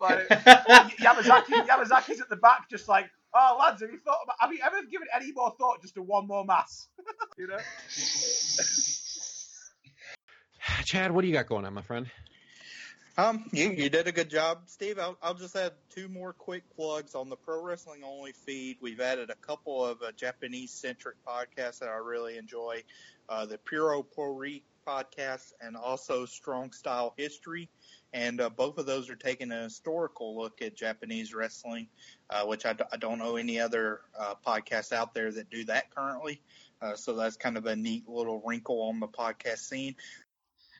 Uh, 0.00 0.18
like, 0.28 0.96
Yamazaki, 0.98 1.52
Yamazaki's 1.68 2.20
at 2.20 2.28
the 2.28 2.36
back, 2.36 2.68
just 2.68 2.88
like, 2.88 3.06
oh 3.34 3.56
lads, 3.58 3.82
have 3.82 3.90
you 3.90 3.98
thought 3.98 4.18
about? 4.24 4.36
Have 4.40 4.52
you 4.52 4.60
ever 4.64 4.82
given 4.90 5.08
any 5.14 5.32
more 5.32 5.52
thought 5.58 5.82
just 5.82 5.94
to 5.94 6.02
one 6.02 6.26
more 6.26 6.44
mass? 6.44 6.88
you 7.38 7.46
know? 7.46 7.58
Chad, 10.84 11.12
what 11.12 11.22
do 11.22 11.28
you 11.28 11.34
got 11.34 11.46
going 11.46 11.64
on, 11.64 11.74
my 11.74 11.82
friend? 11.82 12.06
Um, 13.18 13.46
you, 13.52 13.72
you 13.72 13.90
did 13.90 14.06
a 14.06 14.12
good 14.12 14.30
job, 14.30 14.60
Steve. 14.66 15.00
I'll, 15.00 15.18
I'll 15.20 15.34
just 15.34 15.56
add 15.56 15.72
two 15.90 16.08
more 16.08 16.32
quick 16.32 16.62
plugs 16.76 17.16
on 17.16 17.28
the 17.28 17.34
Pro 17.34 17.60
Wrestling 17.60 18.04
Only 18.04 18.30
feed. 18.30 18.76
We've 18.80 19.00
added 19.00 19.28
a 19.28 19.34
couple 19.34 19.84
of 19.84 20.00
uh, 20.02 20.12
Japanese 20.12 20.70
centric 20.70 21.16
podcasts 21.26 21.80
that 21.80 21.88
I 21.88 21.96
really 21.96 22.38
enjoy 22.38 22.84
uh, 23.28 23.44
the 23.44 23.58
Puro 23.58 24.04
Pori 24.04 24.62
podcast 24.86 25.52
and 25.60 25.76
also 25.76 26.26
Strong 26.26 26.70
Style 26.70 27.12
History. 27.16 27.68
And 28.12 28.40
uh, 28.40 28.50
both 28.50 28.78
of 28.78 28.86
those 28.86 29.10
are 29.10 29.16
taking 29.16 29.50
a 29.50 29.64
historical 29.64 30.38
look 30.38 30.62
at 30.62 30.76
Japanese 30.76 31.34
wrestling, 31.34 31.88
uh, 32.30 32.44
which 32.44 32.64
I, 32.66 32.74
d- 32.74 32.84
I 32.92 32.98
don't 32.98 33.18
know 33.18 33.34
any 33.34 33.58
other 33.58 34.02
uh, 34.16 34.34
podcasts 34.46 34.92
out 34.92 35.12
there 35.12 35.32
that 35.32 35.50
do 35.50 35.64
that 35.64 35.92
currently. 35.92 36.40
Uh, 36.80 36.94
so 36.94 37.14
that's 37.16 37.36
kind 37.36 37.56
of 37.56 37.66
a 37.66 37.74
neat 37.74 38.08
little 38.08 38.40
wrinkle 38.46 38.82
on 38.82 39.00
the 39.00 39.08
podcast 39.08 39.58
scene. 39.58 39.96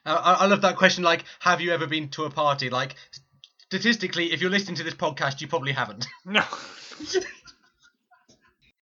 I, 0.04 0.36
I 0.40 0.46
love 0.46 0.62
that 0.62 0.76
question. 0.76 1.04
Like, 1.04 1.24
have 1.40 1.60
you 1.60 1.72
ever 1.72 1.86
been 1.86 2.08
to 2.10 2.24
a 2.24 2.30
party? 2.30 2.70
Like, 2.70 2.94
statistically, 3.66 4.32
if 4.32 4.40
you're 4.40 4.50
listening 4.50 4.76
to 4.76 4.84
this 4.84 4.94
podcast, 4.94 5.40
you 5.40 5.48
probably 5.48 5.72
haven't. 5.72 6.06
No. 6.24 6.44